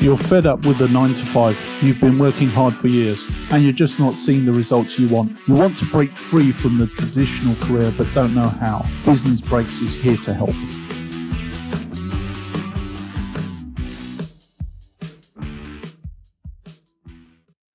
You're 0.00 0.18
fed 0.18 0.44
up 0.44 0.66
with 0.66 0.78
the 0.78 0.88
9 0.88 1.14
to 1.14 1.24
5. 1.24 1.58
You've 1.82 2.00
been 2.00 2.18
working 2.18 2.48
hard 2.48 2.74
for 2.74 2.88
years 2.88 3.24
and 3.50 3.62
you're 3.62 3.72
just 3.72 3.98
not 3.98 4.18
seeing 4.18 4.44
the 4.44 4.52
results 4.52 4.98
you 4.98 5.08
want. 5.08 5.38
You 5.46 5.54
want 5.54 5.78
to 5.78 5.86
break 5.86 6.14
free 6.16 6.52
from 6.52 6.78
the 6.78 6.88
traditional 6.88 7.54
career 7.66 7.92
but 7.96 8.12
don't 8.12 8.34
know 8.34 8.48
how. 8.48 8.86
Business 9.04 9.40
Breaks 9.40 9.80
is 9.80 9.94
here 9.94 10.18
to 10.18 10.34
help. 10.34 10.54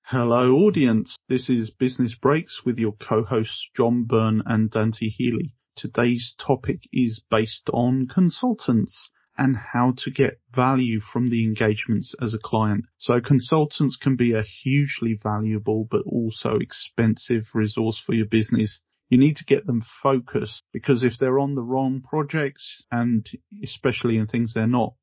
Hello, 0.03 0.57
audience. 0.57 1.15
This 1.29 1.49
is 1.49 1.71
Business 1.71 2.13
Breaks 2.13 2.65
with 2.65 2.77
your 2.77 2.93
co 2.93 3.23
hosts 3.23 3.69
John 3.75 4.03
Byrne 4.03 4.43
and 4.45 4.69
Dante 4.69 5.09
Healy. 5.09 5.55
Today's 5.75 6.35
topic 6.37 6.81
is 6.91 7.21
based 7.31 7.69
on 7.71 8.07
consultants 8.07 9.09
and 9.39 9.55
how 9.55 9.93
to 9.97 10.11
get 10.11 10.41
value 10.53 10.99
from 10.99 11.29
the 11.29 11.45
engagements 11.45 12.13
as 12.21 12.33
a 12.33 12.37
client. 12.37 12.85
So 12.97 13.21
consultants 13.21 13.95
can 13.95 14.17
be 14.17 14.33
a 14.33 14.43
hugely 14.43 15.17
valuable 15.23 15.87
but 15.89 16.01
also 16.05 16.57
expensive 16.57 17.47
resource 17.53 17.97
for 18.05 18.13
your 18.13 18.27
business. 18.27 18.81
You 19.09 19.17
need 19.17 19.37
to 19.37 19.45
get 19.45 19.65
them 19.65 19.83
focused 20.03 20.61
because 20.73 21.03
if 21.03 21.13
they're 21.17 21.39
on 21.39 21.55
the 21.55 21.63
wrong 21.63 22.01
projects 22.01 22.83
and 22.91 23.25
especially 23.63 24.17
in 24.17 24.27
things 24.27 24.53
they're 24.53 24.67
not 24.67 24.93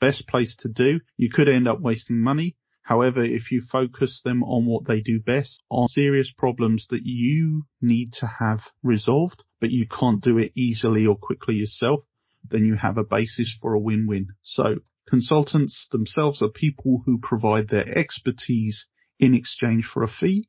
best 0.00 0.26
place 0.26 0.56
to 0.56 0.68
do, 0.68 1.00
you 1.16 1.30
could 1.30 1.48
end 1.48 1.68
up 1.68 1.80
wasting 1.80 2.20
money 2.20 2.56
However, 2.88 3.22
if 3.22 3.52
you 3.52 3.60
focus 3.60 4.22
them 4.24 4.42
on 4.42 4.64
what 4.64 4.86
they 4.86 5.02
do 5.02 5.20
best, 5.20 5.62
on 5.68 5.88
serious 5.88 6.32
problems 6.32 6.86
that 6.88 7.04
you 7.04 7.66
need 7.82 8.14
to 8.14 8.26
have 8.26 8.60
resolved, 8.82 9.44
but 9.60 9.70
you 9.70 9.86
can't 9.86 10.22
do 10.22 10.38
it 10.38 10.52
easily 10.56 11.04
or 11.04 11.14
quickly 11.14 11.56
yourself, 11.56 12.00
then 12.50 12.64
you 12.64 12.74
have 12.76 12.98
a 12.98 13.04
basis 13.04 13.54
for 13.60 13.74
a 13.74 13.78
win-win. 13.78 14.28
So 14.42 14.76
consultants 15.08 15.86
themselves 15.90 16.42
are 16.42 16.48
people 16.48 17.02
who 17.06 17.18
provide 17.18 17.68
their 17.68 17.96
expertise 17.96 18.86
in 19.18 19.34
exchange 19.34 19.84
for 19.86 20.02
a 20.02 20.08
fee. 20.08 20.48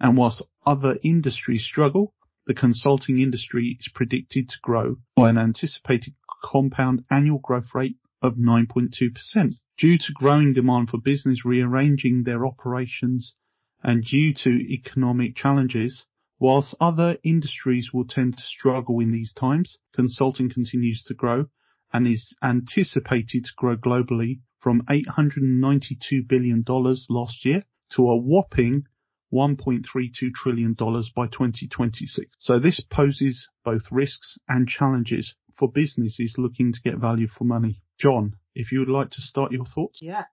And 0.00 0.16
whilst 0.16 0.42
other 0.66 0.98
industries 1.02 1.64
struggle, 1.64 2.14
the 2.46 2.54
consulting 2.54 3.18
industry 3.20 3.76
is 3.78 3.88
predicted 3.94 4.48
to 4.48 4.56
grow 4.62 4.96
by 5.14 5.30
an 5.30 5.38
anticipated 5.38 6.14
compound 6.42 7.04
annual 7.10 7.38
growth 7.38 7.74
rate 7.74 7.96
of 8.22 8.36
9.2% 8.36 9.58
due 9.76 9.98
to 9.98 10.12
growing 10.14 10.52
demand 10.52 10.90
for 10.90 10.98
business 10.98 11.44
rearranging 11.44 12.22
their 12.24 12.46
operations 12.46 13.34
and 13.82 14.04
due 14.04 14.34
to 14.34 14.50
economic 14.50 15.36
challenges, 15.36 16.04
whilst 16.38 16.74
other 16.80 17.18
industries 17.22 17.92
will 17.92 18.06
tend 18.06 18.36
to 18.36 18.42
struggle 18.42 19.00
in 19.00 19.10
these 19.10 19.32
times, 19.32 19.76
consulting 19.94 20.48
continues 20.50 21.02
to 21.04 21.14
grow 21.14 21.46
and 21.92 22.06
is 22.06 22.34
anticipated 22.42 23.44
to 23.44 23.50
grow 23.56 23.76
globally 23.76 24.40
from 24.60 24.82
$892 24.82 26.28
billion 26.28 26.64
last 27.08 27.44
year 27.44 27.64
to 27.90 28.08
a 28.08 28.16
whopping 28.16 28.84
$1.32 29.32 30.32
trillion 30.34 30.74
by 30.74 31.26
2026. 31.26 32.30
So 32.38 32.58
this 32.58 32.80
poses 32.90 33.48
both 33.64 33.82
risks 33.90 34.38
and 34.48 34.66
challenges 34.66 35.34
for 35.58 35.70
businesses 35.70 36.34
looking 36.38 36.72
to 36.72 36.80
get 36.82 36.98
value 36.98 37.28
for 37.28 37.44
money. 37.44 37.82
John, 37.98 38.36
if 38.54 38.72
you 38.72 38.80
would 38.80 38.88
like 38.88 39.10
to 39.10 39.20
start 39.20 39.52
your 39.52 39.66
thoughts. 39.66 39.98
Yeah. 40.00 40.24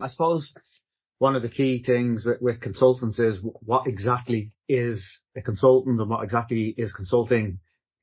I 0.00 0.08
suppose 0.08 0.52
one 1.20 1.36
of 1.36 1.42
the 1.42 1.50
key 1.50 1.82
things 1.84 2.24
with, 2.24 2.40
with 2.40 2.60
consultants 2.62 3.18
is 3.18 3.38
what 3.42 3.86
exactly 3.86 4.52
is 4.70 5.06
a 5.36 5.42
consultant 5.42 6.00
and 6.00 6.08
what 6.08 6.24
exactly 6.24 6.74
is 6.78 6.94
consulting. 6.94 7.58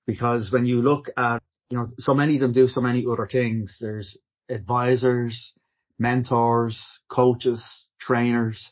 Because 0.05 0.51
when 0.51 0.67
you 0.67 0.83
look 0.83 1.07
at, 1.17 1.41
you 1.71 1.79
know, 1.79 1.87
so 1.97 2.13
many 2.13 2.35
of 2.35 2.41
them 2.41 2.53
do 2.53 2.67
so 2.67 2.79
many 2.79 3.05
other 3.11 3.27
things. 3.29 3.75
There's 3.81 4.15
advisors, 4.49 5.53
mentors, 5.97 6.79
coaches, 7.09 7.65
trainers, 7.99 8.71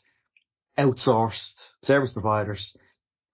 outsourced 0.78 1.58
service 1.82 2.12
providers. 2.12 2.72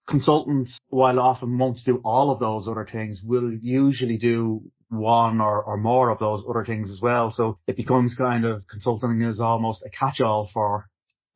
Consultants, 0.08 0.78
while 0.88 1.20
often 1.20 1.58
won't 1.58 1.80
do 1.84 2.00
all 2.06 2.30
of 2.30 2.40
those 2.40 2.66
other 2.66 2.88
things, 2.90 3.20
will 3.22 3.52
usually 3.52 4.16
do 4.16 4.62
one 4.88 5.42
or, 5.42 5.62
or 5.62 5.76
more 5.76 6.08
of 6.08 6.18
those 6.18 6.42
other 6.48 6.64
things 6.64 6.90
as 6.90 7.02
well. 7.02 7.30
So 7.30 7.58
it 7.66 7.76
becomes 7.76 8.14
kind 8.16 8.46
of 8.46 8.66
consulting 8.66 9.20
is 9.20 9.40
almost 9.40 9.82
a 9.84 9.90
catch-all 9.90 10.48
for 10.54 10.86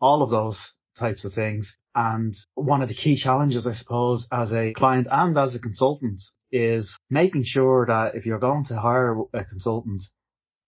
all 0.01 0.23
of 0.23 0.31
those 0.31 0.59
types 0.99 1.25
of 1.25 1.33
things. 1.33 1.75
And 1.95 2.35
one 2.55 2.83
of 2.83 2.89
the 2.89 2.95
key 2.95 3.17
challenges, 3.17 3.67
I 3.67 3.73
suppose, 3.73 4.27
as 4.31 4.53
a 4.53 4.73
client 4.75 5.07
and 5.11 5.37
as 5.39 5.55
a 5.55 5.59
consultant 5.59 6.21
is 6.53 6.97
making 7.11 7.45
sure 7.45 7.87
that 7.87 8.15
if 8.15 8.27
you're 8.27 8.39
going 8.39 8.65
to 8.67 8.79
hire 8.79 9.17
a 9.33 9.45
consultant, 9.45 10.03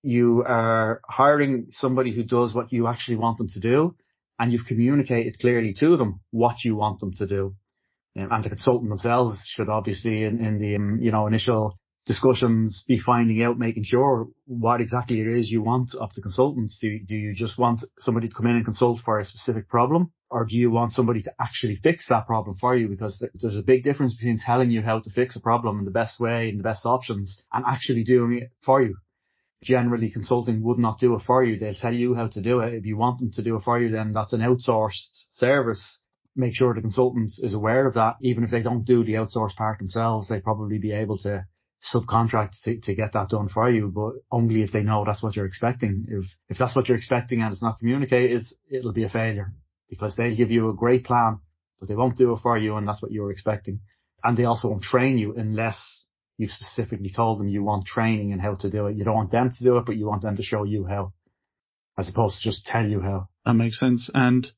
you 0.03 0.43
are 0.47 1.01
hiring 1.09 1.67
somebody 1.71 2.15
who 2.15 2.23
does 2.23 2.55
what 2.55 2.73
you 2.73 2.87
actually 2.87 3.17
want 3.17 3.39
them 3.39 3.49
to 3.49 3.61
do 3.61 3.95
and 4.39 4.53
you've 4.53 4.67
communicated 4.67 5.39
clearly 5.41 5.75
to 5.81 5.97
them 5.97 6.21
what 6.31 6.65
you 6.65 6.77
want 6.77 7.01
them 7.01 7.13
to 7.15 7.27
do. 7.27 7.55
And 8.15 8.43
the 8.43 8.49
consultant 8.49 8.89
themselves 8.89 9.39
should 9.45 9.69
obviously 9.69 10.25
in, 10.25 10.45
in 10.45 10.59
the, 10.59 10.77
um, 10.77 10.99
you 11.01 11.13
know, 11.13 11.27
initial 11.27 11.79
discussions 12.09 12.85
be 12.89 12.99
finding 12.99 13.43
out, 13.43 13.59
making 13.59 13.85
sure 13.85 14.27
what 14.47 14.81
exactly 14.81 15.21
it 15.21 15.29
is 15.29 15.51
you 15.51 15.63
want 15.63 15.95
of 15.95 16.11
the 16.15 16.23
consultants. 16.23 16.79
Do, 16.81 16.99
do 17.07 17.15
you 17.15 17.35
just 17.35 17.59
want 17.59 17.85
somebody 18.01 18.29
to 18.29 18.35
come 18.35 18.47
in 18.47 18.57
and 18.57 18.65
consult 18.65 19.01
for 19.05 19.21
a 19.21 19.25
specific 19.25 19.69
problem? 19.69 20.11
Or 20.31 20.47
do 20.47 20.57
you 20.57 20.71
want 20.71 20.93
somebody 20.93 21.23
to 21.23 21.33
actually 21.39 21.77
fix 21.77 22.09
that 22.09 22.27
problem 22.27 22.57
for 22.57 22.75
you? 22.75 22.89
Because 22.89 23.25
there's 23.35 23.57
a 23.57 23.63
big 23.63 23.85
difference 23.85 24.15
between 24.15 24.39
telling 24.39 24.71
you 24.71 24.83
how 24.83 24.99
to 25.01 25.11
fix 25.11 25.37
a 25.37 25.41
problem 25.41 25.79
in 25.79 25.85
the 25.85 25.91
best 25.91 26.19
way 26.19 26.49
and 26.49 26.59
the 26.59 26.65
best 26.65 26.85
options 26.87 27.41
and 27.53 27.65
actually 27.67 28.05
doing 28.05 28.39
it 28.39 28.51
for 28.65 28.83
you. 28.83 28.97
Generally 29.63 30.11
consulting 30.11 30.63
would 30.63 30.79
not 30.79 30.99
do 30.99 31.15
it 31.15 31.23
for 31.27 31.45
you. 31.45 31.59
They'll 31.59 31.75
tell 31.75 31.95
you 31.95 32.15
how 32.15 32.29
to 32.29 32.41
do 32.41 32.61
it. 32.61 32.75
If 32.75 32.87
you 32.87 32.97
want 32.97 33.21
them 33.21 33.33
to 33.33 33.43
do 33.43 33.57
it 33.57 33.65
for 33.65 33.79
you, 33.79 33.91
then 33.91 34.13
that's 34.13 34.33
an 34.33 34.41
outsourced 34.41 35.11
service 35.33 35.99
make 36.39 36.55
sure 36.55 36.73
the 36.73 36.81
consultant 36.81 37.33
is 37.39 37.53
aware 37.53 37.87
of 37.87 37.95
that. 37.95 38.15
Even 38.23 38.45
if 38.45 38.51
they 38.51 38.63
don't 38.63 38.85
do 38.85 39.05
the 39.05 39.15
outsourced 39.15 39.57
part 39.57 39.79
themselves, 39.79 40.29
they 40.29 40.41
probably 40.41 40.79
be 40.79 40.93
able 40.93 41.19
to 41.19 41.45
subcontract 41.93 42.61
to, 42.65 42.81
to 42.81 42.95
get 42.95 43.13
that 43.13 43.29
done 43.29 43.49
for 43.49 43.71
you, 43.71 43.89
but 43.95 44.15
only 44.31 44.63
if 44.63 44.73
they 44.73 44.83
know 44.83 45.05
that's 45.05 45.23
what 45.23 45.37
you're 45.37 45.47
expecting. 45.47 46.07
If, 46.09 46.25
if 46.49 46.59
that's 46.59 46.75
what 46.75 46.89
you're 46.89 46.97
expecting 46.97 47.41
and 47.41 47.53
it's 47.53 47.63
not 47.63 47.79
communicated, 47.79 48.47
it'll 48.71 48.93
be 48.93 49.05
a 49.05 49.09
failure 49.09 49.53
because 49.89 50.17
they'll 50.17 50.37
give 50.37 50.51
you 50.51 50.69
a 50.69 50.75
great 50.75 51.05
plan, 51.05 51.39
but 51.79 51.89
they 51.89 51.95
won't 51.95 52.17
do 52.17 52.33
it 52.33 52.41
for 52.43 52.59
you 52.59 52.77
and 52.77 52.87
that's 52.87 53.01
what 53.01 53.13
you're 53.13 53.31
expecting. 53.31 53.81
And 54.23 54.37
they 54.37 54.45
also 54.45 54.69
won't 54.69 54.83
train 54.83 55.19
you 55.19 55.35
unless 55.37 55.79
you've 56.37 56.51
specifically 56.51 57.11
told 57.15 57.39
them 57.39 57.49
you 57.49 57.63
want 57.63 57.87
training 57.87 58.33
and 58.33 58.41
how 58.41 58.57
to 58.57 58.71
do 58.71 58.87
it. 58.87 58.97
You 58.97 59.05
don't 59.05 59.15
want 59.15 59.31
them 59.31 59.53
to 59.57 59.65
do 59.65 59.77
it, 59.79 59.87
but 59.87 59.97
you 59.97 60.07
want 60.07 60.23
them 60.23 60.37
to 60.37 60.43
show 60.43 60.65
you 60.65 60.85
how, 60.85 61.13
as 61.97 62.09
opposed 62.09 62.37
to 62.37 62.43
just 62.43 62.67
tell 62.67 62.85
you 62.85 63.01
how. 63.01 63.29
That 63.45 63.55
makes 63.55 63.79
sense. 63.79 64.11
And 64.13 64.51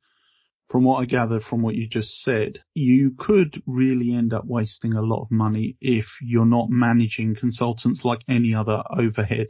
from 0.71 0.85
what 0.85 1.03
I 1.03 1.05
gather 1.05 1.41
from 1.41 1.63
what 1.63 1.75
you 1.75 1.89
just 1.89 2.23
said, 2.23 2.61
you 2.75 3.11
could 3.19 3.61
really 3.67 4.15
end 4.15 4.33
up 4.33 4.45
wasting 4.47 4.93
a 4.93 5.03
lot 5.03 5.23
of 5.23 5.31
money 5.33 5.77
if 5.81 6.07
you're 6.23 6.47
not 6.47 6.71
managing 6.71 7.35
consultants 7.35 8.05
like 8.05 8.21
any 8.29 8.55
other 8.55 8.85
overhead. 8.97 9.49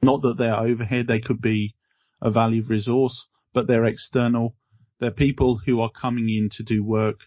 Not 0.00 0.22
that 0.22 0.38
they're 0.38 0.54
overhead, 0.54 1.08
they 1.08 1.20
could 1.20 1.40
be 1.40 1.74
a 2.22 2.30
valued 2.30 2.70
resource, 2.70 3.26
but 3.52 3.66
they're 3.66 3.84
external. 3.84 4.54
They're 5.00 5.10
people 5.10 5.60
who 5.66 5.80
are 5.80 5.90
coming 5.90 6.28
in 6.28 6.50
to 6.50 6.62
do 6.62 6.84
work 6.84 7.18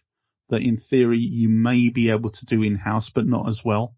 that 0.50 0.62
in 0.62 0.78
theory 0.78 1.20
you 1.20 1.50
may 1.50 1.90
be 1.90 2.10
able 2.10 2.32
to 2.32 2.46
do 2.46 2.64
in-house, 2.64 3.12
but 3.14 3.28
not 3.28 3.50
as 3.50 3.60
well. 3.66 3.94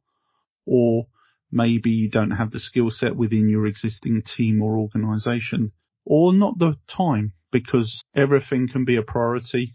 Or 0.65 1.05
maybe 1.51 1.91
you 1.91 2.09
don't 2.09 2.31
have 2.31 2.49
the 2.49 2.59
skill 2.59 2.89
set 2.89 3.15
within 3.15 3.47
your 3.47 3.67
existing 3.67 4.23
team 4.23 4.63
or 4.63 4.79
organization, 4.79 5.71
or 6.03 6.33
not 6.33 6.57
the 6.57 6.77
time 6.87 7.33
because 7.51 8.01
everything 8.15 8.67
can 8.71 8.85
be 8.85 8.95
a 8.95 9.01
priority. 9.01 9.73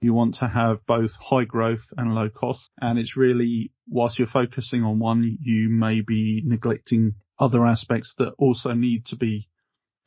You 0.00 0.14
want 0.14 0.36
to 0.36 0.48
have 0.48 0.86
both 0.86 1.12
high 1.20 1.44
growth 1.44 1.84
and 1.96 2.14
low 2.14 2.30
cost. 2.30 2.70
And 2.80 2.98
it's 2.98 3.16
really, 3.16 3.72
whilst 3.88 4.18
you're 4.18 4.28
focusing 4.28 4.82
on 4.82 4.98
one, 4.98 5.38
you 5.40 5.68
may 5.68 6.00
be 6.00 6.42
neglecting 6.44 7.14
other 7.38 7.66
aspects 7.66 8.14
that 8.18 8.34
also 8.38 8.72
need 8.72 9.06
to 9.06 9.16
be 9.16 9.48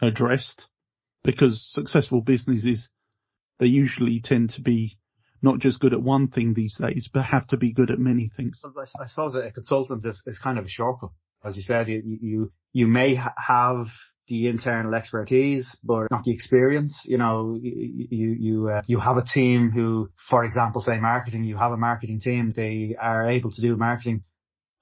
addressed 0.02 0.68
because 1.24 1.66
successful 1.72 2.22
businesses, 2.22 2.90
they 3.60 3.68
usually 3.68 4.22
tend 4.24 4.52
to 4.52 4.62
be 4.62 4.98
not 5.42 5.60
just 5.60 5.80
good 5.80 5.94
at 5.94 6.02
one 6.02 6.28
thing 6.28 6.54
these 6.54 6.78
days, 6.80 7.10
but 7.14 7.26
have 7.26 7.48
to 7.48 7.58
be 7.58 7.74
good 7.74 7.92
at 7.92 8.00
many 8.00 8.32
things. 8.36 8.62
I 9.00 9.08
suppose 9.08 9.36
a 9.36 9.52
consultant 9.52 10.06
is, 10.06 10.22
is 10.26 10.40
kind 10.40 10.58
of 10.58 10.66
a 10.66 10.70
shortcut. 10.70 11.12
As 11.44 11.58
you 11.58 11.64
said, 11.64 11.90
you, 11.90 12.02
you, 12.22 12.52
you 12.72 12.88
may 12.88 13.16
ha- 13.16 13.34
have 13.38 13.88
the 14.28 14.48
internal 14.48 14.96
expertise, 14.96 15.75
but 15.84 16.08
not 16.12 16.24
the 16.24 16.34
experience. 16.34 17.02
You 17.06 17.18
know, 17.18 17.60
you 17.62 18.36
you 18.40 18.70
uh, 18.70 18.81
you 18.88 19.00
have 19.00 19.18
a 19.18 19.25
team 19.25 19.72
who, 19.72 20.10
for 20.30 20.44
example, 20.44 20.81
say 20.81 20.98
marketing. 20.98 21.44
You 21.44 21.58
have 21.58 21.72
a 21.72 21.78
marketing 21.78 22.20
team. 22.20 22.54
They 22.56 22.96
are 23.00 23.30
able 23.30 23.52
to 23.52 23.62
do 23.62 23.75
marketing, 23.75 24.24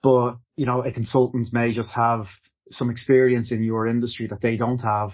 but 0.04 0.38
you 0.56 0.66
know, 0.66 0.84
a 0.84 0.92
consultant 0.92 1.48
may 1.52 1.74
just 1.74 1.92
have 1.92 2.28
some 2.70 2.90
experience 2.90 3.52
in 3.52 3.64
your 3.64 3.88
industry 3.88 4.28
that 4.28 4.42
they 4.42 4.58
don't 4.58 4.82
have. 4.82 5.12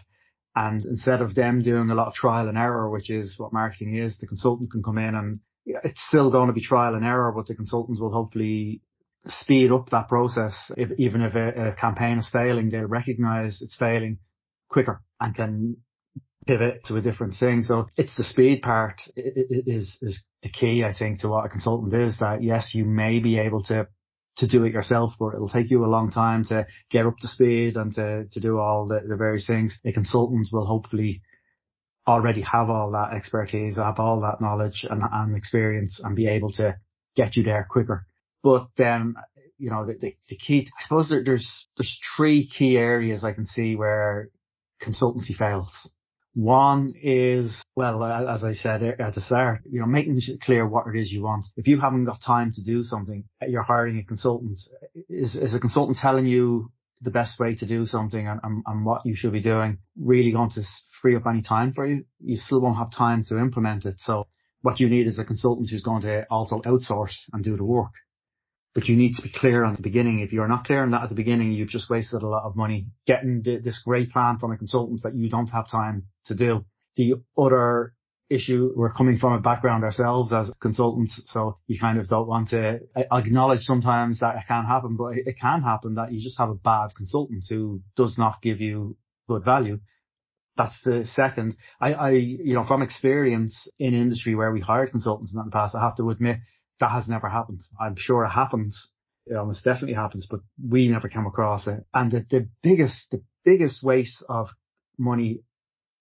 And 0.56 0.84
instead 0.86 1.22
of 1.22 1.36
them 1.36 1.62
doing 1.62 1.90
a 1.92 1.96
lot 1.96 2.08
of 2.08 2.16
trial 2.16 2.50
and 2.50 2.58
error, 2.58 2.90
which 2.90 3.12
is 3.12 3.36
what 3.38 3.54
marketing 3.54 3.96
is, 3.96 4.18
the 4.18 4.26
consultant 4.26 4.72
can 4.72 4.82
come 4.82 4.98
in 4.98 5.14
and 5.14 5.40
it's 5.84 6.04
still 6.08 6.32
going 6.32 6.48
to 6.48 6.54
be 6.54 6.62
trial 6.62 6.96
and 6.96 7.06
error, 7.06 7.32
but 7.32 7.46
the 7.46 7.56
consultants 7.56 8.00
will 8.00 8.12
hopefully 8.12 8.82
speed 9.26 9.72
up 9.72 9.90
that 9.90 10.08
process. 10.08 10.56
If, 10.78 10.92
even 10.98 11.22
if 11.22 11.36
a, 11.36 11.70
a 11.70 11.76
campaign 11.76 12.20
is 12.20 12.30
failing, 12.30 12.70
they'll 12.70 12.86
recognize 12.86 13.62
it's 13.62 13.76
failing 13.76 14.20
quicker 14.70 15.02
and 15.20 15.36
can 15.36 15.78
pivot 16.46 16.86
to 16.86 16.96
a 16.96 17.02
different 17.02 17.36
thing. 17.36 17.64
So 17.64 17.88
it's 17.98 18.16
the 18.16 18.24
speed 18.24 18.62
part 18.62 19.02
is, 19.16 19.98
is 20.02 20.24
the 20.44 20.50
key, 20.50 20.84
I 20.84 20.94
think, 20.94 21.22
to 21.22 21.30
what 21.30 21.46
a 21.46 21.50
consultant 21.50 21.94
is 21.94 22.20
that 22.20 22.42
yes, 22.42 22.74
you 22.74 22.86
may 22.86 23.20
be 23.20 23.38
able 23.40 23.64
to 23.64 23.88
to 24.38 24.48
do 24.48 24.64
it 24.66 24.74
yourself, 24.74 25.14
but 25.20 25.34
it'll 25.34 25.50
take 25.50 25.72
you 25.72 25.84
a 25.84 25.88
long 25.88 26.12
time 26.12 26.46
to 26.46 26.68
get 26.92 27.08
up 27.08 27.18
to 27.20 27.28
speed 27.28 27.76
and 27.76 27.94
to, 27.96 28.26
to 28.32 28.40
do 28.40 28.60
all 28.60 28.88
the, 28.88 29.02
the 29.08 29.16
various 29.16 29.48
things. 29.48 29.76
A 29.84 29.92
consultant 29.92 30.48
will 30.52 30.66
hopefully 30.66 31.22
already 32.08 32.42
have 32.42 32.70
all 32.70 32.92
that 32.92 33.14
expertise, 33.14 33.78
have 33.78 34.00
all 34.00 34.22
that 34.22 34.40
knowledge 34.40 34.86
and, 34.90 35.02
and 35.12 35.36
experience 35.36 36.00
and 36.04 36.16
be 36.16 36.28
able 36.28 36.52
to 36.52 36.78
get 37.16 37.36
you 37.36 37.44
there 37.44 37.68
quicker. 37.70 38.06
But 38.48 38.70
then, 38.78 39.16
you 39.58 39.70
know, 39.70 39.86
the, 39.86 39.96
the, 40.00 40.16
the 40.30 40.38
key, 40.38 40.66
I 40.80 40.84
suppose 40.84 41.10
there, 41.10 41.22
there's, 41.22 41.68
there's 41.76 42.00
three 42.16 42.48
key 42.48 42.78
areas 42.78 43.26
I 43.26 43.34
can 43.34 43.46
see 43.46 43.76
where 43.76 44.30
consultancy 44.82 45.36
fails. 45.38 45.90
One 46.34 46.94
is, 46.96 47.62
well, 47.76 48.02
as 48.06 48.46
I 48.46 48.54
said 48.54 48.84
at 48.84 49.16
the 49.16 49.20
start, 49.20 49.64
you 49.70 49.82
know, 49.82 49.86
making 49.86 50.22
clear 50.42 50.66
what 50.66 50.86
it 50.88 50.98
is 50.98 51.12
you 51.12 51.24
want. 51.24 51.44
If 51.58 51.68
you 51.68 51.78
haven't 51.78 52.06
got 52.06 52.22
time 52.26 52.54
to 52.54 52.64
do 52.64 52.86
something, 52.86 53.26
you're 53.46 53.64
hiring 53.64 53.98
a 53.98 54.04
consultant. 54.04 54.58
Is, 55.10 55.36
is 55.36 55.54
a 55.54 55.60
consultant 55.60 55.98
telling 55.98 56.26
you 56.26 56.72
the 57.02 57.12
best 57.12 57.38
way 57.38 57.54
to 57.56 57.66
do 57.66 57.86
something 57.86 58.26
and, 58.30 58.40
and, 58.44 58.64
and 58.66 58.86
what 58.86 59.06
you 59.06 59.14
should 59.18 59.34
be 59.34 59.42
doing 59.42 59.80
really 60.00 60.32
going 60.32 60.52
to 60.52 60.64
free 61.02 61.18
up 61.18 61.28
any 61.28 61.42
time 61.42 61.74
for 61.74 61.86
you? 61.86 62.06
You 62.22 62.38
still 62.38 62.62
won't 62.62 62.78
have 62.78 62.94
time 62.94 63.26
to 63.26 63.40
implement 63.40 63.86
it. 63.86 63.96
So 63.98 64.28
what 64.62 64.80
you 64.80 64.88
need 64.88 65.08
is 65.08 65.20
a 65.20 65.26
consultant 65.26 65.70
who's 65.70 65.84
going 65.84 66.04
to 66.04 66.26
also 66.30 66.62
outsource 66.62 67.16
and 67.34 67.44
do 67.44 67.58
the 67.58 67.66
work. 67.66 67.92
But 68.78 68.88
you 68.88 68.96
need 68.96 69.16
to 69.16 69.24
be 69.24 69.30
clear 69.30 69.64
on 69.64 69.74
the 69.74 69.82
beginning. 69.82 70.20
If 70.20 70.32
you're 70.32 70.48
not 70.48 70.68
clear 70.68 70.84
on 70.84 70.92
that 70.92 71.02
at 71.02 71.10
the 71.10 71.16
beginning, 71.16 71.52
you've 71.52 71.68
just 71.68 71.90
wasted 71.90 72.22
a 72.22 72.28
lot 72.28 72.44
of 72.44 72.56
money 72.56 72.86
getting 73.08 73.42
this 73.42 73.82
great 73.84 74.12
plan 74.12 74.38
from 74.38 74.52
a 74.52 74.58
consultant 74.58 75.02
that 75.02 75.16
you 75.16 75.30
don't 75.32 75.50
have 75.50 75.68
time 75.68 76.04
to 76.26 76.36
do. 76.36 76.64
The 76.96 77.16
other 77.36 77.96
issue, 78.30 78.72
we're 78.76 78.92
coming 78.92 79.18
from 79.18 79.34
a 79.34 79.40
background 79.40 79.84
ourselves 79.84 80.32
as 80.32 80.52
consultants, 80.62 81.20
so 81.26 81.58
you 81.66 81.80
kind 81.80 81.98
of 81.98 82.08
don't 82.08 82.28
want 82.28 82.50
to 82.50 82.82
acknowledge 83.12 83.62
sometimes 83.62 84.20
that 84.20 84.36
it 84.36 84.44
can 84.48 84.66
happen, 84.66 84.96
but 84.96 85.18
it 85.18 85.38
can 85.42 85.64
happen 85.64 85.96
that 85.96 86.14
you 86.14 86.22
just 86.22 86.38
have 86.38 86.52
a 86.52 86.54
bad 86.54 86.90
consultant 86.96 87.46
who 87.50 87.82
does 87.96 88.16
not 88.16 88.44
give 88.44 88.62
you 88.62 88.96
good 89.28 89.44
value. 89.44 89.80
That's 90.56 90.80
the 90.86 91.04
second. 91.16 91.58
I, 91.82 91.94
I, 91.94 92.10
you 92.12 92.54
know, 92.54 92.64
from 92.64 92.84
experience 92.84 93.68
in 93.80 93.96
industry 93.96 94.36
where 94.36 94.52
we 94.52 94.60
hired 94.60 94.92
consultants 94.92 95.34
in 95.34 95.44
the 95.44 95.50
past, 95.50 95.74
I 95.74 95.82
have 95.82 95.96
to 95.96 96.12
admit 96.12 96.38
that 96.80 96.92
has 96.92 97.08
never 97.08 97.30
happened. 97.30 97.62
I'm 97.80 97.96
sure 97.98 98.24
it 98.24 98.30
happens. 98.30 98.90
It 99.26 99.36
almost 99.36 99.64
definitely 99.64 99.96
happens, 99.96 100.28
but 100.30 100.40
we 100.64 100.88
never 100.88 101.10
came 101.10 101.26
across 101.26 101.68
it. 101.68 101.86
And 101.94 102.12
the, 102.12 102.26
the 102.30 102.48
biggest, 102.64 103.12
the 103.12 103.22
biggest 103.44 103.84
waste 103.84 104.24
of 104.30 104.50
money 104.98 105.42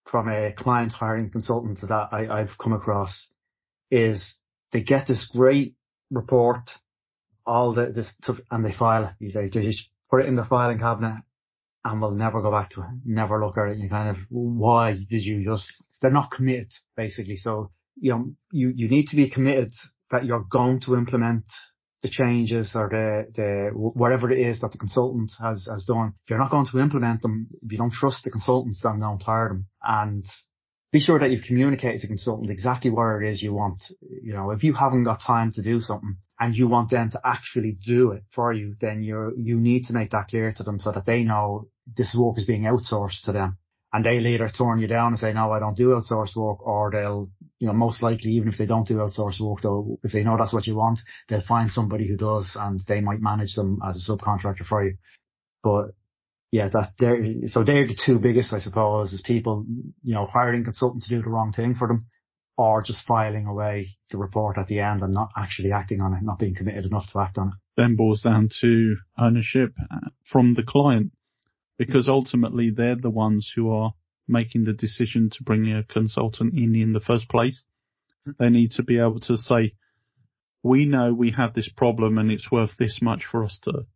from 0.04 0.28
a 0.28 0.52
client 0.52 0.92
hiring 0.92 1.30
consultant 1.30 1.78
to 1.78 1.86
that 1.86 2.08
I, 2.12 2.40
I've 2.40 2.58
come 2.58 2.72
across 2.72 3.28
is 3.90 4.36
they 4.72 4.82
get 4.82 5.06
this 5.06 5.26
great 5.26 5.74
report, 6.10 6.70
all 7.44 7.74
the, 7.74 7.86
this 7.86 8.12
stuff, 8.22 8.38
and 8.50 8.64
they 8.64 8.72
file 8.72 9.12
it. 9.20 9.34
They 9.34 9.48
just 9.48 9.82
put 10.10 10.20
it 10.20 10.26
in 10.26 10.36
the 10.36 10.44
filing 10.44 10.78
cabinet 10.78 11.22
and 11.84 12.00
we'll 12.00 12.12
never 12.12 12.42
go 12.42 12.50
back 12.50 12.70
to 12.70 12.80
it, 12.80 12.86
never 13.04 13.44
look 13.44 13.58
at 13.58 13.68
it. 13.68 13.78
You 13.78 13.88
kind 13.88 14.10
of, 14.10 14.16
why 14.28 14.92
did 14.92 15.22
you 15.22 15.44
just, 15.44 15.72
they're 16.00 16.10
not 16.10 16.30
committed 16.30 16.72
basically. 16.96 17.36
So, 17.36 17.70
you 17.96 18.12
know, 18.12 18.32
you, 18.52 18.72
you 18.74 18.88
need 18.88 19.06
to 19.08 19.16
be 19.16 19.30
committed 19.30 19.72
that 20.10 20.24
you're 20.24 20.46
going 20.50 20.80
to 20.80 20.96
implement 20.96 21.44
the 22.02 22.08
changes 22.08 22.72
or 22.74 22.88
the, 22.88 23.32
the, 23.34 23.70
whatever 23.74 24.30
it 24.30 24.38
is 24.38 24.60
that 24.60 24.70
the 24.72 24.78
consultant 24.78 25.32
has, 25.40 25.66
has 25.70 25.84
done. 25.84 26.12
If 26.24 26.30
you're 26.30 26.38
not 26.38 26.50
going 26.50 26.66
to 26.70 26.78
implement 26.78 27.22
them, 27.22 27.48
if 27.62 27.72
you 27.72 27.78
don't 27.78 27.92
trust 27.92 28.22
the 28.24 28.30
consultants, 28.30 28.80
then 28.82 29.00
don't 29.00 29.22
hire 29.22 29.48
them. 29.48 29.66
And 29.82 30.26
be 30.92 31.00
sure 31.00 31.18
that 31.18 31.30
you've 31.30 31.44
communicated 31.44 32.00
to 32.00 32.06
the 32.06 32.12
consultant 32.12 32.50
exactly 32.50 32.90
what 32.90 33.22
it 33.22 33.28
is 33.28 33.42
you 33.42 33.54
want. 33.54 33.82
You 34.00 34.34
know, 34.34 34.50
if 34.50 34.62
you 34.62 34.74
haven't 34.74 35.04
got 35.04 35.20
time 35.20 35.52
to 35.52 35.62
do 35.62 35.80
something 35.80 36.16
and 36.38 36.54
you 36.54 36.68
want 36.68 36.90
them 36.90 37.10
to 37.10 37.20
actually 37.24 37.78
do 37.84 38.12
it 38.12 38.24
for 38.34 38.52
you, 38.52 38.76
then 38.80 39.02
you're, 39.02 39.32
you 39.36 39.58
need 39.58 39.86
to 39.86 39.94
make 39.94 40.10
that 40.10 40.28
clear 40.28 40.52
to 40.52 40.62
them 40.62 40.78
so 40.78 40.92
that 40.92 41.06
they 41.06 41.22
know 41.22 41.68
this 41.96 42.14
work 42.16 42.38
is 42.38 42.44
being 42.44 42.62
outsourced 42.62 43.22
to 43.24 43.32
them 43.32 43.58
and 43.92 44.04
they'll 44.04 44.26
either 44.26 44.48
turn 44.48 44.78
you 44.78 44.86
down 44.86 45.12
and 45.12 45.18
say, 45.18 45.32
no, 45.32 45.52
I 45.52 45.60
don't 45.60 45.76
do 45.76 45.88
outsourced 45.88 46.36
work, 46.36 46.66
or 46.66 46.90
they'll, 46.90 47.30
you 47.58 47.66
know, 47.66 47.72
most 47.72 48.02
likely, 48.02 48.32
even 48.32 48.48
if 48.48 48.58
they 48.58 48.66
don't 48.66 48.86
do 48.86 48.96
outsourced 48.96 49.40
work, 49.40 49.62
though, 49.62 49.98
if 50.02 50.12
they 50.12 50.24
know 50.24 50.36
that's 50.36 50.52
what 50.52 50.66
you 50.66 50.74
want, 50.74 50.98
they'll 51.28 51.40
find 51.40 51.70
somebody 51.70 52.06
who 52.08 52.16
does 52.16 52.56
and 52.58 52.80
they 52.88 53.00
might 53.00 53.20
manage 53.20 53.54
them 53.54 53.78
as 53.86 53.96
a 53.96 54.12
subcontractor 54.12 54.66
for 54.66 54.84
you. 54.84 54.96
But 55.62 55.92
yeah, 56.50 56.68
that 56.68 56.92
they're, 56.98 57.46
so 57.46 57.64
they're 57.64 57.86
the 57.86 57.96
two 57.96 58.18
biggest, 58.18 58.52
I 58.52 58.58
suppose, 58.58 59.12
is 59.12 59.22
people, 59.24 59.64
you 60.02 60.14
know, 60.14 60.26
hiring 60.26 60.64
consultants 60.64 61.08
to 61.08 61.16
do 61.16 61.22
the 61.22 61.30
wrong 61.30 61.52
thing 61.52 61.74
for 61.74 61.88
them 61.88 62.06
or 62.58 62.82
just 62.82 63.06
filing 63.06 63.46
away 63.46 63.88
the 64.10 64.18
report 64.18 64.56
at 64.58 64.66
the 64.66 64.80
end 64.80 65.02
and 65.02 65.12
not 65.12 65.28
actually 65.36 65.72
acting 65.72 66.00
on 66.00 66.14
it, 66.14 66.22
not 66.22 66.38
being 66.38 66.54
committed 66.54 66.86
enough 66.86 67.10
to 67.12 67.20
act 67.20 67.38
on 67.38 67.48
it. 67.48 67.54
Then 67.76 67.96
boils 67.96 68.22
down 68.22 68.48
to 68.62 68.96
ownership 69.18 69.74
uh, 69.90 70.08
from 70.24 70.54
the 70.54 70.62
client 70.62 71.12
because 71.78 72.08
ultimately 72.08 72.70
they're 72.70 72.96
the 72.96 73.10
ones 73.10 73.50
who 73.54 73.70
are 73.70 73.92
making 74.28 74.64
the 74.64 74.72
decision 74.72 75.30
to 75.30 75.42
bring 75.44 75.72
a 75.72 75.84
consultant 75.84 76.54
in 76.54 76.74
in 76.74 76.92
the 76.92 77.00
first 77.00 77.28
place. 77.28 77.62
They 78.38 78.48
need 78.48 78.72
to 78.72 78.82
be 78.82 78.98
able 78.98 79.20
to 79.20 79.36
say, 79.36 79.74
we 80.62 80.84
know 80.84 81.14
we 81.14 81.30
have 81.30 81.54
this 81.54 81.68
problem 81.68 82.18
and 82.18 82.30
it's 82.30 82.50
worth 82.50 82.76
this 82.76 82.98
much 83.00 83.24
for 83.30 83.44
us 83.44 83.58
to 83.64 83.86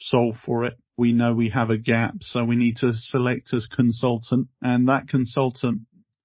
solve 0.00 0.36
for 0.44 0.66
it. 0.66 0.74
We 0.96 1.12
know 1.12 1.32
we 1.32 1.48
have 1.50 1.70
a 1.70 1.78
gap, 1.78 2.16
so 2.20 2.44
we 2.44 2.56
need 2.56 2.76
to 2.78 2.92
select 2.94 3.54
as 3.54 3.66
consultant 3.66 4.48
and 4.60 4.88
that 4.88 5.08
consultant 5.08 5.82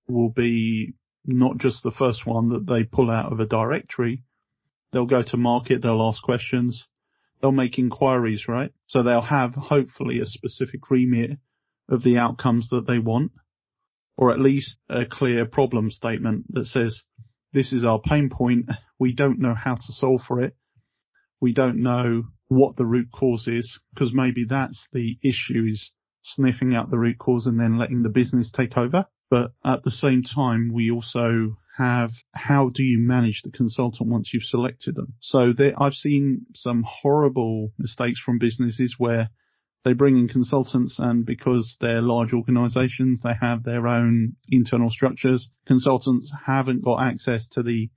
will 0.10 0.30
be 0.30 0.94
not 1.26 1.58
just 1.58 1.84
the 1.84 1.92
first 1.92 2.26
one 2.26 2.50
that 2.50 2.66
they 2.66 2.84
pull 2.84 3.10
out 3.10 3.32
of 3.32 3.40
a 3.40 3.46
directory. 3.46 4.24
They'll 4.92 5.06
go 5.06 5.22
to 5.22 5.38
market, 5.38 5.82
they'll 5.82 6.02
ask 6.02 6.22
questions, 6.22 6.86
they'll 7.42 7.52
make 7.52 7.78
inquiries, 7.78 8.48
right? 8.48 8.72
So 8.88 9.04
they'll 9.04 9.22
have 9.22 9.54
hopefully 9.56 10.20
a 10.20 10.26
specific 10.26 10.90
remit 10.90 11.38
of 11.90 12.04
the 12.04 12.18
outcomes 12.18 12.70
that 12.70 12.86
they 12.88 13.00
want, 13.00 13.32
or 14.18 14.32
at 14.32 14.40
least 14.40 14.78
a 14.90 15.06
clear 15.06 15.46
problem 15.46 15.92
statement 15.92 16.46
that 16.54 16.66
says, 16.68 17.02
this 17.54 17.72
is 17.72 17.86
our 17.86 18.00
pain 18.00 18.30
point. 18.30 18.66
We 19.00 19.14
don't 19.14 19.40
know 19.40 19.56
how 19.56 19.76
to 19.76 19.94
solve 19.94 20.22
for 20.28 20.42
it. 20.42 20.56
We 21.40 21.54
don't 21.54 21.82
know 21.82 22.24
what 22.48 22.76
the 22.78 22.86
root 22.86 23.10
cause 23.12 23.48
is 23.48 23.80
because 23.94 24.14
maybe 24.14 24.46
that's 24.50 24.88
the 24.92 25.18
issue 25.24 25.66
is 25.70 25.92
sniffing 26.24 26.76
out 26.76 26.90
the 26.90 26.98
root 26.98 27.18
cause 27.20 27.46
and 27.46 27.60
then 27.60 27.78
letting 27.78 28.04
the 28.04 28.10
business 28.10 28.52
take 28.52 28.78
over. 28.78 29.06
But 29.30 29.52
at 29.66 29.84
the 29.84 29.92
same 29.92 30.24
time, 30.24 30.72
we 30.74 30.90
also 30.90 31.58
have 31.78 32.12
how 32.34 32.70
do 32.70 32.82
you 32.82 32.98
manage 32.98 33.42
the 33.44 33.52
consultant 33.52 34.10
once 34.10 34.34
you've 34.34 34.44
selected 34.44 34.96
them? 34.96 35.14
So 35.20 35.54
there, 35.56 35.74
I've 35.82 35.94
seen 35.94 36.46
some 36.56 36.84
horrible 36.88 37.74
mistakes 37.78 38.20
from 38.20 38.40
businesses 38.40 38.96
where 38.98 39.30
they 39.84 39.94
bring 39.94 40.18
in 40.18 40.28
consultants 40.28 40.98
and 40.98 41.26
because 41.26 41.78
they're 41.80 42.02
large 42.02 42.34
organizations, 42.34 43.22
they 43.22 43.34
have 43.40 43.64
their 43.64 43.88
own 43.88 44.36
internal 44.50 44.90
structures. 44.90 45.50
Consultants 45.66 46.32
haven't 46.46 46.84
got 46.84 47.02
access 47.02 47.48
to 47.50 47.64
the 47.64 47.90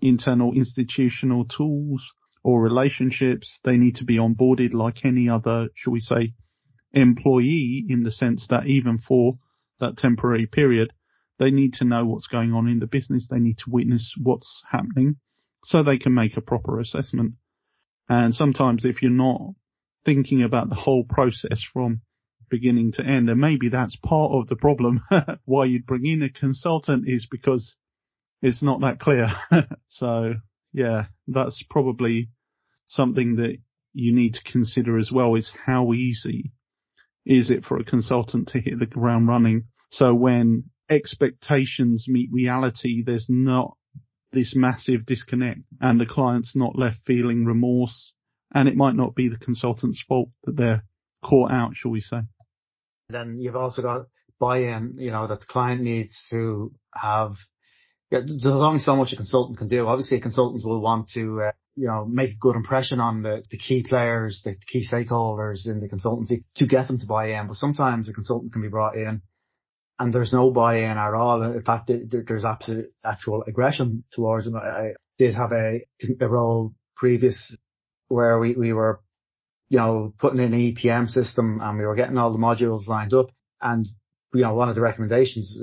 internal 0.00 0.52
institutional 0.54 1.44
tools 1.44 2.02
or 2.42 2.62
relationships. 2.62 3.58
They 3.64 3.76
need 3.76 3.96
to 3.96 4.04
be 4.04 4.18
onboarded 4.18 4.74
like 4.74 5.04
any 5.04 5.28
other, 5.28 5.68
shall 5.74 5.92
we 5.92 6.00
say, 6.00 6.34
employee 6.92 7.84
in 7.88 8.04
the 8.04 8.12
sense 8.12 8.46
that 8.48 8.66
even 8.66 8.98
for 8.98 9.38
that 9.80 9.96
temporary 9.96 10.46
period, 10.46 10.92
they 11.38 11.50
need 11.50 11.74
to 11.74 11.84
know 11.84 12.04
what's 12.04 12.26
going 12.26 12.52
on 12.52 12.68
in 12.68 12.78
the 12.78 12.86
business. 12.86 13.26
They 13.28 13.40
need 13.40 13.58
to 13.58 13.70
witness 13.70 14.14
what's 14.20 14.62
happening 14.70 15.16
so 15.64 15.82
they 15.82 15.98
can 15.98 16.14
make 16.14 16.36
a 16.36 16.42
proper 16.42 16.78
assessment. 16.78 17.34
And 18.08 18.34
sometimes 18.34 18.84
if 18.84 19.02
you're 19.02 19.10
not 19.10 19.40
thinking 20.04 20.42
about 20.42 20.68
the 20.68 20.74
whole 20.74 21.04
process 21.04 21.62
from 21.72 22.02
beginning 22.50 22.92
to 22.92 23.02
end, 23.02 23.28
and 23.30 23.40
maybe 23.40 23.68
that's 23.68 23.96
part 23.96 24.32
of 24.32 24.48
the 24.48 24.56
problem 24.56 25.02
why 25.44 25.64
you'd 25.64 25.86
bring 25.86 26.06
in 26.06 26.22
a 26.22 26.28
consultant 26.28 27.04
is 27.08 27.26
because 27.30 27.74
it's 28.42 28.62
not 28.62 28.80
that 28.82 29.00
clear. 29.00 29.28
so 29.88 30.34
yeah, 30.72 31.06
that's 31.26 31.62
probably 31.70 32.28
something 32.88 33.36
that 33.36 33.56
you 33.94 34.12
need 34.12 34.34
to 34.34 34.52
consider 34.52 34.98
as 34.98 35.10
well 35.10 35.34
is 35.34 35.50
how 35.66 35.92
easy 35.92 36.52
is 37.26 37.50
it 37.50 37.64
for 37.64 37.78
a 37.78 37.84
consultant 37.84 38.48
to 38.48 38.60
hit 38.60 38.78
the 38.78 38.86
ground 38.86 39.28
running? 39.28 39.64
So 39.90 40.14
when 40.14 40.64
expectations 40.90 42.06
meet 42.08 42.30
reality, 42.32 43.02
there's 43.04 43.26
not 43.28 43.76
this 44.32 44.54
massive 44.54 45.06
disconnect 45.06 45.60
and 45.80 46.00
the 46.00 46.06
client's 46.06 46.54
not 46.54 46.76
left 46.76 46.98
feeling 47.06 47.44
remorse 47.44 48.12
and 48.52 48.68
it 48.68 48.76
might 48.76 48.96
not 48.96 49.14
be 49.14 49.28
the 49.28 49.38
consultant's 49.38 50.02
fault 50.06 50.28
that 50.44 50.56
they're 50.56 50.84
caught 51.24 51.50
out, 51.50 51.72
shall 51.74 51.90
we 51.90 52.00
say. 52.00 52.20
Then 53.08 53.38
you've 53.38 53.56
also 53.56 53.82
got 53.82 54.06
buy-in, 54.38 54.96
you 54.98 55.10
know, 55.10 55.26
that 55.26 55.40
the 55.40 55.46
client 55.46 55.82
needs 55.82 56.16
to 56.30 56.72
have, 56.94 57.34
yeah, 58.10 58.20
there's 58.26 58.44
only 58.44 58.80
so 58.80 58.96
much 58.96 59.12
a 59.12 59.16
consultant 59.16 59.58
can 59.58 59.68
do. 59.68 59.86
Obviously 59.86 60.18
a 60.18 60.20
consultant 60.20 60.64
will 60.64 60.80
want 60.80 61.08
to, 61.14 61.42
uh, 61.48 61.52
you 61.76 61.86
know, 61.86 62.04
make 62.04 62.30
a 62.30 62.38
good 62.38 62.56
impression 62.56 63.00
on 63.00 63.22
the, 63.22 63.42
the 63.50 63.58
key 63.58 63.84
players, 63.88 64.42
the, 64.44 64.52
the 64.52 64.66
key 64.66 64.86
stakeholders 64.90 65.66
in 65.66 65.80
the 65.80 65.88
consultancy 65.88 66.44
to 66.56 66.66
get 66.66 66.86
them 66.86 66.98
to 66.98 67.06
buy 67.06 67.32
in. 67.32 67.48
But 67.48 67.56
sometimes 67.56 68.08
a 68.08 68.12
consultant 68.12 68.52
can 68.52 68.62
be 68.62 68.68
brought 68.68 68.96
in 68.96 69.22
and 69.98 70.12
there's 70.12 70.32
no 70.32 70.50
buy-in 70.50 70.98
at 70.98 71.14
all. 71.14 71.42
In 71.42 71.62
fact, 71.62 71.90
there's 72.10 72.44
absolute 72.44 72.92
actual 73.04 73.44
aggression 73.46 74.04
towards 74.12 74.46
them. 74.46 74.56
I 74.56 74.94
did 75.18 75.34
have 75.34 75.52
a, 75.52 75.86
a 76.20 76.28
role 76.28 76.74
previous 76.96 77.54
where 78.08 78.38
we, 78.38 78.54
we 78.54 78.72
were, 78.72 79.00
you 79.68 79.78
know, 79.78 80.12
putting 80.18 80.40
in 80.40 80.52
an 80.52 80.74
EPM 80.74 81.08
system 81.08 81.60
and 81.62 81.78
we 81.78 81.86
were 81.86 81.94
getting 81.94 82.18
all 82.18 82.32
the 82.32 82.38
modules 82.38 82.88
lined 82.88 83.14
up. 83.14 83.30
And, 83.60 83.86
you 84.34 84.42
know, 84.42 84.54
one 84.54 84.68
of 84.68 84.74
the 84.74 84.80
recommendations 84.80 85.56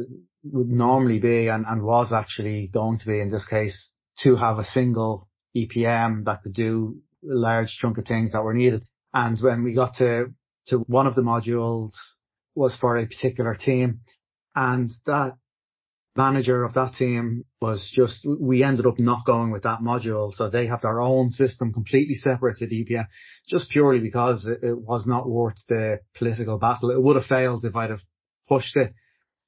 would 0.43 0.69
normally 0.69 1.19
be 1.19 1.49
and, 1.49 1.65
and 1.67 1.83
was 1.83 2.13
actually 2.13 2.69
going 2.73 2.99
to 2.99 3.05
be 3.05 3.19
in 3.19 3.29
this 3.29 3.45
case 3.45 3.91
to 4.19 4.35
have 4.37 4.59
a 4.59 4.63
single 4.63 5.27
EPM 5.55 6.25
that 6.25 6.43
could 6.43 6.53
do 6.53 6.97
a 7.23 7.35
large 7.35 7.69
chunk 7.79 7.97
of 7.97 8.05
things 8.05 8.31
that 8.31 8.43
were 8.43 8.53
needed. 8.53 8.85
And 9.13 9.39
when 9.39 9.63
we 9.63 9.73
got 9.73 9.95
to, 9.97 10.33
to 10.67 10.77
one 10.79 11.07
of 11.07 11.15
the 11.15 11.21
modules 11.21 11.91
was 12.55 12.75
for 12.75 12.97
a 12.97 13.05
particular 13.05 13.55
team 13.55 14.01
and 14.55 14.89
that 15.05 15.37
manager 16.15 16.63
of 16.63 16.73
that 16.73 16.93
team 16.93 17.45
was 17.61 17.89
just, 17.93 18.25
we 18.25 18.63
ended 18.63 18.85
up 18.85 18.99
not 18.99 19.25
going 19.25 19.51
with 19.51 19.63
that 19.63 19.79
module. 19.79 20.33
So 20.33 20.49
they 20.49 20.67
have 20.67 20.81
their 20.81 20.99
own 20.99 21.29
system 21.29 21.71
completely 21.71 22.15
separate 22.15 22.57
to 22.57 22.67
DPM 22.67 23.07
just 23.47 23.69
purely 23.69 23.99
because 23.99 24.45
it, 24.45 24.59
it 24.63 24.77
was 24.77 25.07
not 25.07 25.29
worth 25.29 25.57
the 25.69 25.99
political 26.17 26.57
battle. 26.57 26.91
It 26.91 27.01
would 27.01 27.15
have 27.15 27.25
failed 27.25 27.63
if 27.63 27.75
I'd 27.75 27.91
have 27.91 28.01
pushed 28.47 28.75
it 28.75 28.93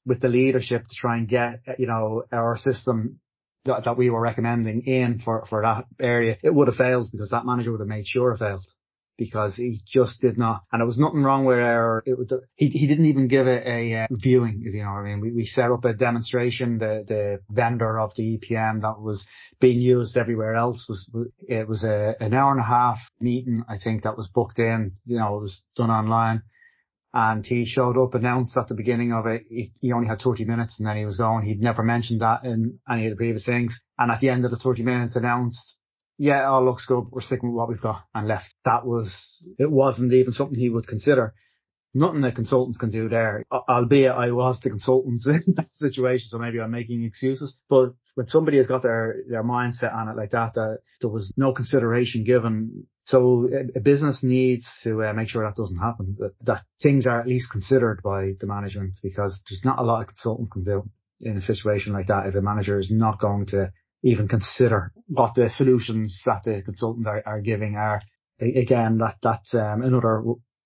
with 0.06 0.22
the 0.22 0.30
leadership 0.30 0.84
to 0.84 0.96
try 0.96 1.18
and 1.18 1.28
get, 1.28 1.62
you 1.78 1.88
know, 1.88 2.24
our 2.32 2.58
system 2.58 3.20
that, 3.66 3.86
that 3.86 3.98
we 3.98 4.10
were 4.10 4.22
recommending 4.22 4.82
in 4.82 5.20
for, 5.20 5.46
for 5.50 5.62
that 5.62 5.86
area. 6.00 6.38
It 6.44 6.54
would 6.54 6.68
have 6.68 6.78
failed 6.78 7.10
because 7.12 7.30
that 7.30 7.46
manager 7.46 7.72
would 7.72 7.82
have 7.82 7.88
made 7.88 8.08
sure 8.08 8.32
it 8.32 8.40
failed 8.40 8.66
because 9.18 9.56
he 9.56 9.80
just 9.86 10.20
did 10.22 10.38
not, 10.38 10.64
and 10.72 10.82
it 10.82 10.86
was 10.86 10.98
nothing 10.98 11.22
wrong 11.22 11.46
with 11.46 11.60
our, 11.60 12.02
it 12.06 12.18
was, 12.18 12.34
he, 12.56 12.70
he 12.70 12.88
didn't 12.88 13.06
even 13.06 13.28
give 13.28 13.48
it 13.48 13.66
a, 13.66 13.94
a 13.94 14.04
uh, 14.04 14.08
viewing, 14.10 14.64
if 14.66 14.74
you 14.74 14.82
know 14.84 14.90
what 14.90 15.02
I 15.02 15.04
mean. 15.04 15.22
We, 15.22 15.32
we 15.32 15.46
set 15.46 15.72
up 15.72 15.86
a 15.86 15.94
demonstration, 15.94 16.80
the, 16.80 17.04
the 17.08 17.40
vendor 17.48 18.00
of 18.00 18.14
the 18.16 18.38
EPM 18.38 18.82
that 18.82 19.00
was 19.00 19.26
being 19.60 19.80
used 19.80 20.18
everywhere 20.18 20.56
else 20.56 20.86
was, 20.90 21.10
it 21.48 21.68
was 21.68 21.84
a, 21.84 22.16
an 22.20 22.34
hour 22.34 22.52
and 22.52 22.60
a 22.60 22.64
half 22.64 22.98
meeting, 23.20 23.64
I 23.70 23.78
think 23.78 24.04
that 24.04 24.18
was 24.18 24.30
booked 24.34 24.58
in, 24.58 24.94
you 25.06 25.18
know, 25.20 25.38
it 25.38 25.42
was 25.42 25.62
done 25.76 25.92
online. 25.92 26.42
And 27.14 27.46
he 27.46 27.66
showed 27.66 27.98
up, 27.98 28.16
announced 28.16 28.58
at 28.58 28.68
the 28.68 28.74
beginning 28.74 29.14
of 29.14 29.28
it, 29.28 29.44
he, 29.48 29.72
he 29.82 29.92
only 29.92 30.08
had 30.08 30.20
30 30.20 30.46
minutes 30.46 30.80
and 30.80 30.88
then 30.88 30.98
he 30.98 31.06
was 31.06 31.18
gone 31.18 31.44
He'd 31.44 31.62
never 31.62 31.84
mentioned 31.84 32.22
that 32.22 32.44
in 32.44 32.80
any 32.90 33.06
of 33.06 33.12
the 33.12 33.18
previous 33.18 33.46
things. 33.46 33.80
And 34.00 34.12
at 34.12 34.20
the 34.20 34.30
end 34.30 34.46
of 34.46 34.52
the 34.52 34.58
30 34.58 34.82
minutes 34.82 35.16
announced 35.16 35.76
yeah, 36.18 36.48
all 36.48 36.64
looks 36.64 36.86
good. 36.86 37.06
We're 37.12 37.22
sticking 37.22 37.50
with 37.50 37.58
what 37.58 37.70
we've 37.70 37.82
got 37.82 38.04
and 38.14 38.28
left. 38.28 38.54
That 38.66 38.86
was, 38.86 39.14
it 39.58 39.70
wasn't 39.70 40.14
even 40.14 40.34
something 40.34 40.58
he 40.58 40.70
would 40.70 40.88
consider. 40.88 41.34
Nothing 41.96 42.22
that 42.22 42.36
consultants 42.36 42.78
can 42.78 42.90
do 42.90 43.08
there, 43.08 43.44
albeit 43.52 44.12
I 44.14 44.32
was 44.32 44.60
the 44.60 44.70
consultants 44.70 45.28
in 45.48 45.54
that 45.56 45.70
situation, 45.74 46.28
so 46.30 46.40
maybe 46.40 46.60
I'm 46.60 46.72
making 46.72 47.04
excuses. 47.04 47.56
But 47.70 47.94
when 48.16 48.28
somebody 48.28 48.58
has 48.58 48.68
got 48.68 48.82
their, 48.82 49.18
their 49.30 49.44
mindset 49.44 49.94
on 49.94 50.10
it 50.10 50.18
like 50.18 50.32
that, 50.32 50.54
that 50.56 50.80
there 51.02 51.10
was 51.10 51.32
no 51.38 51.54
consideration 51.54 52.24
given. 52.24 52.88
So 53.06 53.50
a, 53.52 53.78
a 53.78 53.82
business 53.82 54.24
needs 54.24 54.68
to 54.84 55.04
uh, 55.04 55.14
make 55.14 55.30
sure 55.30 55.44
that 55.44 55.56
doesn't 55.56 55.78
happen, 55.78 56.16
that, 56.20 56.34
that 56.42 56.64
things 56.82 57.06
are 57.06 57.20
at 57.20 57.28
least 57.28 57.52
considered 57.52 58.02
by 58.04 58.34
the 58.40 58.48
management 58.48 58.96
because 59.04 59.40
there's 59.50 59.66
not 59.66 59.80
a 59.80 59.84
lot 59.84 60.02
a 60.02 60.06
consultant 60.06 60.52
can 60.52 60.64
do 60.64 60.84
in 61.22 61.38
a 61.38 61.42
situation 61.42 61.94
like 61.94 62.08
that 62.08 62.28
if 62.28 62.36
a 62.36 62.42
manager 62.42 62.80
is 62.80 62.90
not 62.92 63.20
going 63.20 63.46
to 63.48 63.72
even 64.04 64.28
consider 64.28 64.92
what 65.08 65.36
the 65.36 65.50
solutions 65.50 66.22
that 66.26 66.44
the 66.44 66.62
consultants 66.62 67.08
are, 67.08 67.24
are 67.26 67.42
giving 67.42 67.76
are. 67.76 68.02
Again, 68.40 68.98
that 68.98 69.18
that's 69.22 69.54
um, 69.54 69.84
another 69.84 70.24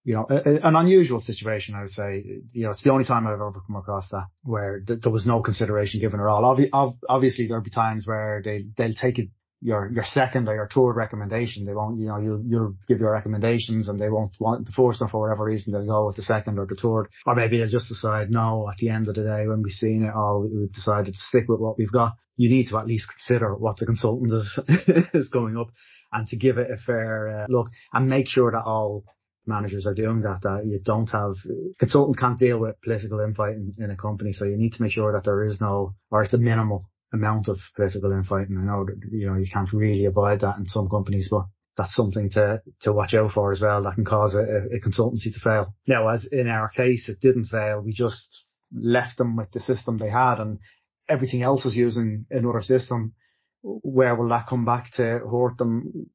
you 0.08 0.14
know, 0.14 0.26
an 0.30 0.78
unusual 0.78 1.20
situation, 1.20 1.76
I 1.76 1.82
would 1.82 1.92
say. 1.92 2.24
You 2.54 2.64
know, 2.64 2.72
it's 2.72 2.82
the 2.82 2.92
only 2.92 3.04
time 3.04 3.28
I've 3.28 3.34
ever 3.34 3.52
come 3.52 3.76
across 3.76 4.08
that 4.12 4.28
where 4.42 4.80
th- 4.80 5.02
there 5.02 5.12
was 5.12 5.26
no 5.26 5.42
consideration 5.42 6.00
given 6.00 6.22
at 6.22 6.26
all. 6.26 6.44
Obvi- 6.44 6.70
obviously, 7.10 7.48
there'll 7.48 7.62
be 7.62 7.72
times 7.72 8.08
where 8.08 8.42
they 8.42 8.68
they'll 8.78 8.94
take 8.94 9.20
it 9.20 9.28
your 9.62 9.90
your 9.92 10.04
second 10.04 10.48
or 10.48 10.56
your 10.56 10.70
third 10.74 10.94
recommendation. 10.94 11.66
They 11.66 11.74
won't, 11.74 12.00
you 12.00 12.08
know, 12.08 12.20
you'll 12.20 12.44
you'll 12.46 12.76
give 12.88 13.00
your 13.00 13.12
recommendations 13.12 13.88
and 13.88 14.00
they 14.00 14.10
won't 14.10 14.36
want 14.40 14.66
the 14.66 14.72
first 14.72 15.02
or 15.02 15.08
for 15.08 15.22
whatever 15.22 15.46
reason 15.46 15.74
they'll 15.74 15.86
go 15.86 16.08
with 16.08 16.16
the 16.16 16.24
second 16.24 16.60
or 16.60 16.66
the 16.66 16.76
third, 16.76 17.08
or 17.26 17.36
maybe 17.36 17.58
they'll 17.58 17.70
just 17.70 17.90
decide 17.90 18.30
no. 18.30 18.70
At 18.70 18.78
the 18.78 18.90
end 18.90 19.08
of 19.08 19.16
the 19.16 19.24
day, 19.24 19.48
when 19.48 19.64
we've 19.64 19.72
seen 19.72 20.04
it 20.04 20.14
all, 20.14 20.42
we've 20.42 20.72
decided 20.72 21.14
to 21.14 21.22
stick 21.22 21.46
with 21.48 21.60
what 21.60 21.78
we've 21.78 21.92
got. 21.92 22.14
You 22.36 22.50
need 22.50 22.70
to 22.70 22.78
at 22.78 22.88
least 22.88 23.10
consider 23.10 23.56
what 23.56 23.78
the 23.78 23.86
consultant 23.88 24.32
is 24.32 24.60
is 25.14 25.30
going 25.30 25.58
up, 25.58 25.68
and 26.12 26.28
to 26.28 26.38
give 26.38 26.58
it 26.60 26.72
a 26.72 26.78
fair 26.78 27.30
uh, 27.30 27.46
look 27.50 27.68
and 27.94 28.10
make 28.10 28.28
sure 28.28 28.52
that 28.52 28.64
all 28.64 29.04
managers 29.48 29.88
are 29.88 29.94
doing 29.94 30.22
that, 30.22 30.42
that 30.44 30.66
you 30.66 30.80
don't 30.84 31.10
have, 31.10 31.36
consultant 31.80 32.20
can't 32.20 32.38
deal 32.38 32.60
with 32.60 32.80
political 32.82 33.22
infighting 33.22 33.74
in 33.80 33.90
a 33.90 33.96
company, 33.96 34.34
so 34.34 34.46
you 34.46 34.58
need 34.58 34.74
to 34.74 34.84
make 34.84 34.92
sure 34.92 35.14
that 35.14 35.24
there 35.24 35.46
is 35.46 35.60
no, 35.62 35.96
or 36.12 36.22
it's 36.22 36.34
a 36.34 36.38
minimal 36.38 36.86
amount 37.14 37.48
of 37.48 37.60
political 37.76 38.12
infighting. 38.12 38.58
I 38.58 38.66
know 38.66 38.86
that, 38.86 39.00
you 39.12 39.28
know, 39.28 39.36
you 39.38 39.48
can't 39.52 39.72
really 39.74 40.06
avoid 40.06 40.42
that 40.42 40.58
in 40.58 40.66
some 40.68 40.90
companies, 40.90 41.30
but 41.30 41.46
that's 41.78 41.96
something 41.96 42.30
to, 42.32 42.62
to 42.82 42.92
watch 42.92 43.14
out 43.14 43.32
for 43.32 43.52
as 43.52 43.62
well. 43.62 43.84
That 43.84 43.96
can 43.96 44.06
cause 44.06 44.36
a, 44.36 44.76
a 44.76 44.80
consultancy 44.80 45.34
to 45.34 45.40
fail. 45.44 45.74
Now, 45.88 46.10
as 46.10 46.26
in 46.26 46.48
our 46.48 46.70
case, 46.70 47.08
it 47.08 47.20
didn't 47.22 47.46
fail. 47.46 47.82
We 47.82 47.94
just 47.94 48.44
left 48.74 49.18
them 49.18 49.36
with 49.36 49.52
the 49.52 49.60
system 49.60 49.98
they 49.98 50.10
had 50.10 50.40
and 50.40 50.60
everything 51.08 51.44
else 51.44 51.66
is 51.66 51.76
using 51.76 52.26
another 52.30 52.62
system. 52.62 53.14
Where 53.62 54.16
will 54.16 54.30
that 54.30 54.48
come 54.48 54.66
back 54.66 54.92
to 54.96 55.04
hurt 55.04 55.58
them? 55.58 56.10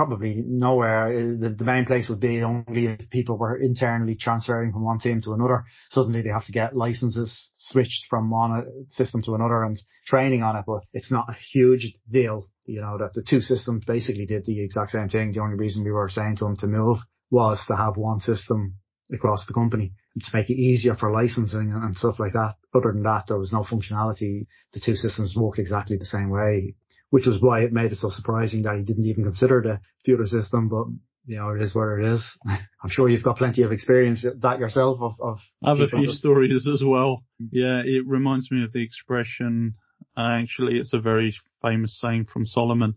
Probably 0.00 0.42
nowhere. 0.46 1.36
The, 1.36 1.62
main 1.62 1.84
place 1.84 2.08
would 2.08 2.20
be 2.20 2.42
only 2.42 2.86
if 2.86 3.10
people 3.10 3.36
were 3.36 3.54
internally 3.54 4.14
transferring 4.14 4.72
from 4.72 4.82
one 4.82 4.98
team 4.98 5.20
to 5.20 5.34
another. 5.34 5.64
Suddenly 5.90 6.22
they 6.22 6.30
have 6.30 6.46
to 6.46 6.52
get 6.52 6.74
licenses 6.74 7.50
switched 7.58 8.06
from 8.08 8.30
one 8.30 8.50
uh, 8.50 8.62
system 8.88 9.20
to 9.24 9.34
another 9.34 9.62
and 9.62 9.78
training 10.06 10.42
on 10.42 10.56
it, 10.56 10.64
but 10.66 10.84
it's 10.94 11.12
not 11.12 11.28
a 11.28 11.36
huge 11.52 11.92
deal. 12.10 12.48
You 12.64 12.80
know, 12.80 12.96
that 12.96 13.12
the 13.12 13.22
two 13.22 13.42
systems 13.42 13.84
basically 13.84 14.24
did 14.24 14.46
the 14.46 14.64
exact 14.64 14.92
same 14.92 15.10
thing. 15.10 15.32
The 15.32 15.40
only 15.40 15.56
reason 15.56 15.84
we 15.84 15.90
were 15.90 16.08
saying 16.08 16.36
to 16.36 16.44
them 16.44 16.56
to 16.60 16.66
move 16.66 17.00
was 17.30 17.62
to 17.68 17.76
have 17.76 17.98
one 17.98 18.20
system 18.20 18.76
across 19.12 19.44
the 19.46 19.52
company 19.52 19.92
to 20.18 20.30
make 20.32 20.48
it 20.48 20.54
easier 20.54 20.96
for 20.96 21.12
licensing 21.12 21.72
and 21.74 21.94
stuff 21.94 22.18
like 22.18 22.32
that. 22.32 22.54
Other 22.74 22.92
than 22.92 23.02
that, 23.02 23.24
there 23.28 23.38
was 23.38 23.52
no 23.52 23.64
functionality. 23.64 24.46
The 24.72 24.80
two 24.80 24.96
systems 24.96 25.36
worked 25.36 25.58
exactly 25.58 25.98
the 25.98 26.06
same 26.06 26.30
way 26.30 26.74
which 27.10 27.26
was 27.26 27.40
why 27.40 27.60
it 27.60 27.72
made 27.72 27.92
it 27.92 27.98
so 27.98 28.08
surprising 28.10 28.62
that 28.62 28.76
he 28.76 28.82
didn't 28.82 29.06
even 29.06 29.24
consider 29.24 29.60
the 29.60 29.80
future 30.04 30.26
system. 30.26 30.68
But 30.68 30.86
you 31.26 31.36
know, 31.36 31.50
it 31.50 31.62
is 31.62 31.74
where 31.74 32.00
it 32.00 32.14
is. 32.14 32.24
I'm 32.46 32.90
sure 32.90 33.08
you've 33.08 33.22
got 33.22 33.38
plenty 33.38 33.62
of 33.62 33.72
experience 33.72 34.24
that 34.40 34.58
yourself 34.58 34.98
of. 35.00 35.14
of 35.20 35.38
I 35.62 35.70
have 35.70 35.80
a 35.80 35.88
few 35.88 36.12
stories 36.12 36.66
as 36.66 36.82
well. 36.84 37.22
Yeah, 37.38 37.82
it 37.84 38.06
reminds 38.06 38.50
me 38.50 38.64
of 38.64 38.72
the 38.72 38.82
expression. 38.82 39.74
Actually, 40.16 40.78
it's 40.78 40.92
a 40.92 41.00
very 41.00 41.36
famous 41.62 41.98
saying 42.00 42.26
from 42.32 42.46
Solomon. 42.46 42.94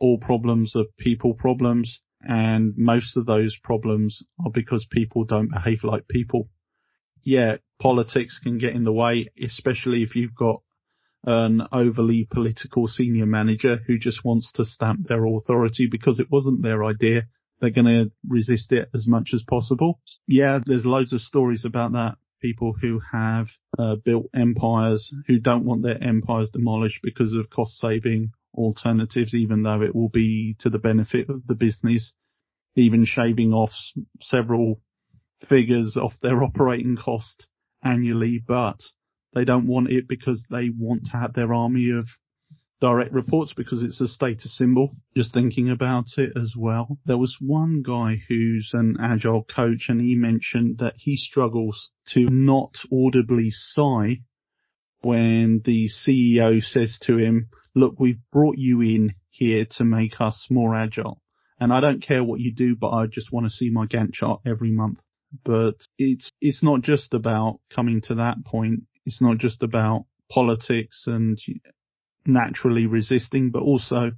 All 0.00 0.18
problems 0.18 0.74
are 0.74 0.84
people 0.98 1.34
problems, 1.34 2.00
and 2.20 2.74
most 2.76 3.16
of 3.16 3.26
those 3.26 3.56
problems 3.62 4.22
are 4.44 4.50
because 4.50 4.86
people 4.90 5.24
don't 5.24 5.52
behave 5.52 5.84
like 5.84 6.08
people. 6.08 6.48
Yeah, 7.22 7.56
politics 7.80 8.38
can 8.42 8.58
get 8.58 8.74
in 8.74 8.84
the 8.84 8.92
way, 8.92 9.30
especially 9.42 10.02
if 10.02 10.14
you've 10.14 10.34
got 10.34 10.60
an 11.26 11.62
overly 11.72 12.26
political 12.30 12.86
senior 12.86 13.26
manager 13.26 13.78
who 13.86 13.98
just 13.98 14.24
wants 14.24 14.52
to 14.52 14.64
stamp 14.64 15.08
their 15.08 15.24
authority 15.24 15.88
because 15.90 16.20
it 16.20 16.30
wasn't 16.30 16.62
their 16.62 16.84
idea. 16.84 17.22
They're 17.60 17.70
going 17.70 17.86
to 17.86 18.12
resist 18.28 18.72
it 18.72 18.90
as 18.94 19.06
much 19.06 19.30
as 19.32 19.42
possible. 19.42 20.00
Yeah, 20.26 20.60
there's 20.64 20.84
loads 20.84 21.12
of 21.12 21.20
stories 21.20 21.64
about 21.64 21.92
that. 21.92 22.16
People 22.42 22.74
who 22.78 23.00
have 23.10 23.46
uh, 23.78 23.96
built 24.04 24.26
empires 24.34 25.10
who 25.26 25.38
don't 25.38 25.64
want 25.64 25.82
their 25.82 26.02
empires 26.02 26.50
demolished 26.52 27.00
because 27.02 27.32
of 27.32 27.48
cost 27.48 27.78
saving 27.78 28.32
alternatives, 28.52 29.34
even 29.34 29.62
though 29.62 29.80
it 29.80 29.94
will 29.94 30.10
be 30.10 30.56
to 30.60 30.68
the 30.68 30.78
benefit 30.78 31.30
of 31.30 31.46
the 31.46 31.54
business, 31.54 32.12
even 32.76 33.06
shaving 33.06 33.52
off 33.52 33.72
several 34.20 34.80
figures 35.48 35.96
off 35.96 36.12
their 36.20 36.42
operating 36.44 36.96
cost 36.96 37.46
annually, 37.82 38.42
but 38.46 38.80
they 39.34 39.44
don't 39.44 39.66
want 39.66 39.90
it 39.90 40.08
because 40.08 40.42
they 40.50 40.70
want 40.70 41.06
to 41.06 41.12
have 41.12 41.34
their 41.34 41.52
army 41.52 41.90
of 41.90 42.08
direct 42.80 43.12
reports 43.12 43.52
because 43.56 43.82
it's 43.82 44.00
a 44.00 44.08
status 44.08 44.56
symbol. 44.56 44.96
Just 45.16 45.32
thinking 45.32 45.70
about 45.70 46.06
it 46.16 46.32
as 46.36 46.52
well. 46.56 46.98
There 47.06 47.16
was 47.16 47.36
one 47.40 47.82
guy 47.82 48.22
who's 48.28 48.70
an 48.72 48.96
agile 49.00 49.44
coach 49.44 49.86
and 49.88 50.00
he 50.00 50.14
mentioned 50.14 50.78
that 50.78 50.94
he 50.98 51.16
struggles 51.16 51.90
to 52.08 52.28
not 52.28 52.74
audibly 52.92 53.50
sigh 53.50 54.20
when 55.00 55.62
the 55.64 55.88
CEO 55.88 56.62
says 56.62 56.98
to 57.02 57.18
him, 57.18 57.48
look, 57.74 57.98
we've 57.98 58.20
brought 58.32 58.56
you 58.58 58.80
in 58.80 59.14
here 59.30 59.66
to 59.78 59.84
make 59.84 60.20
us 60.20 60.46
more 60.50 60.74
agile. 60.74 61.20
And 61.58 61.72
I 61.72 61.80
don't 61.80 62.02
care 62.02 62.24
what 62.24 62.40
you 62.40 62.52
do, 62.52 62.74
but 62.76 62.90
I 62.90 63.06
just 63.06 63.32
want 63.32 63.46
to 63.46 63.50
see 63.50 63.70
my 63.70 63.86
Gantt 63.86 64.12
chart 64.12 64.40
every 64.46 64.70
month. 64.70 65.00
But 65.44 65.74
it's, 65.98 66.30
it's 66.40 66.62
not 66.62 66.82
just 66.82 67.14
about 67.14 67.60
coming 67.74 68.00
to 68.02 68.16
that 68.16 68.44
point. 68.44 68.82
It's 69.06 69.20
not 69.20 69.38
just 69.38 69.62
about 69.62 70.06
politics 70.30 71.04
and 71.06 71.38
naturally 72.26 72.86
resisting, 72.86 73.50
but 73.50 73.62
also, 73.62 74.12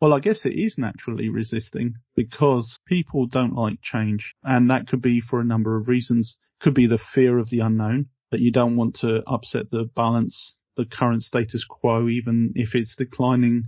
well, 0.00 0.12
I 0.12 0.20
guess 0.20 0.44
it 0.44 0.54
is 0.54 0.76
naturally 0.78 1.28
resisting 1.28 1.94
because 2.14 2.78
people 2.86 3.26
don't 3.26 3.54
like 3.54 3.80
change. 3.82 4.34
And 4.42 4.70
that 4.70 4.86
could 4.86 5.02
be 5.02 5.20
for 5.20 5.40
a 5.40 5.44
number 5.44 5.76
of 5.76 5.88
reasons. 5.88 6.36
Could 6.60 6.74
be 6.74 6.86
the 6.86 6.98
fear 7.14 7.38
of 7.38 7.50
the 7.50 7.60
unknown. 7.60 8.06
that 8.30 8.40
you 8.40 8.52
don't 8.52 8.76
want 8.76 8.96
to 8.96 9.22
upset 9.26 9.70
the 9.70 9.88
balance, 9.96 10.54
the 10.76 10.84
current 10.84 11.22
status 11.22 11.64
quo, 11.68 12.08
even 12.08 12.52
if 12.54 12.74
it's 12.74 12.94
declining. 12.96 13.64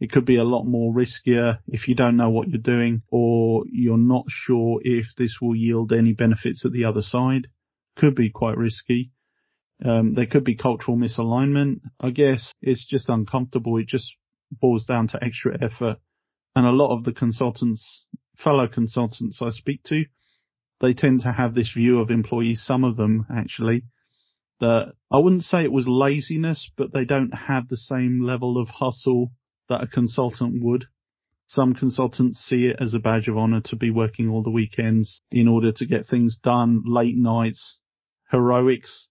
It 0.00 0.10
could 0.10 0.24
be 0.24 0.36
a 0.36 0.44
lot 0.44 0.64
more 0.64 0.92
riskier 0.92 1.58
if 1.68 1.86
you 1.86 1.94
don't 1.94 2.16
know 2.16 2.30
what 2.30 2.48
you're 2.48 2.58
doing 2.58 3.02
or 3.10 3.64
you're 3.70 3.96
not 3.96 4.24
sure 4.28 4.80
if 4.82 5.06
this 5.16 5.38
will 5.40 5.54
yield 5.54 5.92
any 5.92 6.12
benefits 6.12 6.64
at 6.64 6.72
the 6.72 6.84
other 6.84 7.02
side. 7.02 7.48
Could 7.96 8.14
be 8.16 8.30
quite 8.30 8.56
risky. 8.56 9.11
Um, 9.84 10.14
there 10.14 10.26
could 10.26 10.44
be 10.44 10.54
cultural 10.54 10.96
misalignment. 10.96 11.80
I 12.00 12.10
guess 12.10 12.52
it's 12.60 12.86
just 12.86 13.08
uncomfortable. 13.08 13.78
It 13.78 13.88
just 13.88 14.12
boils 14.50 14.84
down 14.86 15.08
to 15.08 15.22
extra 15.22 15.56
effort. 15.60 15.98
And 16.54 16.66
a 16.66 16.70
lot 16.70 16.96
of 16.96 17.04
the 17.04 17.12
consultants, 17.12 18.04
fellow 18.36 18.68
consultants 18.68 19.38
I 19.40 19.50
speak 19.50 19.82
to, 19.84 20.04
they 20.80 20.94
tend 20.94 21.22
to 21.22 21.32
have 21.32 21.54
this 21.54 21.72
view 21.72 22.00
of 22.00 22.10
employees, 22.10 22.62
some 22.64 22.84
of 22.84 22.96
them 22.96 23.26
actually, 23.34 23.84
that 24.60 24.92
I 25.10 25.18
wouldn't 25.18 25.44
say 25.44 25.62
it 25.62 25.72
was 25.72 25.86
laziness, 25.88 26.70
but 26.76 26.92
they 26.92 27.04
don't 27.04 27.32
have 27.32 27.68
the 27.68 27.76
same 27.76 28.22
level 28.22 28.58
of 28.58 28.68
hustle 28.68 29.32
that 29.68 29.82
a 29.82 29.86
consultant 29.86 30.62
would. 30.62 30.86
Some 31.46 31.74
consultants 31.74 32.40
see 32.40 32.66
it 32.66 32.76
as 32.80 32.94
a 32.94 32.98
badge 32.98 33.28
of 33.28 33.36
honor 33.36 33.60
to 33.66 33.76
be 33.76 33.90
working 33.90 34.28
all 34.28 34.42
the 34.42 34.50
weekends 34.50 35.22
in 35.30 35.48
order 35.48 35.72
to 35.72 35.86
get 35.86 36.06
things 36.06 36.38
done, 36.42 36.82
late 36.84 37.16
nights, 37.16 37.78
heroics, 38.30 39.08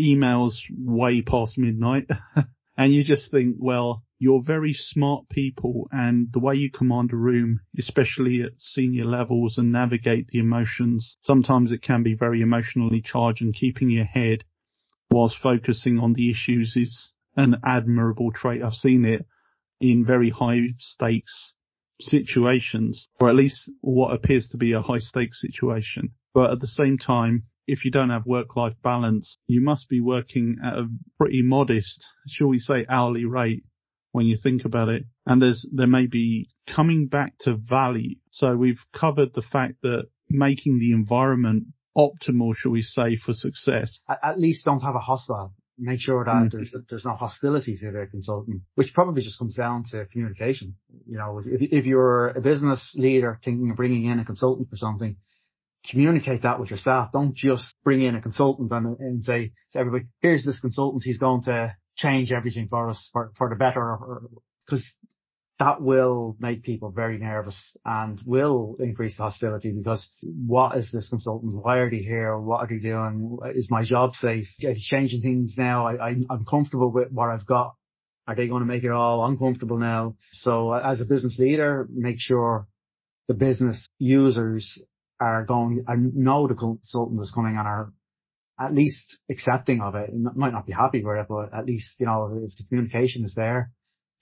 emails 0.00 0.54
way 0.76 1.22
past 1.22 1.58
midnight. 1.58 2.08
and 2.76 2.94
you 2.94 3.04
just 3.04 3.30
think, 3.30 3.56
well, 3.58 4.02
you're 4.18 4.42
very 4.42 4.74
smart 4.74 5.28
people 5.30 5.88
and 5.92 6.28
the 6.32 6.38
way 6.38 6.54
you 6.54 6.70
command 6.70 7.10
a 7.12 7.16
room, 7.16 7.60
especially 7.78 8.42
at 8.42 8.52
senior 8.58 9.04
levels 9.04 9.56
and 9.56 9.72
navigate 9.72 10.28
the 10.28 10.38
emotions, 10.38 11.16
sometimes 11.22 11.72
it 11.72 11.82
can 11.82 12.02
be 12.02 12.14
very 12.14 12.42
emotionally 12.42 13.00
charged 13.00 13.40
and 13.40 13.54
keeping 13.54 13.88
your 13.88 14.04
head 14.04 14.44
whilst 15.10 15.36
focusing 15.42 15.98
on 15.98 16.12
the 16.12 16.30
issues 16.30 16.74
is 16.76 17.12
an 17.36 17.56
admirable 17.64 18.30
trait. 18.30 18.62
I've 18.62 18.74
seen 18.74 19.04
it 19.04 19.26
in 19.80 20.04
very 20.04 20.30
high 20.30 20.74
stakes 20.78 21.54
situations, 22.00 23.08
or 23.18 23.28
at 23.28 23.36
least 23.36 23.70
what 23.80 24.14
appears 24.14 24.48
to 24.48 24.56
be 24.56 24.72
a 24.72 24.82
high 24.82 24.98
stakes 24.98 25.40
situation. 25.40 26.10
But 26.34 26.50
at 26.50 26.60
the 26.60 26.66
same 26.66 26.98
time, 26.98 27.44
if 27.70 27.84
you 27.84 27.90
don't 27.90 28.10
have 28.10 28.26
work-life 28.26 28.74
balance, 28.82 29.36
you 29.46 29.60
must 29.60 29.88
be 29.88 30.00
working 30.00 30.56
at 30.64 30.74
a 30.74 30.88
pretty 31.18 31.42
modest, 31.42 32.04
shall 32.28 32.48
we 32.48 32.58
say, 32.58 32.84
hourly 32.88 33.24
rate 33.24 33.62
when 34.12 34.26
you 34.26 34.36
think 34.42 34.64
about 34.64 34.88
it. 34.88 35.04
And 35.26 35.40
there's, 35.40 35.64
there 35.72 35.86
may 35.86 36.06
be 36.06 36.48
coming 36.74 37.06
back 37.06 37.34
to 37.40 37.54
value. 37.54 38.16
So 38.32 38.56
we've 38.56 38.80
covered 38.92 39.34
the 39.34 39.42
fact 39.42 39.74
that 39.82 40.04
making 40.28 40.78
the 40.78 40.92
environment 40.92 41.64
optimal, 41.96 42.54
shall 42.56 42.72
we 42.72 42.82
say, 42.82 43.16
for 43.16 43.32
success. 43.32 43.98
At, 44.08 44.38
least 44.38 44.64
don't 44.64 44.80
have 44.80 44.96
a 44.96 45.00
hostile. 45.00 45.54
Make 45.78 46.00
sure 46.00 46.24
that 46.24 46.30
mm. 46.30 46.50
there's 46.50 46.74
there's 46.90 47.04
no 47.06 47.14
hostility 47.14 47.74
to 47.78 47.90
the 47.90 48.06
consultant, 48.10 48.60
which 48.74 48.92
probably 48.92 49.22
just 49.22 49.38
comes 49.38 49.54
down 49.54 49.84
to 49.90 50.04
communication. 50.12 50.76
You 51.06 51.16
know, 51.16 51.40
if, 51.42 51.62
if 51.72 51.86
you're 51.86 52.28
a 52.28 52.40
business 52.42 52.92
leader 52.96 53.38
thinking 53.42 53.70
of 53.70 53.76
bringing 53.76 54.04
in 54.04 54.18
a 54.18 54.24
consultant 54.26 54.68
for 54.68 54.76
something, 54.76 55.16
communicate 55.88 56.42
that 56.42 56.60
with 56.60 56.70
your 56.70 56.78
staff. 56.78 57.12
Don't 57.12 57.34
just 57.34 57.74
bring 57.84 58.02
in 58.02 58.14
a 58.14 58.22
consultant 58.22 58.70
and, 58.72 58.98
and 58.98 59.24
say 59.24 59.52
to 59.72 59.78
everybody, 59.78 60.06
here's 60.20 60.44
this 60.44 60.60
consultant, 60.60 61.02
he's 61.04 61.18
going 61.18 61.42
to 61.44 61.74
change 61.96 62.32
everything 62.32 62.68
for 62.68 62.90
us 62.90 63.08
for, 63.12 63.32
for 63.36 63.48
the 63.48 63.56
better, 63.56 63.98
because 64.66 64.84
that 65.60 65.82
will 65.82 66.36
make 66.40 66.62
people 66.62 66.90
very 66.90 67.18
nervous 67.18 67.56
and 67.84 68.18
will 68.24 68.76
increase 68.80 69.16
the 69.18 69.22
hostility 69.22 69.70
because 69.70 70.08
what 70.22 70.76
is 70.78 70.90
this 70.90 71.10
consultant? 71.10 71.54
Why 71.54 71.76
are 71.78 71.90
they 71.90 71.98
here? 71.98 72.38
What 72.38 72.60
are 72.60 72.66
they 72.66 72.78
doing? 72.78 73.38
Is 73.54 73.70
my 73.70 73.84
job 73.84 74.14
safe? 74.14 74.48
Are 74.64 74.72
they 74.72 74.80
changing 74.80 75.20
things 75.20 75.54
now? 75.58 75.86
I, 75.86 76.16
I'm 76.30 76.46
comfortable 76.48 76.90
with 76.90 77.12
what 77.12 77.28
I've 77.28 77.44
got. 77.44 77.74
Are 78.26 78.34
they 78.34 78.48
going 78.48 78.60
to 78.60 78.66
make 78.66 78.84
it 78.84 78.90
all 78.90 79.26
uncomfortable 79.26 79.76
now? 79.76 80.16
So 80.32 80.70
uh, 80.70 80.80
as 80.82 81.02
a 81.02 81.04
business 81.04 81.36
leader, 81.38 81.86
make 81.92 82.20
sure 82.20 82.66
the 83.28 83.34
business 83.34 83.86
users 83.98 84.80
are 85.20 85.44
going, 85.44 85.84
I 85.86 85.94
know 85.96 86.48
the 86.48 86.54
consultant 86.54 87.20
is 87.20 87.32
coming 87.34 87.56
and 87.56 87.66
are 87.66 87.92
at 88.58 88.74
least 88.74 89.18
accepting 89.30 89.80
of 89.80 89.94
it. 89.94 90.10
Might 90.14 90.52
not 90.52 90.66
be 90.66 90.72
happy 90.72 91.02
with 91.04 91.18
it, 91.18 91.26
but 91.28 91.54
at 91.54 91.66
least, 91.66 91.94
you 91.98 92.06
know, 92.06 92.40
if 92.44 92.56
the 92.56 92.64
communication 92.68 93.24
is 93.24 93.34
there, 93.34 93.72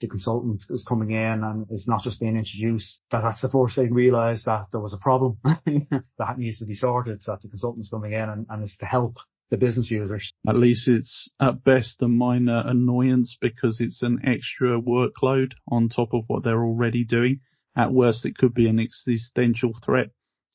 the 0.01 0.07
consultant 0.07 0.63
is 0.69 0.85
coming 0.87 1.11
in 1.11 1.43
and 1.43 1.67
is 1.71 1.85
not 1.87 2.03
just 2.03 2.19
being 2.19 2.37
introduced, 2.37 3.01
that 3.11 3.21
that's 3.21 3.41
the 3.41 3.49
first 3.49 3.75
thing 3.75 3.93
realised 3.93 4.45
that 4.45 4.67
there 4.71 4.79
was 4.79 4.93
a 4.93 4.97
problem 4.97 5.37
that 5.43 6.37
needs 6.37 6.59
to 6.59 6.65
be 6.65 6.73
sorted, 6.73 7.19
that 7.25 7.41
the 7.41 7.49
consultant's 7.49 7.89
coming 7.89 8.13
in 8.13 8.29
and, 8.29 8.45
and 8.49 8.63
it's 8.63 8.77
to 8.77 8.85
help 8.85 9.17
the 9.51 9.57
business 9.57 9.91
users. 9.91 10.31
At 10.47 10.55
least 10.55 10.87
it's 10.87 11.29
at 11.41 11.63
best 11.63 12.01
a 12.01 12.07
minor 12.07 12.63
annoyance 12.65 13.37
because 13.41 13.81
it's 13.81 14.01
an 14.01 14.19
extra 14.25 14.79
workload 14.79 15.51
on 15.69 15.89
top 15.89 16.13
of 16.13 16.23
what 16.27 16.43
they're 16.43 16.63
already 16.63 17.03
doing. 17.03 17.41
At 17.75 17.91
worst, 17.91 18.25
it 18.25 18.37
could 18.37 18.53
be 18.53 18.67
an 18.67 18.79
existential 18.79 19.73
threat. 19.83 20.09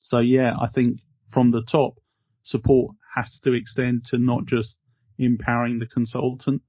So 0.04 0.18
yeah, 0.18 0.52
I 0.60 0.68
think 0.68 1.00
from 1.32 1.50
the 1.50 1.62
top, 1.62 1.94
support 2.42 2.94
has 3.14 3.40
to 3.42 3.54
extend 3.54 4.04
to 4.10 4.18
not 4.18 4.44
just 4.44 4.76
empowering 5.18 5.78
the 5.78 5.86
consultant 5.86 6.60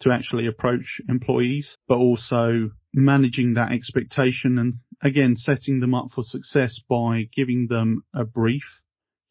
to 0.00 0.12
actually 0.12 0.46
approach 0.46 1.00
employees, 1.08 1.74
but 1.88 1.96
also 1.96 2.70
managing 2.92 3.54
that 3.54 3.72
expectation 3.72 4.58
and 4.58 4.74
again, 5.02 5.36
setting 5.36 5.80
them 5.80 5.94
up 5.94 6.08
for 6.14 6.22
success 6.22 6.78
by 6.86 7.28
giving 7.34 7.66
them 7.68 8.02
a 8.14 8.24
brief, 8.24 8.82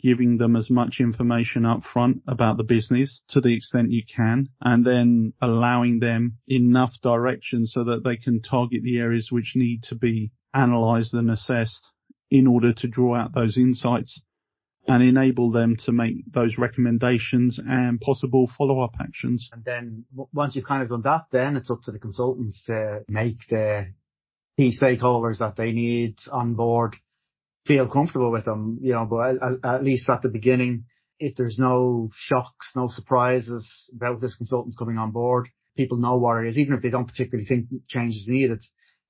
giving 0.02 0.38
them 0.38 0.56
as 0.56 0.72
much 0.72 1.00
information 1.00 1.66
up 1.66 1.84
front 1.84 2.24
about 2.28 2.58
the 2.58 2.64
business 2.64 3.22
to 3.30 3.42
the 3.42 3.56
extent 3.56 3.92
you 3.92 4.02
can, 4.16 4.50
and 4.62 4.84
then 4.84 5.34
allowing 5.40 6.00
them 6.00 6.38
enough 6.48 6.94
direction 7.04 7.68
so 7.68 7.84
that 7.84 8.04
they 8.04 8.18
can 8.18 8.42
target 8.42 8.82
the 8.82 8.98
areas 8.98 9.32
which 9.32 9.54
need 9.56 9.84
to 9.84 9.94
be 9.94 10.32
analyzed 10.52 11.14
and 11.14 11.30
assessed 11.30 11.92
in 12.32 12.48
order 12.48 12.74
to 12.74 12.88
draw 12.88 13.16
out 13.16 13.34
those 13.34 13.58
insights 13.58 14.22
and 14.88 15.04
enable 15.04 15.52
them 15.52 15.76
to 15.86 15.92
make 15.92 16.32
those 16.32 16.58
recommendations 16.58 17.60
and 17.64 18.00
possible 18.02 18.50
follow-up 18.58 18.96
actions. 19.00 19.50
And 19.54 19.64
then 19.64 20.06
once 20.34 20.56
you've 20.56 20.66
kind 20.66 20.82
of 20.82 20.90
done 20.90 21.02
that, 21.04 21.26
then 21.32 21.58
it's 21.58 21.70
up 21.70 21.84
to 21.84 21.92
the 21.92 22.00
consultants 22.00 22.64
to 22.66 23.02
make 23.08 23.38
the 23.50 23.88
key 24.58 24.76
stakeholders 24.80 25.40
that 25.40 25.56
they 25.56 25.72
need 25.72 26.16
on 26.32 26.56
board 26.56 26.96
feel 27.66 27.88
comfortable 27.88 28.32
with 28.32 28.46
them, 28.46 28.80
you 28.82 28.94
know, 28.94 29.06
but 29.06 29.36
at, 29.44 29.76
at 29.76 29.84
least 29.84 30.10
at 30.10 30.22
the 30.22 30.30
beginning, 30.30 30.86
if 31.20 31.36
there's 31.36 31.60
no 31.60 32.10
shocks, 32.16 32.72
no 32.76 32.88
surprises 32.88 33.92
about 33.96 34.22
this 34.22 34.38
consultant 34.38 34.76
coming 34.78 34.98
on 34.98 35.12
board, 35.12 35.50
people 35.76 35.98
know 35.98 36.18
what 36.18 36.44
it 36.44 36.48
is, 36.48 36.58
even 36.58 36.74
if 36.74 36.82
they 36.82 36.90
don't 36.90 37.08
particularly 37.08 37.46
think 37.46 37.68
change 37.88 38.16
is 38.16 38.26
needed 38.28 38.60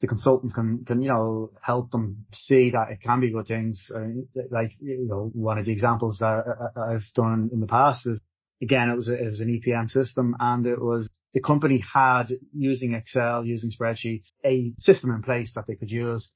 the 0.02 0.08
consultants 0.08 0.54
can, 0.54 0.86
can, 0.86 1.02
you 1.02 1.10
know, 1.10 1.52
help 1.62 1.92
them 1.92 2.26
see 2.34 2.72
that 2.72 2.92
it 2.92 3.02
can 3.02 3.20
be 3.20 3.32
good 3.32 3.48
things. 3.48 3.92
Uh, 3.94 4.08
like, 4.50 4.72
you 4.80 5.08
know, 5.08 5.30
one 5.34 5.58
of 5.58 5.66
the 5.66 5.74
examples 5.74 6.20
that 6.20 6.26
uh, 6.26 6.40
uh, 6.50 6.80
uh, 6.80 6.94
I've 6.94 7.14
done 7.14 7.50
in 7.52 7.60
the 7.60 7.68
past 7.68 8.08
is, 8.08 8.22
again, 8.62 8.90
it 8.90 8.96
was, 8.96 9.10
a, 9.10 9.14
it 9.14 9.30
was 9.30 9.42
an 9.42 9.62
EPM 9.62 9.92
system 9.92 10.36
and 10.40 10.66
it 10.66 10.80
was, 10.80 11.10
the 11.34 11.42
company 11.42 11.84
had 11.94 12.28
using 12.54 12.94
Excel, 12.94 13.46
using 13.46 13.72
spreadsheets, 13.72 14.32
a 14.46 14.74
system 14.80 15.12
in 15.12 15.22
place 15.22 15.52
that 15.56 15.66
they 15.68 15.76
could 15.76 15.92
use. 15.92 16.32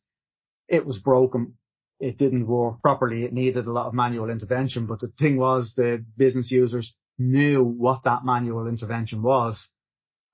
It 0.67 0.86
was 0.86 0.99
broken. 0.99 1.54
It 1.99 2.17
didn't 2.17 2.47
work 2.47 2.82
properly. 2.82 3.23
It 3.23 3.32
needed 3.32 3.65
a 3.65 3.71
lot 3.71 3.88
of 3.88 3.93
manual 3.93 4.30
intervention, 4.30 4.88
but 4.88 4.99
the 4.99 5.12
thing 5.17 5.38
was 5.38 5.73
the 5.76 6.04
business 6.17 6.52
users 6.52 6.93
knew 7.17 7.63
what 7.63 8.04
that 8.04 8.26
manual 8.26 8.67
intervention 8.67 9.21
was 9.21 9.69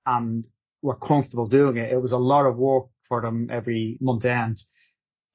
and 0.05 0.47
were 0.81 0.95
comfortable 0.95 1.47
doing 1.47 1.77
it. 1.77 1.91
It 1.91 2.01
was 2.01 2.11
a 2.11 2.17
lot 2.17 2.47
of 2.47 2.57
work 2.57 2.85
for 3.09 3.21
them 3.21 3.49
every 3.51 3.97
month 3.99 4.23
end 4.23 4.61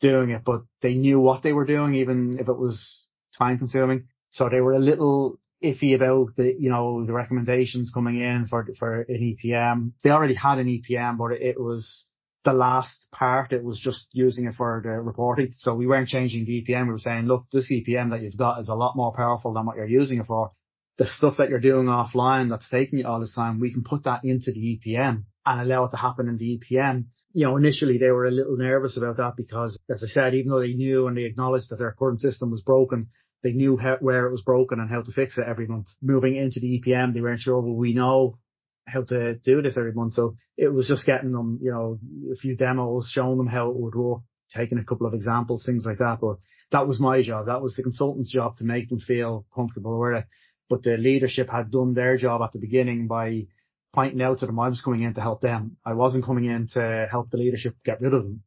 doing 0.01 0.31
it, 0.31 0.43
but 0.45 0.63
they 0.83 0.95
knew 0.95 1.21
what 1.21 1.43
they 1.43 1.53
were 1.53 1.65
doing, 1.65 1.95
even 1.95 2.39
if 2.39 2.49
it 2.49 2.59
was 2.59 3.07
time 3.39 3.59
consuming. 3.59 4.09
So 4.31 4.49
they 4.49 4.61
were 4.61 4.73
a 4.73 4.79
little 4.79 5.39
iffy 5.63 5.95
about 5.95 6.37
the, 6.37 6.55
you 6.59 6.71
know, 6.71 7.05
the 7.07 7.13
recommendations 7.13 7.91
coming 7.93 8.21
in 8.21 8.47
for, 8.47 8.67
for 8.79 9.03
an 9.03 9.37
EPM. 9.45 9.93
They 10.03 10.11
already 10.11 10.35
had 10.35 10.59
an 10.59 10.67
EPM, 10.67 11.17
but 11.17 11.33
it 11.33 11.59
was 11.59 12.07
the 12.45 12.53
last 12.53 13.07
part. 13.13 13.53
It 13.53 13.65
was 13.65 13.81
just 13.81 14.07
using 14.13 14.47
it 14.47 14.55
for 14.55 14.83
the 14.85 14.91
reporting. 14.91 15.55
So 15.59 15.75
we 15.75 15.87
weren't 15.87 16.09
changing 16.09 16.45
the 16.45 16.63
EPM. 16.63 16.87
We 16.87 16.93
were 16.93 16.99
saying, 16.99 17.27
look, 17.27 17.47
this 17.53 17.71
EPM 17.71 18.11
that 18.11 18.23
you've 18.23 18.37
got 18.37 18.61
is 18.61 18.69
a 18.69 18.75
lot 18.75 18.97
more 18.97 19.13
powerful 19.15 19.55
than 19.55 19.65
what 19.65 19.77
you're 19.77 19.87
using 19.87 20.21
it 20.21 20.27
for. 20.27 20.53
The 20.99 21.07
stuff 21.07 21.37
that 21.39 21.49
you're 21.49 21.61
doing 21.61 21.87
offline 21.87 22.51
that's 22.51 22.69
taking 22.69 22.99
you 22.99 23.07
all 23.07 23.21
this 23.21 23.35
time, 23.35 23.59
we 23.59 23.73
can 23.73 23.83
put 23.83 24.05
that 24.05 24.21
into 24.25 24.53
the 24.53 24.79
EPM 24.79 25.25
and 25.47 25.61
allow 25.61 25.85
it 25.85 25.91
to 25.91 25.97
happen 25.97 26.29
in 26.29 26.37
the 26.37 26.59
EPM. 26.59 27.05
You 27.33 27.47
know, 27.47 27.57
initially 27.57 27.99
they 27.99 28.11
were 28.11 28.27
a 28.27 28.31
little 28.31 28.57
nervous 28.57 28.97
about 28.97 29.19
that 29.19 29.35
because, 29.37 29.79
as 29.91 30.03
I 30.03 30.07
said, 30.07 30.35
even 30.35 30.51
though 30.51 30.61
they 30.61 30.75
knew 30.75 31.07
and 31.07 31.17
they 31.17 31.25
acknowledged 31.25 31.71
that 31.71 31.77
their 31.77 31.95
current 31.99 32.21
system 32.21 32.51
was 32.51 32.63
broken, 32.63 33.09
they 33.43 33.53
knew 33.53 33.77
how, 33.77 33.99
where 34.01 34.27
it 34.27 34.33
was 34.33 34.43
broken 34.43 34.81
and 34.81 34.89
how 34.89 35.03
to 35.03 35.13
fix 35.13 35.37
it 35.37 35.45
every 35.47 35.67
month. 35.67 35.89
Moving 36.01 36.37
into 36.37 36.61
the 36.61 36.81
EPM, 36.81 37.13
they 37.13 37.21
weren't 37.21 37.41
sure, 37.41 37.61
well, 37.61 37.75
we 37.75 37.93
know 37.93 38.39
how 38.87 39.03
to 39.03 39.35
do 39.37 39.63
this 39.63 39.77
every 39.77 39.93
month. 39.93 40.15
So 40.15 40.37
it 40.57 40.69
was 40.69 40.89
just 40.89 41.07
getting 41.07 41.33
them, 41.33 41.59
you 41.63 41.71
know, 41.71 41.99
a 42.33 42.37
few 42.37 42.57
demos, 42.57 43.11
showing 43.11 43.37
them 43.39 43.47
how 43.47 43.71
it 43.71 43.77
would 43.77 43.95
work, 43.95 44.23
taking 44.55 44.79
a 44.79 44.85
couple 44.85 45.07
of 45.07 45.15
examples, 45.15 45.65
things 45.65 45.85
like 45.85 45.99
that. 45.99 46.19
But 46.21 46.37
that 46.71 46.89
was 46.89 46.99
my 46.99 47.23
job. 47.23 47.47
That 47.47 47.63
was 47.63 47.75
the 47.75 47.83
consultant's 47.83 48.33
job 48.33 48.57
to 48.59 48.65
make 48.65 48.89
them 48.89 49.01
feel 49.01 49.47
comfortable 49.55 50.01
with 50.01 50.17
it. 50.17 50.25
but 50.69 50.83
the 50.83 50.97
leadership 50.97 51.51
had 51.51 51.71
done 51.71 51.93
their 51.93 52.17
job 52.17 52.43
at 52.43 52.53
the 52.53 52.59
beginning 52.59 53.07
by 53.07 53.47
pointing 53.95 54.21
out 54.23 54.39
to 54.39 54.47
them 54.47 54.59
I 54.59 54.69
was 54.69 54.83
coming 54.83 55.03
in 55.03 55.15
to 55.15 55.21
help 55.21 55.41
them. 55.41 55.77
I 55.85 55.95
wasn't 55.95 56.25
coming 56.25 56.47
in 56.47 56.69
to 56.75 57.07
help 57.11 57.31
the 57.31 57.39
leadership 57.39 57.77
get 57.85 58.01
rid 58.01 58.13
of 58.13 58.25
them. 58.25 58.43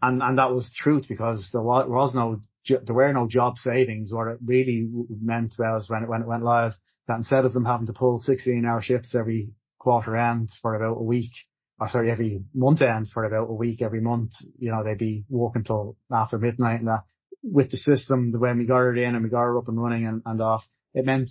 And, 0.00 0.22
and 0.22 0.38
that 0.38 0.52
was 0.52 0.64
the 0.64 0.74
truth 0.76 1.06
because 1.08 1.48
there 1.52 1.62
was, 1.62 1.86
was 1.88 2.14
no, 2.14 2.40
there 2.68 2.94
were 2.94 3.12
no 3.12 3.26
job 3.26 3.56
savings. 3.56 4.12
What 4.12 4.28
it 4.28 4.38
really 4.44 4.88
meant 5.08 5.54
was 5.58 5.90
when 5.90 6.04
it, 6.04 6.08
when 6.08 6.22
it 6.22 6.28
went 6.28 6.44
live 6.44 6.74
that 7.06 7.16
instead 7.16 7.44
of 7.44 7.52
them 7.52 7.64
having 7.64 7.86
to 7.86 7.92
pull 7.92 8.20
16 8.20 8.64
hour 8.64 8.80
shifts 8.80 9.14
every 9.14 9.50
quarter 9.78 10.16
end 10.16 10.50
for 10.62 10.74
about 10.74 11.00
a 11.00 11.02
week, 11.02 11.32
or 11.80 11.88
sorry, 11.88 12.10
every 12.10 12.42
month 12.54 12.82
end 12.82 13.08
for 13.12 13.24
about 13.24 13.50
a 13.50 13.54
week 13.54 13.82
every 13.82 14.00
month, 14.00 14.32
you 14.58 14.70
know, 14.70 14.84
they'd 14.84 14.98
be 14.98 15.24
working 15.28 15.64
till 15.64 15.96
after 16.12 16.38
midnight 16.38 16.80
and 16.80 16.88
that 16.88 17.04
with 17.42 17.70
the 17.70 17.76
system, 17.76 18.32
the 18.32 18.38
way 18.38 18.52
we 18.52 18.66
got 18.66 18.88
it 18.88 18.98
in 18.98 19.14
and 19.14 19.24
we 19.24 19.30
got 19.30 19.50
it 19.50 19.58
up 19.58 19.68
and 19.68 19.80
running 19.80 20.06
and, 20.06 20.22
and 20.26 20.40
off, 20.40 20.66
it 20.94 21.04
meant 21.04 21.30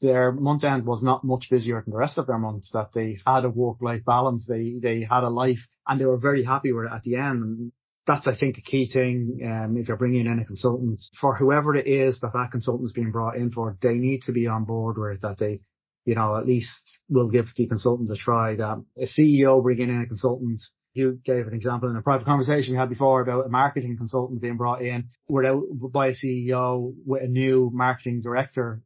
their 0.00 0.32
month 0.32 0.64
end 0.64 0.86
was 0.86 1.02
not 1.02 1.24
much 1.24 1.48
busier 1.50 1.82
than 1.82 1.92
the 1.92 1.98
rest 1.98 2.18
of 2.18 2.26
their 2.26 2.38
months, 2.38 2.70
that 2.72 2.92
they 2.94 3.18
had 3.26 3.44
a 3.44 3.50
work 3.50 3.78
life 3.80 4.04
balance, 4.04 4.46
they, 4.46 4.76
they 4.80 5.02
had 5.02 5.24
a 5.24 5.28
life 5.28 5.58
and 5.86 6.00
they 6.00 6.04
were 6.04 6.18
very 6.18 6.44
happy 6.44 6.72
with 6.72 6.86
it 6.86 6.92
at 6.94 7.02
the 7.02 7.16
end. 7.16 7.72
That's, 8.06 8.26
I 8.26 8.34
think, 8.34 8.56
a 8.56 8.62
key 8.62 8.90
thing. 8.90 9.40
Um, 9.44 9.76
if 9.76 9.88
you're 9.88 9.96
bringing 9.96 10.26
in 10.26 10.38
a 10.38 10.44
consultant 10.44 11.00
for 11.20 11.34
whoever 11.36 11.76
it 11.76 11.86
is 11.86 12.20
that 12.20 12.32
that 12.32 12.52
consultant 12.52 12.86
is 12.86 12.92
being 12.92 13.10
brought 13.10 13.36
in 13.36 13.50
for, 13.50 13.76
they 13.82 13.94
need 13.94 14.22
to 14.22 14.32
be 14.32 14.46
on 14.46 14.64
board 14.64 14.96
with 14.96 15.16
it, 15.16 15.22
that 15.22 15.38
they, 15.38 15.60
you 16.06 16.14
know, 16.14 16.36
at 16.36 16.46
least 16.46 16.70
will 17.10 17.28
give 17.28 17.46
the 17.56 17.66
consultant 17.66 18.10
a 18.10 18.16
try 18.16 18.56
that 18.56 18.82
a 18.96 19.06
CEO 19.06 19.62
bringing 19.62 19.90
in 19.90 20.02
a 20.02 20.06
consultant 20.06 20.62
you 20.94 21.20
gave 21.24 21.46
an 21.46 21.54
example 21.54 21.88
in 21.88 21.96
a 21.96 22.02
private 22.02 22.24
conversation 22.24 22.72
we 22.72 22.78
had 22.78 22.88
before 22.88 23.20
about 23.20 23.46
a 23.46 23.48
marketing 23.48 23.96
consultant 23.96 24.40
being 24.40 24.56
brought 24.56 24.82
in 24.82 25.08
without 25.28 25.62
by 25.92 26.08
a 26.08 26.12
CEO 26.12 26.92
with 27.06 27.22
a 27.22 27.28
new 27.28 27.70
marketing 27.72 28.20
director 28.22 28.82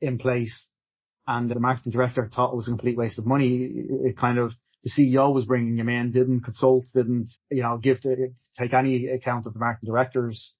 in 0.00 0.18
place 0.18 0.68
and 1.26 1.50
the 1.50 1.58
marketing 1.58 1.92
director 1.92 2.28
thought 2.32 2.52
it 2.52 2.56
was 2.56 2.68
a 2.68 2.70
complete 2.70 2.96
waste 2.96 3.18
of 3.18 3.26
money. 3.26 3.70
It 4.04 4.16
kind 4.16 4.38
of, 4.38 4.52
the 4.82 4.90
CEO 4.90 5.32
was 5.32 5.46
bringing 5.46 5.78
him 5.78 5.88
in, 5.88 6.12
didn't 6.12 6.44
consult, 6.44 6.84
didn't, 6.94 7.30
you 7.50 7.62
know, 7.62 7.78
give 7.78 8.00
to, 8.02 8.28
take 8.58 8.74
any 8.74 9.08
account 9.08 9.46
of 9.46 9.54
the 9.54 9.58
marketing 9.58 9.88
director's 9.88 10.52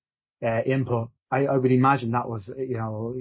uh, 0.45 0.63
input. 0.63 1.11
I, 1.31 1.47
I 1.47 1.57
would 1.57 1.71
imagine 1.71 2.13
that 2.13 2.29
was, 2.29 2.51
you 2.57 2.79
know, 2.79 3.15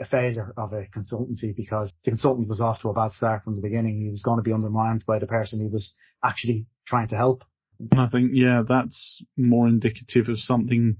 a 0.00 0.06
failure 0.06 0.52
of 0.56 0.72
a 0.72 0.86
consultancy 0.86 1.54
because 1.54 1.92
the 2.04 2.10
consultant 2.10 2.48
was 2.48 2.60
off 2.60 2.80
to 2.82 2.88
a 2.88 2.94
bad 2.94 3.12
start 3.12 3.44
from 3.44 3.56
the 3.56 3.62
beginning. 3.62 4.00
He 4.00 4.10
was 4.10 4.22
going 4.22 4.38
to 4.38 4.42
be 4.42 4.52
undermined 4.52 5.04
by 5.06 5.18
the 5.18 5.26
person 5.26 5.60
he 5.60 5.68
was 5.68 5.92
actually 6.24 6.66
trying 6.86 7.08
to 7.08 7.16
help. 7.16 7.44
I 7.92 8.06
think, 8.08 8.30
yeah, 8.32 8.62
that's 8.66 9.22
more 9.36 9.68
indicative 9.68 10.28
of 10.28 10.38
something 10.38 10.96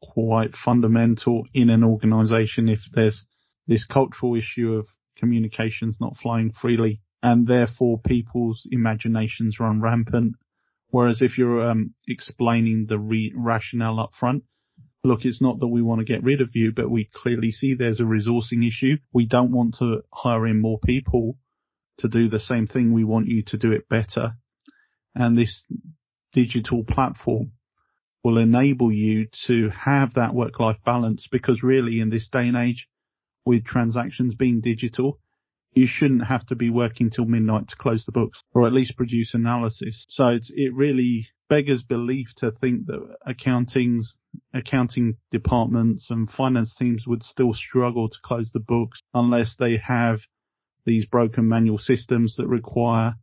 quite 0.00 0.54
fundamental 0.64 1.44
in 1.54 1.70
an 1.70 1.82
organization 1.82 2.68
if 2.68 2.80
there's 2.92 3.24
this 3.66 3.84
cultural 3.84 4.34
issue 4.34 4.74
of 4.74 4.86
communications 5.16 5.98
not 6.00 6.16
flying 6.16 6.50
freely 6.52 7.00
and 7.22 7.46
therefore 7.46 7.98
people's 7.98 8.66
imaginations 8.70 9.58
run 9.58 9.80
rampant. 9.80 10.34
Whereas 10.90 11.22
if 11.22 11.38
you're 11.38 11.70
um, 11.70 11.94
explaining 12.06 12.86
the 12.86 12.98
re- 12.98 13.32
rationale 13.34 13.98
up 13.98 14.12
front, 14.18 14.44
look, 15.02 15.24
it's 15.24 15.40
not 15.40 15.58
that 15.60 15.68
we 15.68 15.80
want 15.80 16.00
to 16.00 16.04
get 16.04 16.22
rid 16.22 16.42
of 16.42 16.50
you, 16.54 16.72
but 16.72 16.90
we 16.90 17.08
clearly 17.14 17.50
see 17.50 17.74
there's 17.74 18.00
a 18.00 18.04
resourcing 18.04 18.66
issue. 18.66 18.98
We 19.12 19.26
don't 19.26 19.52
want 19.52 19.76
to 19.78 20.02
hire 20.12 20.46
in 20.46 20.60
more 20.60 20.78
people 20.78 21.38
to 21.98 22.08
do 22.08 22.28
the 22.28 22.40
same 22.40 22.66
thing. 22.66 22.92
We 22.92 23.04
want 23.04 23.28
you 23.28 23.42
to 23.44 23.56
do 23.56 23.72
it 23.72 23.88
better. 23.88 24.34
And 25.14 25.38
this 25.38 25.64
digital 26.34 26.84
platform 26.84 27.52
will 28.22 28.36
enable 28.38 28.92
you 28.92 29.28
to 29.46 29.70
have 29.70 30.14
that 30.14 30.34
work 30.34 30.60
life 30.60 30.78
balance 30.84 31.26
because 31.30 31.62
really 31.62 32.00
in 32.00 32.10
this 32.10 32.28
day 32.28 32.48
and 32.48 32.56
age, 32.56 32.86
with 33.44 33.64
transactions 33.64 34.34
being 34.34 34.60
digital, 34.60 35.18
you 35.74 35.86
shouldn't 35.86 36.26
have 36.26 36.46
to 36.46 36.54
be 36.54 36.70
working 36.70 37.10
till 37.10 37.24
midnight 37.24 37.68
to 37.68 37.76
close 37.76 38.04
the 38.04 38.12
books 38.12 38.40
or 38.52 38.66
at 38.66 38.72
least 38.72 38.96
produce 38.96 39.34
analysis. 39.34 40.06
So 40.08 40.28
it's, 40.28 40.50
it 40.54 40.72
really 40.72 41.28
beggars 41.48 41.82
belief 41.82 42.28
to 42.36 42.52
think 42.52 42.86
that 42.86 43.16
accounting's, 43.26 44.14
accounting 44.52 45.16
departments 45.30 46.10
and 46.10 46.30
finance 46.30 46.74
teams 46.78 47.06
would 47.06 47.22
still 47.22 47.52
struggle 47.52 48.08
to 48.08 48.18
close 48.22 48.50
the 48.52 48.60
books 48.60 49.00
unless 49.12 49.56
they 49.58 49.76
have 49.84 50.20
these 50.86 51.06
broken 51.06 51.48
manual 51.48 51.78
systems 51.78 52.36
that 52.36 52.46
require 52.46 53.14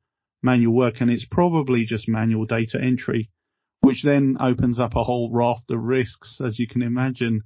manual 0.44 0.74
work. 0.74 0.96
And 1.00 1.10
it's 1.10 1.26
probably 1.26 1.86
just 1.86 2.08
manual 2.08 2.46
data 2.46 2.80
entry, 2.82 3.30
which 3.82 4.04
then 4.04 4.38
opens 4.40 4.80
up 4.80 4.96
a 4.96 5.04
whole 5.04 5.32
raft 5.32 5.72
of 5.72 5.82
risks, 5.82 6.40
as 6.46 6.60
you 6.60 6.68
can 6.68 6.82
imagine. 6.82 7.42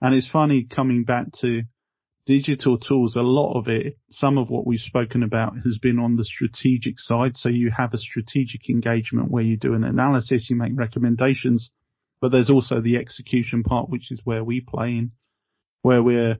And 0.00 0.14
it's 0.14 0.28
funny 0.28 0.66
coming 0.68 1.04
back 1.04 1.26
to 1.40 1.62
digital 2.30 2.78
tools, 2.78 3.16
a 3.16 3.22
lot 3.22 3.58
of 3.58 3.66
it, 3.66 3.98
some 4.12 4.38
of 4.38 4.48
what 4.48 4.64
we've 4.64 4.78
spoken 4.78 5.24
about 5.24 5.52
has 5.64 5.78
been 5.78 5.98
on 5.98 6.14
the 6.14 6.24
strategic 6.24 7.00
side. 7.00 7.34
So 7.34 7.48
you 7.48 7.72
have 7.76 7.92
a 7.92 7.98
strategic 7.98 8.70
engagement 8.70 9.32
where 9.32 9.42
you 9.42 9.56
do 9.56 9.74
an 9.74 9.82
analysis, 9.82 10.48
you 10.48 10.54
make 10.54 10.74
recommendations, 10.76 11.72
but 12.20 12.30
there's 12.30 12.48
also 12.48 12.80
the 12.80 12.98
execution 12.98 13.64
part, 13.64 13.90
which 13.90 14.12
is 14.12 14.20
where 14.22 14.44
we 14.44 14.60
play 14.60 14.90
in, 14.90 15.10
where 15.82 16.04
we're 16.04 16.38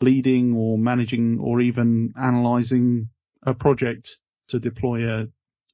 leading 0.00 0.56
or 0.56 0.76
managing 0.76 1.38
or 1.40 1.60
even 1.60 2.12
analyzing 2.20 3.08
a 3.46 3.54
project 3.54 4.08
to 4.48 4.58
deploy 4.58 5.08
a, 5.08 5.28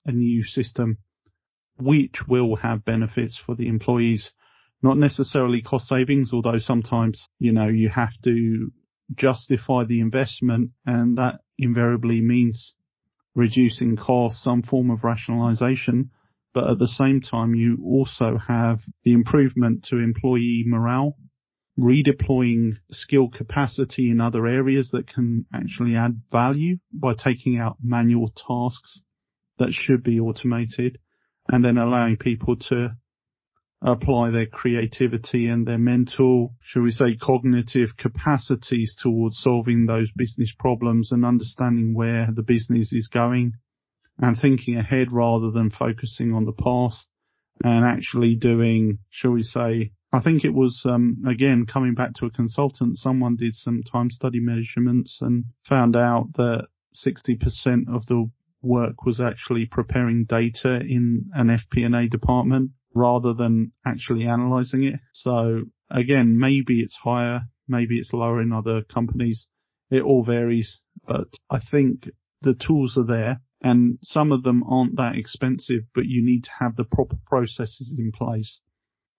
a 0.04 0.12
new 0.12 0.44
system, 0.44 0.98
which 1.78 2.28
will 2.28 2.56
have 2.56 2.84
benefits 2.84 3.40
for 3.46 3.54
the 3.54 3.68
employees 3.68 4.32
not 4.82 4.98
necessarily 4.98 5.62
cost 5.62 5.88
savings, 5.88 6.28
although 6.30 6.58
sometimes, 6.58 7.26
you 7.38 7.52
know, 7.52 7.68
you 7.68 7.88
have 7.88 8.12
to 8.22 8.70
justify 9.14 9.84
the 9.84 10.00
investment 10.00 10.70
and 10.86 11.18
that 11.18 11.40
invariably 11.58 12.20
means 12.20 12.74
reducing 13.34 13.96
costs, 13.96 14.42
some 14.42 14.62
form 14.62 14.90
of 14.90 15.04
rationalization. 15.04 16.10
But 16.52 16.70
at 16.70 16.78
the 16.78 16.88
same 16.88 17.20
time, 17.20 17.54
you 17.54 17.78
also 17.84 18.38
have 18.38 18.80
the 19.02 19.12
improvement 19.12 19.84
to 19.90 19.98
employee 19.98 20.64
morale, 20.66 21.16
redeploying 21.78 22.76
skill 22.92 23.28
capacity 23.28 24.10
in 24.10 24.20
other 24.20 24.46
areas 24.46 24.90
that 24.92 25.08
can 25.08 25.46
actually 25.52 25.96
add 25.96 26.22
value 26.30 26.78
by 26.92 27.14
taking 27.14 27.58
out 27.58 27.76
manual 27.82 28.32
tasks 28.36 29.00
that 29.58 29.72
should 29.72 30.02
be 30.04 30.20
automated 30.20 30.98
and 31.48 31.64
then 31.64 31.76
allowing 31.76 32.16
people 32.16 32.56
to 32.56 32.96
apply 33.82 34.30
their 34.30 34.46
creativity 34.46 35.46
and 35.46 35.66
their 35.66 35.78
mental, 35.78 36.54
shall 36.62 36.82
we 36.82 36.90
say, 36.90 37.16
cognitive 37.16 37.96
capacities 37.96 38.96
towards 39.00 39.38
solving 39.38 39.86
those 39.86 40.10
business 40.16 40.50
problems 40.58 41.12
and 41.12 41.24
understanding 41.24 41.94
where 41.94 42.28
the 42.34 42.42
business 42.42 42.92
is 42.92 43.08
going 43.08 43.52
and 44.18 44.38
thinking 44.38 44.76
ahead 44.76 45.12
rather 45.12 45.50
than 45.50 45.70
focusing 45.70 46.32
on 46.32 46.44
the 46.44 46.52
past 46.52 47.06
and 47.62 47.84
actually 47.84 48.34
doing, 48.34 48.98
shall 49.10 49.32
we 49.32 49.42
say, 49.42 49.92
I 50.12 50.20
think 50.20 50.44
it 50.44 50.54
was, 50.54 50.82
um, 50.84 51.24
again, 51.28 51.66
coming 51.66 51.94
back 51.94 52.14
to 52.14 52.26
a 52.26 52.30
consultant, 52.30 52.98
someone 52.98 53.36
did 53.36 53.56
some 53.56 53.82
time 53.82 54.10
study 54.10 54.40
measurements 54.40 55.18
and 55.20 55.44
found 55.68 55.96
out 55.96 56.28
that 56.36 56.68
60% 57.04 57.92
of 57.92 58.06
the 58.06 58.30
work 58.62 59.04
was 59.04 59.20
actually 59.20 59.66
preparing 59.66 60.24
data 60.24 60.76
in 60.76 61.26
an 61.34 61.48
FP&A 61.48 62.08
department 62.08 62.70
rather 62.94 63.34
than 63.34 63.72
actually 63.84 64.26
analyzing 64.26 64.84
it. 64.84 65.00
So 65.12 65.62
again, 65.90 66.38
maybe 66.38 66.80
it's 66.80 66.96
higher, 66.96 67.42
maybe 67.68 67.98
it's 67.98 68.12
lower 68.12 68.40
in 68.40 68.52
other 68.52 68.82
companies. 68.82 69.46
It 69.90 70.02
all 70.02 70.24
varies, 70.24 70.80
but 71.06 71.28
I 71.50 71.60
think 71.70 72.08
the 72.42 72.54
tools 72.54 72.96
are 72.96 73.06
there 73.06 73.40
and 73.60 73.98
some 74.02 74.30
of 74.32 74.42
them 74.42 74.62
aren't 74.64 74.96
that 74.96 75.16
expensive, 75.16 75.82
but 75.94 76.04
you 76.04 76.24
need 76.24 76.44
to 76.44 76.50
have 76.60 76.76
the 76.76 76.84
proper 76.84 77.16
processes 77.26 77.94
in 77.96 78.12
place. 78.12 78.60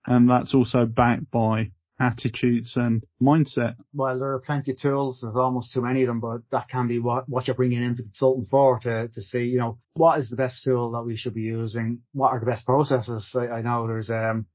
And 0.05 0.29
that's 0.29 0.53
also 0.53 0.85
backed 0.85 1.31
by 1.31 1.71
attitudes 1.99 2.73
and 2.75 3.03
mindset. 3.21 3.75
Well, 3.93 4.19
there 4.19 4.33
are 4.33 4.39
plenty 4.39 4.71
of 4.71 4.79
tools. 4.79 5.19
There's 5.21 5.35
almost 5.35 5.73
too 5.73 5.81
many 5.81 6.03
of 6.03 6.07
them, 6.07 6.19
but 6.19 6.41
that 6.51 6.67
can 6.69 6.87
be 6.87 6.99
what, 6.99 7.27
what 7.29 7.47
you're 7.47 7.55
bringing 7.55 7.83
in 7.83 7.95
the 7.95 8.03
consultant 8.03 8.49
for 8.49 8.79
to, 8.79 9.07
to 9.07 9.21
see, 9.21 9.45
you 9.45 9.59
know, 9.59 9.79
what 9.93 10.19
is 10.19 10.29
the 10.29 10.35
best 10.35 10.63
tool 10.63 10.91
that 10.91 11.03
we 11.03 11.15
should 11.15 11.33
be 11.33 11.41
using? 11.41 12.01
What 12.13 12.31
are 12.31 12.39
the 12.39 12.45
best 12.45 12.65
processes? 12.65 13.29
I, 13.33 13.47
I 13.47 13.61
know 13.61 13.87
there's, 13.87 14.09
um, 14.09 14.47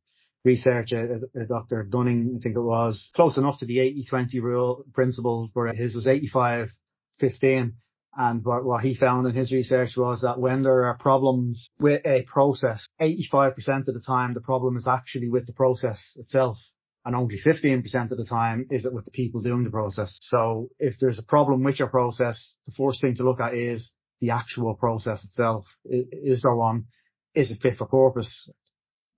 research, 0.45 0.93
uh, 0.93 1.05
uh, 1.39 1.45
Dr. 1.47 1.85
Deming, 1.85 2.37
I 2.39 2.43
think 2.43 2.57
it 2.57 2.61
was 2.61 3.11
close 3.15 3.37
enough 3.37 3.59
to 3.61 3.67
the 3.67 3.79
80-20 3.79 4.43
rule 4.43 4.85
principles 4.93 5.51
where 5.55 5.73
his 5.73 5.95
was 5.95 6.07
85-15. 6.07 7.73
And 8.17 8.45
what, 8.45 8.65
what 8.65 8.83
he 8.83 8.97
found 8.97 9.29
in 9.29 9.37
his 9.37 9.53
research 9.53 9.97
was 9.97 10.23
that 10.23 10.41
when 10.41 10.63
there 10.65 10.87
are 10.87 10.97
problems 10.99 11.71
with 11.79 12.05
a 12.05 12.23
process, 12.23 12.87
85% 13.01 13.87
of 13.87 13.95
the 13.95 14.03
time 14.05 14.35
the 14.35 14.41
problem 14.41 14.77
is 14.77 14.89
actually 14.89 15.29
with 15.29 15.47
the 15.47 15.53
process 15.53 16.03
itself 16.17 16.59
and 17.05 17.17
only 17.17 17.41
15% 17.45 18.11
of 18.11 18.19
the 18.19 18.27
time 18.29 18.67
is 18.71 18.85
it 18.85 18.93
with 18.93 19.05
the 19.05 19.11
people 19.11 19.41
doing 19.41 19.65
the 19.65 19.71
process. 19.71 20.17
So 20.23 20.69
if 20.79 20.97
there's 21.01 21.19
a 21.19 21.25
problem 21.25 21.63
with 21.63 21.79
your 21.79 21.89
process, 21.89 22.57
the 22.67 22.73
first 22.73 23.01
thing 23.01 23.15
to 23.17 23.25
look 23.25 23.41
at 23.41 23.55
is 23.55 23.91
the 24.21 24.31
actual 24.31 24.75
process 24.75 25.25
itself. 25.25 25.65
Is 25.85 26.43
there 26.43 26.55
one? 26.55 26.87
Is 27.35 27.51
it 27.51 27.61
fit 27.63 27.79
for 27.79 27.87
purpose? 27.87 28.51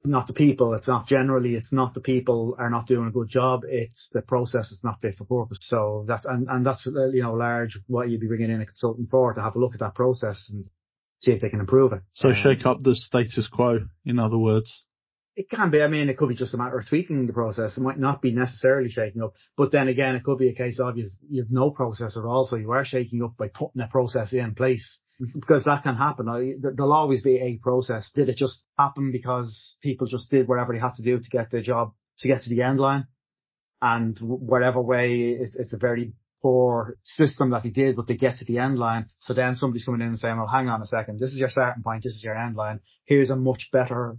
not 0.04 0.26
the 0.26 0.32
people. 0.32 0.74
It's 0.74 0.88
not 0.88 1.06
generally, 1.06 1.54
it's 1.54 1.72
not 1.72 1.94
the 1.94 2.00
people 2.00 2.56
are 2.58 2.70
not 2.70 2.86
doing 2.86 3.08
a 3.08 3.12
good 3.12 3.28
job. 3.28 3.62
It's 3.68 4.08
the 4.12 4.22
process 4.22 4.70
is 4.72 4.80
not 4.82 5.00
fit 5.00 5.16
for 5.16 5.24
purpose. 5.24 5.58
So 5.62 6.04
that's, 6.08 6.24
and, 6.24 6.48
and 6.48 6.66
that's, 6.66 6.86
uh, 6.86 7.08
you 7.08 7.22
know, 7.22 7.34
large 7.34 7.78
what 7.86 8.10
you'd 8.10 8.20
be 8.20 8.26
bringing 8.26 8.50
in 8.50 8.60
a 8.60 8.66
consultant 8.66 9.08
for 9.10 9.32
to 9.32 9.42
have 9.42 9.54
a 9.54 9.58
look 9.58 9.74
at 9.74 9.80
that 9.80 9.94
process 9.94 10.48
and 10.50 10.68
see 11.18 11.32
if 11.32 11.40
they 11.40 11.50
can 11.50 11.60
improve 11.60 11.92
it. 11.92 12.00
So 12.14 12.30
um, 12.30 12.34
shake 12.42 12.66
up 12.66 12.82
the 12.82 12.96
status 12.96 13.46
quo, 13.46 13.80
in 14.04 14.18
other 14.18 14.38
words. 14.38 14.84
It 15.34 15.48
can 15.48 15.70
be. 15.70 15.80
I 15.80 15.88
mean, 15.88 16.10
it 16.10 16.18
could 16.18 16.28
be 16.28 16.34
just 16.34 16.52
a 16.52 16.58
matter 16.58 16.78
of 16.78 16.86
tweaking 16.86 17.26
the 17.26 17.32
process. 17.32 17.76
It 17.76 17.80
might 17.80 17.98
not 17.98 18.20
be 18.20 18.32
necessarily 18.32 18.90
shaking 18.90 19.22
up, 19.22 19.32
but 19.56 19.72
then 19.72 19.88
again, 19.88 20.14
it 20.14 20.24
could 20.24 20.38
be 20.38 20.50
a 20.50 20.54
case 20.54 20.78
of 20.78 20.98
you've, 20.98 21.12
you've 21.28 21.50
no 21.50 21.70
process 21.70 22.16
at 22.18 22.24
all. 22.24 22.46
So 22.46 22.56
you 22.56 22.70
are 22.72 22.84
shaking 22.84 23.22
up 23.22 23.36
by 23.38 23.48
putting 23.48 23.80
a 23.80 23.86
process 23.86 24.34
in 24.34 24.54
place 24.54 24.98
mm-hmm. 25.20 25.40
because 25.40 25.64
that 25.64 25.84
can 25.84 25.96
happen. 25.96 26.60
There'll 26.60 26.92
always 26.92 27.22
be 27.22 27.38
a 27.38 27.56
process. 27.62 28.10
Did 28.14 28.28
it 28.28 28.36
just 28.36 28.64
happen 28.78 29.10
because 29.10 29.76
people 29.82 30.06
just 30.06 30.30
did 30.30 30.48
whatever 30.48 30.74
they 30.74 30.80
had 30.80 30.96
to 30.96 31.02
do 31.02 31.18
to 31.18 31.30
get 31.30 31.50
the 31.50 31.62
job, 31.62 31.94
to 32.18 32.28
get 32.28 32.42
to 32.42 32.50
the 32.50 32.62
end 32.62 32.78
line? 32.78 33.06
And 33.80 34.16
whatever 34.20 34.82
way, 34.82 35.30
it's, 35.30 35.72
a 35.72 35.78
very 35.78 36.12
poor 36.42 36.98
system 37.02 37.50
that 37.50 37.62
they 37.62 37.70
did, 37.70 37.96
but 37.96 38.06
they 38.06 38.16
get 38.16 38.36
to 38.36 38.44
the 38.44 38.58
end 38.58 38.78
line. 38.78 39.06
So 39.20 39.32
then 39.32 39.56
somebody's 39.56 39.84
coming 39.84 40.02
in 40.02 40.08
and 40.08 40.18
saying, 40.18 40.36
well, 40.36 40.46
hang 40.46 40.68
on 40.68 40.82
a 40.82 40.86
second. 40.86 41.18
This 41.18 41.30
is 41.30 41.38
your 41.38 41.48
starting 41.48 41.82
point. 41.82 42.02
This 42.02 42.12
is 42.12 42.22
your 42.22 42.36
end 42.36 42.54
line. 42.54 42.80
Here's 43.06 43.30
a 43.30 43.36
much 43.36 43.70
better 43.72 44.18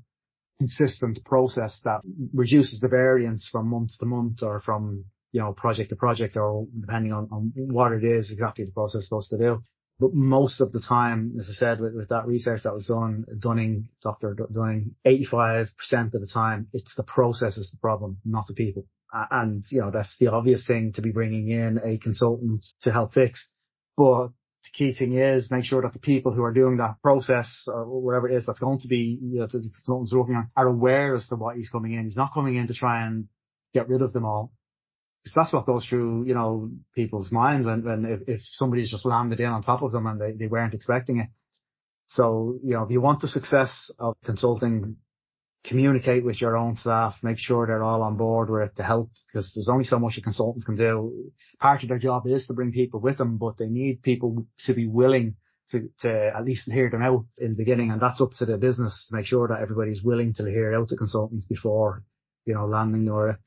consistent 0.60 1.24
process 1.26 1.80
that 1.84 2.02
reduces 2.34 2.80
the 2.80 2.88
variance 2.88 3.50
from 3.52 3.68
month 3.68 3.92
to 4.00 4.06
month 4.06 4.42
or 4.44 4.62
from, 4.62 5.06
you 5.32 5.42
know, 5.42 5.54
project 5.54 5.90
to 5.90 5.96
project 5.96 6.38
or 6.38 6.68
depending 6.80 7.12
on, 7.12 7.28
on 7.32 7.52
what 7.56 7.92
it 7.92 8.04
is 8.04 8.32
exactly 8.32 8.66
the 8.66 8.72
process 8.72 9.02
is 9.02 9.06
supposed 9.06 9.30
to 9.30 9.38
do. 9.38 9.64
But 10.00 10.14
most 10.14 10.60
of 10.60 10.72
the 10.72 10.82
time, 10.82 11.34
as 11.40 11.48
I 11.50 11.54
said, 11.54 11.80
with, 11.80 11.94
with 11.96 12.10
that 12.10 12.26
research 12.26 12.64
that 12.64 12.74
was 12.74 12.88
done, 12.88 13.26
Deming, 13.40 13.90
Dr. 14.02 14.36
Deming, 14.52 14.96
85% 15.06 15.70
of 16.14 16.22
the 16.22 16.30
time, 16.32 16.68
it's 16.74 16.96
the 16.96 17.04
process 17.04 17.58
is 17.58 17.70
the 17.72 17.78
problem, 17.78 18.18
not 18.26 18.48
the 18.48 18.54
people. 18.54 18.86
And, 19.14 19.64
you 19.70 19.82
know, 19.82 19.92
that's 19.92 20.18
the 20.20 20.28
obvious 20.28 20.66
thing 20.66 20.94
to 20.94 21.02
be 21.02 21.12
bringing 21.12 21.50
in 21.50 21.80
a 21.84 22.00
consultant 22.00 22.66
to 22.82 22.92
help 22.92 23.14
fix. 23.14 23.48
But 23.96 24.30
the 24.64 24.70
key 24.72 24.94
thing 24.94 25.14
is 25.18 25.52
make 25.52 25.66
sure 25.66 25.82
that 25.82 25.94
the 25.94 26.00
people 26.00 26.32
who 26.32 26.44
are 26.44 26.54
doing 26.54 26.78
that 26.78 27.02
process 27.02 27.66
or 27.68 28.02
whatever 28.02 28.30
it 28.30 28.36
is 28.36 28.46
that's 28.46 28.60
going 28.60 28.80
to 28.80 28.88
be, 28.88 29.20
you 29.22 29.40
know, 29.40 29.48
the 29.48 29.60
consultants 29.60 30.14
working 30.14 30.36
on 30.36 30.50
are 30.56 30.68
aware 30.68 31.16
as 31.16 31.28
to 31.28 31.36
what 31.36 31.58
he's 31.58 31.70
coming 31.70 31.94
in. 31.94 32.06
He's 32.06 32.16
not 32.16 32.34
coming 32.34 32.56
in 32.56 32.68
to 32.68 32.74
try 32.74 33.06
and 33.06 33.28
get 33.74 33.90
rid 33.90 34.02
of 34.02 34.14
them 34.14 34.26
all. 34.26 34.52
Because 35.24 35.36
that's 35.36 35.54
what 35.54 35.66
goes 35.66 35.86
through, 35.86 36.26
you 36.26 36.34
know, 36.34 36.70
people's 36.96 37.32
minds 37.32 37.66
when, 37.66 37.84
when 37.84 38.06
if, 38.06 38.22
if 38.28 38.42
somebody's 38.44 38.92
just 38.92 39.06
landed 39.06 39.40
in 39.40 39.48
on 39.48 39.64
top 39.64 39.82
of 39.82 39.92
them 39.92 40.06
and 40.06 40.20
they, 40.20 40.32
they 40.34 40.48
weren't 40.48 40.74
expecting 40.74 41.20
it. 41.20 41.30
So, 42.10 42.60
you 42.64 42.74
know, 42.74 42.84
if 42.84 42.92
you 42.92 43.02
want 43.02 43.22
the 43.22 43.28
success 43.28 43.90
of 44.00 44.16
consulting 44.24 44.98
communicate 45.64 46.26
with 46.26 46.42
your 46.42 46.58
own 46.58 46.76
staff, 46.76 47.16
make 47.22 47.38
sure 47.38 47.66
they're 47.66 47.84
all 47.84 48.02
on 48.02 48.18
board 48.18 48.50
with 48.50 48.64
it 48.64 48.76
to 48.76 48.84
help 48.84 49.12
because 49.28 49.52
there's 49.54 49.70
only 49.70 49.86
so 49.86 50.00
much 50.00 50.18
a 50.18 50.22
consultant 50.22 50.66
can 50.66 50.76
do. 50.76 51.32
Part 51.60 51.84
of 51.84 51.90
their 51.90 52.00
job 52.00 52.28
is 52.28 52.48
to 52.48 52.54
bring 52.54 52.72
people 52.72 53.00
with 53.00 53.18
them, 53.18 53.38
but 53.38 53.58
they 53.58 53.68
need 53.68 54.02
people 54.02 54.46
to 54.66 54.74
be 54.74 54.88
willing 54.88 55.36
to, 55.72 55.90
to 56.02 56.32
at 56.36 56.44
least 56.44 56.70
hear 56.70 56.90
them 56.90 57.02
out 57.02 57.26
in 57.38 57.52
the 57.52 57.56
beginning. 57.56 57.92
And 57.92 58.02
that's 58.02 58.22
up 58.22 58.32
to 58.40 58.46
the 58.46 58.58
business 58.58 59.06
to 59.08 59.16
make 59.16 59.26
sure 59.26 59.48
that 59.48 59.62
everybody's 59.62 60.04
willing 60.04 60.34
to 60.36 60.46
hear 60.46 60.74
out 60.76 60.90
the 60.90 60.98
consultants 60.98 61.46
before, 61.46 62.04
you 62.46 62.54
know, 62.54 62.66
landing 62.66 63.10
or 63.10 63.40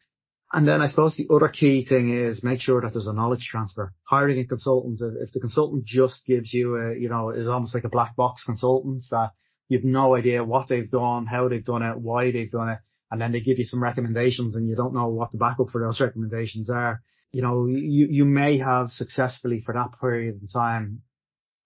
and 0.52 0.66
then 0.66 0.81
I 0.81 0.87
suppose 0.87 1.16
the 1.16 1.26
other 1.35 1.48
key 1.48 1.85
thing 1.85 2.09
is 2.16 2.44
make 2.44 2.61
sure 2.61 2.81
that 2.81 2.92
there's 2.92 3.09
a 3.09 3.12
knowledge 3.12 3.48
transfer. 3.50 3.92
Hiring 4.05 4.38
a 4.38 4.44
consultant, 4.44 5.00
if 5.20 5.33
the 5.33 5.40
consultant 5.40 5.85
just 5.85 6.24
gives 6.24 6.52
you 6.52 6.76
a, 6.76 6.94
you 6.96 7.09
know, 7.09 7.31
is 7.31 7.48
almost 7.48 7.74
like 7.74 7.85
a 7.85 7.88
black 7.88 8.14
box 8.14 8.44
consultant 8.44 9.02
that 9.11 9.33
You've 9.68 9.85
no 9.85 10.14
idea 10.14 10.44
what 10.44 10.68
they've 10.68 10.90
done, 10.90 11.26
how 11.26 11.48
they've 11.48 11.64
done 11.64 11.83
it, 11.83 11.98
why 11.98 12.31
they've 12.31 12.50
done 12.50 12.68
it. 12.70 12.79
And 13.11 13.20
then 13.20 13.33
they 13.33 13.40
give 13.40 13.59
you 13.59 13.64
some 13.64 13.83
recommendations 13.83 14.57
and 14.57 14.68
you 14.68 14.76
don't 14.76 14.94
know 14.94 15.09
what 15.09 15.31
the 15.31 15.38
backup 15.38 15.70
for 15.70 15.81
those 15.81 16.00
recommendations 16.00 16.70
are. 16.70 17.02
You 17.33 17.42
know, 17.42 17.66
you, 17.66 18.09
you 18.11 18.24
may 18.24 18.59
have 18.59 18.90
successfully 18.90 19.62
for 19.64 19.74
that 19.74 20.00
period 20.00 20.40
of 20.42 20.52
time 20.52 21.02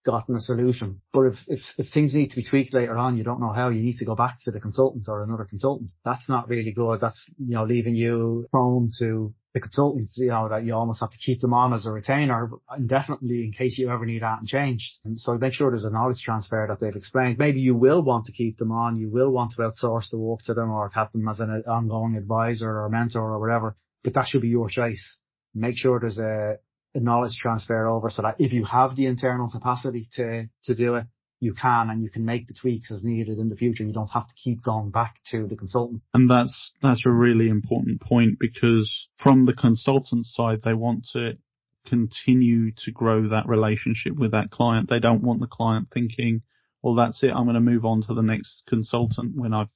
gotten 0.05 0.35
a 0.35 0.41
solution. 0.41 1.01
But 1.13 1.27
if, 1.27 1.35
if, 1.47 1.61
if 1.79 1.93
things 1.93 2.15
need 2.15 2.31
to 2.31 2.37
be 2.37 2.45
tweaked 2.45 2.75
later 2.75 2.97
on, 2.97 3.17
you 3.17 3.25
don't 3.25 3.41
know 3.41 3.53
how, 3.53 3.69
you 3.69 3.83
need 3.83 3.99
to 3.99 4.05
go 4.05 4.15
back 4.15 4.37
to 4.45 4.51
the 4.51 4.61
consultant 4.61 5.05
or 5.09 5.23
another 5.23 5.45
consultant. 5.45 5.91
That's 6.05 6.29
not 6.29 6.49
really 6.49 6.73
good. 6.73 7.01
That's, 7.01 7.23
you 7.39 7.55
know, 7.55 7.65
leaving 7.65 7.95
you 7.95 8.47
prone 8.51 8.91
to 8.99 9.35
the 9.53 9.61
consultants, 9.61 10.13
you 10.17 10.29
know, 10.29 10.49
that 10.49 10.65
you 10.65 10.75
almost 10.75 11.01
have 11.01 11.11
to 11.11 11.19
keep 11.19 11.41
them 11.41 11.53
on 11.53 11.73
as 11.73 11.85
a 11.85 11.91
retainer 11.91 12.51
indefinitely 12.77 13.45
in 13.45 13.53
case 13.53 13.79
you 13.79 13.91
ever 13.91 14.07
need 14.07 14.23
that 14.23 14.39
and 14.39 14.47
changed. 14.47 14.99
And 15.05 15.19
so 15.19 15.37
make 15.39 15.55
sure 15.55 15.71
there's 15.71 15.85
a 15.85 15.91
knowledge 15.91 16.23
transfer 16.23 16.67
that 16.69 16.79
they've 16.79 16.95
explained. 16.95 17.39
Maybe 17.39 17.61
you 17.61 17.75
will 17.75 18.03
want 18.03 18.27
to 18.27 18.33
keep 18.33 18.59
them 18.59 18.71
on. 18.71 18.97
You 18.97 19.11
will 19.11 19.31
want 19.31 19.53
to 19.53 19.63
outsource 19.63 20.11
the 20.11 20.19
work 20.19 20.43
to 20.45 20.55
them 20.55 20.71
or 20.71 20.91
have 20.95 21.11
them 21.13 21.29
as 21.29 21.41
an 21.41 21.65
ongoing 21.67 22.17
advisor 22.17 22.71
or 22.71 22.89
mentor 22.89 23.33
or 23.33 23.41
whatever, 23.41 23.77
but 24.05 24.15
that 24.15 24.29
should 24.29 24.43
be 24.43 24.49
your 24.49 24.69
choice. 24.69 25.19
Make 25.53 25.77
sure 25.77 25.99
there's 25.99 26.19
a, 26.19 26.59
a 26.95 27.01
knowledge 27.01 27.37
transfer 27.41 27.89
over 27.89 28.09
so 28.11 28.23
that 28.23 28.37
if 28.39 28.53
you 28.53 28.65
have 28.65 28.95
the 28.95 29.07
internal 29.07 29.51
capacity 29.51 30.07
to, 30.15 30.49
to 30.65 30.75
do 30.77 30.95
it, 30.95 31.07
you 31.41 31.55
can 31.55 31.89
and 31.91 32.03
you 32.03 32.11
can 32.11 32.25
make 32.25 32.47
the 32.47 32.55
tweaks 32.55 32.91
as 32.91 33.03
needed 33.03 33.39
in 33.39 33.49
the 33.49 33.57
future. 33.57 33.83
You 33.83 33.93
don't 33.93 34.11
have 34.11 34.29
to 34.29 34.35
keep 34.35 34.63
going 34.63 34.91
back 34.91 35.21
to 35.31 35.47
the 35.47 35.57
consultant. 35.57 36.03
And 36.13 36.31
that's, 36.31 36.73
that's 36.83 37.07
a 37.07 37.11
really 37.11 37.49
important 37.49 38.03
point 38.03 38.39
because 38.39 39.09
from 39.17 39.47
the 39.47 39.55
consultant 39.55 40.27
side, 40.27 40.61
they 40.63 40.75
want 40.75 41.09
to 41.15 41.39
continue 41.87 42.73
to 42.85 42.91
grow 42.93 43.29
that 43.29 43.49
relationship 43.49 44.15
with 44.15 44.33
that 44.33 44.51
client. 44.51 44.91
They 44.91 44.99
don't 44.99 45.23
want 45.23 45.41
the 45.41 45.47
client 45.47 45.89
thinking, 45.93 46.43
well, 46.83 46.95
that's 46.95 47.23
it. 47.23 47.31
I'm 47.31 47.45
going 47.45 47.55
to 47.55 47.61
move 47.61 47.87
on 47.87 48.03
to 48.03 48.15
the 48.15 48.23
next 48.23 48.63
consultant 48.69 49.35
when 49.35 49.55
I've, 49.55 49.69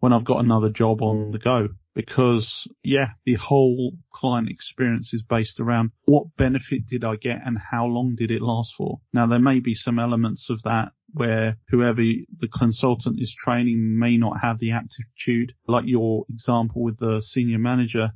when 0.00 0.12
I've 0.12 0.24
got 0.24 0.42
another 0.42 0.70
job 0.70 1.02
on 1.02 1.32
the 1.32 1.38
go 1.38 1.68
because 1.98 2.68
yeah, 2.84 3.08
the 3.26 3.34
whole 3.34 3.90
client 4.14 4.48
experience 4.48 5.10
is 5.12 5.20
based 5.28 5.58
around 5.58 5.90
what 6.04 6.36
benefit 6.36 6.86
did 6.86 7.02
I 7.02 7.16
get 7.16 7.40
and 7.44 7.58
how 7.72 7.86
long 7.86 8.14
did 8.14 8.30
it 8.30 8.40
last 8.40 8.72
for? 8.76 9.00
Now 9.12 9.26
there 9.26 9.40
may 9.40 9.58
be 9.58 9.74
some 9.74 9.98
elements 9.98 10.46
of 10.48 10.62
that 10.62 10.92
where 11.12 11.56
whoever 11.70 12.00
the 12.00 12.48
consultant 12.56 13.20
is 13.20 13.34
training 13.36 13.98
may 13.98 14.16
not 14.16 14.40
have 14.40 14.60
the 14.60 14.70
aptitude, 14.70 15.54
like 15.66 15.86
your 15.86 16.24
example 16.30 16.82
with 16.82 16.98
the 17.00 17.20
senior 17.20 17.58
manager 17.58 18.12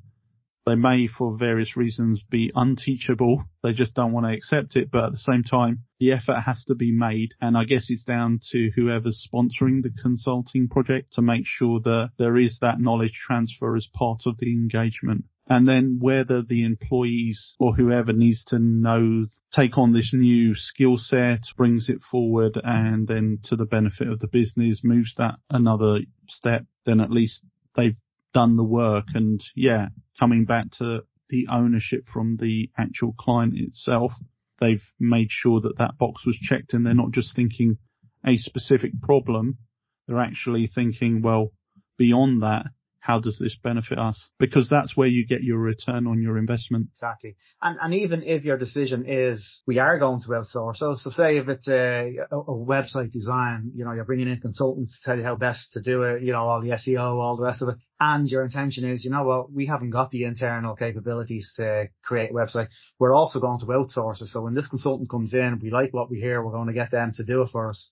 they 0.64 0.76
may, 0.76 1.08
for 1.08 1.36
various 1.36 1.76
reasons, 1.76 2.22
be 2.30 2.52
unteachable. 2.54 3.44
They 3.62 3.72
just 3.72 3.94
don't 3.94 4.12
want 4.12 4.26
to 4.26 4.32
accept 4.32 4.76
it. 4.76 4.90
But 4.90 5.06
at 5.06 5.12
the 5.12 5.18
same 5.18 5.42
time, 5.42 5.84
the 5.98 6.12
effort 6.12 6.40
has 6.46 6.64
to 6.66 6.74
be 6.74 6.92
made. 6.92 7.34
And 7.40 7.56
I 7.56 7.64
guess 7.64 7.86
it's 7.88 8.04
down 8.04 8.40
to 8.52 8.70
whoever's 8.76 9.26
sponsoring 9.32 9.82
the 9.82 9.92
consulting 10.00 10.68
project 10.68 11.14
to 11.14 11.22
make 11.22 11.46
sure 11.46 11.80
that 11.80 12.10
there 12.16 12.36
is 12.36 12.58
that 12.60 12.80
knowledge 12.80 13.18
transfer 13.26 13.76
as 13.76 13.88
part 13.92 14.22
of 14.26 14.38
the 14.38 14.52
engagement. 14.52 15.24
And 15.48 15.66
then 15.66 15.98
whether 16.00 16.42
the 16.42 16.64
employees 16.64 17.54
or 17.58 17.74
whoever 17.74 18.12
needs 18.12 18.44
to 18.46 18.60
know, 18.60 19.26
take 19.52 19.76
on 19.76 19.92
this 19.92 20.12
new 20.14 20.54
skill 20.54 20.96
set, 20.98 21.40
brings 21.56 21.88
it 21.88 22.00
forward 22.02 22.58
and 22.62 23.08
then 23.08 23.40
to 23.44 23.56
the 23.56 23.66
benefit 23.66 24.08
of 24.08 24.20
the 24.20 24.28
business, 24.28 24.84
moves 24.84 25.14
that 25.18 25.34
another 25.50 26.00
step, 26.28 26.64
then 26.86 27.00
at 27.00 27.10
least 27.10 27.42
they've 27.74 27.96
done 28.32 28.54
the 28.54 28.64
work 28.64 29.06
and 29.14 29.42
yeah, 29.54 29.88
coming 30.18 30.44
back 30.44 30.70
to 30.78 31.02
the 31.28 31.46
ownership 31.50 32.06
from 32.12 32.36
the 32.40 32.70
actual 32.78 33.14
client 33.18 33.54
itself, 33.56 34.12
they've 34.60 34.84
made 35.00 35.28
sure 35.30 35.60
that 35.60 35.78
that 35.78 35.98
box 35.98 36.26
was 36.26 36.36
checked 36.36 36.72
and 36.74 36.84
they're 36.84 36.94
not 36.94 37.12
just 37.12 37.34
thinking 37.34 37.78
a 38.26 38.36
specific 38.36 38.92
problem. 39.02 39.58
They're 40.06 40.20
actually 40.20 40.70
thinking, 40.72 41.22
well, 41.22 41.52
beyond 41.98 42.42
that, 42.42 42.66
how 43.02 43.18
does 43.18 43.36
this 43.36 43.56
benefit 43.64 43.98
us? 43.98 44.16
Because 44.38 44.68
that's 44.68 44.96
where 44.96 45.08
you 45.08 45.26
get 45.26 45.42
your 45.42 45.58
return 45.58 46.06
on 46.06 46.22
your 46.22 46.38
investment. 46.38 46.86
Exactly. 46.94 47.34
And, 47.60 47.76
and 47.82 47.94
even 47.94 48.22
if 48.22 48.44
your 48.44 48.56
decision 48.56 49.06
is 49.08 49.60
we 49.66 49.80
are 49.80 49.98
going 49.98 50.20
to 50.20 50.28
outsource. 50.28 50.76
So, 50.76 50.94
so 50.94 51.10
say 51.10 51.38
if 51.38 51.48
it's 51.48 51.66
a, 51.66 52.18
a, 52.30 52.36
website 52.36 53.10
design, 53.10 53.72
you 53.74 53.84
know, 53.84 53.90
you're 53.90 54.04
bringing 54.04 54.28
in 54.28 54.38
consultants 54.40 54.92
to 54.92 55.04
tell 55.04 55.18
you 55.18 55.24
how 55.24 55.34
best 55.34 55.72
to 55.72 55.82
do 55.82 56.04
it, 56.04 56.22
you 56.22 56.30
know, 56.30 56.46
all 56.46 56.60
the 56.60 56.68
SEO, 56.68 57.20
all 57.20 57.36
the 57.36 57.42
rest 57.42 57.60
of 57.60 57.70
it. 57.70 57.74
And 57.98 58.28
your 58.28 58.44
intention 58.44 58.88
is, 58.88 59.04
you 59.04 59.10
know 59.10 59.24
what, 59.24 59.52
we 59.52 59.66
haven't 59.66 59.90
got 59.90 60.12
the 60.12 60.22
internal 60.22 60.76
capabilities 60.76 61.52
to 61.56 61.88
create 62.04 62.30
a 62.30 62.34
website. 62.34 62.68
We're 63.00 63.14
also 63.14 63.40
going 63.40 63.58
to 63.60 63.66
outsource 63.66 64.22
it. 64.22 64.28
So 64.28 64.42
when 64.42 64.54
this 64.54 64.68
consultant 64.68 65.10
comes 65.10 65.34
in, 65.34 65.58
we 65.60 65.72
like 65.72 65.92
what 65.92 66.08
we 66.08 66.20
hear, 66.20 66.40
we're 66.40 66.52
going 66.52 66.68
to 66.68 66.72
get 66.72 66.92
them 66.92 67.10
to 67.16 67.24
do 67.24 67.42
it 67.42 67.50
for 67.50 67.70
us 67.70 67.90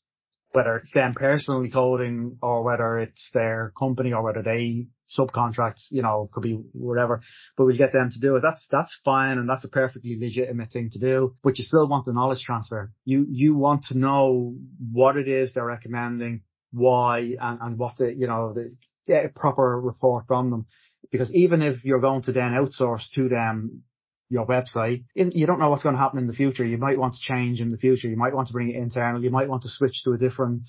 whether 0.53 0.77
it's 0.77 0.92
them 0.92 1.14
personally 1.14 1.70
coding 1.70 2.37
or 2.42 2.62
whether 2.62 2.99
it's 2.99 3.31
their 3.33 3.73
company 3.79 4.12
or 4.12 4.23
whether 4.23 4.42
they 4.42 4.87
subcontracts, 5.18 5.87
you 5.90 6.03
know, 6.03 6.29
could 6.33 6.42
be 6.42 6.61
whatever, 6.73 7.23
but 7.57 7.64
we'll 7.64 7.77
get 7.77 7.92
them 7.92 8.11
to 8.11 8.20
do 8.20 8.37
it. 8.37 8.42
That's, 8.42 8.66
that's 8.70 8.96
fine. 9.05 9.38
And 9.38 9.49
that's 9.49 9.64
a 9.64 9.68
perfectly 9.68 10.16
legitimate 10.20 10.70
thing 10.73 10.90
to 10.90 10.99
do, 10.99 11.37
but 11.42 11.59
you 11.59 11.64
still 11.64 11.88
want 11.88 12.05
the 12.05 12.12
knowledge 12.12 12.42
transfer. 12.42 12.92
You, 13.05 13.27
you 13.29 13.55
want 13.55 13.85
to 13.87 13.99
know 13.99 14.55
what 14.92 15.16
it 15.16 15.29
is 15.29 15.55
they're 15.55 15.64
recommending, 15.64 16.42
why, 16.73 17.35
and, 17.40 17.59
and 17.61 17.79
what 17.79 17.96
the, 17.96 18.12
you 18.12 18.27
know, 18.27 18.53
the, 18.53 18.70
get 19.07 19.25
a 19.25 19.29
proper 19.29 19.81
report 19.81 20.27
from 20.27 20.51
them. 20.51 20.66
Because 21.11 21.33
even 21.35 21.62
if 21.62 21.85
you're 21.85 22.01
going 22.01 22.23
to 22.23 22.33
then 22.33 22.53
outsource 22.53 23.05
to 23.14 23.29
them 23.29 23.83
your 24.29 24.46
website, 24.46 25.05
you 25.14 25.46
don't 25.46 25.59
know 25.59 25.70
what's 25.70 25.83
going 25.83 25.96
to 25.96 26.01
happen 26.01 26.18
in 26.20 26.29
the 26.29 26.33
future. 26.33 26.64
You 26.64 26.79
might 26.79 26.99
want 26.99 27.14
to 27.14 27.20
change 27.20 27.61
in 27.61 27.70
the 27.70 27.77
future. 27.77 28.09
You 28.09 28.16
might 28.16 28.35
want 28.35 28.46
to 28.49 28.53
bring 28.53 28.70
it 28.70 28.77
internal. 28.77 29.23
You 29.23 29.31
might 29.31 29.49
want 29.49 29.62
to 29.62 29.68
switch 29.68 30.05
to 30.05 30.12
a 30.12 30.18
different 30.18 30.68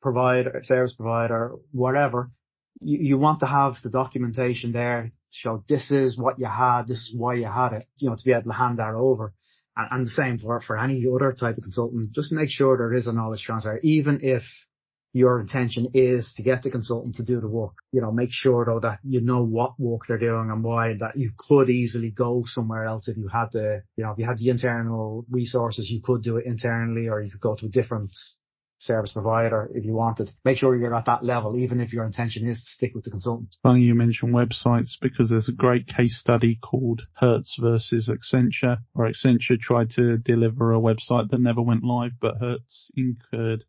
provider, 0.00 0.62
service 0.64 0.94
provider, 0.94 1.56
whatever 1.72 2.30
you, 2.80 2.98
you 3.00 3.18
want 3.18 3.40
to 3.40 3.46
have 3.46 3.76
the 3.82 3.90
documentation 3.90 4.72
there 4.72 5.12
to 5.32 5.38
show 5.38 5.64
this 5.68 5.90
is 5.90 6.18
what 6.18 6.38
you 6.38 6.46
had, 6.46 6.88
this 6.88 6.98
is 6.98 7.14
why 7.16 7.34
you 7.34 7.46
had 7.46 7.72
it, 7.72 7.88
you 7.96 8.08
know, 8.08 8.16
to 8.16 8.24
be 8.24 8.32
able 8.32 8.44
to 8.44 8.52
hand 8.52 8.78
that 8.78 8.94
over. 8.94 9.32
And, 9.76 9.88
and 9.90 10.06
the 10.06 10.10
same 10.10 10.38
for, 10.38 10.60
for 10.60 10.78
any 10.78 11.04
other 11.06 11.32
type 11.32 11.56
of 11.56 11.62
consultant. 11.62 12.12
Just 12.12 12.32
make 12.32 12.50
sure 12.50 12.76
there 12.76 12.94
is 12.94 13.06
a 13.06 13.12
knowledge 13.12 13.42
transfer, 13.42 13.78
even 13.82 14.20
if 14.22 14.42
your 15.12 15.40
intention 15.40 15.88
is 15.94 16.32
to 16.36 16.42
get 16.42 16.62
the 16.62 16.70
consultant 16.70 17.16
to 17.16 17.24
do 17.24 17.40
the 17.40 17.48
work. 17.48 17.74
You 17.92 18.00
know, 18.00 18.12
make 18.12 18.30
sure 18.30 18.64
though 18.64 18.80
that 18.80 19.00
you 19.02 19.20
know 19.20 19.42
what 19.42 19.78
work 19.78 20.02
they're 20.06 20.18
doing 20.18 20.50
and 20.50 20.62
why 20.62 20.94
that 20.94 21.16
you 21.16 21.32
could 21.36 21.68
easily 21.68 22.10
go 22.10 22.44
somewhere 22.46 22.84
else 22.84 23.08
if 23.08 23.16
you 23.16 23.28
had 23.28 23.50
the, 23.52 23.82
you 23.96 24.04
know, 24.04 24.12
if 24.12 24.18
you 24.18 24.24
had 24.24 24.38
the 24.38 24.50
internal 24.50 25.24
resources, 25.30 25.90
you 25.90 26.00
could 26.02 26.22
do 26.22 26.36
it 26.36 26.46
internally 26.46 27.08
or 27.08 27.20
you 27.20 27.30
could 27.30 27.40
go 27.40 27.56
to 27.56 27.66
a 27.66 27.70
different 27.70 28.12
service 28.80 29.12
provider 29.12 29.70
if 29.74 29.84
you 29.84 29.92
wanted. 29.92 30.30
Make 30.44 30.58
sure 30.58 30.76
you're 30.76 30.94
at 30.94 31.06
that 31.06 31.24
level, 31.24 31.56
even 31.56 31.80
if 31.80 31.92
your 31.92 32.04
intention 32.04 32.46
is 32.48 32.60
to 32.60 32.70
stick 32.70 32.94
with 32.94 33.04
the 33.04 33.10
consultant. 33.10 33.56
Funny 33.62 33.82
you 33.82 33.94
mention 33.94 34.32
websites 34.32 34.92
because 35.00 35.30
there's 35.30 35.48
a 35.48 35.52
great 35.52 35.86
case 35.86 36.18
study 36.18 36.58
called 36.62 37.02
Hertz 37.14 37.56
versus 37.60 38.08
Accenture, 38.08 38.78
where 38.92 39.10
Accenture 39.10 39.60
tried 39.60 39.90
to 39.90 40.16
deliver 40.18 40.72
a 40.72 40.80
website 40.80 41.30
that 41.30 41.40
never 41.40 41.62
went 41.62 41.84
live, 41.84 42.12
but 42.20 42.38
Hertz 42.38 42.90
incurred 42.96 43.64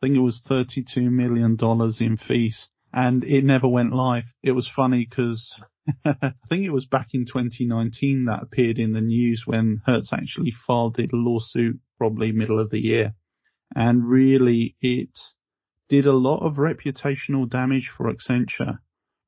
I 0.00 0.06
think 0.06 0.16
it 0.16 0.20
was 0.20 0.40
$32 0.48 1.10
million 1.10 1.58
in 1.98 2.16
fees 2.16 2.68
and 2.92 3.24
it 3.24 3.44
never 3.44 3.66
went 3.66 3.92
live. 3.92 4.24
It 4.44 4.52
was 4.52 4.68
funny 4.68 5.06
because 5.08 5.60
I 6.04 6.34
think 6.48 6.64
it 6.64 6.70
was 6.70 6.86
back 6.86 7.08
in 7.14 7.26
2019 7.26 8.26
that 8.26 8.42
appeared 8.42 8.78
in 8.78 8.92
the 8.92 9.00
news 9.00 9.42
when 9.44 9.80
Hertz 9.86 10.12
actually 10.12 10.54
filed 10.66 11.00
a 11.00 11.08
lawsuit 11.12 11.80
probably 11.96 12.30
middle 12.30 12.60
of 12.60 12.70
the 12.70 12.80
year. 12.80 13.14
And 13.74 14.08
really 14.08 14.76
it 14.80 15.18
did 15.88 16.06
a 16.06 16.12
lot 16.12 16.44
of 16.44 16.54
reputational 16.54 17.48
damage 17.48 17.90
for 17.96 18.12
Accenture 18.12 18.78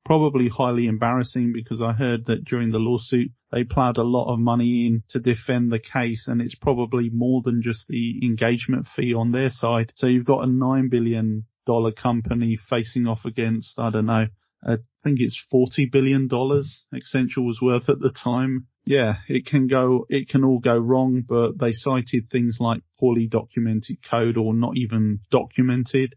probably 0.03 0.49
highly 0.49 0.87
embarrassing 0.87 1.53
because 1.53 1.81
I 1.81 1.93
heard 1.93 2.25
that 2.25 2.43
during 2.43 2.71
the 2.71 2.79
lawsuit 2.79 3.31
they 3.51 3.63
plowed 3.63 3.97
a 3.97 4.03
lot 4.03 4.33
of 4.33 4.39
money 4.39 4.87
in 4.87 5.03
to 5.09 5.19
defend 5.19 5.71
the 5.71 5.79
case 5.79 6.27
and 6.27 6.41
it's 6.41 6.55
probably 6.55 7.09
more 7.09 7.41
than 7.43 7.61
just 7.61 7.87
the 7.87 8.19
engagement 8.23 8.87
fee 8.87 9.13
on 9.13 9.31
their 9.31 9.49
side. 9.49 9.91
So 9.95 10.07
you've 10.07 10.25
got 10.25 10.43
a 10.43 10.51
nine 10.51 10.89
billion 10.89 11.45
dollar 11.65 11.91
company 11.91 12.57
facing 12.57 13.07
off 13.07 13.25
against, 13.25 13.77
I 13.77 13.89
don't 13.89 14.07
know, 14.07 14.27
I 14.63 14.77
think 15.03 15.19
it's 15.19 15.41
forty 15.49 15.85
billion 15.85 16.27
dollars 16.27 16.83
Accenture 16.93 17.45
was 17.45 17.59
worth 17.61 17.89
at 17.89 17.99
the 17.99 18.11
time. 18.11 18.67
Yeah, 18.85 19.17
it 19.27 19.45
can 19.45 19.67
go, 19.67 20.05
it 20.09 20.29
can 20.29 20.43
all 20.43 20.59
go 20.59 20.75
wrong, 20.77 21.23
but 21.27 21.59
they 21.59 21.71
cited 21.73 22.29
things 22.29 22.57
like 22.59 22.81
poorly 22.99 23.27
documented 23.27 23.97
code 24.09 24.37
or 24.37 24.53
not 24.53 24.75
even 24.75 25.19
documented. 25.29 26.15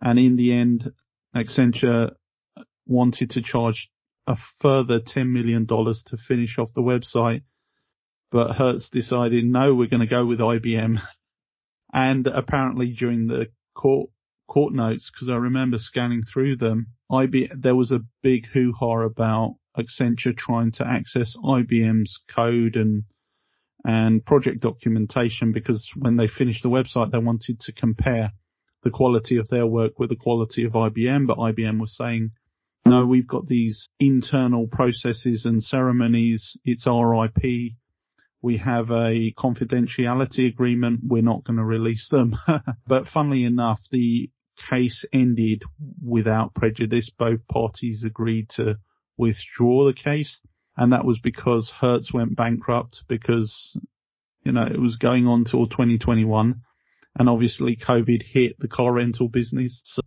And 0.00 0.18
in 0.18 0.36
the 0.36 0.52
end, 0.52 0.92
Accenture 1.36 2.12
wanted 2.86 3.30
to 3.30 3.42
charge 3.42 3.90
a 4.26 4.36
further 4.60 5.00
$10 5.00 5.28
million 5.30 5.66
to 5.66 6.16
finish 6.26 6.58
off 6.58 6.72
the 6.74 6.82
website. 6.82 7.42
But 8.32 8.56
Hertz 8.56 8.88
decided, 8.90 9.44
no, 9.44 9.74
we're 9.74 9.88
going 9.88 10.00
to 10.00 10.06
go 10.06 10.24
with 10.24 10.38
IBM. 10.38 10.96
And 11.92 12.26
apparently 12.26 12.94
during 12.98 13.26
the 13.26 13.46
court, 13.74 14.10
court 14.50 14.74
notes, 14.74 15.10
because 15.12 15.28
I 15.30 15.36
remember 15.36 15.78
scanning 15.78 16.22
through 16.22 16.56
them, 16.56 16.88
there 17.56 17.76
was 17.76 17.90
a 17.90 18.00
big 18.22 18.46
hoo-ha 18.52 19.02
about 19.02 19.54
Accenture 19.78 20.36
trying 20.36 20.72
to 20.72 20.86
access 20.86 21.36
IBM's 21.42 22.18
code 22.34 22.76
and 22.76 23.04
and 23.84 24.22
project 24.26 24.60
documentation 24.60 25.52
because 25.52 25.88
when 25.96 26.16
they 26.16 26.28
finished 26.28 26.62
the 26.62 26.68
website, 26.68 27.12
they 27.12 27.18
wanted 27.18 27.58
to 27.60 27.72
compare 27.72 28.32
the 28.82 28.90
quality 28.90 29.36
of 29.36 29.48
their 29.48 29.66
work 29.66 29.98
with 29.98 30.10
the 30.10 30.16
quality 30.16 30.64
of 30.64 30.72
IBM, 30.72 31.26
but 31.26 31.38
IBM 31.38 31.80
was 31.80 31.96
saying, 31.96 32.30
no, 32.86 33.06
we've 33.06 33.26
got 33.26 33.46
these 33.46 33.88
internal 33.98 34.66
processes 34.66 35.44
and 35.44 35.62
ceremonies. 35.62 36.56
It's 36.64 36.86
our 36.86 37.26
IP. 37.26 37.72
We 38.42 38.56
have 38.56 38.90
a 38.90 39.32
confidentiality 39.38 40.48
agreement. 40.48 41.00
We're 41.06 41.22
not 41.22 41.44
going 41.44 41.58
to 41.58 41.64
release 41.64 42.08
them. 42.10 42.36
but 42.86 43.06
funnily 43.06 43.44
enough, 43.44 43.80
the 43.90 44.30
case 44.68 45.04
ended 45.12 45.62
without 46.04 46.54
prejudice. 46.54 47.10
Both 47.10 47.46
parties 47.48 48.02
agreed 48.04 48.48
to 48.56 48.78
withdraw 49.16 49.84
the 49.84 49.94
case. 49.94 50.40
And 50.76 50.92
that 50.92 51.04
was 51.04 51.18
because 51.22 51.72
Hertz 51.80 52.12
went 52.12 52.36
bankrupt 52.36 53.02
because, 53.08 53.76
you 54.44 54.52
know, 54.52 54.66
it 54.66 54.80
was 54.80 54.96
going 54.96 55.26
on 55.26 55.44
till 55.44 55.66
2021. 55.66 56.62
And 57.18 57.28
obviously 57.28 57.76
COVID 57.76 58.22
hit 58.22 58.56
the 58.58 58.68
car 58.68 58.92
rental 58.92 59.28
business. 59.28 59.80
So 59.84 60.02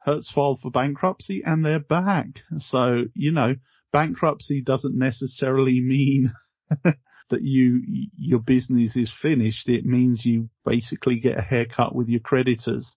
Hertz 0.00 0.30
filed 0.30 0.60
for 0.60 0.70
bankruptcy 0.70 1.42
and 1.44 1.64
they're 1.64 1.78
back. 1.78 2.26
So, 2.58 3.04
you 3.14 3.32
know, 3.32 3.54
bankruptcy 3.92 4.62
doesn't 4.62 4.98
necessarily 4.98 5.80
mean 5.80 6.32
that 6.84 7.42
you, 7.42 7.82
your 8.16 8.40
business 8.40 8.96
is 8.96 9.12
finished. 9.22 9.68
It 9.68 9.84
means 9.86 10.24
you 10.24 10.50
basically 10.64 11.20
get 11.20 11.38
a 11.38 11.42
haircut 11.42 11.94
with 11.94 12.08
your 12.08 12.20
creditors. 12.20 12.92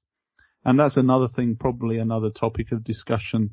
And 0.63 0.79
that's 0.79 0.97
another 0.97 1.27
thing, 1.27 1.57
probably 1.59 1.97
another 1.97 2.29
topic 2.29 2.71
of 2.71 2.83
discussion. 2.83 3.51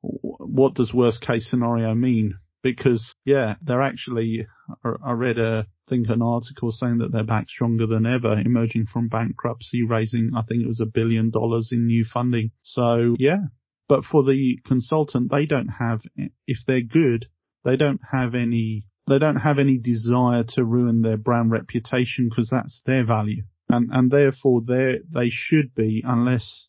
What 0.00 0.74
does 0.74 0.94
worst 0.94 1.20
case 1.20 1.48
scenario 1.50 1.94
mean? 1.94 2.34
Because 2.62 3.14
yeah, 3.24 3.54
they're 3.62 3.82
actually, 3.82 4.46
I 4.84 5.12
read 5.12 5.38
a 5.38 5.66
think 5.88 6.08
an 6.08 6.22
article 6.22 6.70
saying 6.70 6.98
that 6.98 7.12
they're 7.12 7.24
back 7.24 7.48
stronger 7.48 7.86
than 7.86 8.06
ever, 8.06 8.38
emerging 8.38 8.86
from 8.86 9.08
bankruptcy, 9.08 9.82
raising, 9.82 10.30
I 10.36 10.42
think 10.42 10.62
it 10.62 10.68
was 10.68 10.80
a 10.80 10.86
billion 10.86 11.30
dollars 11.30 11.70
in 11.72 11.86
new 11.86 12.04
funding. 12.04 12.52
So 12.62 13.16
yeah, 13.18 13.48
but 13.88 14.04
for 14.04 14.22
the 14.22 14.58
consultant, 14.64 15.30
they 15.30 15.46
don't 15.46 15.68
have, 15.68 16.00
if 16.46 16.58
they're 16.66 16.80
good, 16.80 17.26
they 17.64 17.76
don't 17.76 18.00
have 18.12 18.34
any, 18.34 18.86
they 19.08 19.18
don't 19.18 19.36
have 19.36 19.58
any 19.58 19.78
desire 19.78 20.44
to 20.54 20.64
ruin 20.64 21.02
their 21.02 21.16
brand 21.16 21.50
reputation 21.50 22.28
because 22.28 22.48
that's 22.50 22.80
their 22.86 23.04
value. 23.04 23.42
And, 23.70 23.90
and 23.92 24.10
therefore 24.10 24.62
they 24.66 24.98
they 25.10 25.30
should 25.30 25.74
be 25.74 26.02
unless 26.04 26.66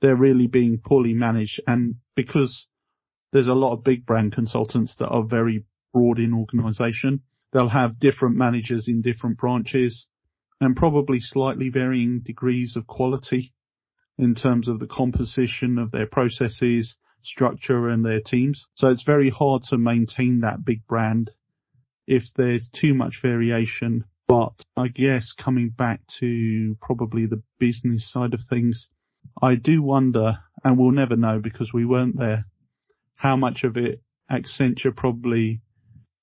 they're 0.00 0.16
really 0.16 0.46
being 0.46 0.78
poorly 0.84 1.14
managed. 1.14 1.60
And 1.66 1.96
because 2.14 2.66
there's 3.32 3.48
a 3.48 3.54
lot 3.54 3.72
of 3.72 3.84
big 3.84 4.06
brand 4.06 4.32
consultants 4.32 4.94
that 4.98 5.08
are 5.08 5.24
very 5.24 5.64
broad 5.92 6.18
in 6.18 6.32
organization, 6.32 7.22
They'll 7.56 7.68
have 7.70 7.98
different 7.98 8.36
managers 8.36 8.86
in 8.86 9.00
different 9.00 9.38
branches 9.38 10.06
and 10.60 10.76
probably 10.76 11.20
slightly 11.20 11.70
varying 11.70 12.20
degrees 12.20 12.76
of 12.76 12.86
quality 12.86 13.54
in 14.18 14.34
terms 14.34 14.68
of 14.68 14.78
the 14.78 14.86
composition 14.86 15.78
of 15.78 15.90
their 15.90 16.06
processes, 16.06 16.96
structure 17.22 17.88
and 17.88 18.04
their 18.04 18.20
teams. 18.20 18.66
So 18.74 18.88
it's 18.88 19.04
very 19.04 19.30
hard 19.30 19.62
to 19.70 19.78
maintain 19.78 20.40
that 20.40 20.66
big 20.66 20.86
brand 20.86 21.30
if 22.06 22.24
there's 22.36 22.68
too 22.70 22.92
much 22.92 23.20
variation. 23.22 24.04
But 24.28 24.64
I 24.76 24.88
guess 24.88 25.32
coming 25.32 25.68
back 25.68 26.00
to 26.18 26.76
probably 26.80 27.26
the 27.26 27.42
business 27.58 28.10
side 28.10 28.34
of 28.34 28.40
things, 28.48 28.88
I 29.40 29.54
do 29.54 29.82
wonder, 29.82 30.38
and 30.64 30.78
we'll 30.78 30.90
never 30.90 31.16
know 31.16 31.38
because 31.38 31.72
we 31.72 31.84
weren't 31.84 32.18
there, 32.18 32.46
how 33.14 33.36
much 33.36 33.62
of 33.64 33.76
it 33.76 34.02
Accenture 34.30 34.94
probably 34.94 35.60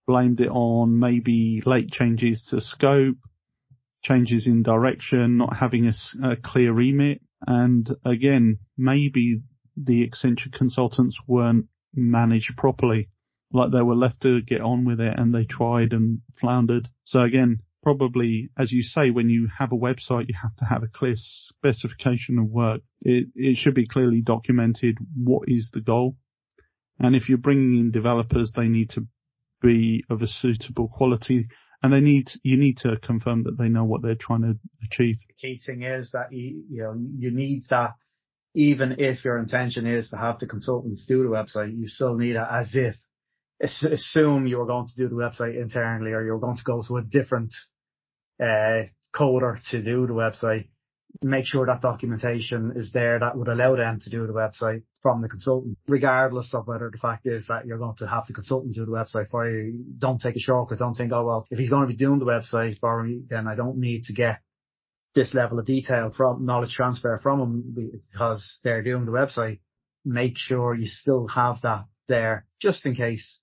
blamed 0.06 0.42
it 0.42 0.50
on 0.50 1.00
maybe 1.00 1.63
late 1.66 1.92
changes 1.92 2.44
to 2.50 2.60
scope, 2.60 3.16
changes 4.04 4.48
in 4.48 4.63
direction, 4.63 5.38
not 5.38 5.56
having 5.56 5.88
a, 5.88 5.94
a 6.32 6.36
clear 6.36 6.74
remit. 6.74 7.22
And 7.48 7.89
again, 8.06 8.60
maybe 8.78 9.42
the 9.78 10.08
Accenture 10.08 10.52
consultants 10.52 11.18
weren't 11.28 11.68
managed 11.94 12.58
properly. 12.58 13.10
Like 13.52 13.72
they 13.72 13.82
were 13.82 13.96
left 13.96 14.22
to 14.22 14.42
get 14.42 14.62
on 14.62 14.84
with 14.84 15.00
it 15.00 15.18
and 15.18 15.34
they 15.34 15.46
tried 15.46 15.94
and 15.94 16.22
floundered. 16.36 16.89
So 17.06 17.22
again, 17.22 17.60
probably, 17.84 18.50
as 18.58 18.72
you 18.72 18.82
say, 18.82 19.12
when 19.12 19.30
you 19.30 19.50
have 19.60 19.72
a 19.72 19.76
website, 19.76 20.30
you 20.30 20.36
have 20.41 20.56
to 20.58 20.65
have 20.65 20.82
a 20.82 20.88
clear 20.88 21.15
specification 21.15 22.39
of 22.39 22.48
work. 22.48 22.82
It, 23.02 23.28
it 23.36 23.58
should 23.58 23.75
be 23.75 23.86
clearly 23.86 24.21
documented 24.21 24.98
what 25.15 25.44
is 25.48 25.69
the 25.73 25.81
goal. 25.81 26.15
And 27.00 27.15
if 27.15 27.29
you're 27.29 27.38
bringing 27.38 27.79
in 27.79 27.92
developers, 27.92 28.54
they 28.56 28.67
need 28.67 28.92
to 28.92 29.06
be 29.62 30.04
of 30.10 30.21
a 30.21 30.27
suitable 30.27 30.88
quality 30.88 31.48
and 31.81 31.92
they 31.92 32.00
need 32.00 32.29
you 32.44 32.58
need 32.58 32.77
to 32.77 32.98
confirm 33.04 33.44
that 33.44 33.58
they 33.58 33.67
know 33.67 33.84
what 33.84 34.02
they're 34.02 34.15
trying 34.15 34.42
to 34.42 34.58
achieve. 34.84 35.17
The 35.27 35.48
key 35.48 35.62
thing 35.63 35.84
is 35.84 36.12
that 36.12 36.31
you 36.31 36.63
you 36.69 36.84
know 36.84 36.96
you 37.17 37.31
need 37.31 37.63
that 37.69 37.92
even 38.54 38.96
if 39.00 39.25
your 39.25 39.38
intention 39.38 39.86
is 39.86 40.10
to 40.10 40.17
have 40.17 40.40
the 40.40 40.48
consultants 40.48 41.06
do 41.06 41.23
the 41.23 41.29
website, 41.29 41.77
you 41.77 41.88
still 41.88 42.15
need 42.15 42.36
it 42.36 42.48
as 42.50 42.73
if 42.73 42.96
assume 43.62 44.48
you 44.48 44.58
were 44.58 44.65
going 44.65 44.88
to 44.88 44.96
do 44.96 45.08
the 45.08 45.15
website 45.15 45.60
internally 45.60 46.12
or 46.12 46.23
you're 46.23 46.40
going 46.40 46.58
to 46.58 46.63
go 46.63 46.84
to 46.86 46.98
a 46.98 47.04
different 47.04 47.54
coder 49.13 49.60
to 49.69 49.81
do 49.81 50.08
the 50.08 50.13
website 50.13 50.67
make 51.21 51.46
sure 51.46 51.65
that 51.65 51.81
documentation 51.81 52.73
is 52.75 52.91
there 52.91 53.19
that 53.19 53.37
would 53.37 53.48
allow 53.48 53.75
them 53.75 54.00
to 54.00 54.10
do 54.10 54.25
the 54.25 54.33
website 54.33 54.83
from 55.02 55.21
the 55.21 55.29
consultant, 55.29 55.77
regardless 55.87 56.54
of 56.54 56.67
whether 56.67 56.89
the 56.89 56.98
fact 56.98 57.27
is 57.27 57.46
that 57.48 57.65
you're 57.65 57.77
going 57.77 57.96
to 57.98 58.08
have 58.08 58.25
the 58.27 58.33
consultant 58.33 58.73
do 58.73 58.85
the 58.85 58.91
website 58.91 59.29
for 59.29 59.50
you. 59.50 59.83
Don't 59.98 60.19
take 60.19 60.35
a 60.35 60.39
shortcut. 60.39 60.79
Don't 60.79 60.96
think, 60.96 61.12
oh 61.12 61.25
well, 61.25 61.48
if 61.52 61.60
he's 61.60 61.69
going 61.69 61.83
to 61.83 61.94
be 61.94 61.98
doing 61.98 62.19
the 62.19 62.25
website 62.25 62.79
for 62.79 63.04
me, 63.04 63.21
then 63.27 63.48
I 63.48 63.56
don't 63.56 63.77
need 63.77 64.06
to 64.06 64.13
get 64.13 64.41
this 65.13 65.33
level 65.33 65.60
of 65.60 65.65
detail 65.65 66.12
from 66.15 66.46
knowledge 66.46 66.73
transfer 66.73 67.19
from 67.21 67.39
him 67.39 68.00
because 68.12 68.60
they're 68.63 68.81
doing 68.81 69.06
the 69.06 69.12
website. 69.12 69.60
make 70.06 70.37
sure 70.37 70.73
you 70.73 70.87
still 70.87 71.27
have 71.27 71.62
that 71.62 71.85
there 72.08 72.46
just 72.60 72.85
in 72.85 72.96
case. 72.96 73.39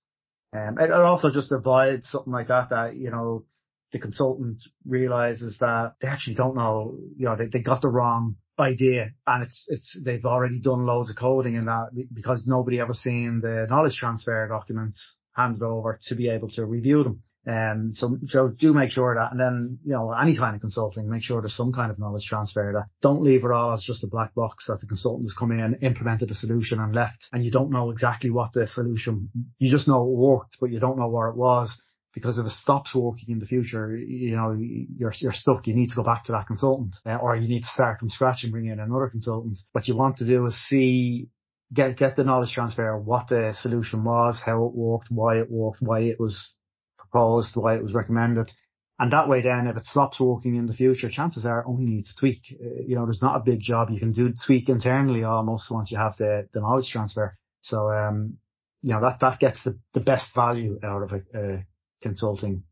Um, 0.53 0.77
it 0.79 0.91
also 0.91 1.31
just 1.31 1.51
avoids 1.51 2.09
something 2.09 2.33
like 2.33 2.49
that, 2.49 2.69
that, 2.69 2.95
you 2.97 3.09
know, 3.09 3.45
the 3.91 3.99
consultant 3.99 4.61
realizes 4.85 5.57
that 5.59 5.93
they 6.01 6.07
actually 6.07 6.35
don't 6.35 6.55
know, 6.55 6.95
you 7.17 7.25
know, 7.25 7.35
they, 7.35 7.47
they 7.47 7.61
got 7.61 7.81
the 7.81 7.89
wrong 7.89 8.35
idea. 8.59 9.11
And 9.27 9.43
it's, 9.43 9.65
it's, 9.67 9.97
they've 10.03 10.25
already 10.25 10.59
done 10.59 10.85
loads 10.85 11.09
of 11.09 11.15
coding 11.15 11.55
in 11.55 11.65
that 11.65 11.89
because 12.13 12.43
nobody 12.45 12.79
ever 12.79 12.93
seen 12.93 13.41
the 13.41 13.67
knowledge 13.69 13.95
transfer 13.95 14.47
documents 14.47 15.15
handed 15.33 15.63
over 15.63 15.99
to 16.07 16.15
be 16.15 16.29
able 16.29 16.49
to 16.49 16.65
review 16.65 17.03
them. 17.03 17.23
Um, 17.47 17.91
so, 17.95 18.17
so 18.27 18.49
do 18.49 18.71
make 18.71 18.91
sure 18.91 19.15
that, 19.15 19.31
and 19.31 19.39
then, 19.39 19.79
you 19.83 19.93
know, 19.93 20.11
any 20.11 20.37
kind 20.37 20.53
of 20.53 20.61
consulting, 20.61 21.09
make 21.09 21.23
sure 21.23 21.41
there's 21.41 21.55
some 21.55 21.73
kind 21.73 21.89
of 21.89 21.97
knowledge 21.97 22.25
transfer 22.29 22.71
that 22.75 22.85
don't 23.01 23.23
leave 23.23 23.43
it 23.43 23.51
all 23.51 23.73
as 23.73 23.83
just 23.83 24.03
a 24.03 24.07
black 24.07 24.35
box 24.35 24.65
that 24.67 24.79
the 24.79 24.85
consultant 24.85 25.25
has 25.25 25.33
come 25.33 25.51
in, 25.51 25.79
implemented 25.81 26.29
a 26.29 26.35
solution 26.35 26.79
and 26.79 26.93
left. 26.93 27.25
And 27.33 27.43
you 27.43 27.49
don't 27.49 27.71
know 27.71 27.89
exactly 27.89 28.29
what 28.29 28.53
the 28.53 28.67
solution, 28.67 29.31
you 29.57 29.71
just 29.71 29.87
know 29.87 30.03
it 30.03 30.15
worked, 30.15 30.57
but 30.61 30.69
you 30.69 30.79
don't 30.79 30.99
know 30.99 31.09
where 31.09 31.29
it 31.29 31.35
was 31.35 31.75
because 32.13 32.37
if 32.37 32.45
it 32.45 32.51
stops 32.51 32.93
working 32.93 33.29
in 33.29 33.39
the 33.39 33.45
future, 33.45 33.95
you 33.95 34.35
know, 34.35 34.57
you're, 34.59 35.13
you're 35.19 35.33
stuck. 35.33 35.67
You 35.67 35.75
need 35.75 35.89
to 35.89 35.95
go 35.95 36.03
back 36.03 36.25
to 36.25 36.33
that 36.33 36.47
consultant 36.47 36.95
uh, 37.05 37.15
or 37.15 37.35
you 37.35 37.47
need 37.47 37.61
to 37.61 37.67
start 37.67 37.99
from 37.99 38.09
scratch 38.09 38.43
and 38.43 38.51
bring 38.51 38.65
in 38.65 38.79
another 38.79 39.07
consultant. 39.09 39.57
What 39.71 39.87
you 39.87 39.95
want 39.95 40.17
to 40.17 40.25
do 40.25 40.45
is 40.45 40.57
see, 40.67 41.29
get, 41.73 41.97
get 41.97 42.15
the 42.15 42.23
knowledge 42.23 42.53
transfer, 42.53 42.97
what 42.97 43.29
the 43.29 43.55
solution 43.61 44.03
was, 44.03 44.41
how 44.45 44.65
it 44.65 44.73
worked, 44.73 45.07
why 45.09 45.39
it 45.39 45.49
worked, 45.49 45.81
why 45.81 46.01
it 46.01 46.19
was 46.19 46.55
proposed, 46.97 47.55
why 47.55 47.75
it 47.75 47.83
was 47.83 47.93
recommended. 47.93 48.51
And 48.99 49.13
that 49.13 49.27
way 49.27 49.41
then, 49.41 49.65
if 49.65 49.77
it 49.77 49.85
stops 49.85 50.19
working 50.19 50.55
in 50.55 50.67
the 50.67 50.73
future, 50.73 51.09
chances 51.09 51.43
are 51.43 51.65
only 51.65 51.85
needs 51.85 52.09
to 52.09 52.15
tweak. 52.19 52.37
Uh, 52.51 52.83
you 52.85 52.95
know, 52.95 53.05
there's 53.05 53.21
not 53.21 53.35
a 53.35 53.43
big 53.43 53.59
job. 53.59 53.89
You 53.89 53.99
can 53.99 54.11
do 54.11 54.31
tweak 54.45 54.69
internally 54.69 55.23
almost 55.23 55.71
once 55.71 55.91
you 55.91 55.97
have 55.97 56.17
the, 56.17 56.47
the 56.53 56.59
knowledge 56.59 56.89
transfer. 56.91 57.35
So, 57.61 57.89
um, 57.89 58.37
you 58.83 58.93
know, 58.93 59.01
that, 59.01 59.19
that 59.21 59.39
gets 59.39 59.63
the, 59.63 59.79
the 59.95 60.01
best 60.01 60.27
value 60.35 60.77
out 60.83 61.01
of 61.01 61.13
a, 61.13 61.21
a 61.33 61.65
consulting 62.01 62.63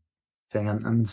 thing. 0.52 0.68
And, 0.68 0.84
and 0.86 1.08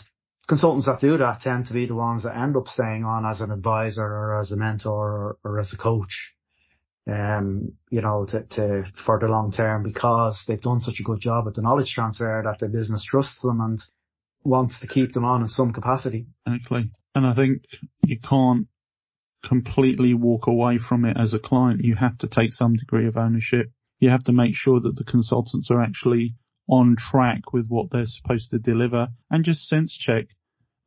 consultants 0.48 0.86
that 0.86 1.00
do 1.00 1.16
that 1.18 1.40
tend 1.42 1.66
to 1.66 1.74
be 1.74 1.86
the 1.86 1.94
ones 1.94 2.22
that 2.24 2.36
end 2.36 2.56
up 2.56 2.66
staying 2.66 3.04
on 3.04 3.24
as 3.26 3.40
an 3.40 3.50
advisor 3.50 4.02
or 4.02 4.40
as 4.40 4.50
a 4.50 4.56
mentor 4.56 4.92
or, 4.92 5.38
or 5.44 5.60
as 5.60 5.72
a 5.72 5.76
coach 5.76 6.34
um, 7.08 7.72
you 7.90 8.02
know, 8.02 8.26
to, 8.26 8.42
to, 8.42 8.84
for 9.06 9.18
the 9.18 9.26
long 9.26 9.50
term 9.50 9.82
because 9.82 10.42
they've 10.46 10.60
done 10.60 10.80
such 10.80 11.00
a 11.00 11.02
good 11.02 11.20
job 11.20 11.46
at 11.48 11.54
the 11.54 11.62
knowledge 11.62 11.92
transfer 11.94 12.42
that 12.44 12.58
the 12.58 12.68
business 12.68 13.04
trusts 13.08 13.40
them 13.42 13.60
and 13.60 13.80
wants 14.44 14.78
to 14.80 14.86
keep 14.86 15.14
them 15.14 15.24
on 15.24 15.42
in 15.42 15.48
some 15.48 15.72
capacity. 15.72 16.26
Exactly. 16.46 16.90
And 17.14 17.26
I 17.26 17.34
think 17.34 17.62
you 18.04 18.18
can't 18.20 18.66
completely 19.44 20.14
walk 20.14 20.46
away 20.46 20.78
from 20.78 21.04
it 21.04 21.16
as 21.18 21.32
a 21.32 21.38
client. 21.38 21.84
You 21.84 21.94
have 21.96 22.18
to 22.18 22.26
take 22.26 22.52
some 22.52 22.74
degree 22.74 23.06
of 23.06 23.16
ownership. 23.16 23.70
You 24.00 24.10
have 24.10 24.24
to 24.24 24.32
make 24.32 24.54
sure 24.54 24.80
that 24.80 24.96
the 24.96 25.04
consultants 25.04 25.70
are 25.70 25.82
actually 25.82 26.34
on 26.68 26.96
track 26.96 27.52
with 27.52 27.66
what 27.68 27.90
they're 27.90 28.06
supposed 28.06 28.50
to 28.50 28.58
deliver 28.58 29.08
and 29.30 29.44
just 29.44 29.68
sense 29.68 29.96
check 29.96 30.26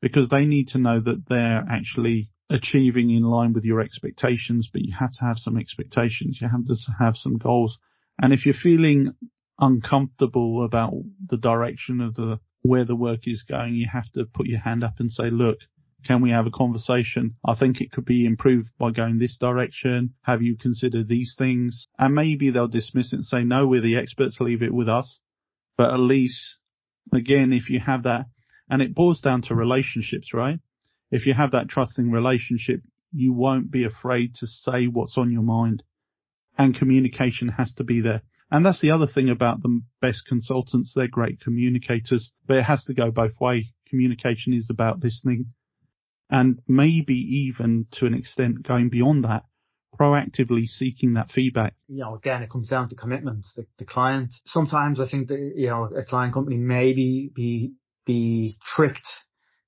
because 0.02 0.30
they 0.30 0.46
need 0.46 0.68
to 0.70 0.78
know 0.78 1.00
that 1.00 1.24
they're 1.28 1.66
actually 1.70 2.30
achieving 2.50 3.10
in 3.10 3.24
line 3.24 3.54
with 3.54 3.64
your 3.64 3.80
expectations, 3.80 4.70
but 4.72 4.82
you 4.82 4.94
have 4.98 5.14
to 5.14 5.22
have 5.22 5.38
some 5.38 5.58
expectations. 5.58 6.40
You 6.42 6.50
have 6.50 6.66
to 6.66 6.76
have 7.00 7.16
some 7.16 7.38
goals. 7.38 7.78
And 8.22 8.34
if 8.34 8.46
you're 8.46 8.54
feeling 8.54 9.14
uncomfortable 9.60 10.66
about 10.66 10.94
the 11.28 11.38
direction 11.38 12.02
of 12.02 12.16
the, 12.16 12.40
where 12.62 12.86
the 12.86 12.96
work 12.96 13.22
is 13.24 13.44
going, 13.44 13.76
you 13.76 13.88
have 13.92 14.12
to 14.14 14.26
put 14.26 14.48
your 14.48 14.60
hand 14.60 14.84
up 14.84 14.96
and 15.00 15.12
say, 15.12 15.30
look, 15.30 15.60
can 16.06 16.22
we 16.22 16.32
have 16.32 16.48
a 16.48 16.52
conversation? 16.52 17.36
I 17.46 17.56
think 17.56 17.80
it 17.80 17.92
could 17.92 18.06
be 18.06 18.26
improved 18.26 18.70
by 18.80 18.92
going 18.92 19.20
this 19.20 19.38
direction. 19.38 20.16
Have 20.24 20.42
you 20.42 20.58
considered 20.58 21.08
these 21.08 21.36
things? 21.38 21.86
And 21.98 22.16
maybe 22.16 22.50
they'll 22.50 22.68
dismiss 22.68 23.14
it 23.14 23.18
and 23.18 23.26
say, 23.26 23.44
no, 23.44 23.68
we're 23.68 23.82
the 23.82 23.98
experts, 23.98 24.40
leave 24.40 24.64
it 24.64 24.74
with 24.74 24.90
us. 24.90 25.20
But 25.82 25.96
at 25.96 26.00
least, 26.00 26.58
again, 27.12 27.52
if 27.52 27.68
you 27.68 27.80
have 27.80 28.04
that, 28.04 28.26
and 28.70 28.84
it 28.84 28.94
boils 28.94 29.20
down 29.20 29.42
to 29.48 29.56
relationships, 29.56 30.32
right? 30.32 30.60
if 31.10 31.26
you 31.26 31.34
have 31.34 31.54
that 31.54 31.70
trusting 31.70 32.12
relationship, 32.12 32.82
you 33.12 33.34
won't 33.34 33.72
be 33.72 33.84
afraid 33.84 34.36
to 34.36 34.46
say 34.46 34.86
what's 34.86 35.18
on 35.18 35.32
your 35.32 35.42
mind 35.42 35.82
and 36.56 36.78
communication 36.78 37.48
has 37.48 37.74
to 37.74 37.84
be 37.84 38.00
there. 38.00 38.22
And 38.52 38.64
that's 38.64 38.80
the 38.80 38.92
other 38.92 39.08
thing 39.08 39.28
about 39.28 39.64
the 39.64 39.82
best 40.02 40.28
consultants. 40.28 40.94
They're 40.94 41.08
great 41.08 41.42
communicators, 41.42 42.32
but 42.46 42.58
it 42.58 42.66
has 42.66 42.84
to 42.84 42.94
go 42.94 43.10
both 43.10 43.40
ways. 43.42 43.66
Communication 43.90 44.54
is 44.54 44.68
about 44.70 45.04
listening 45.04 45.48
and 46.30 46.60
maybe 46.68 47.16
even 47.16 47.88
to 47.94 48.06
an 48.06 48.14
extent 48.14 48.62
going 48.62 48.90
beyond 48.90 49.24
that, 49.24 49.46
proactively 50.02 50.66
seeking 50.66 51.14
that 51.14 51.30
feedback. 51.32 51.74
You 51.88 52.00
know, 52.00 52.16
again, 52.16 52.42
it 52.42 52.50
comes 52.50 52.70
down 52.70 52.90
to 52.90 52.96
commitment. 52.96 53.46
The, 53.56 53.66
the 53.78 53.86
client, 53.86 54.32
sometimes 54.46 55.00
I 55.00 55.08
think 55.08 55.28
that, 55.28 55.54
you 55.56 55.68
know, 55.68 55.86
a 55.86 56.04
client 56.04 56.34
company 56.34 56.58
maybe 56.58 57.30
be, 57.34 57.74
be 58.06 58.56
tricked 58.76 59.08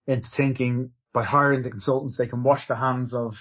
into 0.08 0.28
thinking 0.36 0.92
by 1.14 1.24
hiring 1.24 1.62
the 1.62 1.70
consultants, 1.70 2.18
they 2.18 2.28
can 2.28 2.44
wash 2.44 2.68
the 2.68 2.76
hands 2.76 3.14
of, 3.14 3.36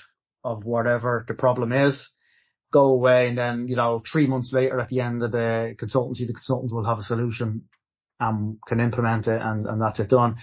of 0.45 0.65
whatever 0.65 1.25
the 1.27 1.35
problem 1.35 1.73
is, 1.73 2.11
go 2.73 2.85
away 2.85 3.29
and 3.29 3.39
then, 3.39 3.69
you 3.69 3.77
know, 3.77 4.03
three 4.11 4.27
months 4.27 4.53
later 4.53 4.79
at 4.79 4.89
the 4.89 5.01
end 5.01 5.23
of 5.23 5.33
the 5.33 5.75
consultancy, 5.81 6.27
the 6.27 6.35
consultants 6.35 6.73
will 6.73 6.85
have 6.85 6.99
a 6.99 7.03
solution 7.03 7.63
and 8.21 8.59
can 8.67 8.81
implement 8.81 9.27
it 9.27 9.41
and, 9.43 9.67
and 9.67 9.81
that's 9.81 10.01
it 10.01 10.11
done. 10.11 10.37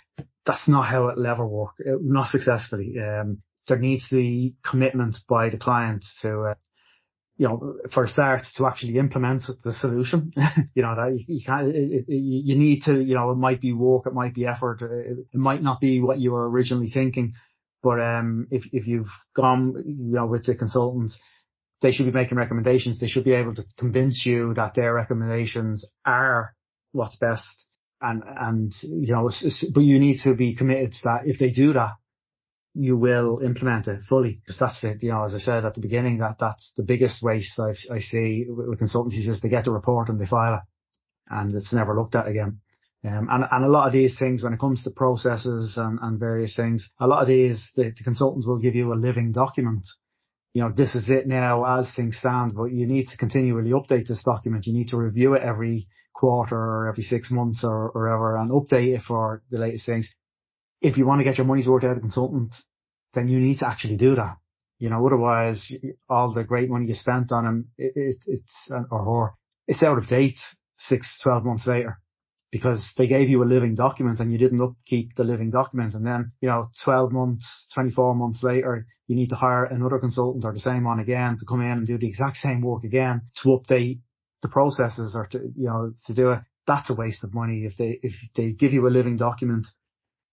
That's 0.46 0.68
not 0.68 0.88
how 0.88 1.10
it'll 1.10 1.28
ever 1.28 1.46
work, 1.46 1.76
it, 1.78 2.00
not 2.02 2.30
successfully. 2.30 2.96
Um, 3.00 3.44
there 3.70 3.80
needs 3.80 4.08
to 4.10 4.16
be 4.16 4.56
commitment 4.70 5.18
by 5.28 5.50
the 5.50 5.58
client 5.58 6.04
to, 6.22 6.42
uh, 6.42 6.56
you 7.38 7.48
know, 7.48 7.78
for 7.94 8.04
a 8.04 8.10
start 8.10 8.42
to 8.58 8.68
actually 8.68 8.98
implement 8.98 9.44
the 9.64 9.74
solution. 9.74 10.34
you 10.76 10.84
know, 10.84 10.96
that 10.96 11.24
you 11.28 11.42
can't, 11.46 11.70
it, 11.70 12.06
it, 12.08 12.14
you 12.14 12.58
need 12.58 12.84
to, 12.84 13.00
you 13.00 13.16
know, 13.16 13.32
it 13.32 13.38
might 13.38 13.62
be 13.62 13.72
work, 13.72 14.06
it 14.06 14.14
might 14.14 14.34
be 14.34 14.46
effort, 14.46 14.82
it, 14.82 15.20
it 15.32 15.38
might 15.38 15.64
not 15.64 15.80
be 15.80 16.02
what 16.02 16.20
you 16.20 16.32
were 16.32 16.50
originally 16.50 16.90
thinking. 16.90 17.32
But, 17.82 18.02
um, 18.02 18.48
if, 18.52 18.64
if 18.74 18.88
you've 18.88 19.08
gone, 19.34 19.74
you 19.86 20.16
know, 20.16 20.26
with 20.26 20.46
the 20.46 20.56
consultants, 20.56 21.18
they 21.82 21.94
should 21.94 22.08
be 22.08 22.12
making 22.12 22.38
recommendations. 22.38 23.00
They 23.00 23.08
should 23.08 23.24
be 23.24 23.34
able 23.34 23.56
to 23.56 23.64
convince 23.78 24.26
you 24.26 24.54
that 24.56 24.74
their 24.76 24.94
recommendations 24.94 25.86
are 26.06 26.54
what's 26.92 27.16
best. 27.16 27.48
And, 28.02 28.24
and, 28.26 28.74
you 28.82 29.14
know, 29.14 29.30
but 29.74 29.82
you 29.82 30.00
need 30.00 30.20
to 30.24 30.34
be 30.34 30.56
committed 30.56 30.92
to 30.94 31.00
that 31.06 31.22
if 31.26 31.40
they 31.40 31.52
do 31.52 31.74
that, 31.74 31.94
you 32.74 32.98
will 32.98 33.40
implement 33.40 33.88
it 33.88 34.02
fully. 34.08 34.42
Because 34.46 34.60
that's 34.60 34.84
it, 34.84 35.04
you 35.04 35.12
know, 35.12 35.24
as 35.24 35.34
I 35.34 35.40
said 35.40 35.66
at 35.66 35.74
the 35.74 35.82
beginning, 35.82 36.20
that 36.20 36.38
that's 36.40 36.72
the 36.78 36.84
biggest 36.84 37.22
waste 37.22 37.60
I've, 37.60 37.80
I 37.92 38.00
see 38.00 38.46
with 38.48 38.80
consultancies 38.80 39.28
is 39.28 39.42
they 39.42 39.50
get 39.50 39.66
the 39.66 39.72
report 39.72 40.10
and 40.10 40.20
they 40.20 40.26
file 40.28 40.56
it 40.56 40.62
and 41.30 41.54
it's 41.54 41.74
never 41.74 41.96
looked 41.96 42.16
at 42.16 42.28
again. 42.28 42.60
Um, 43.04 43.28
and, 43.32 43.46
and 43.50 43.66
a 43.66 43.70
lot 43.70 43.88
of 43.88 43.94
these 43.94 44.18
things, 44.20 44.44
when 44.44 44.54
it 44.54 44.60
comes 44.60 44.84
to 44.84 44.90
processes 44.90 45.76
and, 45.78 46.00
and 46.02 46.20
various 46.20 46.56
things, 46.56 46.90
a 47.00 47.08
lot 47.08 47.22
of 47.22 47.28
these, 47.30 47.66
the, 47.76 47.94
the 47.98 48.04
consultants 48.04 48.46
will 48.46 48.58
give 48.58 48.76
you 48.76 48.92
a 48.92 48.96
living 48.96 49.32
document. 49.32 49.86
You 50.54 50.64
know, 50.64 50.74
this 50.76 50.96
is 50.96 51.10
it 51.10 51.28
now 51.28 51.80
as 51.80 51.94
things 51.94 52.18
stand, 52.18 52.56
but 52.56 52.66
you 52.66 52.86
need 52.86 53.08
to 53.10 53.18
continually 53.18 53.72
update 53.72 54.08
this 54.08 54.24
document. 54.24 54.66
You 54.66 54.74
need 54.74 54.90
to 54.90 54.98
review 54.98 55.36
it 55.36 55.44
every 55.44 55.88
quarter 56.14 56.58
or 56.58 56.90
every 56.90 57.04
six 57.04 57.32
months 57.32 57.64
or, 57.64 57.90
or 57.92 58.10
ever 58.10 58.36
and 58.36 58.52
update 58.52 58.96
it 58.96 59.04
for 59.04 59.42
the 59.50 59.60
latest 59.60 59.86
things 59.86 60.14
if 60.82 60.98
you 60.98 61.06
want 61.06 61.20
to 61.20 61.24
get 61.24 61.38
your 61.38 61.48
money's 61.48 61.68
worth 61.68 61.84
out 61.84 61.92
of 61.92 61.98
a 61.98 62.02
consultant, 62.02 62.54
then 63.14 63.28
you 63.28 63.40
need 63.40 63.60
to 63.60 63.68
actually 63.68 63.98
do 63.98 64.16
that. 64.16 64.38
You 64.78 64.90
know, 64.90 65.06
otherwise 65.06 65.72
all 66.10 66.34
the 66.34 66.44
great 66.44 66.70
money 66.70 66.88
you 66.88 66.96
spent 66.96 67.32
on 67.32 67.44
them, 67.44 67.68
it, 67.78 67.92
it, 67.96 68.18
it's, 68.26 68.54
or 68.90 69.28
her, 69.28 69.34
it's 69.68 69.84
out 69.84 69.98
of 69.98 70.08
date 70.08 70.38
six, 70.78 71.20
12 71.22 71.44
months 71.44 71.68
later 71.68 72.00
because 72.52 72.92
they 72.98 73.08
gave 73.08 73.30
you 73.30 73.44
a 73.44 73.46
living 73.46 73.76
document 73.76 74.20
and 74.20 74.32
you 74.32 74.38
didn't 74.38 74.62
upkeep 74.62 75.16
the 75.16 75.24
living 75.24 75.52
document. 75.52 75.94
And 75.94 76.06
then, 76.06 76.32
you 76.42 76.50
know, 76.50 76.70
12 76.84 77.12
months, 77.12 77.68
24 77.76 78.16
months 78.16 78.42
later, 78.42 78.88
you 79.08 79.16
need 79.16 79.30
to 79.30 79.36
hire 79.36 79.66
another 79.66 80.00
consultant 80.00 80.46
or 80.46 80.54
the 80.54 80.60
same 80.60 80.86
one 80.86 81.00
again 81.00 81.38
to 81.40 81.46
come 81.46 81.62
in 81.62 81.72
and 81.72 81.88
do 81.88 81.98
the 81.98 82.08
exact 82.08 82.38
same 82.38 82.62
work 82.62 82.84
again 82.84 83.22
to 83.44 83.50
update 83.50 84.00
the 84.42 84.48
processes 84.48 85.14
or 85.16 85.28
to, 85.28 85.40
you 85.56 85.68
know, 85.68 85.92
to 86.08 86.14
do 86.14 86.32
it. 86.32 86.40
That's 86.66 86.90
a 86.90 86.96
waste 86.96 87.24
of 87.24 87.34
money. 87.34 87.66
If 87.66 87.78
they, 87.78 88.00
if 88.02 88.14
they 88.36 88.52
give 88.52 88.74
you 88.74 88.88
a 88.88 88.90
living 88.90 89.18
document 89.18 89.68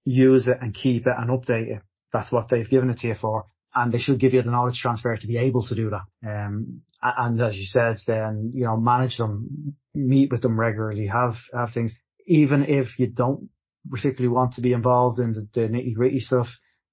use 0.07 0.46
it 0.46 0.59
and 0.61 0.72
keep 0.72 1.07
it 1.07 1.12
and 1.18 1.28
update 1.28 1.76
it. 1.76 1.82
That's 2.12 2.32
what 2.32 2.48
they've 2.48 2.68
given 2.68 2.88
it 2.88 3.00
to 3.00 3.09
you 3.09 3.14
for. 3.20 3.46
And 3.74 3.92
they 3.92 3.98
should 3.98 4.20
give 4.20 4.32
you 4.32 4.42
the 4.42 4.50
knowledge 4.50 4.78
transfer 4.80 5.14
to 5.14 5.26
be 5.26 5.36
able 5.36 5.66
to 5.66 5.74
do 5.74 5.90
that. 5.90 6.04
Um, 6.26 6.80
and 7.02 7.38
as 7.40 7.57
you 7.57 7.66
said, 7.66 7.96
then, 8.07 8.52
you 8.54 8.64
know, 8.64 8.78
manage 8.78 9.18
them, 9.18 9.74
meet 9.94 10.30
with 10.30 10.40
them 10.40 10.59
regularly, 10.59 11.09
have, 11.09 11.34
have 11.52 11.72
things, 11.72 11.94
even 12.26 12.64
if 12.64 12.98
you 12.98 13.09
don't 13.09 13.50
particularly 13.90 14.34
want 14.34 14.54
to 14.54 14.62
be 14.62 14.72
involved 14.72 15.18
in 15.18 15.32
the, 15.34 15.48
the 15.52 15.68
nitty 15.68 15.94
gritty 15.94 16.20
stuff, 16.20 16.48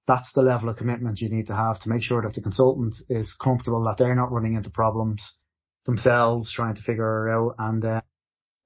that's 0.08 0.32
the 0.34 0.42
level 0.42 0.68
of 0.68 0.76
commitment 0.76 1.22
you 1.22 1.30
need 1.30 1.48
to 1.48 1.56
have 1.56 1.80
to 1.82 1.90
make 1.90 2.04
sure 2.04 2.22
that 2.22 2.34
the 2.34 2.42
consultant 2.42 2.94
is 3.08 3.34
comfortable 3.42 3.84
that 3.86 3.98
they're 3.98 4.16
not 4.16 4.32
running 4.32 4.56
into 4.56 4.70
problems 4.70 5.24
themselves 5.86 6.52
trying 6.54 6.76
to 6.76 6.82
figure 6.82 7.30
it 7.30 7.34
out 7.34 7.56
and, 7.60 7.86
uh, 7.86 8.02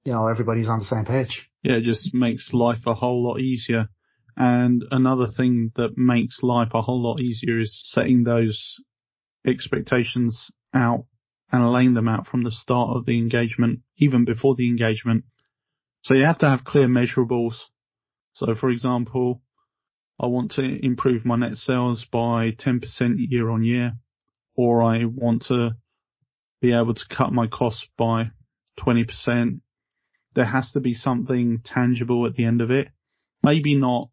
you 0.04 0.12
know, 0.12 0.26
everybody's 0.26 0.68
on 0.68 0.80
the 0.80 0.84
same 0.84 1.04
page. 1.04 1.48
Yeah, 1.62 1.74
it 1.74 1.82
just 1.82 2.12
makes 2.12 2.50
life 2.52 2.86
a 2.86 2.94
whole 2.94 3.24
lot 3.24 3.40
easier. 3.40 3.88
And 4.40 4.84
another 4.92 5.26
thing 5.26 5.72
that 5.74 5.98
makes 5.98 6.44
life 6.44 6.68
a 6.72 6.80
whole 6.80 7.02
lot 7.02 7.20
easier 7.20 7.58
is 7.58 7.76
setting 7.92 8.22
those 8.22 8.76
expectations 9.44 10.52
out 10.72 11.06
and 11.50 11.72
laying 11.72 11.94
them 11.94 12.06
out 12.06 12.28
from 12.28 12.44
the 12.44 12.52
start 12.52 12.96
of 12.96 13.04
the 13.04 13.18
engagement, 13.18 13.80
even 13.96 14.24
before 14.24 14.54
the 14.54 14.68
engagement. 14.68 15.24
So 16.04 16.14
you 16.14 16.24
have 16.24 16.38
to 16.38 16.48
have 16.48 16.62
clear 16.62 16.86
measurables. 16.86 17.54
So 18.34 18.54
for 18.54 18.70
example, 18.70 19.42
I 20.20 20.26
want 20.26 20.52
to 20.52 20.62
improve 20.62 21.24
my 21.24 21.34
net 21.34 21.56
sales 21.56 22.04
by 22.04 22.52
10% 22.52 22.82
year 23.16 23.50
on 23.50 23.64
year, 23.64 23.94
or 24.54 24.84
I 24.84 25.04
want 25.04 25.46
to 25.46 25.70
be 26.60 26.72
able 26.72 26.94
to 26.94 27.04
cut 27.10 27.32
my 27.32 27.48
costs 27.48 27.84
by 27.96 28.30
20%. 28.78 29.60
There 30.36 30.44
has 30.44 30.70
to 30.72 30.80
be 30.80 30.94
something 30.94 31.60
tangible 31.64 32.24
at 32.26 32.34
the 32.34 32.44
end 32.44 32.60
of 32.60 32.70
it. 32.70 32.88
Maybe 33.42 33.74
not 33.74 34.10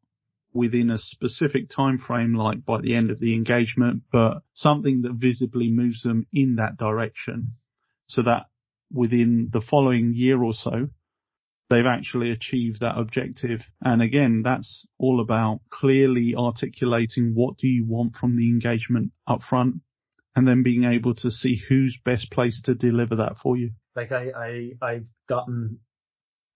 within 0.56 0.90
a 0.90 0.98
specific 0.98 1.70
time 1.70 2.00
frame 2.00 2.34
like 2.34 2.66
by 2.66 2.80
the 2.80 2.96
end 2.96 3.12
of 3.12 3.20
the 3.20 3.36
engagement, 3.36 4.02
but 4.12 4.42
something 4.54 5.02
that 5.02 5.14
visibly 5.14 5.70
moves 5.70 6.02
them 6.02 6.26
in 6.32 6.56
that 6.56 6.78
direction 6.78 7.52
so 8.08 8.22
that 8.24 8.46
within 8.92 9.50
the 9.52 9.62
following 9.62 10.14
year 10.16 10.42
or 10.42 10.54
so, 10.54 10.88
they've 11.70 11.86
actually 11.86 12.32
achieved 12.32 12.80
that 12.80 12.98
objective. 12.98 13.62
And 13.84 14.02
again, 14.02 14.44
that's 14.44 14.86
all 14.98 15.20
about 15.20 15.60
clearly 15.70 16.36
articulating 16.36 17.34
what 17.34 17.58
do 17.58 17.68
you 17.68 17.86
want 17.86 18.16
from 18.16 18.38
the 18.38 18.50
engagement 18.50 19.12
up 19.28 19.42
front 19.42 19.82
and 20.36 20.48
then 20.48 20.64
being 20.64 20.86
able 20.86 21.16
to 21.16 21.32
see 21.32 21.62
who's 21.68 21.98
best 22.06 22.32
placed 22.32 22.66
to 22.66 22.76
deliver 22.76 23.18
that 23.18 23.38
for 23.42 23.58
you. 23.58 23.72
Like 23.96 24.12
I, 24.12 24.32
I, 24.36 24.72
I've 24.82 25.08
gotten, 25.28 25.80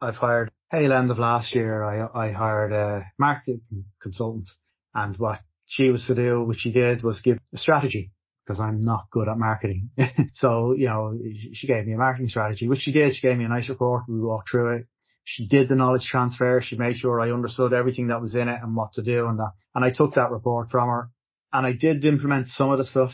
I've 0.01 0.17
hired 0.17 0.51
tail 0.71 0.93
end 0.93 1.11
of 1.11 1.19
last 1.19 1.53
year, 1.55 1.83
I, 1.83 2.27
I 2.27 2.31
hired 2.31 2.73
a 2.73 3.05
marketing 3.17 3.61
consultant 4.01 4.49
and 4.93 5.15
what 5.17 5.39
she 5.65 5.89
was 5.89 6.05
to 6.07 6.15
do, 6.15 6.43
which 6.43 6.59
she 6.59 6.71
did 6.71 7.03
was 7.03 7.21
give 7.21 7.37
a 7.53 7.57
strategy 7.57 8.11
because 8.45 8.59
I'm 8.59 8.81
not 8.81 9.09
good 9.11 9.27
at 9.27 9.37
marketing. 9.37 9.91
so, 10.33 10.73
you 10.73 10.87
know, 10.87 11.17
she 11.53 11.67
gave 11.67 11.85
me 11.85 11.93
a 11.93 11.97
marketing 11.97 12.29
strategy, 12.29 12.67
which 12.67 12.79
she 12.79 12.91
did. 12.91 13.15
She 13.15 13.27
gave 13.27 13.37
me 13.37 13.45
a 13.45 13.49
nice 13.49 13.69
report. 13.69 14.03
We 14.07 14.19
walked 14.19 14.49
through 14.49 14.77
it. 14.77 14.87
She 15.23 15.47
did 15.47 15.69
the 15.69 15.75
knowledge 15.75 16.07
transfer. 16.09 16.59
She 16.63 16.75
made 16.75 16.95
sure 16.95 17.21
I 17.21 17.31
understood 17.31 17.73
everything 17.73 18.07
that 18.07 18.21
was 18.21 18.33
in 18.33 18.49
it 18.49 18.59
and 18.63 18.75
what 18.75 18.93
to 18.93 19.03
do 19.03 19.27
and 19.27 19.37
that. 19.37 19.51
And 19.75 19.85
I 19.85 19.91
took 19.91 20.15
that 20.15 20.31
report 20.31 20.71
from 20.71 20.89
her 20.89 21.09
and 21.53 21.67
I 21.67 21.73
did 21.73 22.03
implement 22.03 22.47
some 22.47 22.71
of 22.71 22.79
the 22.79 22.85
stuff 22.85 23.11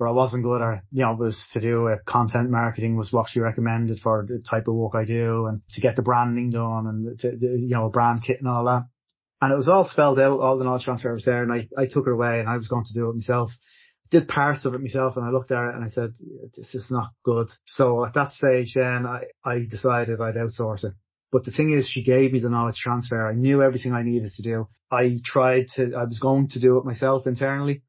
but 0.00 0.08
I 0.08 0.12
wasn't 0.12 0.44
good 0.44 0.62
at, 0.62 0.82
you 0.90 1.04
know, 1.04 1.12
it 1.12 1.18
was 1.18 1.46
to 1.52 1.60
do 1.60 1.82
with 1.82 2.06
content 2.06 2.48
marketing 2.48 2.96
was 2.96 3.12
what 3.12 3.28
she 3.28 3.38
recommended 3.38 4.00
for 4.00 4.24
the 4.26 4.42
type 4.48 4.66
of 4.66 4.74
work 4.74 4.94
I 4.94 5.04
do 5.04 5.44
and 5.44 5.60
to 5.72 5.82
get 5.82 5.94
the 5.94 6.00
branding 6.00 6.48
done 6.48 6.86
and 6.86 7.18
to, 7.20 7.36
the, 7.36 7.58
you 7.60 7.74
know, 7.74 7.84
a 7.84 7.90
brand 7.90 8.22
kit 8.26 8.38
and 8.38 8.48
all 8.48 8.64
that. 8.64 8.86
And 9.42 9.52
it 9.52 9.56
was 9.56 9.68
all 9.68 9.86
spelled 9.86 10.18
out, 10.18 10.40
all 10.40 10.56
the 10.56 10.64
knowledge 10.64 10.84
transfer 10.84 11.12
was 11.12 11.26
there 11.26 11.42
and 11.42 11.52
I, 11.52 11.68
I 11.76 11.84
took 11.84 12.06
it 12.06 12.14
away 12.14 12.40
and 12.40 12.48
I 12.48 12.56
was 12.56 12.68
going 12.68 12.86
to 12.86 12.94
do 12.94 13.10
it 13.10 13.14
myself. 13.14 13.50
Did 14.10 14.26
parts 14.26 14.64
of 14.64 14.72
it 14.72 14.80
myself 14.80 15.18
and 15.18 15.26
I 15.26 15.28
looked 15.28 15.50
at 15.50 15.68
it 15.68 15.74
and 15.74 15.84
I 15.84 15.90
said, 15.90 16.14
this 16.56 16.74
is 16.74 16.86
not 16.90 17.10
good. 17.22 17.50
So 17.66 18.06
at 18.06 18.14
that 18.14 18.32
stage 18.32 18.72
then 18.74 19.04
I, 19.04 19.24
I 19.44 19.66
decided 19.70 20.18
I'd 20.18 20.36
outsource 20.36 20.82
it. 20.84 20.94
But 21.30 21.44
the 21.44 21.52
thing 21.52 21.72
is, 21.72 21.86
she 21.86 22.02
gave 22.02 22.32
me 22.32 22.40
the 22.40 22.48
knowledge 22.48 22.76
transfer. 22.76 23.28
I 23.28 23.34
knew 23.34 23.62
everything 23.62 23.92
I 23.92 24.02
needed 24.02 24.32
to 24.36 24.42
do. 24.42 24.66
I 24.90 25.18
tried 25.22 25.66
to, 25.76 25.94
I 25.94 26.04
was 26.04 26.18
going 26.18 26.48
to 26.48 26.58
do 26.58 26.78
it 26.78 26.86
myself 26.86 27.26
internally 27.26 27.82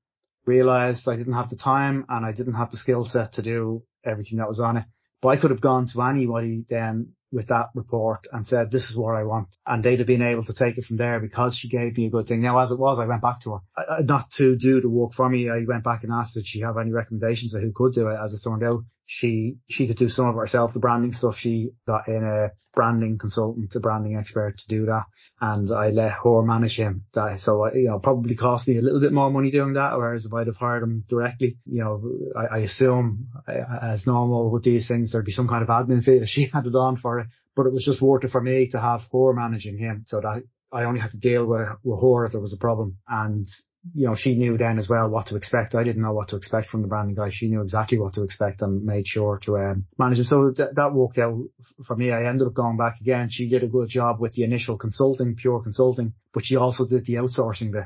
realized 0.46 1.08
I 1.08 1.16
didn't 1.16 1.34
have 1.34 1.50
the 1.50 1.56
time 1.56 2.06
and 2.10 2.26
I 2.26 2.32
didn't 2.32 2.56
have 2.56 2.72
the 2.72 2.78
skill 2.78 3.06
set 3.06 3.34
to 3.34 3.42
do 3.42 3.84
everything 4.06 4.40
that 4.40 4.48
was 4.48 4.60
on 4.60 4.78
it. 4.78 4.86
But 5.22 5.30
I 5.30 5.38
could 5.38 5.52
have 5.52 5.62
gone 5.62 5.88
to 5.94 6.02
anybody 6.02 6.66
then 6.68 7.14
with 7.32 7.48
that 7.48 7.68
report 7.76 8.28
and 8.32 8.46
said, 8.46 8.72
this 8.72 8.90
is 8.90 8.98
what 8.98 9.16
I 9.16 9.24
want. 9.24 9.48
And 9.66 9.84
they'd 9.84 10.00
have 10.00 10.08
been 10.08 10.22
able 10.22 10.44
to 10.46 10.54
take 10.54 10.78
it 10.78 10.86
from 10.86 10.98
there 10.98 11.20
because 11.20 11.56
she 11.56 11.70
gave 11.70 11.96
me 11.96 12.08
a 12.08 12.10
good 12.10 12.28
thing. 12.28 12.42
Now, 12.42 12.60
as 12.60 12.72
it 12.72 12.80
was, 12.80 13.00
I 13.00 13.06
went 13.06 13.22
back 13.22 13.42
to 13.44 13.52
her, 13.52 13.60
I, 13.78 14.02
not 14.02 14.32
to 14.38 14.58
do 14.58 14.82
the 14.82 14.90
work 14.90 15.14
for 15.14 15.30
me. 15.30 15.50
I 15.50 15.64
went 15.66 15.84
back 15.84 16.04
and 16.04 16.12
asked 16.12 16.34
did 16.34 16.46
she 16.46 16.62
have 16.62 16.78
any 16.78 16.92
recommendations 16.92 17.54
of 17.54 17.62
who 17.62 17.72
could 17.74 17.94
do 17.94 18.08
it. 18.08 18.18
As 18.22 18.34
it 18.34 18.42
turned 18.44 18.64
out, 18.64 18.84
she, 19.12 19.58
she 19.70 19.88
could 19.88 19.98
do 19.98 20.08
some 20.08 20.28
of 20.28 20.36
herself. 20.36 20.74
The 20.74 20.80
branding 20.80 21.12
stuff, 21.12 21.36
she 21.38 21.72
got 21.86 22.08
in 22.08 22.24
a 22.24 22.52
branding 22.74 23.18
consultant, 23.18 23.76
a 23.76 23.80
branding 23.82 24.16
expert 24.16 24.58
to 24.58 24.68
do 24.70 24.86
that. 24.86 25.04
And 25.42 25.70
I 25.70 25.90
let 25.90 26.14
her 26.24 26.42
manage 26.42 26.78
him. 26.78 27.04
That, 27.14 27.42
so, 27.42 27.66
uh, 27.66 27.74
you 27.74 27.90
know, 27.90 28.00
probably 28.00 28.36
cost 28.36 28.70
me 28.70 28.78
a 28.78 28.82
little 28.82 29.02
bit 29.02 29.12
more 29.12 29.30
money 29.30 29.52
doing 29.52 29.74
that. 29.74 29.98
Whereas 29.98 30.24
if 30.24 30.34
I'd 30.34 30.48
have 30.48 30.56
hired 30.56 30.84
him 30.84 31.04
directly, 31.10 31.58
you 31.66 31.84
know, 31.84 32.02
I, 32.38 32.56
I 32.56 32.60
assume 32.60 33.28
as 33.48 34.08
normal 34.08 34.50
with 34.50 34.64
these 34.64 34.88
things, 34.88 35.12
there'd 35.12 35.26
be 35.26 35.34
some 35.34 35.50
kind 35.50 35.62
of 35.62 35.68
admin 35.68 36.06
fee 36.06 36.20
that 36.20 36.30
she 36.30 36.46
had 36.54 36.66
it 36.66 36.76
on 36.76 36.96
for 36.96 37.20
it, 37.20 37.28
but 37.54 37.66
it 37.66 37.74
was 37.74 37.84
just 37.84 38.02
worth 38.02 38.24
it 38.24 38.32
for 38.32 38.42
me 38.42 38.70
to 38.70 38.80
have 38.80 39.02
her 39.12 39.34
managing 39.34 39.78
him 39.78 40.06
so 40.08 40.22
that 40.22 40.44
I 40.72 40.86
only 40.86 41.02
had 41.02 41.12
to 41.12 41.18
deal 41.18 41.46
with, 41.46 41.68
with 41.84 42.02
her 42.02 42.26
if 42.28 42.32
there 42.32 42.40
was 42.40 42.54
a 42.54 42.62
problem. 42.62 42.96
And 43.10 43.46
you 43.94 44.08
know, 44.08 44.16
she 44.16 44.36
knew 44.36 44.58
then 44.58 44.78
as 44.78 44.88
well 44.88 45.10
what 45.10 45.28
to 45.28 45.36
expect. 45.36 45.76
I 45.76 45.84
didn't 45.84 46.04
know 46.04 46.14
what 46.14 46.30
to 46.30 46.36
expect 46.36 46.70
from 46.70 46.82
the 46.82 46.88
branding 46.88 47.16
guy. 47.16 47.30
She 47.32 47.50
knew 47.50 47.62
exactly 47.62 47.98
what 47.98 48.14
to 48.14 48.24
expect 48.24 48.62
and 48.62 48.84
made 48.84 49.08
sure 49.08 49.40
to 49.46 49.58
um, 49.58 49.86
manage 49.98 50.20
it. 50.20 50.26
So 50.26 50.52
th- 50.56 50.70
that 50.76 50.94
worked 50.94 51.18
out 51.18 51.38
for 51.86 51.96
me. 51.96 52.12
I 52.12 52.26
ended 52.26 52.48
up 52.48 52.54
going 52.54 52.78
back 52.78 53.02
again. 53.02 53.30
She 53.32 53.50
did 53.50 53.64
a 53.64 53.68
good 53.68 53.90
job 53.90 54.20
with 54.20 54.34
the 54.34 54.44
initial 54.44 54.78
consulting, 54.78 55.36
pure 55.36 55.62
consulting, 55.62 56.14
but 56.34 56.46
she 56.46 56.56
also 56.56 56.86
did 56.86 57.06
the 57.06 57.16
outsourcing 57.16 57.72
bit. 57.72 57.86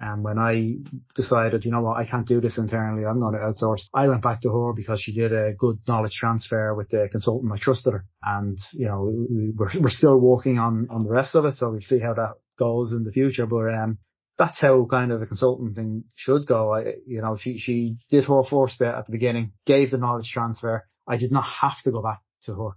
And 0.00 0.24
when 0.24 0.38
I 0.38 0.78
decided, 1.14 1.64
you 1.64 1.70
know 1.70 1.82
what, 1.82 1.98
I 1.98 2.06
can't 2.06 2.26
do 2.26 2.40
this 2.40 2.58
internally, 2.58 3.04
I'm 3.06 3.20
going 3.20 3.34
to 3.34 3.38
outsource. 3.38 3.82
I 3.94 4.08
went 4.08 4.22
back 4.22 4.40
to 4.42 4.50
her 4.50 4.72
because 4.72 5.00
she 5.00 5.12
did 5.12 5.32
a 5.32 5.52
good 5.52 5.78
knowledge 5.86 6.14
transfer 6.18 6.74
with 6.74 6.88
the 6.88 7.08
consultant. 7.12 7.52
I 7.52 7.58
trusted 7.58 7.92
her. 7.92 8.04
And, 8.22 8.58
you 8.72 8.86
know, 8.86 9.26
we're, 9.54 9.68
we're 9.80 9.90
still 9.90 10.18
working 10.18 10.58
on, 10.58 10.88
on 10.90 11.04
the 11.04 11.10
rest 11.10 11.36
of 11.36 11.44
it. 11.44 11.58
So 11.58 11.70
we'll 11.70 11.80
see 11.80 12.00
how 12.00 12.14
that 12.14 12.32
goes 12.58 12.92
in 12.92 13.04
the 13.04 13.12
future. 13.12 13.46
But, 13.46 13.72
um, 13.72 13.98
that's 14.38 14.60
how 14.60 14.86
kind 14.90 15.12
of 15.12 15.22
a 15.22 15.26
consultant 15.26 15.74
thing 15.74 16.04
should 16.14 16.46
go. 16.46 16.74
I, 16.74 16.94
you 17.06 17.20
know, 17.22 17.36
she, 17.36 17.58
she 17.58 17.96
did 18.10 18.24
her 18.24 18.42
first 18.42 18.78
bit 18.78 18.88
at 18.88 19.06
the 19.06 19.12
beginning, 19.12 19.52
gave 19.66 19.90
the 19.90 19.98
knowledge 19.98 20.30
transfer. 20.32 20.86
I 21.06 21.16
did 21.16 21.32
not 21.32 21.44
have 21.44 21.80
to 21.84 21.92
go 21.92 22.02
back 22.02 22.20
to 22.46 22.54
her. 22.54 22.70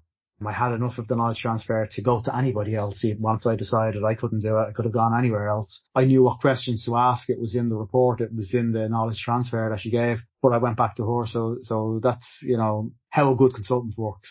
I 0.46 0.52
had 0.52 0.74
enough 0.74 1.00
of 1.00 1.08
the 1.08 1.16
knowledge 1.16 1.40
transfer 1.40 1.88
to 1.92 2.02
go 2.04 2.22
to 2.22 2.36
anybody 2.36 2.76
else. 2.76 3.04
Once 3.18 3.48
I 3.48 3.56
decided 3.56 4.04
I 4.04 4.14
couldn't 4.14 4.42
do 4.42 4.58
it, 4.60 4.68
I 4.70 4.72
could 4.72 4.86
have 4.86 4.94
gone 4.94 5.18
anywhere 5.18 5.48
else. 5.48 5.82
I 5.96 6.06
knew 6.06 6.22
what 6.24 6.42
questions 6.42 6.86
to 6.86 6.96
ask. 6.96 7.28
It 7.30 7.40
was 7.40 7.56
in 7.56 7.70
the 7.70 7.76
report. 7.76 8.22
It 8.22 8.36
was 8.36 8.54
in 8.54 8.72
the 8.72 8.88
knowledge 8.88 9.20
transfer 9.20 9.68
that 9.72 9.80
she 9.80 9.90
gave, 9.90 10.20
but 10.44 10.54
I 10.54 10.60
went 10.60 10.78
back 10.78 10.96
to 10.98 11.06
her. 11.06 11.26
So, 11.26 11.58
so 11.64 12.00
that's, 12.04 12.28
you 12.44 12.58
know, 12.58 12.92
how 13.10 13.32
a 13.32 13.36
good 13.36 13.56
consultant 13.56 13.98
works 13.98 14.30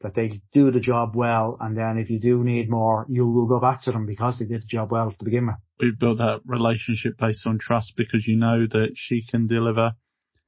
that 0.00 0.14
they 0.14 0.40
do 0.52 0.70
the 0.70 0.80
job 0.80 1.14
well. 1.14 1.58
And 1.60 1.76
then 1.76 1.98
if 1.98 2.08
you 2.08 2.18
do 2.18 2.42
need 2.42 2.70
more, 2.70 3.06
you 3.10 3.26
will 3.26 3.46
go 3.46 3.60
back 3.60 3.82
to 3.82 3.92
them 3.92 4.06
because 4.06 4.38
they 4.38 4.46
did 4.46 4.62
the 4.62 4.66
job 4.66 4.90
well 4.90 5.12
to 5.12 5.24
begin 5.24 5.46
with. 5.46 5.56
We've 5.82 5.98
built 5.98 6.18
that 6.18 6.40
relationship 6.46 7.18
based 7.18 7.46
on 7.46 7.58
trust 7.58 7.94
because 7.96 8.26
you 8.26 8.36
know 8.36 8.66
that 8.66 8.92
she 8.94 9.24
can 9.28 9.48
deliver 9.48 9.92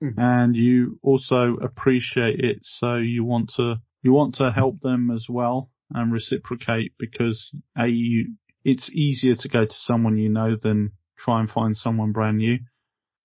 mm-hmm. 0.02 0.18
and 0.18 0.54
you 0.54 0.98
also 1.02 1.56
appreciate 1.60 2.40
it. 2.40 2.58
So 2.62 2.96
you 2.96 3.24
want 3.24 3.52
to, 3.56 3.76
you 4.02 4.12
want 4.12 4.36
to 4.36 4.52
help 4.52 4.80
them 4.80 5.10
as 5.10 5.26
well 5.28 5.70
and 5.90 6.12
reciprocate 6.12 6.92
because 6.98 7.50
a, 7.76 7.86
you, 7.86 8.34
it's 8.64 8.88
easier 8.90 9.34
to 9.36 9.48
go 9.48 9.64
to 9.64 9.74
someone 9.74 10.16
you 10.16 10.28
know 10.28 10.56
than 10.56 10.92
try 11.18 11.40
and 11.40 11.50
find 11.50 11.76
someone 11.76 12.12
brand 12.12 12.38
new. 12.38 12.58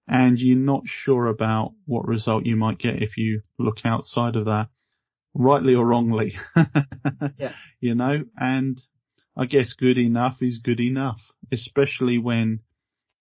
And 0.07 0.39
you're 0.39 0.57
not 0.57 0.84
sure 0.86 1.28
about 1.28 1.74
what 1.86 2.07
result 2.07 2.45
you 2.45 2.55
might 2.55 2.80
get 2.80 3.03
if 3.03 3.18
you 3.18 3.41
look 3.60 3.86
outside 3.86 4.36
of 4.36 4.45
that 4.45 4.70
rightly 5.36 5.76
or 5.76 5.86
wrongly. 5.86 6.38
yeah. 7.38 7.53
You 7.80 7.95
know, 7.95 8.24
and 8.36 8.82
I 9.38 9.45
guess 9.45 9.74
good 9.74 9.97
enough 9.97 10.38
is 10.41 10.57
good 10.57 10.80
enough, 10.80 11.22
especially 11.51 12.17
when 12.17 12.59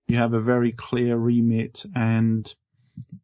you 0.07 0.19
have 0.19 0.33
a 0.33 0.41
very 0.41 0.73
clear 0.73 1.17
remit 1.17 1.85
and 1.95 2.53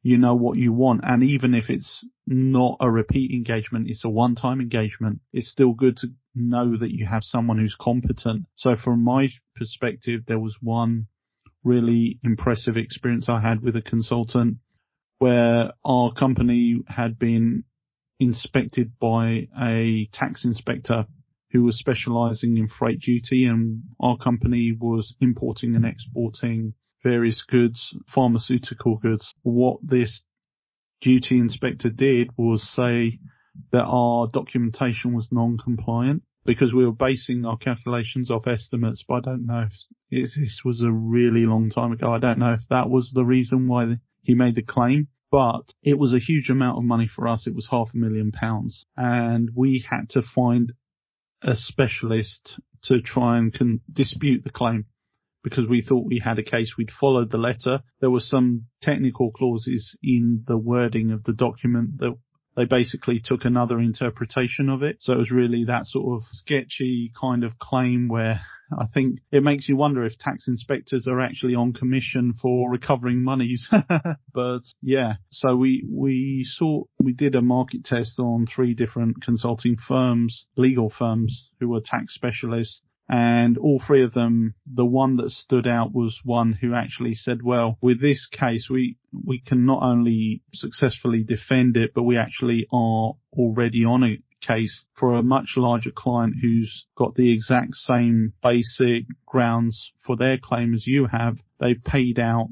you 0.02 0.18
know 0.18 0.34
what 0.34 0.58
you 0.58 0.72
want. 0.72 1.00
And 1.04 1.22
even 1.22 1.54
if 1.54 1.68
it's 1.68 2.06
not 2.26 2.76
a 2.80 2.90
repeat 2.90 3.30
engagement, 3.32 3.88
it's 3.88 4.04
a 4.04 4.08
one 4.08 4.34
time 4.34 4.60
engagement, 4.60 5.20
it's 5.32 5.50
still 5.50 5.72
good 5.72 5.96
to 5.98 6.08
know 6.34 6.76
that 6.76 6.92
you 6.92 7.06
have 7.06 7.24
someone 7.24 7.58
who's 7.58 7.76
competent. 7.80 8.46
So 8.56 8.76
from 8.76 9.02
my 9.02 9.28
perspective, 9.56 10.22
there 10.26 10.38
was 10.38 10.56
one 10.60 11.06
really 11.62 12.18
impressive 12.22 12.76
experience 12.76 13.28
I 13.28 13.40
had 13.40 13.62
with 13.62 13.76
a 13.76 13.82
consultant 13.82 14.58
where 15.18 15.72
our 15.84 16.12
company 16.12 16.82
had 16.86 17.18
been 17.18 17.64
inspected 18.20 18.92
by 19.00 19.48
a 19.60 20.08
tax 20.12 20.44
inspector 20.44 21.06
who 21.54 21.62
was 21.62 21.78
specializing 21.78 22.58
in 22.58 22.66
freight 22.66 22.98
duty 22.98 23.46
and 23.46 23.80
our 24.00 24.18
company 24.18 24.76
was 24.78 25.14
importing 25.20 25.76
and 25.76 25.86
exporting 25.86 26.74
various 27.04 27.44
goods, 27.48 27.94
pharmaceutical 28.12 28.96
goods. 28.96 29.32
What 29.44 29.78
this 29.80 30.24
duty 31.00 31.38
inspector 31.38 31.90
did 31.90 32.30
was 32.36 32.68
say 32.74 33.20
that 33.70 33.84
our 33.84 34.26
documentation 34.26 35.14
was 35.14 35.28
non-compliant 35.30 36.24
because 36.44 36.74
we 36.74 36.84
were 36.84 36.92
basing 36.92 37.44
our 37.44 37.56
calculations 37.56 38.32
off 38.32 38.48
estimates, 38.48 39.04
but 39.06 39.14
I 39.14 39.20
don't 39.20 39.46
know 39.46 39.68
if 40.10 40.30
this 40.34 40.62
was 40.64 40.80
a 40.80 40.90
really 40.90 41.46
long 41.46 41.70
time 41.70 41.92
ago. 41.92 42.12
I 42.12 42.18
don't 42.18 42.40
know 42.40 42.54
if 42.54 42.62
that 42.68 42.90
was 42.90 43.12
the 43.14 43.24
reason 43.24 43.68
why 43.68 43.94
he 44.22 44.34
made 44.34 44.56
the 44.56 44.62
claim 44.62 45.06
but 45.30 45.74
it 45.82 45.98
was 45.98 46.14
a 46.14 46.20
huge 46.20 46.48
amount 46.48 46.78
of 46.78 46.84
money 46.84 47.08
for 47.12 47.26
us. 47.26 47.48
It 47.48 47.56
was 47.56 47.66
half 47.68 47.88
a 47.92 47.96
million 47.96 48.30
pounds 48.30 48.86
and 48.96 49.50
we 49.52 49.84
had 49.90 50.10
to 50.10 50.22
find 50.22 50.72
a 51.44 51.54
specialist 51.56 52.58
to 52.84 53.00
try 53.00 53.38
and 53.38 53.52
con- 53.52 53.80
dispute 53.92 54.44
the 54.44 54.50
claim 54.50 54.86
because 55.42 55.68
we 55.68 55.82
thought 55.82 56.06
we 56.06 56.20
had 56.24 56.38
a 56.38 56.42
case. 56.42 56.74
We'd 56.76 56.90
followed 56.90 57.30
the 57.30 57.38
letter. 57.38 57.82
There 58.00 58.10
were 58.10 58.20
some 58.20 58.66
technical 58.82 59.30
clauses 59.30 59.96
in 60.02 60.44
the 60.46 60.56
wording 60.56 61.10
of 61.10 61.24
the 61.24 61.34
document 61.34 61.98
that 61.98 62.16
they 62.56 62.64
basically 62.64 63.20
took 63.22 63.44
another 63.44 63.78
interpretation 63.78 64.68
of 64.68 64.82
it. 64.82 64.98
So 65.00 65.12
it 65.12 65.18
was 65.18 65.30
really 65.30 65.64
that 65.64 65.86
sort 65.86 66.22
of 66.22 66.28
sketchy 66.32 67.12
kind 67.20 67.44
of 67.44 67.58
claim 67.58 68.08
where 68.08 68.40
I 68.72 68.86
think 68.86 69.20
it 69.30 69.42
makes 69.42 69.68
you 69.68 69.76
wonder 69.76 70.04
if 70.04 70.18
tax 70.18 70.48
inspectors 70.48 71.06
are 71.06 71.20
actually 71.20 71.54
on 71.54 71.72
commission 71.72 72.34
for 72.40 72.70
recovering 72.70 73.22
monies. 73.22 73.68
but 74.34 74.62
yeah, 74.82 75.14
so 75.30 75.56
we, 75.56 75.86
we 75.90 76.46
saw, 76.48 76.84
we 76.98 77.12
did 77.12 77.34
a 77.34 77.42
market 77.42 77.84
test 77.84 78.18
on 78.18 78.46
three 78.46 78.74
different 78.74 79.22
consulting 79.22 79.76
firms, 79.76 80.46
legal 80.56 80.90
firms 80.90 81.50
who 81.60 81.68
were 81.68 81.80
tax 81.84 82.14
specialists. 82.14 82.80
And 83.06 83.58
all 83.58 83.82
three 83.86 84.02
of 84.02 84.14
them, 84.14 84.54
the 84.66 84.86
one 84.86 85.16
that 85.16 85.30
stood 85.30 85.66
out 85.66 85.92
was 85.92 86.18
one 86.24 86.54
who 86.54 86.74
actually 86.74 87.14
said, 87.14 87.42
well, 87.42 87.76
with 87.82 88.00
this 88.00 88.26
case, 88.26 88.68
we, 88.70 88.96
we 89.12 89.40
can 89.40 89.66
not 89.66 89.82
only 89.82 90.42
successfully 90.54 91.22
defend 91.22 91.76
it, 91.76 91.92
but 91.94 92.04
we 92.04 92.16
actually 92.16 92.66
are 92.72 93.12
already 93.34 93.84
on 93.84 94.04
a 94.04 94.18
case 94.46 94.84
for 94.94 95.14
a 95.14 95.22
much 95.22 95.54
larger 95.56 95.90
client 95.90 96.34
who's 96.40 96.86
got 96.96 97.14
the 97.14 97.32
exact 97.32 97.74
same 97.74 98.32
basic 98.42 99.04
grounds 99.26 99.92
for 100.00 100.16
their 100.16 100.38
claim 100.38 100.74
as 100.74 100.86
you 100.86 101.06
have. 101.06 101.38
They 101.60 101.74
paid 101.74 102.18
out 102.18 102.48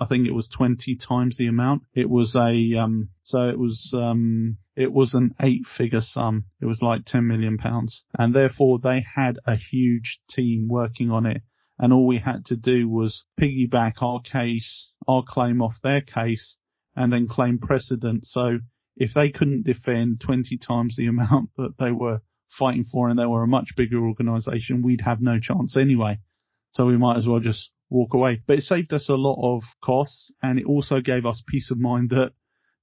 I 0.00 0.06
think 0.06 0.26
it 0.26 0.32
was 0.34 0.48
20 0.48 0.96
times 0.96 1.36
the 1.36 1.46
amount. 1.46 1.82
It 1.94 2.08
was 2.08 2.34
a, 2.34 2.74
um, 2.78 3.10
so 3.22 3.50
it 3.50 3.58
was, 3.58 3.92
um, 3.94 4.56
it 4.74 4.90
was 4.90 5.12
an 5.12 5.34
eight 5.42 5.66
figure 5.76 6.00
sum. 6.00 6.46
It 6.58 6.64
was 6.64 6.80
like 6.80 7.04
10 7.04 7.26
million 7.26 7.58
pounds. 7.58 8.02
And 8.18 8.34
therefore 8.34 8.78
they 8.78 9.04
had 9.14 9.38
a 9.46 9.56
huge 9.56 10.20
team 10.30 10.68
working 10.68 11.10
on 11.10 11.26
it. 11.26 11.42
And 11.78 11.92
all 11.92 12.06
we 12.06 12.18
had 12.18 12.46
to 12.46 12.56
do 12.56 12.88
was 12.88 13.24
piggyback 13.38 14.00
our 14.00 14.20
case, 14.20 14.90
our 15.06 15.22
claim 15.26 15.60
off 15.60 15.76
their 15.82 16.00
case 16.00 16.56
and 16.96 17.12
then 17.12 17.28
claim 17.28 17.58
precedent. 17.58 18.26
So 18.26 18.58
if 18.96 19.14
they 19.14 19.30
couldn't 19.30 19.64
defend 19.64 20.20
20 20.20 20.58
times 20.58 20.96
the 20.96 21.06
amount 21.06 21.50
that 21.56 21.74
they 21.78 21.92
were 21.92 22.20
fighting 22.58 22.84
for 22.84 23.08
and 23.08 23.18
they 23.18 23.26
were 23.26 23.42
a 23.42 23.48
much 23.48 23.70
bigger 23.76 23.98
organization, 23.98 24.82
we'd 24.82 25.02
have 25.02 25.20
no 25.20 25.38
chance 25.38 25.76
anyway. 25.76 26.18
So 26.72 26.86
we 26.86 26.96
might 26.96 27.16
as 27.16 27.26
well 27.26 27.40
just 27.40 27.70
walk 27.88 28.14
away. 28.14 28.42
But 28.46 28.58
it 28.58 28.64
saved 28.64 28.92
us 28.92 29.08
a 29.08 29.14
lot 29.14 29.40
of 29.42 29.62
costs 29.82 30.30
and 30.42 30.58
it 30.58 30.66
also 30.66 31.00
gave 31.00 31.26
us 31.26 31.42
peace 31.46 31.70
of 31.70 31.78
mind 31.78 32.10
that 32.10 32.32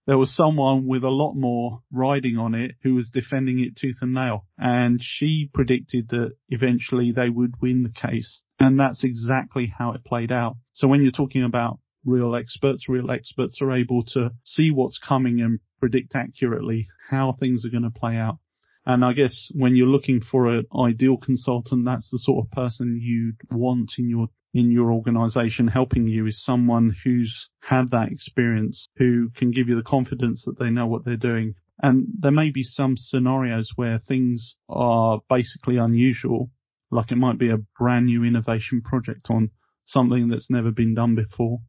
there 0.06 0.18
was 0.18 0.34
someone 0.34 0.88
with 0.88 1.04
a 1.04 1.10
lot 1.10 1.34
more 1.34 1.82
riding 1.92 2.38
on 2.38 2.56
it 2.56 2.76
who 2.82 2.96
was 2.96 3.10
defending 3.10 3.60
it 3.60 3.76
tooth 3.76 3.98
and 4.02 4.14
nail. 4.14 4.46
And 4.58 5.02
she 5.04 5.50
predicted 5.54 6.10
that 6.10 6.32
eventually 6.50 7.12
they 7.12 7.30
would 7.30 7.56
win 7.62 7.84
the 7.84 7.90
case. 7.90 8.40
And 8.60 8.80
that's 8.80 9.04
exactly 9.04 9.72
how 9.78 9.92
it 9.92 10.06
played 10.06 10.32
out. 10.32 10.56
So 10.74 10.88
when 10.88 11.04
you're 11.04 11.12
talking 11.12 11.44
about 11.44 11.80
real 12.06 12.36
experts, 12.36 12.88
real 12.88 13.12
experts 13.12 13.62
are 13.62 13.74
able 13.74 14.04
to 14.14 14.32
see 14.44 14.72
what's 14.72 14.98
coming 14.98 15.42
and 15.42 15.60
predict 15.80 16.16
accurately 16.16 16.88
how 17.10 17.36
things 17.40 17.66
are 17.66 17.70
going 17.70 17.84
to 17.84 17.90
play 17.90 18.16
out. 18.16 18.40
And 18.86 19.04
I 19.04 19.14
guess 19.14 19.52
when 19.54 19.76
you're 19.76 19.88
looking 19.88 20.22
for 20.22 20.48
an 20.48 20.66
ideal 20.74 21.18
consultant, 21.18 21.86
that's 21.86 22.10
the 22.10 22.20
sort 22.20 22.46
of 22.46 22.52
person 22.52 23.00
you'd 23.02 23.38
want 23.52 23.92
in 23.98 24.10
your 24.10 24.30
in 24.54 24.72
your 24.72 24.92
organization 24.92 25.68
helping 25.68 26.08
you 26.08 26.26
is 26.26 26.44
someone 26.44 26.96
who's 27.04 27.50
had 27.60 27.92
that 27.92 28.12
experience, 28.12 28.88
who 28.98 29.30
can 29.36 29.52
give 29.52 29.68
you 29.68 29.76
the 29.76 29.84
confidence 29.84 30.44
that 30.46 30.58
they 30.58 30.70
know 30.70 30.88
what 30.88 31.06
they're 31.06 31.18
doing. 31.18 31.54
And 31.82 32.08
there 32.20 32.32
may 32.32 32.50
be 32.50 32.64
some 32.64 32.96
scenarios 32.98 33.70
where 33.76 34.00
things 34.00 34.56
are 34.68 35.20
basically 35.30 35.78
unusual, 35.78 36.50
like 36.90 37.12
it 37.12 37.18
might 37.18 37.38
be 37.38 37.50
a 37.50 37.60
brand 37.78 38.08
new 38.08 38.24
innovation 38.24 38.82
project 38.82 39.28
on 39.30 39.52
something 39.86 40.30
that's 40.30 40.50
never 40.50 40.72
been 40.72 40.96
done 40.96 41.14
before. 41.14 41.60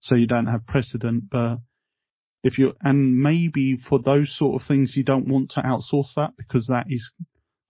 So 0.00 0.16
you 0.16 0.26
don't 0.26 0.46
have 0.46 0.66
precedent, 0.66 1.30
but 1.30 1.58
if 2.44 2.58
you, 2.58 2.74
and 2.80 3.20
maybe 3.20 3.76
for 3.76 3.98
those 3.98 4.36
sort 4.36 4.60
of 4.60 4.68
things, 4.68 4.92
you 4.94 5.02
don't 5.02 5.26
want 5.26 5.50
to 5.52 5.62
outsource 5.62 6.14
that 6.14 6.30
because 6.36 6.68
that 6.68 6.86
is 6.88 7.10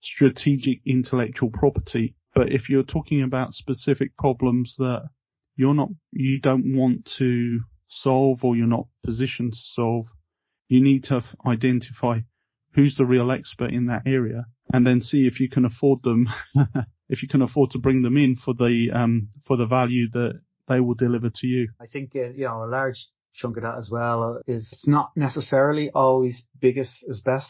strategic 0.01 0.81
intellectual 0.85 1.49
property 1.49 2.15
but 2.35 2.51
if 2.51 2.69
you're 2.69 2.83
talking 2.83 3.23
about 3.23 3.53
specific 3.53 4.15
problems 4.17 4.75
that 4.77 5.07
you're 5.55 5.73
not, 5.73 5.89
you 6.11 6.39
don't 6.41 6.75
want 6.75 7.09
to 7.17 7.61
solve 7.89 8.43
or 8.43 8.57
you're 8.57 8.67
not 8.67 8.87
positioned 9.05 9.53
to 9.53 9.59
solve, 9.73 10.07
you 10.67 10.83
need 10.83 11.05
to 11.05 11.23
identify 11.47 12.19
who's 12.73 12.97
the 12.97 13.05
real 13.05 13.31
expert 13.31 13.71
in 13.71 13.85
that 13.85 14.01
area 14.05 14.45
and 14.73 14.85
then 14.85 14.99
see 14.99 15.25
if 15.25 15.39
you 15.39 15.47
can 15.49 15.63
afford 15.63 16.03
them, 16.03 16.27
if 17.09 17.23
you 17.23 17.29
can 17.29 17.41
afford 17.41 17.71
to 17.71 17.79
bring 17.79 18.01
them 18.01 18.17
in 18.17 18.35
for 18.35 18.53
the, 18.53 18.89
um, 18.93 19.29
for 19.45 19.55
the 19.55 19.65
value 19.65 20.09
that 20.11 20.41
they 20.67 20.81
will 20.81 20.95
deliver 20.95 21.29
to 21.29 21.47
you. 21.47 21.69
I 21.79 21.85
think, 21.85 22.11
uh, 22.17 22.31
you 22.35 22.45
know, 22.45 22.65
a 22.65 22.67
large 22.67 23.07
chunk 23.35 23.57
of 23.57 23.63
that 23.63 23.77
as 23.77 23.89
well 23.89 24.39
is 24.47 24.67
it's 24.71 24.87
not 24.87 25.11
necessarily 25.15 25.89
always 25.93 26.43
biggest 26.59 26.93
is 27.03 27.21
best. 27.21 27.47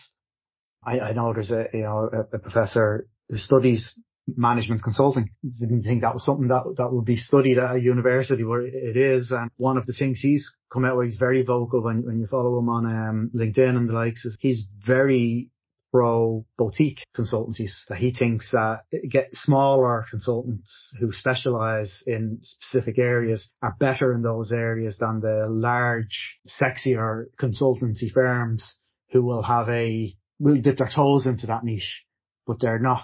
I, 0.83 0.99
I 0.99 1.13
know 1.13 1.33
there's 1.33 1.51
a, 1.51 1.67
you 1.73 1.81
know, 1.81 2.09
a, 2.11 2.35
a 2.35 2.39
professor 2.39 3.07
who 3.29 3.37
studies 3.37 3.93
management 4.27 4.83
consulting. 4.83 5.29
Didn't 5.59 5.83
think 5.83 6.01
that 6.01 6.13
was 6.13 6.25
something 6.25 6.47
that 6.47 6.63
that 6.77 6.91
would 6.91 7.05
be 7.05 7.17
studied 7.17 7.57
at 7.57 7.75
a 7.75 7.79
university 7.79 8.43
where 8.43 8.61
it 8.61 8.97
is. 8.97 9.31
And 9.31 9.51
one 9.57 9.77
of 9.77 9.85
the 9.85 9.93
things 9.93 10.19
he's 10.19 10.51
come 10.71 10.85
out 10.85 10.97
with, 10.97 11.07
he's 11.07 11.17
very 11.17 11.43
vocal 11.43 11.81
when 11.81 12.03
when 12.03 12.19
you 12.19 12.27
follow 12.27 12.57
him 12.59 12.69
on 12.69 12.85
um, 12.85 13.31
LinkedIn 13.35 13.75
and 13.75 13.89
the 13.89 13.93
likes. 13.93 14.25
Is 14.25 14.37
he's 14.39 14.63
very 14.85 15.49
pro 15.95 16.45
boutique 16.57 17.05
consultancies 17.15 17.71
that 17.87 17.97
he 17.97 18.11
thinks 18.11 18.51
that 18.51 18.81
get 19.09 19.29
smaller 19.31 20.05
consultants 20.09 20.91
who 20.99 21.09
specialize 21.13 22.03
in 22.05 22.37
specific 22.43 22.99
areas 22.99 23.47
are 23.61 23.77
better 23.79 24.13
in 24.13 24.21
those 24.21 24.51
areas 24.51 24.97
than 24.97 25.21
the 25.21 25.45
large, 25.47 26.37
sexier 26.61 27.27
consultancy 27.39 28.11
firms 28.13 28.75
who 29.11 29.23
will 29.23 29.41
have 29.41 29.69
a, 29.69 30.13
will 30.37 30.59
dip 30.61 30.77
their 30.77 30.91
toes 30.93 31.25
into 31.25 31.47
that 31.47 31.63
niche, 31.63 32.03
but 32.45 32.57
they're 32.59 32.77
not 32.77 33.03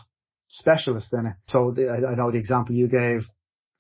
specialist 0.49 1.13
in 1.13 1.27
it. 1.27 1.35
So 1.47 1.71
the, 1.73 1.89
I 1.89 2.15
know 2.15 2.29
the 2.29 2.39
example 2.39 2.75
you 2.75 2.89
gave 2.89 3.25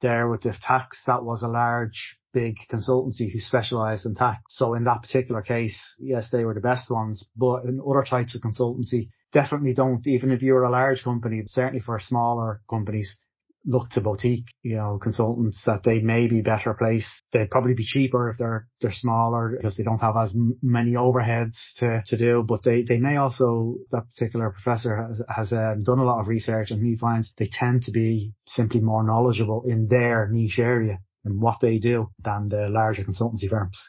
there 0.01 0.29
with 0.29 0.43
the 0.43 0.55
tax, 0.65 1.03
that 1.07 1.21
was 1.21 1.43
a 1.43 1.49
large, 1.49 2.17
big 2.33 2.57
consultancy 2.71 3.31
who 3.31 3.39
specialized 3.39 4.05
in 4.05 4.15
tax. 4.15 4.41
So 4.49 4.73
in 4.73 4.83
that 4.85 5.01
particular 5.01 5.41
case, 5.41 5.77
yes, 5.99 6.29
they 6.31 6.45
were 6.45 6.53
the 6.53 6.61
best 6.61 6.89
ones, 6.89 7.27
but 7.35 7.63
in 7.65 7.81
other 7.85 8.03
types 8.03 8.35
of 8.35 8.41
consultancy, 8.41 9.09
definitely 9.33 9.73
don't, 9.73 10.05
even 10.07 10.31
if 10.31 10.41
you're 10.41 10.63
a 10.63 10.71
large 10.71 11.03
company, 11.03 11.43
certainly 11.47 11.79
for 11.79 11.99
smaller 11.99 12.61
companies, 12.69 13.17
look 13.63 13.89
to 13.91 14.01
boutique, 14.01 14.47
you 14.63 14.75
know, 14.75 14.97
consultants 14.99 15.61
that 15.65 15.83
they 15.83 15.99
may 15.99 16.27
be 16.27 16.41
better 16.41 16.73
placed. 16.73 17.07
They'd 17.31 17.51
probably 17.51 17.75
be 17.75 17.85
cheaper 17.85 18.29
if 18.29 18.37
they're, 18.37 18.67
they're 18.81 18.91
smaller 18.91 19.53
because 19.55 19.77
they 19.77 19.83
don't 19.83 20.01
have 20.01 20.17
as 20.17 20.31
many 20.63 20.93
overheads 20.93 21.57
to, 21.77 22.01
to 22.07 22.17
do, 22.17 22.43
but 22.47 22.63
they, 22.63 22.81
they 22.81 22.97
may 22.97 23.17
also, 23.17 23.75
that 23.91 24.07
particular 24.15 24.49
professor 24.49 24.95
has, 24.95 25.21
has 25.29 25.53
um, 25.53 25.83
done 25.83 25.99
a 25.99 26.03
lot 26.03 26.21
of 26.21 26.27
research 26.27 26.71
and 26.71 26.83
he 26.83 26.97
finds 26.97 27.31
they 27.37 27.49
tend 27.51 27.83
to 27.83 27.91
be 27.91 28.33
simply 28.47 28.79
more 28.79 29.03
knowledgeable 29.03 29.63
in 29.67 29.87
their 29.87 30.27
niche 30.31 30.57
area 30.57 30.99
and 31.25 31.41
what 31.41 31.59
they 31.61 31.77
do 31.77 32.09
than 32.23 32.49
the 32.49 32.67
larger 32.69 33.03
consultancy 33.03 33.49
firms. 33.49 33.79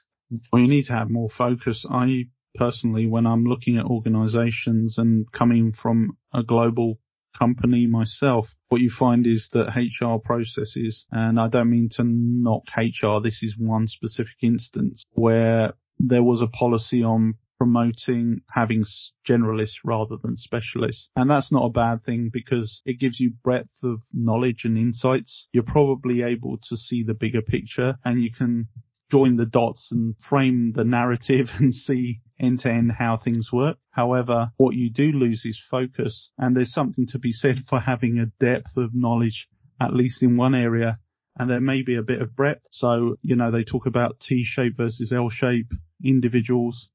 Well, 0.52 0.62
you 0.62 0.68
need 0.68 0.86
to 0.86 0.92
have 0.92 1.10
more 1.10 1.28
focus. 1.30 1.84
I 1.90 2.24
personally, 2.54 3.06
when 3.06 3.26
I'm 3.26 3.44
looking 3.44 3.78
at 3.78 3.84
organizations 3.84 4.98
and 4.98 5.30
coming 5.32 5.72
from 5.72 6.16
a 6.32 6.42
global 6.42 6.98
company 7.38 7.86
myself, 7.86 8.48
what 8.68 8.80
you 8.80 8.90
find 8.90 9.26
is 9.26 9.48
that 9.52 9.72
HR 9.74 10.18
processes, 10.18 11.06
and 11.10 11.40
I 11.40 11.48
don't 11.48 11.70
mean 11.70 11.88
to 11.96 12.02
knock 12.04 12.64
HR, 12.76 13.20
this 13.22 13.42
is 13.42 13.54
one 13.58 13.86
specific 13.86 14.36
instance 14.42 15.04
where 15.12 15.74
there 15.98 16.22
was 16.22 16.40
a 16.40 16.46
policy 16.46 17.02
on 17.02 17.34
promoting 17.62 18.40
having 18.50 18.84
generalists 19.24 19.76
rather 19.84 20.16
than 20.20 20.36
specialists. 20.36 21.08
And 21.14 21.30
that's 21.30 21.52
not 21.52 21.64
a 21.64 21.70
bad 21.70 22.02
thing 22.02 22.28
because 22.32 22.82
it 22.84 22.98
gives 22.98 23.20
you 23.20 23.34
breadth 23.44 23.68
of 23.84 24.00
knowledge 24.12 24.62
and 24.64 24.76
insights. 24.76 25.46
You're 25.52 25.62
probably 25.62 26.22
able 26.22 26.58
to 26.68 26.76
see 26.76 27.04
the 27.04 27.14
bigger 27.14 27.40
picture 27.40 27.94
and 28.04 28.20
you 28.20 28.30
can 28.36 28.66
join 29.12 29.36
the 29.36 29.46
dots 29.46 29.90
and 29.92 30.16
frame 30.28 30.72
the 30.74 30.82
narrative 30.82 31.50
and 31.60 31.72
see 31.72 32.18
end 32.40 32.58
to 32.62 32.68
end 32.68 32.90
how 32.98 33.16
things 33.16 33.52
work. 33.52 33.76
However, 33.92 34.50
what 34.56 34.74
you 34.74 34.90
do 34.90 35.12
lose 35.12 35.42
is 35.44 35.62
focus 35.70 36.30
and 36.38 36.56
there's 36.56 36.72
something 36.72 37.06
to 37.12 37.18
be 37.20 37.30
said 37.30 37.62
for 37.68 37.78
having 37.78 38.18
a 38.18 38.44
depth 38.44 38.76
of 38.76 38.90
knowledge, 38.92 39.46
at 39.80 39.94
least 39.94 40.20
in 40.20 40.36
one 40.36 40.56
area. 40.56 40.98
And 41.38 41.48
there 41.48 41.60
may 41.60 41.82
be 41.82 41.94
a 41.94 42.02
bit 42.02 42.20
of 42.20 42.34
breadth. 42.34 42.66
So, 42.72 43.18
you 43.22 43.36
know, 43.36 43.52
they 43.52 43.62
talk 43.62 43.86
about 43.86 44.18
T 44.18 44.42
shape 44.44 44.78
versus 44.78 45.12
L 45.12 45.30
shape 45.30 45.70
individuals 46.04 46.88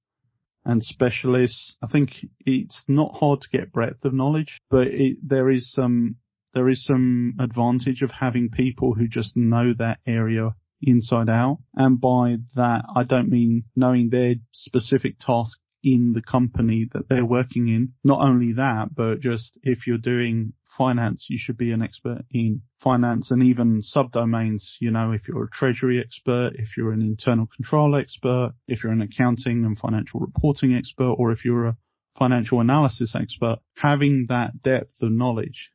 and 0.68 0.84
specialists. 0.84 1.76
I 1.82 1.88
think 1.88 2.12
it's 2.46 2.84
not 2.88 3.16
hard 3.16 3.42
to 3.42 3.50
get 3.50 3.72
breadth 3.72 4.04
of 4.06 4.14
knowledge, 4.14 4.60
but 4.70 4.88
it, 4.88 5.18
there 5.24 5.50
is 5.50 5.72
some, 5.72 6.18
there 6.54 6.70
is 6.70 6.84
some 6.84 7.36
advantage 7.40 8.02
of 8.02 8.12
having 8.12 8.50
people 8.50 8.94
who 8.94 9.08
just 9.08 9.36
know 9.36 9.74
that 9.80 10.00
area 10.06 10.54
inside 10.82 11.30
out. 11.30 11.60
And 11.74 12.00
by 12.00 12.38
that, 12.56 12.84
I 12.96 13.04
don't 13.04 13.30
mean 13.30 13.64
knowing 13.76 14.10
their 14.10 14.36
specific 14.52 15.18
task 15.20 15.58
in 15.84 16.12
the 16.14 16.22
company 16.22 16.88
that 16.94 17.08
they're 17.08 17.26
working 17.26 17.70
in. 17.70 17.94
Not 18.04 18.22
only 18.22 18.54
that, 18.54 18.94
but 18.94 19.22
just 19.22 19.54
if 19.64 19.88
you're 19.88 19.98
doing 19.98 20.54
finance, 20.78 21.26
you 21.30 21.38
should 21.40 21.58
be 21.58 21.72
an 21.72 21.82
expert 21.82 22.24
in 22.32 22.62
finance 22.82 23.32
and 23.32 23.44
even 23.44 23.82
subdomains. 23.82 24.64
You 24.80 24.92
know, 24.92 25.12
if 25.12 25.28
you're 25.28 25.46
a 25.46 25.50
treasury 25.50 26.00
expert, 26.00 26.52
if 26.56 26.78
you're 26.78 26.92
an 26.92 27.02
internal 27.02 27.48
control 27.56 27.96
expert, 27.96 28.54
if 28.68 28.84
you're 28.84 28.94
an 28.94 29.02
accounting 29.02 29.66
and 29.66 29.78
financial 29.78 30.20
reporting 30.20 30.74
expert, 30.74 31.16
or 31.18 31.32
if 31.32 31.44
you're 31.44 31.68
a 31.68 31.78
financial 32.18 32.60
analysis 32.60 33.16
expert, 33.16 33.58
having 33.76 34.26
that 34.30 34.62
depth 34.62 35.02
of 35.02 35.12
knowledge 35.12 35.70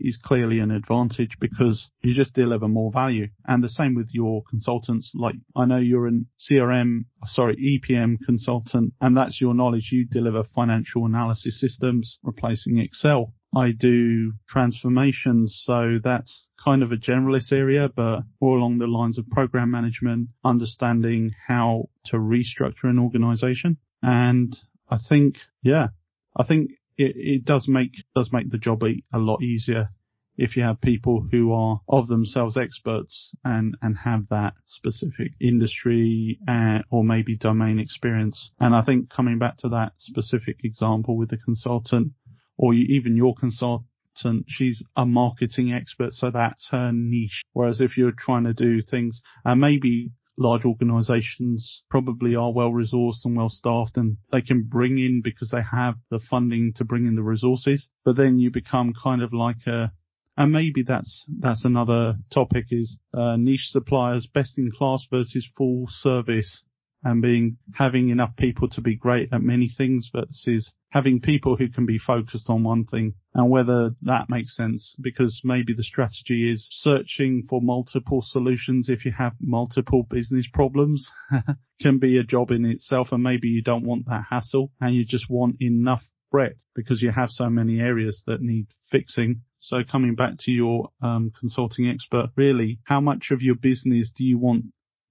is 0.00 0.18
clearly 0.22 0.60
an 0.60 0.70
advantage 0.70 1.36
because 1.40 1.88
you 2.02 2.14
just 2.14 2.34
deliver 2.34 2.68
more 2.68 2.92
value. 2.92 3.28
And 3.46 3.62
the 3.62 3.68
same 3.68 3.94
with 3.94 4.10
your 4.12 4.42
consultants. 4.48 5.10
Like 5.14 5.36
I 5.56 5.64
know 5.64 5.78
you're 5.78 6.06
an 6.06 6.26
CRM, 6.38 7.06
sorry, 7.26 7.56
EPM 7.56 8.18
consultant 8.24 8.92
and 9.00 9.16
that's 9.16 9.40
your 9.40 9.54
knowledge. 9.54 9.88
You 9.90 10.06
deliver 10.06 10.44
financial 10.54 11.06
analysis 11.06 11.60
systems 11.60 12.18
replacing 12.22 12.78
Excel. 12.78 13.32
I 13.54 13.72
do 13.72 14.32
transformations. 14.48 15.60
So 15.64 15.98
that's 16.02 16.46
kind 16.62 16.82
of 16.82 16.92
a 16.92 16.96
generalist 16.96 17.52
area, 17.52 17.88
but 17.94 18.20
more 18.40 18.58
along 18.58 18.78
the 18.78 18.86
lines 18.86 19.18
of 19.18 19.28
program 19.30 19.70
management, 19.70 20.28
understanding 20.44 21.32
how 21.46 21.88
to 22.06 22.16
restructure 22.16 22.84
an 22.84 22.98
organization. 22.98 23.78
And 24.02 24.56
I 24.90 24.98
think, 24.98 25.36
yeah, 25.62 25.88
I 26.36 26.44
think 26.44 26.72
it, 26.96 27.14
it 27.16 27.44
does 27.44 27.66
make 27.68 27.92
does 28.14 28.30
make 28.32 28.50
the 28.50 28.58
job 28.58 28.82
a, 28.82 29.18
lot 29.18 29.42
easier 29.42 29.90
if 30.36 30.56
you 30.56 30.62
have 30.62 30.80
people 30.80 31.26
who 31.32 31.52
are 31.52 31.80
of 31.88 32.06
themselves 32.06 32.56
experts 32.56 33.30
and, 33.44 33.76
and 33.82 33.96
have 34.04 34.28
that 34.30 34.52
specific 34.66 35.32
industry 35.40 36.38
uh, 36.46 36.78
or 36.90 37.02
maybe 37.02 37.36
domain 37.36 37.80
experience. 37.80 38.52
And 38.60 38.74
I 38.74 38.82
think 38.82 39.10
coming 39.10 39.40
back 39.40 39.56
to 39.58 39.68
that 39.70 39.94
specific 39.98 40.60
example 40.62 41.16
with 41.16 41.30
the 41.30 41.38
consultant 41.38 42.12
or 42.58 42.74
even 42.74 43.16
your 43.16 43.34
consultant, 43.34 44.44
she's 44.48 44.82
a 44.96 45.06
marketing 45.06 45.72
expert. 45.72 46.12
So 46.12 46.30
that's 46.30 46.68
her 46.70 46.90
niche. 46.92 47.42
Whereas 47.52 47.80
if 47.80 47.96
you're 47.96 48.12
trying 48.12 48.44
to 48.44 48.52
do 48.52 48.82
things 48.82 49.22
and 49.44 49.60
maybe 49.60 50.10
large 50.36 50.64
organizations 50.64 51.82
probably 51.90 52.34
are 52.36 52.52
well 52.52 52.70
resourced 52.70 53.24
and 53.24 53.36
well 53.36 53.48
staffed 53.48 53.96
and 53.96 54.16
they 54.30 54.40
can 54.40 54.62
bring 54.62 54.98
in 54.98 55.20
because 55.22 55.50
they 55.50 55.62
have 55.62 55.94
the 56.10 56.20
funding 56.30 56.72
to 56.74 56.84
bring 56.84 57.06
in 57.06 57.16
the 57.16 57.22
resources. 57.22 57.88
But 58.04 58.16
then 58.16 58.38
you 58.38 58.50
become 58.50 58.92
kind 59.00 59.22
of 59.22 59.32
like 59.32 59.66
a, 59.66 59.92
and 60.36 60.52
maybe 60.52 60.82
that's, 60.82 61.24
that's 61.40 61.64
another 61.64 62.16
topic 62.32 62.66
is, 62.70 62.96
uh, 63.12 63.36
niche 63.36 63.70
suppliers, 63.70 64.26
best 64.26 64.58
in 64.58 64.70
class 64.70 65.04
versus 65.10 65.48
full 65.56 65.88
service 65.90 66.62
and 67.02 67.22
being 67.22 67.56
having 67.74 68.08
enough 68.08 68.34
people 68.36 68.68
to 68.68 68.80
be 68.80 68.96
great 68.96 69.28
at 69.32 69.42
many 69.42 69.68
things 69.68 70.10
versus 70.12 70.72
having 70.90 71.20
people 71.20 71.56
who 71.56 71.68
can 71.68 71.84
be 71.86 71.98
focused 71.98 72.48
on 72.48 72.64
one 72.64 72.84
thing 72.84 73.14
and 73.34 73.50
whether 73.50 73.90
that 74.02 74.26
makes 74.28 74.56
sense 74.56 74.94
because 75.00 75.40
maybe 75.44 75.74
the 75.74 75.82
strategy 75.82 76.50
is 76.50 76.66
searching 76.70 77.44
for 77.48 77.60
multiple 77.60 78.24
solutions 78.26 78.88
if 78.88 79.04
you 79.04 79.12
have 79.12 79.32
multiple 79.40 80.02
business 80.08 80.46
problems. 80.52 81.06
Can 81.80 81.98
be 81.98 82.18
a 82.18 82.24
job 82.24 82.50
in 82.50 82.64
itself 82.64 83.12
and 83.12 83.22
maybe 83.22 83.48
you 83.48 83.62
don't 83.62 83.84
want 83.84 84.06
that 84.06 84.24
hassle 84.30 84.72
and 84.80 84.94
you 84.94 85.04
just 85.04 85.30
want 85.30 85.56
enough 85.60 86.02
breadth 86.30 86.58
because 86.74 87.00
you 87.02 87.12
have 87.12 87.30
so 87.30 87.48
many 87.48 87.80
areas 87.80 88.22
that 88.26 88.40
need 88.40 88.66
fixing. 88.90 89.42
So 89.60 89.78
coming 89.90 90.14
back 90.14 90.34
to 90.40 90.50
your 90.50 90.90
um, 91.02 91.32
consulting 91.38 91.88
expert, 91.88 92.30
really, 92.36 92.78
how 92.84 93.00
much 93.00 93.30
of 93.30 93.42
your 93.42 93.54
business 93.54 94.10
do 94.16 94.24
you 94.24 94.38
want 94.38 94.64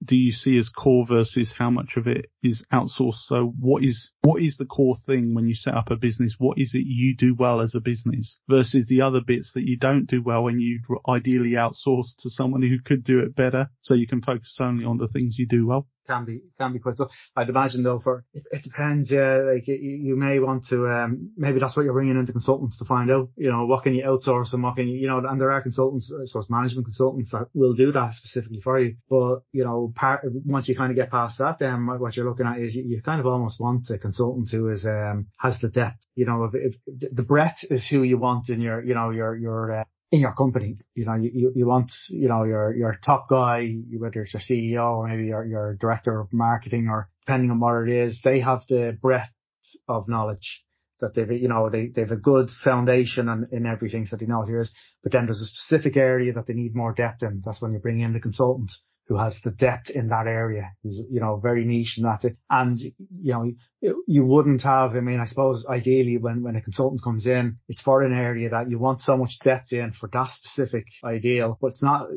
do 0.04 0.16
you 0.16 0.32
see 0.32 0.56
as 0.58 0.68
core 0.68 1.06
versus 1.06 1.52
how 1.58 1.70
much 1.70 1.96
of 1.96 2.06
it 2.06 2.26
is 2.42 2.64
outsourced? 2.72 3.26
So 3.26 3.52
what 3.58 3.84
is, 3.84 4.12
what 4.22 4.42
is 4.42 4.56
the 4.56 4.64
core 4.64 4.96
thing 5.06 5.34
when 5.34 5.46
you 5.46 5.54
set 5.54 5.74
up 5.74 5.90
a 5.90 5.96
business? 5.96 6.36
What 6.38 6.58
is 6.58 6.70
it 6.74 6.84
you 6.86 7.16
do 7.16 7.34
well 7.34 7.60
as 7.60 7.74
a 7.74 7.80
business 7.80 8.38
versus 8.48 8.86
the 8.88 9.02
other 9.02 9.20
bits 9.20 9.52
that 9.54 9.66
you 9.66 9.76
don't 9.76 10.06
do 10.06 10.22
well 10.22 10.44
when 10.44 10.60
you 10.60 10.80
ideally 11.08 11.50
outsource 11.50 12.16
to 12.20 12.30
someone 12.30 12.62
who 12.62 12.78
could 12.84 13.04
do 13.04 13.18
it 13.20 13.34
better 13.34 13.70
so 13.82 13.94
you 13.94 14.06
can 14.06 14.22
focus 14.22 14.56
only 14.60 14.84
on 14.84 14.98
the 14.98 15.08
things 15.08 15.36
you 15.38 15.46
do 15.46 15.66
well? 15.66 15.86
Can 16.08 16.24
be 16.24 16.40
can 16.56 16.72
be 16.72 16.78
quite 16.78 16.96
tough. 16.96 17.10
I'd 17.36 17.48
imagine 17.48 17.82
though, 17.82 18.00
for 18.00 18.24
it, 18.32 18.46
it 18.50 18.62
depends. 18.62 19.10
Yeah, 19.10 19.36
like 19.52 19.68
you, 19.68 19.76
you, 19.76 20.16
may 20.16 20.38
want 20.38 20.66
to. 20.68 20.88
Um, 20.88 21.32
maybe 21.36 21.60
that's 21.60 21.76
what 21.76 21.84
you're 21.84 21.92
bringing 21.92 22.18
into 22.18 22.32
consultants 22.32 22.78
to 22.78 22.84
find 22.84 23.10
out. 23.10 23.28
You 23.36 23.52
know, 23.52 23.66
what 23.66 23.84
can 23.84 23.94
you 23.94 24.04
outsource 24.04 24.52
and 24.52 24.62
what 24.62 24.76
can 24.76 24.88
you, 24.88 24.98
you 24.98 25.06
know, 25.06 25.18
and 25.18 25.40
there 25.40 25.52
are 25.52 25.62
consultants, 25.62 26.10
I 26.12 26.24
suppose, 26.24 26.50
management 26.50 26.86
consultants 26.86 27.30
that 27.30 27.48
will 27.54 27.74
do 27.74 27.92
that 27.92 28.14
specifically 28.14 28.60
for 28.60 28.80
you. 28.80 28.96
But 29.08 29.40
you 29.52 29.64
know, 29.64 29.92
part 29.94 30.22
once 30.44 30.68
you 30.68 30.76
kind 30.76 30.90
of 30.90 30.96
get 30.96 31.10
past 31.10 31.38
that, 31.38 31.58
then 31.58 31.86
what 31.86 32.16
you're 32.16 32.28
looking 32.28 32.46
at 32.46 32.58
is 32.58 32.74
you, 32.74 32.84
you 32.84 33.02
kind 33.02 33.20
of 33.20 33.26
almost 33.26 33.60
want 33.60 33.90
a 33.90 33.98
consultant 33.98 34.48
who 34.50 34.70
is 34.70 34.84
um 34.84 35.26
has 35.38 35.58
the 35.60 35.68
depth. 35.68 35.98
You 36.14 36.26
know, 36.26 36.44
if, 36.44 36.74
if 36.86 37.14
the 37.14 37.22
breadth 37.22 37.58
is 37.70 37.86
who 37.88 38.02
you 38.02 38.18
want 38.18 38.48
in 38.48 38.60
your, 38.60 38.82
you 38.82 38.94
know, 38.94 39.10
your 39.10 39.36
your 39.36 39.80
uh, 39.80 39.84
in 40.10 40.20
your 40.20 40.34
company. 40.34 40.76
You 40.94 41.06
know, 41.06 41.14
you, 41.14 41.52
you 41.54 41.66
want, 41.66 41.90
you 42.08 42.28
know, 42.28 42.44
your, 42.44 42.74
your 42.74 42.98
top 43.04 43.28
guy, 43.28 43.74
whether 43.96 44.22
it's 44.22 44.34
your 44.34 44.42
CEO 44.42 44.96
or 44.96 45.08
maybe 45.08 45.26
your, 45.26 45.44
your 45.44 45.74
director 45.74 46.20
of 46.20 46.32
marketing 46.32 46.88
or 46.88 47.08
depending 47.26 47.50
on 47.50 47.60
what 47.60 47.88
it 47.88 47.90
is, 47.90 48.20
they 48.24 48.40
have 48.40 48.62
the 48.68 48.96
breadth 49.00 49.30
of 49.86 50.08
knowledge 50.08 50.62
that 51.00 51.14
they've, 51.14 51.30
you 51.30 51.48
know, 51.48 51.68
they, 51.70 51.88
they've 51.88 52.10
a 52.10 52.16
good 52.16 52.48
foundation 52.64 53.28
and 53.28 53.46
in 53.52 53.66
everything 53.66 54.06
so 54.06 54.16
they 54.16 54.26
know 54.26 54.44
what. 54.44 54.72
But 55.02 55.12
then 55.12 55.26
there's 55.26 55.40
a 55.40 55.44
specific 55.44 55.96
area 55.96 56.32
that 56.32 56.46
they 56.46 56.54
need 56.54 56.74
more 56.74 56.92
depth 56.92 57.22
in. 57.22 57.42
That's 57.44 57.60
when 57.62 57.72
you 57.72 57.78
bring 57.78 58.00
in 58.00 58.12
the 58.12 58.20
consultant 58.20 58.70
who 59.08 59.16
has 59.16 59.34
the 59.42 59.50
depth 59.50 59.88
in 59.88 60.08
that 60.08 60.26
area, 60.26 60.70
who's, 60.82 61.00
you 61.10 61.18
know, 61.18 61.40
very 61.42 61.64
niche 61.64 61.94
in 61.96 62.04
that. 62.04 62.22
And, 62.50 62.78
you 62.78 63.32
know, 63.32 63.50
you 64.06 64.24
wouldn't 64.24 64.62
have, 64.62 64.94
I 64.94 65.00
mean, 65.00 65.18
I 65.18 65.24
suppose 65.24 65.64
ideally 65.68 66.18
when, 66.18 66.42
when 66.42 66.56
a 66.56 66.60
consultant 66.60 67.02
comes 67.02 67.26
in, 67.26 67.56
it's 67.68 67.80
for 67.80 68.02
an 68.02 68.12
area 68.12 68.50
that 68.50 68.68
you 68.68 68.78
want 68.78 69.00
so 69.00 69.16
much 69.16 69.38
depth 69.42 69.72
in 69.72 69.92
for 69.92 70.10
that 70.12 70.28
specific 70.30 70.84
ideal, 71.02 71.56
but 71.60 71.68
it's 71.68 71.82
not 71.82 72.08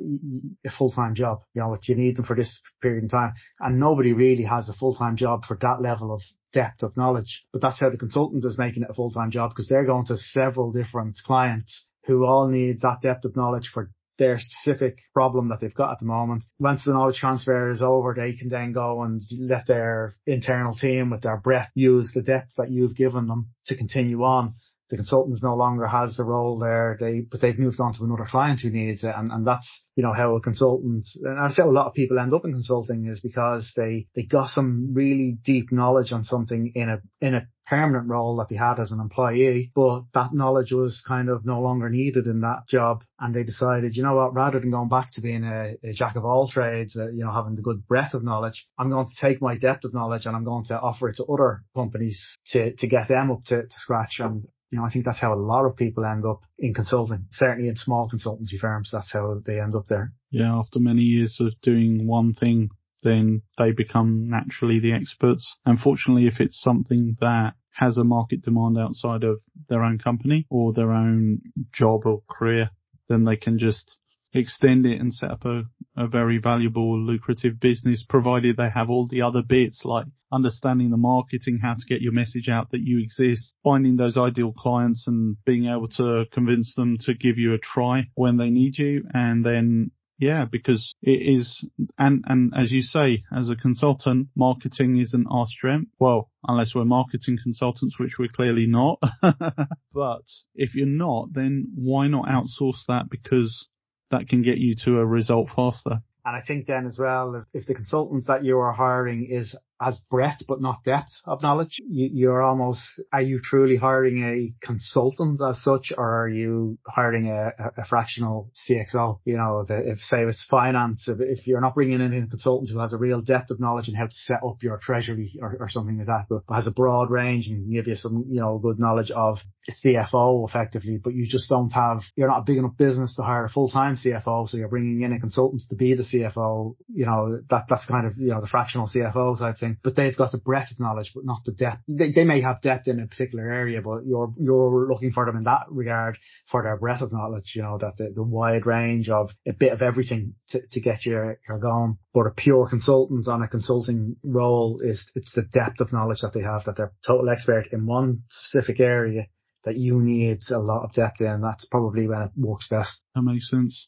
a 0.66 0.70
full-time 0.70 1.16
job. 1.16 1.40
You 1.54 1.62
know, 1.62 1.74
it's 1.76 1.88
you 1.88 1.96
need 1.96 2.18
them 2.18 2.26
for 2.26 2.36
this 2.36 2.60
period 2.82 3.06
of 3.06 3.12
time. 3.12 3.34
And 3.62 3.80
nobody 3.80 4.12
really 4.12 4.44
has 4.44 4.68
a 4.68 4.74
full-time 4.74 5.16
job 5.16 5.46
for 5.46 5.58
that 5.62 5.82
level 5.82 6.14
of 6.14 6.22
depth 6.52 6.84
of 6.84 6.98
knowledge. 6.98 7.46
But 7.54 7.62
that's 7.62 7.80
how 7.80 7.90
the 7.90 7.98
consultant 7.98 8.44
is 8.44 8.58
making 8.58 8.84
it 8.84 8.90
a 8.90 8.94
full-time 8.94 9.32
job 9.32 9.52
because 9.52 9.70
they're 9.70 9.86
going 9.86 10.08
to 10.08 10.18
several 10.18 10.74
different 10.74 11.16
clients 11.26 11.86
who 12.06 12.26
all 12.26 12.50
need 12.50 12.82
that 12.82 13.00
depth 13.02 13.24
of 13.24 13.38
knowledge 13.38 13.70
for 13.74 13.92
their 14.22 14.38
specific 14.40 15.00
problem 15.16 15.50
that 15.50 15.60
they've 15.60 15.74
got 15.74 15.92
at 15.92 16.00
the 16.00 16.06
moment. 16.06 16.44
Once 16.60 16.86
the 16.86 16.94
knowledge 16.94 17.18
transfer 17.18 17.72
is 17.72 17.82
over, 17.82 18.14
they 18.16 18.34
can 18.34 18.50
then 18.50 18.72
go 18.72 19.02
and 19.02 19.20
let 19.40 19.66
their 19.66 20.16
internal 20.28 20.76
team 20.76 21.10
with 21.10 21.22
their 21.22 21.38
breadth 21.38 21.72
use 21.74 22.12
the 22.14 22.22
depth 22.22 22.52
that 22.58 22.70
you've 22.70 22.96
given 22.96 23.26
them 23.26 23.50
to 23.66 23.76
continue 23.76 24.22
on 24.22 24.54
the 24.92 24.98
consultant 24.98 25.42
no 25.42 25.56
longer 25.56 25.88
has 25.88 26.18
the 26.18 26.24
role 26.24 26.60
there. 26.60 26.98
They, 27.00 27.22
but 27.22 27.40
they've 27.40 27.58
moved 27.58 27.80
on 27.80 27.94
to 27.94 28.04
another 28.04 28.28
client 28.30 28.60
who 28.60 28.70
needs 28.70 29.06
it. 29.06 29.14
And, 29.16 29.32
and 29.32 29.48
that's, 29.48 29.68
you 29.96 30.04
know, 30.04 30.14
how 30.14 30.36
a 30.36 30.42
consultant, 30.42 31.06
and 31.24 31.40
I 31.40 31.50
say 31.50 31.64
a 31.64 31.68
lot 31.68 31.88
of 31.88 31.94
people 31.94 32.20
end 32.20 32.34
up 32.34 32.44
in 32.44 32.52
consulting 32.52 33.08
is 33.08 33.22
because 33.22 33.72
they, 33.78 34.08
they 34.16 34.24
got 34.24 34.50
some 34.50 34.94
really 34.94 35.38
deep 35.46 35.72
knowledge 35.72 36.12
on 36.12 36.26
something 36.26 36.74
in 36.76 36.90
a, 36.90 37.02
in 37.26 37.36
a 37.36 37.48
permanent 37.72 38.10
role 38.10 38.36
that 38.36 38.50
they 38.50 38.58
had 38.58 38.82
as 38.82 38.92
an 38.92 39.00
employee, 39.00 39.72
but 39.74 40.04
that 40.14 40.34
knowledge 40.34 40.74
was 40.74 41.02
kind 41.08 41.30
of 41.30 41.46
no 41.46 41.62
longer 41.62 41.90
needed 41.90 42.28
in 42.28 42.42
that 42.42 42.68
job. 42.68 43.02
And 43.18 43.34
they 43.34 43.44
decided, 43.44 43.96
you 43.96 44.04
know 44.04 44.16
what, 44.16 44.34
rather 44.34 44.60
than 44.60 44.72
going 44.72 44.90
back 44.90 45.12
to 45.14 45.22
being 45.22 45.46
a, 45.46 45.78
a 45.82 45.94
jack 45.94 46.18
of 46.18 46.26
all 46.26 46.50
trades, 46.50 46.98
uh, 46.98 47.10
you 47.10 47.24
know, 47.24 47.32
having 47.32 47.56
the 47.56 47.62
good 47.62 47.88
breadth 47.88 48.14
of 48.14 48.26
knowledge, 48.26 48.68
I'm 48.78 48.90
going 48.90 49.08
to 49.08 49.26
take 49.26 49.42
my 49.42 49.58
depth 49.58 49.86
of 49.86 49.94
knowledge 49.94 50.26
and 50.26 50.36
I'm 50.36 50.44
going 50.44 50.66
to 50.66 50.78
offer 50.78 51.08
it 51.08 51.16
to 51.16 51.26
other 51.26 51.64
companies 51.74 52.22
to, 52.48 52.76
to 52.76 52.88
get 52.88 53.08
them 53.08 53.32
up 53.32 53.46
to, 53.46 53.62
to 53.64 53.78
scratch. 53.78 54.20
And 54.20 54.44
you 54.70 54.80
know, 54.80 54.86
I 54.86 54.90
think 54.90 55.06
that's 55.06 55.20
how 55.20 55.34
a 55.34 55.36
lot 55.36 55.66
of 55.66 55.78
people 55.78 56.04
end 56.04 56.26
up 56.26 56.42
in 56.60 56.74
consulting, 56.74 57.28
certainly 57.32 57.70
in 57.70 57.78
small 57.78 58.10
consultancy 58.10 58.60
firms. 58.60 58.90
That's 58.92 59.14
how 59.14 59.42
they 59.46 59.62
end 59.62 59.76
up 59.76 59.88
there. 59.88 60.12
Yeah. 60.30 60.60
After 60.60 60.80
many 60.80 61.04
years 61.04 61.38
of 61.40 61.54
doing 61.62 62.06
one 62.06 62.34
thing, 62.34 62.70
then 63.04 63.42
they 63.58 63.72
become 63.72 64.30
naturally 64.30 64.80
the 64.80 64.94
experts. 64.94 65.48
Unfortunately, 65.66 66.28
if 66.28 66.40
it's 66.40 66.62
something 66.62 67.18
that 67.22 67.54
has 67.72 67.98
a 67.98 68.04
market 68.04 68.42
demand 68.42 68.78
outside 68.78 69.24
of 69.24 69.40
their 69.70 69.84
own 69.84 69.98
company 69.98 70.46
or 70.50 70.74
their 70.74 70.92
own 70.92 71.42
job 71.74 72.06
or 72.06 72.22
career, 72.30 72.70
then 73.08 73.24
they 73.24 73.36
can 73.36 73.60
just 73.60 73.98
extend 74.34 74.86
it 74.86 75.00
and 75.00 75.14
set 75.14 75.32
up 75.32 75.46
a, 75.46 75.64
a 75.98 76.08
very 76.08 76.38
valuable, 76.38 77.00
lucrative 77.00 77.60
business, 77.60 78.06
provided 78.08 78.56
they 78.56 78.70
have 78.70 78.90
all 78.90 79.08
the 79.08 79.22
other 79.22 79.42
bits 79.42 79.82
like 79.84 80.06
understanding 80.32 80.90
the 80.90 80.98
marketing, 80.98 81.60
how 81.62 81.74
to 81.74 81.86
get 81.88 82.02
your 82.02 82.14
message 82.14 82.48
out 82.48 82.72
that 82.72 82.82
you 82.82 83.00
exist, 83.00 83.54
finding 83.64 83.98
those 83.98 84.18
ideal 84.18 84.54
clients 84.54 85.06
and 85.08 85.36
being 85.46 85.66
able 85.66 85.90
to 85.90 86.26
convince 86.32 86.74
them 86.76 86.98
to 86.98 87.14
give 87.14 87.38
you 87.38 87.54
a 87.54 87.58
try 87.58 88.04
when 88.16 88.38
they 88.38 88.50
need 88.50 88.78
you. 88.78 89.04
And 89.14 89.46
then, 89.46 89.92
yeah, 90.22 90.46
because 90.46 90.94
it 91.02 91.40
is, 91.40 91.66
and, 91.98 92.24
and 92.28 92.54
as 92.56 92.72
you 92.72 92.84
say, 92.84 93.24
as 93.36 93.50
a 93.50 93.56
consultant, 93.56 94.28
marketing 94.36 95.00
isn't 95.00 95.26
our 95.28 95.48
strength. 95.48 95.90
Well, 95.98 96.30
unless 96.48 96.76
we're 96.76 96.86
marketing 96.86 97.40
consultants, 97.42 97.98
which 98.00 98.20
we're 98.20 98.30
clearly 98.30 98.68
not. 98.68 99.00
but 99.94 100.22
if 100.54 100.76
you're 100.76 100.86
not, 100.86 101.34
then 101.34 101.70
why 101.74 102.08
not 102.08 102.28
outsource 102.28 102.86
that? 102.88 103.10
Because 103.10 103.68
that 104.12 104.30
can 104.30 104.44
get 104.44 104.60
you 104.60 104.76
to 104.86 105.00
a 105.00 105.06
result 105.06 105.50
faster. 105.56 106.04
And 106.24 106.36
I 106.36 106.42
think 106.42 106.68
then 106.68 106.86
as 106.86 107.00
well, 107.00 107.34
if, 107.34 107.62
if 107.62 107.66
the 107.66 107.74
consultants 107.74 108.28
that 108.28 108.46
you 108.46 108.60
are 108.60 108.74
hiring 108.74 109.26
is 109.26 109.56
has 109.82 110.00
breadth 110.10 110.44
but 110.48 110.62
not 110.62 110.84
depth 110.84 111.12
of 111.26 111.42
knowledge. 111.42 111.80
You, 111.88 112.32
are 112.32 112.42
almost, 112.42 112.82
are 113.12 113.22
you 113.22 113.40
truly 113.44 113.78
hiring 113.78 114.24
a 114.24 114.66
consultant 114.66 115.40
as 115.42 115.62
such 115.64 115.92
or 115.98 116.24
are 116.24 116.30
you 116.30 116.78
hiring 116.88 117.30
a, 117.30 117.52
a, 117.78 117.86
fractional 117.86 118.52
CXO? 118.70 119.20
You 119.26 119.38
know, 119.38 119.66
if, 119.68 120.00
say 120.02 120.24
it's 120.24 120.46
finance, 120.50 121.08
if, 121.08 121.20
if, 121.20 121.48
you're 121.48 121.62
not 121.62 121.76
bringing 121.76 122.02
in 122.02 122.14
a 122.14 122.28
consultant 122.28 122.70
who 122.70 122.80
has 122.80 122.94
a 122.94 122.98
real 122.98 123.22
depth 123.22 123.52
of 123.52 123.60
knowledge 123.60 123.90
how 123.96 124.06
to 124.06 124.12
set 124.12 124.44
up 124.44 124.62
your 124.62 124.78
treasury 124.78 125.32
or, 125.42 125.58
or 125.60 125.70
something 125.70 125.98
like 125.98 126.08
that, 126.08 126.26
but 126.30 126.44
has 126.54 126.68
a 126.68 126.72
broad 126.72 127.10
range 127.10 127.48
and 127.48 127.72
give 127.72 127.88
you 127.88 127.96
some, 127.96 128.26
you 128.30 128.40
know, 128.40 128.58
good 128.58 128.80
knowledge 128.80 129.12
of 129.12 129.40
CFO 129.70 130.48
effectively, 130.48 131.00
but 131.04 131.14
you 131.14 131.28
just 131.28 131.50
don't 131.50 131.72
have, 131.72 132.02
you're 132.16 132.28
not 132.28 132.40
a 132.40 132.44
big 132.44 132.58
enough 132.58 132.78
business 132.78 133.16
to 133.16 133.24
hire 133.24 133.46
a 133.46 133.50
full-time 133.50 133.96
CFO. 133.96 134.48
So 134.48 134.58
you're 134.58 134.68
bringing 134.68 135.02
in 135.02 135.14
a 135.14 135.20
consultant 135.20 135.62
to 135.70 135.76
be 135.76 135.94
the 135.94 136.04
CFO, 136.04 136.76
you 136.94 137.06
know, 137.06 137.40
that, 137.50 137.66
that's 137.70 137.86
kind 137.86 138.08
of, 138.08 138.18
you 138.18 138.30
know, 138.30 138.42
the 138.42 138.48
fractional 138.48 138.88
CFO 138.88 139.38
type 139.38 139.60
thing, 139.60 139.71
but 139.84 139.96
they've 139.96 140.16
got 140.16 140.32
the 140.32 140.38
breadth 140.38 140.72
of 140.72 140.80
knowledge, 140.80 141.12
but 141.14 141.26
not 141.26 141.40
the 141.46 141.52
depth. 141.52 141.82
They, 141.88 142.12
they 142.12 142.24
may 142.24 142.42
have 142.42 142.62
depth 142.62 142.88
in 142.88 143.00
a 143.00 143.08
particular 143.08 143.52
area, 143.52 143.82
but 143.82 144.06
you're, 144.06 144.34
you're 144.40 144.88
looking 144.90 145.12
for 145.12 145.26
them 145.26 145.38
in 145.38 145.44
that 145.44 145.66
regard 145.70 146.18
for 146.50 146.64
their 146.64 146.78
breadth 146.78 147.02
of 147.02 147.12
knowledge, 147.12 147.54
you 147.56 147.62
know, 147.62 147.78
that 147.78 147.98
the, 147.98 148.12
the 148.14 148.24
wide 148.24 148.66
range 148.66 149.10
of 149.10 149.32
a 149.48 149.54
bit 149.54 149.74
of 149.74 149.82
everything 149.82 150.36
to, 150.50 150.62
to 150.72 150.80
get 150.80 151.06
you, 151.06 151.36
you 151.48 151.58
going. 151.60 151.98
But 152.14 152.28
a 152.28 152.32
pure 152.32 152.68
consultant 152.68 153.28
on 153.28 153.42
a 153.42 153.48
consulting 153.48 154.16
role 154.24 154.80
is, 154.84 155.04
it's 155.16 155.34
the 155.34 155.44
depth 155.44 155.80
of 155.80 155.94
knowledge 155.94 156.22
that 156.22 156.34
they 156.34 156.42
have, 156.42 156.66
that 156.66 156.78
they're 156.78 156.94
total 157.06 157.30
expert 157.30 157.68
in 157.72 157.86
one 157.86 158.24
specific 158.30 158.80
area 158.80 159.28
that 159.64 159.78
you 159.78 160.02
need 160.02 160.40
a 160.50 160.60
lot 160.60 160.84
of 160.84 160.94
depth 160.94 161.22
in. 161.22 161.42
That's 161.42 161.66
probably 161.66 162.08
when 162.08 162.22
it 162.22 162.32
works 162.36 162.68
best. 162.68 163.04
That 163.16 163.22
makes 163.22 163.50
sense. 163.50 163.88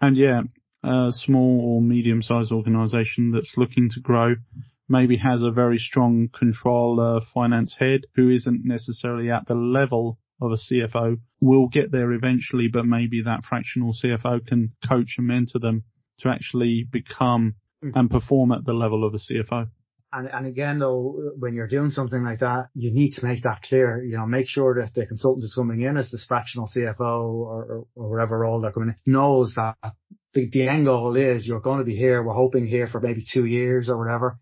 And 0.00 0.16
yeah, 0.16 0.42
a 0.84 1.10
small 1.12 1.60
or 1.60 1.82
medium 1.82 2.22
sized 2.22 2.52
organization 2.52 3.32
that's 3.32 3.54
looking 3.56 3.90
to 3.90 4.00
grow 4.00 4.36
maybe 4.88 5.16
has 5.16 5.42
a 5.42 5.50
very 5.50 5.78
strong 5.78 6.28
controller 6.32 7.20
finance 7.34 7.74
head 7.78 8.02
who 8.14 8.30
isn't 8.30 8.64
necessarily 8.64 9.30
at 9.30 9.46
the 9.46 9.54
level 9.54 10.18
of 10.40 10.52
a 10.52 10.56
CFO 10.56 11.18
will 11.40 11.68
get 11.68 11.90
there 11.90 12.12
eventually, 12.12 12.68
but 12.68 12.86
maybe 12.86 13.22
that 13.22 13.44
fractional 13.44 13.92
CFO 13.92 14.46
can 14.46 14.72
coach 14.88 15.14
and 15.18 15.26
mentor 15.26 15.58
them 15.58 15.82
to 16.20 16.28
actually 16.28 16.86
become 16.90 17.56
mm. 17.84 17.92
and 17.94 18.10
perform 18.10 18.52
at 18.52 18.64
the 18.64 18.72
level 18.72 19.04
of 19.04 19.14
a 19.14 19.18
CFO. 19.18 19.68
And, 20.10 20.26
and 20.28 20.46
again, 20.46 20.78
though, 20.78 21.32
when 21.38 21.52
you're 21.52 21.68
doing 21.68 21.90
something 21.90 22.24
like 22.24 22.40
that, 22.40 22.68
you 22.74 22.92
need 22.92 23.12
to 23.14 23.26
make 23.26 23.42
that 23.42 23.60
clear. 23.62 24.02
You 24.02 24.16
know, 24.16 24.26
make 24.26 24.48
sure 24.48 24.80
that 24.80 24.94
the 24.94 25.06
consultant 25.06 25.42
who's 25.42 25.54
coming 25.54 25.82
in 25.82 25.98
as 25.98 26.10
this 26.10 26.24
fractional 26.26 26.70
CFO 26.74 26.98
or, 27.00 27.64
or, 27.64 27.86
or 27.94 28.10
whatever 28.10 28.38
role 28.38 28.60
they're 28.60 28.72
coming 28.72 28.90
in 28.90 29.12
knows 29.12 29.52
that 29.56 29.76
the, 30.32 30.48
the 30.50 30.66
end 30.66 30.86
goal 30.86 31.14
is 31.16 31.46
you're 31.46 31.60
going 31.60 31.80
to 31.80 31.84
be 31.84 31.96
here. 31.96 32.22
We're 32.22 32.32
hoping 32.32 32.66
here 32.66 32.86
for 32.86 33.00
maybe 33.00 33.22
two 33.30 33.44
years 33.44 33.90
or 33.90 33.98
whatever. 33.98 34.38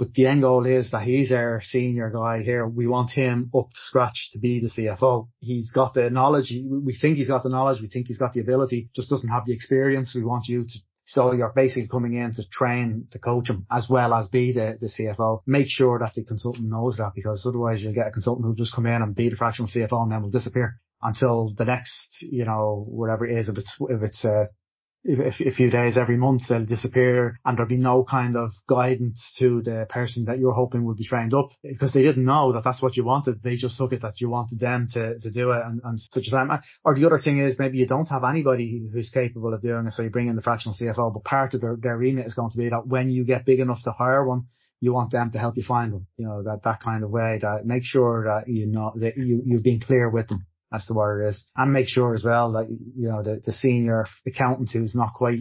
But 0.00 0.14
the 0.14 0.28
end 0.28 0.40
goal 0.40 0.64
is 0.64 0.92
that 0.92 1.02
he's 1.02 1.30
our 1.30 1.60
senior 1.62 2.08
guy 2.08 2.42
here. 2.42 2.66
We 2.66 2.86
want 2.86 3.10
him 3.10 3.50
up 3.54 3.68
to 3.68 3.80
scratch 3.82 4.30
to 4.32 4.38
be 4.38 4.58
the 4.58 4.70
CFO. 4.70 5.28
He's 5.40 5.70
got 5.72 5.92
the 5.92 6.08
knowledge. 6.08 6.50
We 6.50 6.96
think 6.96 7.18
he's 7.18 7.28
got 7.28 7.42
the 7.42 7.50
knowledge. 7.50 7.82
We 7.82 7.88
think 7.88 8.06
he's 8.06 8.16
got 8.16 8.32
the 8.32 8.40
ability. 8.40 8.88
Just 8.96 9.10
doesn't 9.10 9.28
have 9.28 9.44
the 9.44 9.52
experience. 9.52 10.14
We 10.14 10.24
want 10.24 10.46
you 10.48 10.64
to 10.64 10.78
so 11.04 11.32
you're 11.32 11.52
basically 11.54 11.88
coming 11.88 12.14
in 12.14 12.32
to 12.36 12.48
train, 12.48 13.08
to 13.10 13.18
coach 13.18 13.50
him 13.50 13.66
as 13.70 13.88
well 13.90 14.14
as 14.14 14.28
be 14.28 14.52
the, 14.52 14.78
the 14.80 14.86
CFO. 14.86 15.42
Make 15.44 15.66
sure 15.68 15.98
that 15.98 16.14
the 16.14 16.24
consultant 16.24 16.68
knows 16.70 16.96
that 16.96 17.12
because 17.14 17.44
otherwise 17.44 17.82
you'll 17.82 17.92
get 17.92 18.06
a 18.06 18.12
consultant 18.12 18.46
who'll 18.46 18.54
just 18.54 18.74
come 18.74 18.86
in 18.86 19.02
and 19.02 19.14
be 19.14 19.28
the 19.28 19.34
fractional 19.36 19.68
CFO 19.68 20.04
and 20.04 20.12
then 20.12 20.22
will 20.22 20.30
disappear 20.30 20.80
until 21.02 21.52
the 21.58 21.64
next, 21.64 22.06
you 22.20 22.44
know, 22.44 22.86
whatever 22.88 23.26
it 23.26 23.36
is, 23.36 23.48
if 23.48 23.58
it's, 23.58 23.72
if 23.80 24.02
it's, 24.02 24.24
uh, 24.24 24.46
a 25.08 25.50
few 25.50 25.70
days 25.70 25.96
every 25.96 26.16
month 26.16 26.42
they'll 26.48 26.64
disappear 26.64 27.40
and 27.44 27.56
there'll 27.56 27.68
be 27.68 27.76
no 27.76 28.04
kind 28.04 28.36
of 28.36 28.50
guidance 28.68 29.34
to 29.38 29.62
the 29.62 29.86
person 29.88 30.26
that 30.26 30.38
you're 30.38 30.52
hoping 30.52 30.84
will 30.84 30.94
be 30.94 31.06
trained 31.06 31.32
up 31.32 31.50
because 31.62 31.92
they 31.92 32.02
didn't 32.02 32.24
know 32.24 32.52
that 32.52 32.64
that's 32.64 32.82
what 32.82 32.96
you 32.96 33.04
wanted. 33.04 33.42
They 33.42 33.56
just 33.56 33.78
took 33.78 33.92
it 33.92 34.02
that 34.02 34.20
you 34.20 34.28
wanted 34.28 34.60
them 34.60 34.88
to, 34.92 35.18
to 35.18 35.30
do 35.30 35.52
it 35.52 35.62
and, 35.64 35.80
and 35.82 36.00
such 36.12 36.26
a 36.26 36.30
time. 36.30 36.50
Or 36.84 36.94
the 36.94 37.06
other 37.06 37.18
thing 37.18 37.38
is 37.38 37.58
maybe 37.58 37.78
you 37.78 37.86
don't 37.86 38.08
have 38.08 38.24
anybody 38.24 38.88
who's 38.92 39.10
capable 39.10 39.54
of 39.54 39.62
doing 39.62 39.86
it. 39.86 39.94
So 39.94 40.02
you 40.02 40.10
bring 40.10 40.28
in 40.28 40.36
the 40.36 40.42
fractional 40.42 40.76
CFO, 40.78 41.14
but 41.14 41.24
part 41.24 41.54
of 41.54 41.62
their, 41.62 41.76
their 41.80 41.96
remit 41.96 42.26
is 42.26 42.34
going 42.34 42.50
to 42.50 42.58
be 42.58 42.68
that 42.68 42.86
when 42.86 43.10
you 43.10 43.24
get 43.24 43.46
big 43.46 43.60
enough 43.60 43.82
to 43.84 43.92
hire 43.92 44.24
one, 44.24 44.48
you 44.80 44.92
want 44.92 45.12
them 45.12 45.30
to 45.30 45.38
help 45.38 45.56
you 45.56 45.62
find 45.62 45.92
one, 45.92 46.06
you 46.16 46.26
know, 46.26 46.42
that, 46.42 46.62
that 46.64 46.80
kind 46.80 47.04
of 47.04 47.10
way 47.10 47.38
that 47.40 47.66
make 47.66 47.84
sure 47.84 48.24
that 48.24 48.50
you 48.50 48.66
know 48.66 48.92
that 48.96 49.16
you, 49.16 49.42
you've 49.44 49.62
been 49.62 49.80
clear 49.80 50.08
with 50.08 50.28
them 50.28 50.46
as 50.72 50.86
to 50.86 50.94
what 50.94 51.16
it 51.16 51.28
is. 51.28 51.44
And 51.56 51.72
make 51.72 51.88
sure 51.88 52.14
as 52.14 52.24
well 52.24 52.52
that, 52.52 52.68
you 52.68 53.08
know, 53.08 53.22
the, 53.22 53.40
the 53.44 53.52
senior 53.52 54.06
accountant 54.26 54.70
who's 54.72 54.94
not 54.94 55.14
quite 55.14 55.40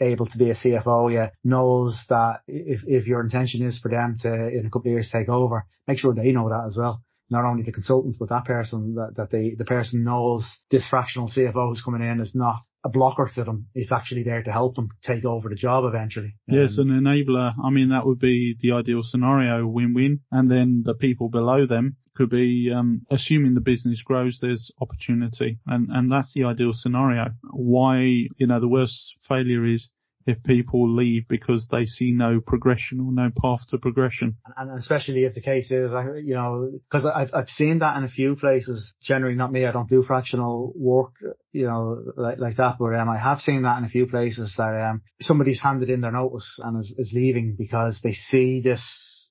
able 0.00 0.26
to 0.26 0.38
be 0.38 0.50
a 0.50 0.54
CFO 0.54 1.12
yet 1.12 1.34
knows 1.44 1.98
that 2.08 2.40
if, 2.46 2.80
if 2.86 3.06
your 3.06 3.20
intention 3.20 3.62
is 3.62 3.78
for 3.78 3.90
them 3.90 4.16
to, 4.22 4.32
in 4.32 4.66
a 4.66 4.70
couple 4.70 4.90
of 4.90 4.92
years, 4.92 5.10
take 5.12 5.28
over, 5.28 5.66
make 5.86 5.98
sure 5.98 6.14
they 6.14 6.32
know 6.32 6.48
that 6.48 6.64
as 6.66 6.76
well. 6.76 7.02
Not 7.28 7.44
only 7.44 7.64
the 7.64 7.72
consultants, 7.72 8.18
but 8.18 8.28
that 8.28 8.44
person, 8.44 8.94
that, 8.94 9.16
that 9.16 9.30
they, 9.30 9.54
the 9.56 9.64
person 9.64 10.04
knows 10.04 10.48
this 10.70 10.88
fractional 10.88 11.28
CFO 11.28 11.70
who's 11.70 11.82
coming 11.82 12.02
in 12.02 12.20
is 12.20 12.34
not 12.34 12.62
a 12.84 12.88
blocker 12.88 13.28
to 13.34 13.42
them. 13.42 13.66
It's 13.74 13.90
actually 13.90 14.22
there 14.22 14.44
to 14.44 14.52
help 14.52 14.76
them 14.76 14.90
take 15.04 15.24
over 15.24 15.48
the 15.48 15.56
job 15.56 15.84
eventually. 15.84 16.36
Yes, 16.46 16.78
um, 16.78 16.88
an 16.90 17.02
enabler. 17.02 17.52
I 17.62 17.70
mean, 17.70 17.88
that 17.88 18.06
would 18.06 18.20
be 18.20 18.56
the 18.60 18.72
ideal 18.72 19.02
scenario, 19.02 19.66
win-win. 19.66 20.20
And 20.30 20.48
then 20.48 20.82
the 20.86 20.94
people 20.94 21.28
below 21.28 21.66
them 21.66 21.96
could 22.16 22.30
be, 22.30 22.72
um, 22.74 23.02
assuming 23.10 23.54
the 23.54 23.60
business 23.60 24.02
grows, 24.02 24.38
there's 24.40 24.70
opportunity. 24.80 25.58
And, 25.66 25.88
and 25.90 26.10
that's 26.10 26.32
the 26.34 26.44
ideal 26.44 26.72
scenario. 26.72 27.26
Why, 27.52 27.98
you 28.36 28.46
know, 28.46 28.60
the 28.60 28.68
worst 28.68 29.14
failure 29.28 29.64
is 29.64 29.88
if 30.26 30.42
people 30.42 30.92
leave 30.92 31.28
because 31.28 31.68
they 31.70 31.86
see 31.86 32.10
no 32.10 32.40
progression 32.40 33.00
or 33.00 33.12
no 33.12 33.30
path 33.40 33.60
to 33.68 33.78
progression. 33.78 34.36
And 34.56 34.76
especially 34.76 35.24
if 35.24 35.34
the 35.34 35.40
case 35.40 35.70
is, 35.70 35.92
you 36.24 36.34
know, 36.34 36.72
because 36.90 37.06
I've, 37.06 37.30
I've 37.32 37.48
seen 37.48 37.78
that 37.78 37.96
in 37.96 38.04
a 38.04 38.08
few 38.08 38.34
places, 38.34 38.92
generally 39.00 39.36
not 39.36 39.52
me, 39.52 39.64
I 39.64 39.72
don't 39.72 39.88
do 39.88 40.02
fractional 40.02 40.72
work, 40.74 41.12
you 41.52 41.66
know, 41.66 42.02
like, 42.16 42.38
like 42.38 42.56
that, 42.56 42.76
but 42.78 42.94
um, 42.94 43.08
I 43.08 43.18
have 43.18 43.38
seen 43.38 43.62
that 43.62 43.78
in 43.78 43.84
a 43.84 43.88
few 43.88 44.06
places 44.06 44.52
that 44.56 44.90
um, 44.90 45.02
somebody's 45.20 45.62
handed 45.62 45.90
in 45.90 46.00
their 46.00 46.12
notice 46.12 46.58
and 46.62 46.80
is, 46.80 46.92
is 46.98 47.12
leaving 47.14 47.54
because 47.56 48.00
they 48.02 48.14
see 48.14 48.60
this 48.60 48.82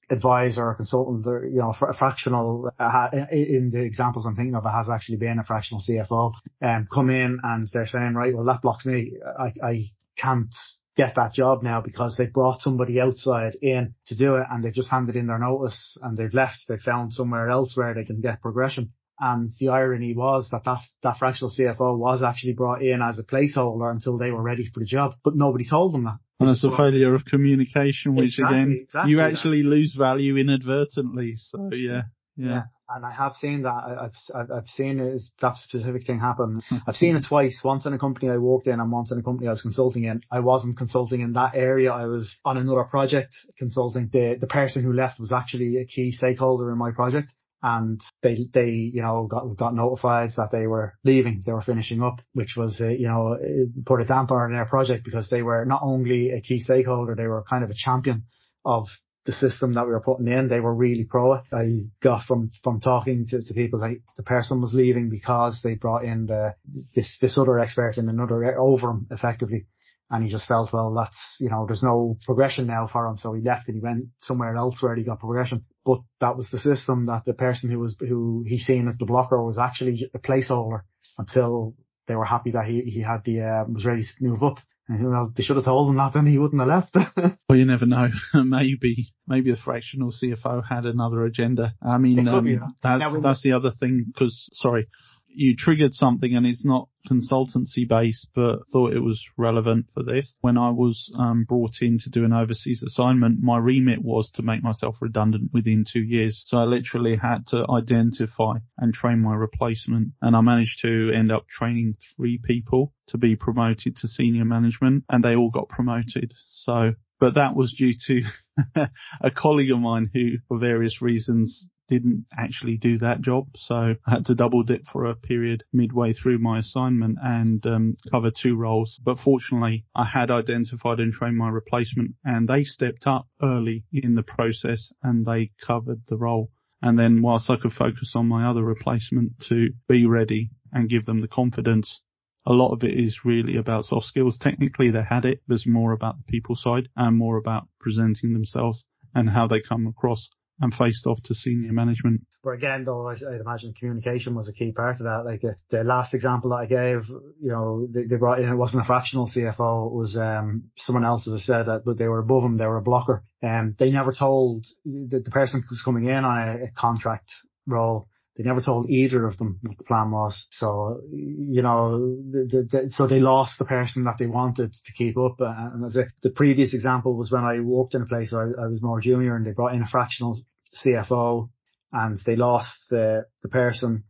advisor 0.09 0.63
or 0.63 0.75
consultant 0.75 1.25
or, 1.25 1.45
you 1.45 1.59
know, 1.59 1.73
a 1.81 1.93
fractional, 1.93 2.71
uh, 2.79 3.07
in 3.31 3.71
the 3.73 3.81
examples 3.81 4.25
I'm 4.25 4.35
thinking 4.35 4.55
of, 4.55 4.65
it 4.65 4.69
has 4.69 4.89
actually 4.89 5.17
been 5.17 5.39
a 5.39 5.43
fractional 5.43 5.83
CFO, 5.87 6.33
um, 6.61 6.87
come 6.91 7.09
in 7.09 7.39
and 7.43 7.67
they're 7.73 7.87
saying, 7.87 8.13
right, 8.13 8.35
well, 8.35 8.45
that 8.45 8.61
blocks 8.61 8.85
me. 8.85 9.13
I, 9.39 9.53
I 9.63 9.83
can't 10.17 10.53
get 10.95 11.15
that 11.15 11.33
job 11.33 11.61
now 11.61 11.81
because 11.81 12.15
they 12.17 12.25
brought 12.25 12.61
somebody 12.61 13.01
outside 13.01 13.57
in 13.61 13.95
to 14.07 14.15
do 14.15 14.35
it 14.35 14.45
and 14.49 14.63
they've 14.63 14.73
just 14.73 14.89
handed 14.89 15.15
in 15.15 15.27
their 15.27 15.39
notice 15.39 15.97
and 16.01 16.17
they've 16.17 16.33
left. 16.33 16.59
They 16.67 16.77
found 16.77 17.13
somewhere 17.13 17.49
else 17.49 17.75
where 17.75 17.93
they 17.93 18.05
can 18.05 18.21
get 18.21 18.41
progression. 18.41 18.93
And 19.19 19.49
the 19.59 19.69
irony 19.69 20.13
was 20.13 20.49
that, 20.51 20.65
that 20.65 20.81
that 21.03 21.17
fractional 21.17 21.53
CFO 21.57 21.97
was 21.97 22.21
actually 22.21 22.53
brought 22.53 22.81
in 22.81 23.01
as 23.01 23.17
a 23.17 23.23
placeholder 23.23 23.89
until 23.89 24.17
they 24.17 24.31
were 24.31 24.41
ready 24.41 24.69
for 24.73 24.81
the 24.81 24.85
job, 24.85 25.13
but 25.23 25.35
nobody 25.35 25.65
told 25.67 25.93
them 25.93 26.03
that. 26.03 26.17
And 26.39 26.49
it's 26.49 26.63
a 26.63 26.75
failure 26.75 27.15
of 27.15 27.23
communication, 27.25 28.15
which 28.15 28.39
exactly, 28.39 28.57
again, 28.57 28.79
exactly 28.83 29.11
you 29.11 29.21
actually 29.21 29.61
that. 29.61 29.69
lose 29.69 29.95
value 29.97 30.35
inadvertently. 30.35 31.35
So 31.37 31.69
yeah. 31.71 32.03
Yeah. 32.37 32.47
yeah. 32.49 32.63
And 32.89 33.05
I 33.05 33.11
have 33.11 33.33
seen 33.33 33.61
that. 33.63 33.69
I've, 33.69 34.11
I've, 34.35 34.51
I've 34.51 34.67
seen 34.67 34.99
it, 34.99 35.21
that 35.41 35.55
specific 35.57 36.05
thing 36.05 36.19
happen. 36.19 36.61
I've 36.87 36.97
seen 36.97 37.15
it 37.15 37.25
twice. 37.27 37.61
Once 37.63 37.85
in 37.85 37.93
a 37.93 37.99
company 37.99 38.29
I 38.29 38.37
worked 38.37 38.67
in 38.67 38.79
and 38.79 38.91
once 38.91 39.11
in 39.11 39.17
a 39.17 39.23
company 39.23 39.47
I 39.47 39.51
was 39.51 39.61
consulting 39.61 40.03
in. 40.03 40.21
I 40.29 40.41
wasn't 40.41 40.77
consulting 40.77 41.21
in 41.21 41.33
that 41.33 41.55
area. 41.55 41.91
I 41.93 42.05
was 42.05 42.35
on 42.43 42.57
another 42.57 42.83
project 42.83 43.33
consulting. 43.57 44.09
The, 44.11 44.37
the 44.39 44.47
person 44.47 44.83
who 44.83 44.91
left 44.91 45.19
was 45.19 45.31
actually 45.31 45.77
a 45.77 45.85
key 45.85 46.11
stakeholder 46.11 46.69
in 46.71 46.77
my 46.77 46.91
project 46.91 47.33
and 47.61 48.01
they 48.21 48.47
they 48.53 48.69
you 48.69 49.01
know 49.01 49.27
got 49.29 49.57
got 49.57 49.75
notified 49.75 50.31
that 50.37 50.51
they 50.51 50.67
were 50.67 50.93
leaving, 51.03 51.43
they 51.45 51.51
were 51.51 51.61
finishing 51.61 52.01
up, 52.01 52.21
which 52.33 52.55
was 52.57 52.79
uh, 52.81 52.89
you 52.89 53.07
know 53.07 53.37
put 53.85 54.01
a 54.01 54.05
damper 54.05 54.43
on 54.43 54.51
their 54.51 54.65
project 54.65 55.03
because 55.03 55.29
they 55.29 55.41
were 55.41 55.65
not 55.65 55.81
only 55.83 56.31
a 56.31 56.41
key 56.41 56.59
stakeholder, 56.59 57.15
they 57.15 57.27
were 57.27 57.43
kind 57.49 57.63
of 57.63 57.69
a 57.69 57.75
champion 57.75 58.23
of 58.63 58.87
the 59.25 59.33
system 59.33 59.73
that 59.73 59.85
we 59.85 59.91
were 59.91 60.01
putting 60.01 60.27
in. 60.27 60.47
They 60.47 60.59
were 60.59 60.73
really 60.73 61.05
pro 61.05 61.33
it. 61.33 61.43
I 61.51 61.89
got 62.01 62.25
from 62.25 62.51
from 62.63 62.79
talking 62.79 63.25
to, 63.29 63.41
to 63.41 63.53
people 63.53 63.79
like 63.79 64.01
the 64.17 64.23
person 64.23 64.61
was 64.61 64.73
leaving 64.73 65.09
because 65.09 65.61
they 65.63 65.75
brought 65.75 66.05
in 66.05 66.27
the 66.27 66.55
this 66.95 67.17
this 67.19 67.37
other 67.37 67.59
expert 67.59 67.97
in 67.97 68.09
another 68.09 68.59
over 68.59 68.91
him 68.91 69.07
effectively 69.09 69.65
and 70.09 70.23
he 70.23 70.29
just 70.29 70.47
felt, 70.47 70.71
well, 70.71 70.93
that's, 70.93 71.15
you 71.39 71.49
know, 71.49 71.65
there's 71.65 71.81
no 71.81 72.17
progression 72.25 72.67
now 72.67 72.87
for 72.87 73.07
him. 73.07 73.17
So 73.17 73.33
he 73.33 73.41
left 73.41 73.67
and 73.67 73.75
he 73.75 73.81
went 73.81 74.05
somewhere 74.19 74.55
else 74.55 74.81
where 74.81 74.95
he 74.95 75.03
got 75.03 75.19
progression. 75.19 75.65
But 75.85 75.99
that 76.19 76.35
was 76.35 76.49
the 76.49 76.59
system 76.59 77.05
that 77.05 77.25
the 77.25 77.33
person 77.33 77.69
who 77.69 77.79
was, 77.79 77.95
who 77.99 78.43
he 78.45 78.57
seen 78.57 78.87
as 78.87 78.97
the 78.97 79.05
blocker 79.05 79.41
was 79.41 79.57
actually 79.57 80.09
a 80.13 80.19
placeholder 80.19 80.81
until 81.17 81.75
they 82.07 82.15
were 82.15 82.25
happy 82.25 82.51
that 82.51 82.65
he, 82.65 82.81
he 82.81 83.01
had 83.01 83.23
the, 83.23 83.41
uh, 83.41 83.65
was 83.67 83.85
ready 83.85 84.03
to 84.03 84.09
move 84.19 84.43
up. 84.43 84.57
And 84.87 84.99
you 84.99 85.09
know, 85.09 85.31
they 85.35 85.43
should 85.43 85.55
have 85.55 85.65
told 85.65 85.89
him 85.89 85.97
that 85.97 86.13
then 86.13 86.27
he 86.27 86.37
wouldn't 86.37 86.61
have 86.61 86.67
left. 86.67 87.37
well, 87.49 87.57
you 87.57 87.65
never 87.65 87.85
know. 87.85 88.09
maybe, 88.33 89.13
maybe 89.27 89.51
the 89.51 89.57
fractional 89.57 90.11
CFO 90.11 90.63
had 90.67 90.85
another 90.85 91.25
agenda. 91.25 91.73
I 91.81 91.97
mean, 91.97 92.27
um, 92.27 92.75
that's, 92.83 93.03
that's 93.21 93.43
the 93.43 93.53
other 93.53 93.71
thing 93.71 94.05
because, 94.07 94.47
sorry, 94.53 94.87
you 95.35 95.55
triggered 95.55 95.93
something 95.93 96.35
and 96.35 96.45
it's 96.45 96.65
not 96.65 96.89
consultancy 97.09 97.87
based, 97.87 98.27
but 98.33 98.59
thought 98.71 98.93
it 98.93 98.99
was 98.99 99.23
relevant 99.37 99.87
for 99.93 100.03
this. 100.03 100.33
When 100.41 100.57
I 100.57 100.71
was 100.71 101.11
um, 101.17 101.45
brought 101.47 101.81
in 101.81 101.99
to 101.99 102.09
do 102.09 102.23
an 102.25 102.33
overseas 102.33 102.83
assignment, 102.83 103.41
my 103.41 103.57
remit 103.57 104.01
was 104.01 104.31
to 104.35 104.41
make 104.41 104.63
myself 104.63 104.95
redundant 105.01 105.51
within 105.53 105.85
two 105.91 106.01
years. 106.01 106.43
So 106.47 106.57
I 106.57 106.63
literally 106.63 107.17
had 107.17 107.47
to 107.47 107.65
identify 107.69 108.53
and 108.77 108.93
train 108.93 109.21
my 109.21 109.35
replacement 109.35 110.13
and 110.21 110.35
I 110.35 110.41
managed 110.41 110.81
to 110.81 111.11
end 111.13 111.31
up 111.31 111.47
training 111.47 111.95
three 112.15 112.39
people 112.43 112.93
to 113.09 113.17
be 113.17 113.35
promoted 113.35 113.97
to 113.97 114.07
senior 114.07 114.45
management 114.45 115.03
and 115.09 115.23
they 115.23 115.35
all 115.35 115.51
got 115.51 115.69
promoted. 115.69 116.33
So 116.53 116.93
but 117.19 117.35
that 117.35 117.55
was 117.55 117.73
due 117.73 117.93
to 118.07 118.87
a 119.21 119.31
colleague 119.31 119.71
of 119.71 119.79
mine 119.79 120.09
who, 120.13 120.37
for 120.47 120.59
various 120.59 121.01
reasons, 121.01 121.69
didn't 121.89 122.25
actually 122.37 122.77
do 122.77 122.97
that 122.99 123.21
job. 123.21 123.47
So 123.55 123.95
I 124.05 124.11
had 124.11 124.25
to 124.27 124.35
double 124.35 124.63
dip 124.63 124.87
for 124.87 125.05
a 125.05 125.15
period 125.15 125.63
midway 125.71 126.13
through 126.13 126.39
my 126.39 126.59
assignment 126.59 127.17
and 127.21 127.65
um, 127.65 127.97
cover 128.11 128.31
two 128.31 128.55
roles. 128.55 128.99
But 129.03 129.19
fortunately, 129.19 129.85
I 129.95 130.05
had 130.05 130.31
identified 130.31 130.99
and 130.99 131.13
trained 131.13 131.37
my 131.37 131.49
replacement 131.49 132.15
and 132.23 132.47
they 132.47 132.63
stepped 132.63 133.07
up 133.07 133.27
early 133.41 133.85
in 133.91 134.15
the 134.15 134.23
process 134.23 134.91
and 135.03 135.25
they 135.25 135.51
covered 135.65 136.01
the 136.07 136.17
role. 136.17 136.51
And 136.81 136.99
then 136.99 137.21
whilst 137.21 137.49
I 137.49 137.55
could 137.55 137.73
focus 137.73 138.13
on 138.15 138.27
my 138.27 138.47
other 138.47 138.63
replacement 138.63 139.39
to 139.49 139.69
be 139.87 140.05
ready 140.05 140.51
and 140.71 140.89
give 140.89 141.05
them 141.05 141.21
the 141.21 141.27
confidence 141.27 142.01
a 142.47 142.53
lot 142.53 142.73
of 142.73 142.83
it 142.83 142.93
is 142.93 143.25
really 143.25 143.57
about 143.57 143.85
soft 143.85 144.05
skills. 144.05 144.37
Technically, 144.37 144.91
they 144.91 145.01
had 145.01 145.25
it. 145.25 145.41
There's 145.47 145.65
more 145.65 145.93
about 145.93 146.17
the 146.17 146.31
people 146.31 146.55
side 146.55 146.89
and 146.95 147.17
more 147.17 147.37
about 147.37 147.67
presenting 147.79 148.33
themselves 148.33 148.83
and 149.15 149.29
how 149.29 149.47
they 149.47 149.61
come 149.61 149.87
across 149.87 150.29
and 150.59 150.73
faced 150.73 151.05
off 151.05 151.21
to 151.23 151.35
senior 151.35 151.73
management. 151.73 152.21
But 152.43 152.51
again, 152.51 152.85
though, 152.85 153.07
I'd 153.07 153.21
imagine 153.41 153.73
communication 153.73 154.35
was 154.35 154.47
a 154.47 154.53
key 154.53 154.71
part 154.71 154.99
of 154.99 155.05
that. 155.05 155.23
Like 155.25 155.41
the, 155.41 155.55
the 155.69 155.83
last 155.83 156.13
example 156.13 156.51
that 156.51 156.57
I 156.57 156.65
gave, 156.67 157.09
you 157.41 157.49
know, 157.49 157.87
they, 157.89 158.03
they 158.03 158.17
brought 158.17 158.39
in, 158.39 158.47
it 158.47 158.55
wasn't 158.55 158.83
a 158.83 158.85
fractional 158.85 159.27
CFO, 159.27 159.87
it 159.87 159.93
was 159.93 160.15
um, 160.15 160.65
someone 160.77 161.03
else, 161.03 161.27
as 161.27 161.33
I 161.33 161.39
said, 161.39 161.65
that, 161.65 161.83
but 161.85 161.97
they 161.97 162.07
were 162.07 162.19
above 162.19 162.43
him, 162.43 162.57
they 162.57 162.67
were 162.67 162.77
a 162.77 162.83
blocker. 162.83 163.23
Um, 163.41 163.75
they 163.79 163.89
never 163.89 164.13
told 164.13 164.65
the, 164.85 165.21
the 165.25 165.31
person 165.31 165.63
who's 165.67 165.81
coming 165.83 166.05
in 166.05 166.23
on 166.23 166.47
a, 166.47 166.63
a 166.65 166.71
contract 166.75 167.31
role 167.65 168.07
they 168.37 168.43
never 168.43 168.61
told 168.61 168.89
either 168.89 169.25
of 169.25 169.37
them 169.37 169.59
what 169.61 169.77
the 169.77 169.85
plan 169.85 170.11
was. 170.11 170.45
So, 170.51 171.01
you 171.09 171.61
know, 171.61 171.97
the, 171.99 172.67
the, 172.69 172.91
so 172.91 173.07
they 173.07 173.21
lost 173.21 173.57
the 173.57 173.65
person 173.65 174.03
that 174.03 174.17
they 174.19 174.25
wanted 174.25 174.73
to 174.73 174.93
keep 174.93 175.17
up. 175.17 175.37
And 175.39 175.85
as 175.85 175.95
a, 175.95 176.07
the 176.21 176.31
previous 176.31 176.73
example 176.73 177.15
was 177.15 177.31
when 177.31 177.45
I 177.45 177.61
worked 177.61 177.95
in 177.95 178.01
a 178.01 178.05
place 178.05 178.33
where 178.33 178.53
I, 178.59 178.65
I 178.65 178.67
was 178.67 178.81
more 178.81 178.99
junior 178.99 179.37
and 179.37 179.45
they 179.45 179.51
brought 179.51 179.73
in 179.73 179.81
a 179.81 179.87
fractional 179.87 180.41
CFO 180.85 181.49
and 181.93 182.19
they 182.25 182.35
lost 182.35 182.71
the, 182.89 183.25
the 183.41 183.49
person. 183.49 184.03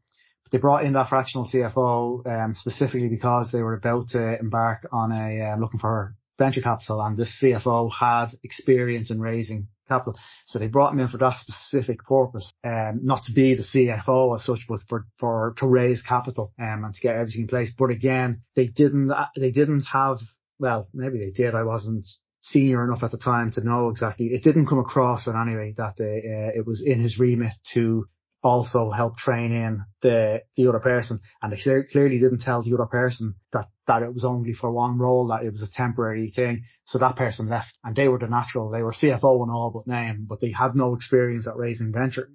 They 0.51 0.57
brought 0.57 0.85
in 0.85 0.93
that 0.93 1.09
fractional 1.09 1.47
CFO, 1.47 2.25
um, 2.25 2.55
specifically 2.55 3.09
because 3.09 3.51
they 3.51 3.61
were 3.61 3.75
about 3.75 4.07
to 4.09 4.39
embark 4.39 4.87
on 4.91 5.11
a, 5.11 5.51
um, 5.51 5.61
looking 5.61 5.79
for 5.79 6.15
venture 6.39 6.61
capital 6.61 6.99
and 7.01 7.15
this 7.15 7.37
CFO 7.41 7.91
had 7.91 8.29
experience 8.43 9.11
in 9.11 9.21
raising 9.21 9.67
capital. 9.87 10.19
So 10.45 10.59
they 10.59 10.67
brought 10.67 10.93
him 10.93 10.99
in 10.99 11.07
for 11.07 11.17
that 11.17 11.37
specific 11.37 12.03
purpose, 12.05 12.51
um, 12.63 13.01
not 13.03 13.23
to 13.25 13.33
be 13.33 13.55
the 13.55 13.63
CFO 13.63 14.35
as 14.35 14.45
such, 14.45 14.65
but 14.67 14.81
for, 14.87 15.05
for, 15.19 15.53
to 15.57 15.67
raise 15.67 16.01
capital, 16.01 16.53
um, 16.59 16.83
and 16.85 16.93
to 16.93 17.01
get 17.01 17.15
everything 17.15 17.41
in 17.41 17.47
place. 17.47 17.71
But 17.77 17.89
again, 17.91 18.41
they 18.55 18.67
didn't, 18.67 19.11
they 19.37 19.51
didn't 19.51 19.85
have, 19.91 20.19
well, 20.59 20.87
maybe 20.93 21.19
they 21.19 21.31
did. 21.31 21.55
I 21.55 21.63
wasn't 21.63 22.05
senior 22.41 22.83
enough 22.83 23.03
at 23.03 23.11
the 23.11 23.17
time 23.17 23.51
to 23.51 23.61
know 23.61 23.89
exactly. 23.89 24.27
It 24.27 24.43
didn't 24.43 24.67
come 24.67 24.79
across 24.79 25.27
in 25.27 25.35
any 25.35 25.55
way 25.55 25.73
that 25.77 25.95
they, 25.97 26.21
uh, 26.25 26.57
it 26.57 26.65
was 26.65 26.83
in 26.85 27.01
his 27.01 27.19
remit 27.19 27.53
to 27.73 28.07
also 28.43 28.91
help 28.91 29.17
train 29.17 29.51
in 29.51 29.83
the, 30.01 30.43
the 30.55 30.67
other 30.67 30.79
person. 30.79 31.19
And 31.41 31.51
they 31.51 31.83
clearly 31.91 32.19
didn't 32.19 32.41
tell 32.41 32.61
the 32.61 32.75
other 32.75 32.85
person 32.85 33.35
that, 33.51 33.67
that 33.87 34.01
it 34.01 34.13
was 34.13 34.25
only 34.25 34.53
for 34.53 34.71
one 34.71 34.97
role, 34.97 35.27
that 35.27 35.43
it 35.43 35.51
was 35.51 35.61
a 35.61 35.71
temporary 35.71 36.31
thing. 36.35 36.63
So 36.85 36.97
that 36.99 37.15
person 37.15 37.49
left 37.49 37.77
and 37.83 37.95
they 37.95 38.07
were 38.07 38.19
the 38.19 38.27
natural. 38.27 38.69
They 38.69 38.83
were 38.83 38.93
CFO 38.93 39.43
and 39.43 39.51
all 39.51 39.71
but 39.73 39.91
name, 39.91 40.25
but 40.29 40.39
they 40.39 40.51
had 40.51 40.75
no 40.75 40.95
experience 40.95 41.47
at 41.47 41.55
raising 41.55 41.91
venture 41.91 42.29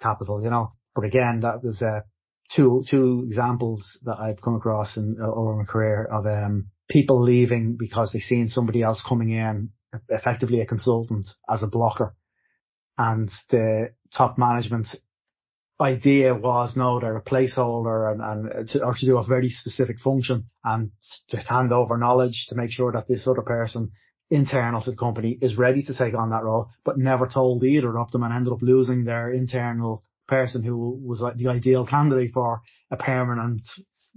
capital, 0.00 0.42
you 0.42 0.50
know. 0.50 0.72
But 0.94 1.04
again, 1.04 1.40
that 1.40 1.62
was, 1.62 1.82
uh, 1.82 2.00
two, 2.50 2.84
two 2.88 3.24
examples 3.26 3.98
that 4.04 4.18
I've 4.18 4.40
come 4.40 4.56
across 4.56 4.96
in, 4.96 5.16
uh, 5.20 5.26
over 5.26 5.56
my 5.56 5.64
career 5.64 6.04
of, 6.04 6.26
um, 6.26 6.68
people 6.88 7.22
leaving 7.22 7.76
because 7.78 8.12
they 8.12 8.20
seen 8.20 8.48
somebody 8.48 8.82
else 8.82 9.02
coming 9.06 9.30
in, 9.30 9.70
effectively 10.08 10.60
a 10.60 10.66
consultant 10.66 11.26
as 11.48 11.62
a 11.62 11.66
blocker 11.66 12.14
and 12.98 13.30
the 13.50 13.92
top 14.12 14.38
management 14.38 14.86
idea 15.80 16.34
was 16.34 16.76
no, 16.76 17.00
they're 17.00 17.16
a 17.16 17.22
placeholder 17.22 18.12
and, 18.12 18.20
and 18.20 18.68
to, 18.68 18.84
or 18.84 18.94
to 18.94 19.06
do 19.06 19.18
a 19.18 19.24
very 19.24 19.48
specific 19.48 19.98
function 19.98 20.44
and 20.62 20.90
to 21.28 21.36
hand 21.38 21.72
over 21.72 21.98
knowledge 21.98 22.46
to 22.48 22.54
make 22.54 22.70
sure 22.70 22.92
that 22.92 23.08
this 23.08 23.26
other 23.26 23.42
person 23.42 23.90
internal 24.30 24.80
to 24.80 24.90
the 24.90 24.96
company 24.96 25.36
is 25.40 25.56
ready 25.56 25.82
to 25.82 25.94
take 25.94 26.14
on 26.14 26.30
that 26.30 26.44
role, 26.44 26.68
but 26.84 26.98
never 26.98 27.26
told 27.26 27.62
either 27.64 27.98
of 27.98 28.10
them 28.10 28.22
and 28.22 28.32
ended 28.32 28.52
up 28.52 28.62
losing 28.62 29.04
their 29.04 29.30
internal 29.30 30.02
person 30.26 30.62
who 30.62 30.98
was 31.04 31.20
like 31.20 31.36
the 31.36 31.48
ideal 31.48 31.86
candidate 31.86 32.30
for 32.32 32.62
a 32.90 32.96
permanent 32.96 33.62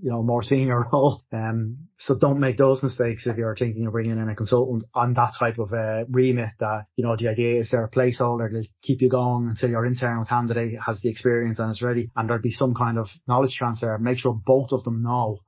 you 0.01 0.11
know, 0.11 0.21
more 0.21 0.43
senior 0.43 0.85
role. 0.93 1.23
Um, 1.31 1.87
so 1.99 2.15
don't 2.17 2.39
make 2.39 2.57
those 2.57 2.83
mistakes 2.83 3.25
if 3.25 3.37
you're 3.37 3.55
thinking 3.55 3.85
of 3.85 3.93
bringing 3.93 4.17
in 4.17 4.29
a 4.29 4.35
consultant 4.35 4.83
on 4.93 5.13
that 5.15 5.33
type 5.39 5.57
of 5.57 5.73
uh, 5.73 6.05
remit 6.09 6.51
that, 6.59 6.85
you 6.95 7.03
know, 7.03 7.15
the 7.17 7.29
idea 7.29 7.59
is 7.59 7.69
they're 7.69 7.85
a 7.85 7.89
placeholder 7.89 8.49
to 8.51 8.67
keep 8.81 9.01
you 9.01 9.09
going 9.09 9.47
until 9.49 9.69
your 9.69 9.85
internal 9.85 10.25
candidate 10.25 10.77
has 10.85 11.01
the 11.01 11.09
experience 11.09 11.59
and 11.59 11.71
is 11.71 11.81
ready 11.81 12.09
and 12.15 12.29
there'd 12.29 12.41
be 12.41 12.51
some 12.51 12.75
kind 12.75 12.97
of 12.97 13.07
knowledge 13.27 13.55
transfer. 13.57 13.97
Make 13.97 14.19
sure 14.19 14.39
both 14.45 14.71
of 14.71 14.83
them 14.83 15.01
know 15.01 15.39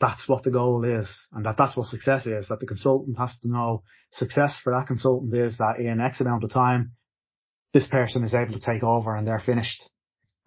that's 0.00 0.26
what 0.28 0.42
the 0.42 0.50
goal 0.50 0.84
is 0.84 1.08
and 1.32 1.44
that 1.44 1.56
that's 1.58 1.76
what 1.76 1.86
success 1.86 2.26
is, 2.26 2.48
that 2.48 2.60
the 2.60 2.66
consultant 2.66 3.18
has 3.18 3.36
to 3.42 3.48
know 3.48 3.82
success 4.12 4.58
for 4.64 4.72
that 4.72 4.86
consultant 4.86 5.34
is 5.34 5.58
that 5.58 5.78
in 5.78 6.00
X 6.00 6.20
amount 6.20 6.44
of 6.44 6.50
time, 6.50 6.92
this 7.74 7.86
person 7.86 8.24
is 8.24 8.34
able 8.34 8.54
to 8.54 8.60
take 8.60 8.82
over 8.82 9.14
and 9.14 9.26
they're 9.26 9.38
finished 9.44 9.82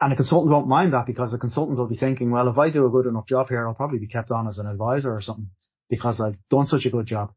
and 0.02 0.14
a 0.14 0.16
consultant 0.16 0.52
won't 0.52 0.68
mind 0.68 0.94
that 0.94 1.06
because 1.06 1.32
the 1.32 1.38
consultant 1.38 1.78
will 1.78 1.88
be 1.88 1.96
thinking, 1.96 2.32
well, 2.32 2.50
if 2.50 2.58
I 2.58 2.70
do 2.70 2.86
a 2.86 2.90
good 2.90 3.06
enough 3.06 3.28
job 3.28 3.50
here, 3.50 3.68
I'll 3.68 3.74
probably 3.74 4.00
be 4.00 4.08
kept 4.08 4.32
on 4.32 4.48
as 4.48 4.58
an 4.58 4.68
advisor 4.68 5.14
or 5.14 5.22
something 5.22 5.50
because 5.90 6.20
I've 6.20 6.38
done 6.50 6.68
such 6.68 6.86
a 6.86 6.90
good 6.90 7.06
job. 7.06 7.34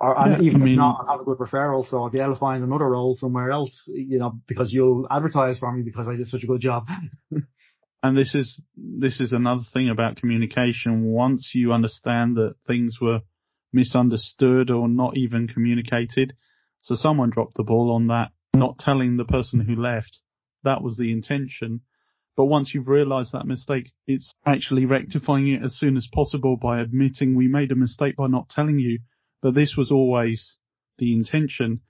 Or 0.00 0.16
yeah, 0.26 0.40
even 0.40 0.62
I 0.62 0.64
mean, 0.64 0.74
if 0.74 0.78
not, 0.78 1.00
I'll 1.00 1.18
have 1.18 1.20
a 1.20 1.24
good 1.24 1.38
referral, 1.38 1.86
so 1.86 2.02
I'll 2.02 2.10
be 2.10 2.18
able 2.18 2.34
to 2.34 2.40
find 2.40 2.64
another 2.64 2.88
role 2.88 3.14
somewhere 3.16 3.52
else, 3.52 3.84
you 3.86 4.18
know, 4.18 4.40
because 4.48 4.72
you'll 4.72 5.06
advertise 5.10 5.58
for 5.58 5.70
me 5.72 5.82
because 5.82 6.08
I 6.08 6.16
did 6.16 6.28
such 6.28 6.42
a 6.42 6.48
good 6.48 6.60
job. 6.60 6.88
and 8.02 8.18
this 8.18 8.34
is 8.34 8.60
this 8.76 9.20
is 9.20 9.32
another 9.32 9.62
thing 9.72 9.88
about 9.88 10.16
communication. 10.16 11.04
Once 11.04 11.50
you 11.54 11.72
understand 11.72 12.36
that 12.36 12.54
things 12.66 12.96
were 13.00 13.20
misunderstood 13.72 14.70
or 14.70 14.88
not 14.88 15.16
even 15.16 15.46
communicated, 15.46 16.34
so 16.82 16.96
someone 16.96 17.30
dropped 17.30 17.56
the 17.56 17.62
ball 17.62 17.92
on 17.94 18.08
that, 18.08 18.30
not 18.54 18.78
telling 18.78 19.16
the 19.16 19.24
person 19.24 19.60
who 19.60 19.80
left 19.80 20.18
that 20.64 20.82
was 20.82 20.96
the 20.96 21.12
intention. 21.12 21.80
But 22.36 22.46
once 22.46 22.74
you've 22.74 22.88
realized 22.88 23.32
that 23.32 23.46
mistake, 23.46 23.92
it's 24.06 24.32
actually 24.44 24.86
rectifying 24.86 25.48
it 25.48 25.62
as 25.62 25.76
soon 25.76 25.96
as 25.96 26.08
possible 26.12 26.56
by 26.56 26.80
admitting 26.80 27.34
we 27.34 27.46
made 27.46 27.70
a 27.70 27.76
mistake 27.76 28.16
by 28.16 28.26
not 28.26 28.48
telling 28.48 28.78
you. 28.78 28.98
that 29.42 29.54
this 29.54 29.76
was 29.76 29.90
always 29.90 30.56
the 30.98 31.12
intention. 31.12 31.80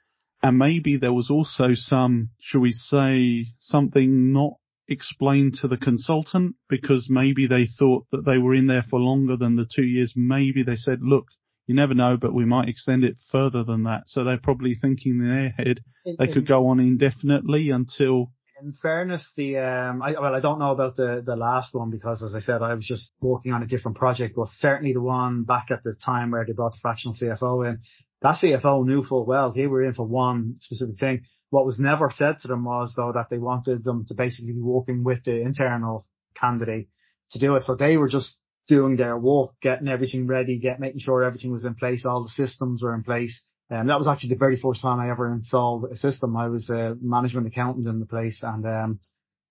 And 0.42 0.58
maybe 0.58 0.96
there 0.96 1.12
was 1.12 1.30
also 1.30 1.74
some, 1.74 2.30
shall 2.38 2.60
we 2.60 2.72
say, 2.72 3.46
something 3.60 4.32
not 4.32 4.54
explained 4.88 5.54
to 5.54 5.68
the 5.68 5.78
consultant 5.78 6.56
because 6.68 7.08
maybe 7.08 7.46
they 7.46 7.66
thought 7.66 8.06
that 8.10 8.26
they 8.26 8.38
were 8.38 8.54
in 8.54 8.66
there 8.66 8.84
for 8.90 9.00
longer 9.00 9.36
than 9.36 9.56
the 9.56 9.66
two 9.66 9.84
years. 9.84 10.12
Maybe 10.14 10.62
they 10.62 10.76
said, 10.76 10.98
look, 11.00 11.28
you 11.66 11.74
never 11.74 11.94
know, 11.94 12.18
but 12.20 12.34
we 12.34 12.44
might 12.44 12.68
extend 12.68 13.04
it 13.04 13.16
further 13.32 13.64
than 13.64 13.84
that. 13.84 14.02
So 14.08 14.24
they're 14.24 14.36
probably 14.36 14.74
thinking 14.74 15.12
in 15.12 15.30
their 15.30 15.48
head 15.50 15.80
they 16.04 16.26
could 16.26 16.44
mm-hmm. 16.44 16.46
go 16.46 16.66
on 16.68 16.80
indefinitely 16.80 17.70
until 17.70 18.30
in 18.60 18.72
fairness, 18.80 19.32
the 19.36 19.58
um, 19.58 20.02
I, 20.02 20.12
well, 20.12 20.34
I 20.34 20.40
don't 20.40 20.58
know 20.58 20.70
about 20.70 20.96
the 20.96 21.22
the 21.24 21.36
last 21.36 21.74
one 21.74 21.90
because, 21.90 22.22
as 22.22 22.34
I 22.34 22.40
said, 22.40 22.62
I 22.62 22.74
was 22.74 22.86
just 22.86 23.10
working 23.20 23.52
on 23.52 23.62
a 23.62 23.66
different 23.66 23.96
project. 23.96 24.34
But 24.36 24.48
certainly 24.54 24.92
the 24.92 25.00
one 25.00 25.44
back 25.44 25.66
at 25.70 25.82
the 25.82 25.94
time 25.94 26.30
where 26.30 26.44
they 26.44 26.52
brought 26.52 26.72
the 26.72 26.78
fractional 26.80 27.16
CFO 27.20 27.68
in, 27.68 27.80
that 28.22 28.36
CFO 28.36 28.86
knew 28.86 29.04
full 29.04 29.26
well 29.26 29.52
they 29.52 29.66
were 29.66 29.84
in 29.84 29.94
for 29.94 30.06
one 30.06 30.56
specific 30.58 30.98
thing. 30.98 31.22
What 31.50 31.66
was 31.66 31.78
never 31.78 32.10
said 32.14 32.38
to 32.40 32.48
them 32.48 32.64
was 32.64 32.94
though 32.96 33.12
that 33.12 33.28
they 33.30 33.38
wanted 33.38 33.84
them 33.84 34.06
to 34.08 34.14
basically 34.14 34.52
be 34.52 34.60
working 34.60 35.04
with 35.04 35.24
the 35.24 35.40
internal 35.40 36.06
candidate 36.34 36.88
to 37.32 37.38
do 37.38 37.54
it. 37.56 37.62
So 37.62 37.76
they 37.76 37.96
were 37.96 38.08
just 38.08 38.38
doing 38.66 38.96
their 38.96 39.16
work, 39.16 39.50
getting 39.60 39.88
everything 39.88 40.26
ready, 40.26 40.58
get 40.58 40.80
making 40.80 41.00
sure 41.00 41.22
everything 41.22 41.52
was 41.52 41.64
in 41.64 41.74
place, 41.74 42.06
all 42.06 42.22
the 42.22 42.30
systems 42.30 42.82
were 42.82 42.94
in 42.94 43.04
place 43.04 43.42
and 43.70 43.88
that 43.88 43.98
was 43.98 44.08
actually 44.08 44.30
the 44.30 44.36
very 44.36 44.56
first 44.56 44.82
time 44.82 45.00
I 45.00 45.10
ever 45.10 45.32
installed 45.32 45.86
a 45.90 45.96
system. 45.96 46.36
I 46.36 46.48
was 46.48 46.68
a 46.68 46.96
management 47.00 47.46
accountant 47.46 47.86
in 47.86 48.00
the 48.00 48.06
place 48.06 48.40
and, 48.42 48.66
um, 48.66 49.00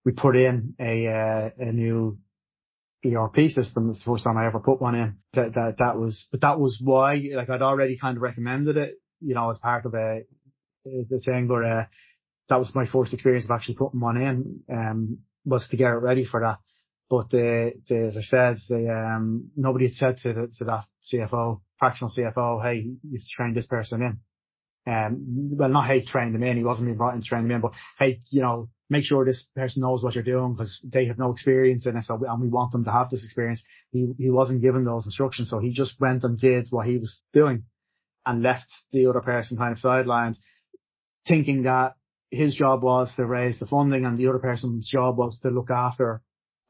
we 0.05 0.11
put 0.11 0.35
in 0.35 0.75
a, 0.79 1.07
uh, 1.07 1.49
a 1.57 1.71
new 1.71 2.19
ERP 3.05 3.49
system. 3.49 3.89
It's 3.89 3.99
the 3.99 4.05
first 4.05 4.23
time 4.23 4.37
I 4.37 4.45
ever 4.45 4.59
put 4.59 4.81
one 4.81 4.95
in. 4.95 5.17
That, 5.33 5.53
that, 5.53 5.75
that 5.79 5.97
was, 5.97 6.27
but 6.31 6.41
that 6.41 6.59
was 6.59 6.79
why, 6.83 7.15
like 7.33 7.49
I'd 7.49 7.61
already 7.61 7.97
kind 7.97 8.17
of 8.17 8.23
recommended 8.23 8.77
it, 8.77 8.95
you 9.21 9.33
know, 9.33 9.49
as 9.49 9.57
part 9.57 9.85
of 9.85 9.93
a, 9.93 10.21
the 10.85 11.21
thing, 11.23 11.47
but, 11.47 11.65
uh, 11.65 11.85
that 12.49 12.59
was 12.59 12.75
my 12.75 12.85
first 12.85 13.13
experience 13.13 13.45
of 13.45 13.51
actually 13.51 13.75
putting 13.75 14.01
one 14.01 14.17
in, 14.17 14.59
um, 14.69 15.19
was 15.45 15.67
to 15.69 15.77
get 15.77 15.91
it 15.91 16.01
ready 16.01 16.25
for 16.25 16.41
that. 16.41 16.59
But 17.09 17.29
the, 17.29 17.73
they, 17.89 18.07
as 18.07 18.17
I 18.17 18.21
said, 18.21 18.57
they, 18.69 18.87
um, 18.89 19.51
nobody 19.55 19.87
had 19.87 19.95
said 19.95 20.17
to, 20.19 20.33
the, 20.33 20.51
to 20.57 20.65
that 20.65 20.85
CFO, 21.11 21.61
fractional 21.79 22.13
CFO, 22.15 22.61
hey, 22.61 22.87
you've 23.09 23.27
trained 23.35 23.55
this 23.55 23.67
person 23.67 24.01
in. 24.01 24.19
Um, 24.85 25.55
well, 25.57 25.69
not 25.69 25.87
hey, 25.87 26.05
train 26.05 26.33
them 26.33 26.43
in. 26.43 26.57
He 26.57 26.63
wasn't 26.63 26.87
being 26.87 26.97
brought 26.97 27.15
in 27.15 27.21
to 27.21 27.27
train 27.27 27.43
them 27.43 27.51
in, 27.51 27.61
but 27.61 27.71
hey, 27.97 28.19
you 28.29 28.41
know, 28.41 28.69
make 28.89 29.05
sure 29.05 29.23
this 29.23 29.47
person 29.55 29.81
knows 29.81 30.03
what 30.03 30.13
you're 30.13 30.23
doing 30.23 30.53
because 30.53 30.79
they 30.83 31.05
have 31.05 31.17
no 31.17 31.31
experience 31.31 31.85
in 31.85 31.95
it. 31.95 32.03
So, 32.03 32.19
and 32.27 32.41
we 32.41 32.49
want 32.49 32.73
them 32.73 32.83
to 32.83 32.91
have 32.91 33.09
this 33.09 33.23
experience. 33.23 33.63
He, 33.91 34.13
he 34.17 34.29
wasn't 34.29 34.61
given 34.61 34.83
those 34.83 35.05
instructions. 35.05 35.49
So 35.49 35.59
he 35.59 35.71
just 35.71 35.99
went 35.99 36.23
and 36.23 36.37
did 36.37 36.67
what 36.69 36.85
he 36.85 36.97
was 36.97 37.23
doing 37.31 37.63
and 38.25 38.43
left 38.43 38.71
the 38.91 39.07
other 39.07 39.21
person 39.21 39.57
kind 39.57 39.71
of 39.71 39.79
sidelined 39.79 40.37
thinking 41.27 41.63
that 41.63 41.93
his 42.31 42.55
job 42.55 42.83
was 42.83 43.13
to 43.15 43.25
raise 43.25 43.59
the 43.59 43.65
funding 43.65 44.05
and 44.05 44.17
the 44.17 44.27
other 44.27 44.39
person's 44.39 44.89
job 44.89 45.17
was 45.17 45.39
to 45.41 45.49
look 45.49 45.69
after 45.69 46.21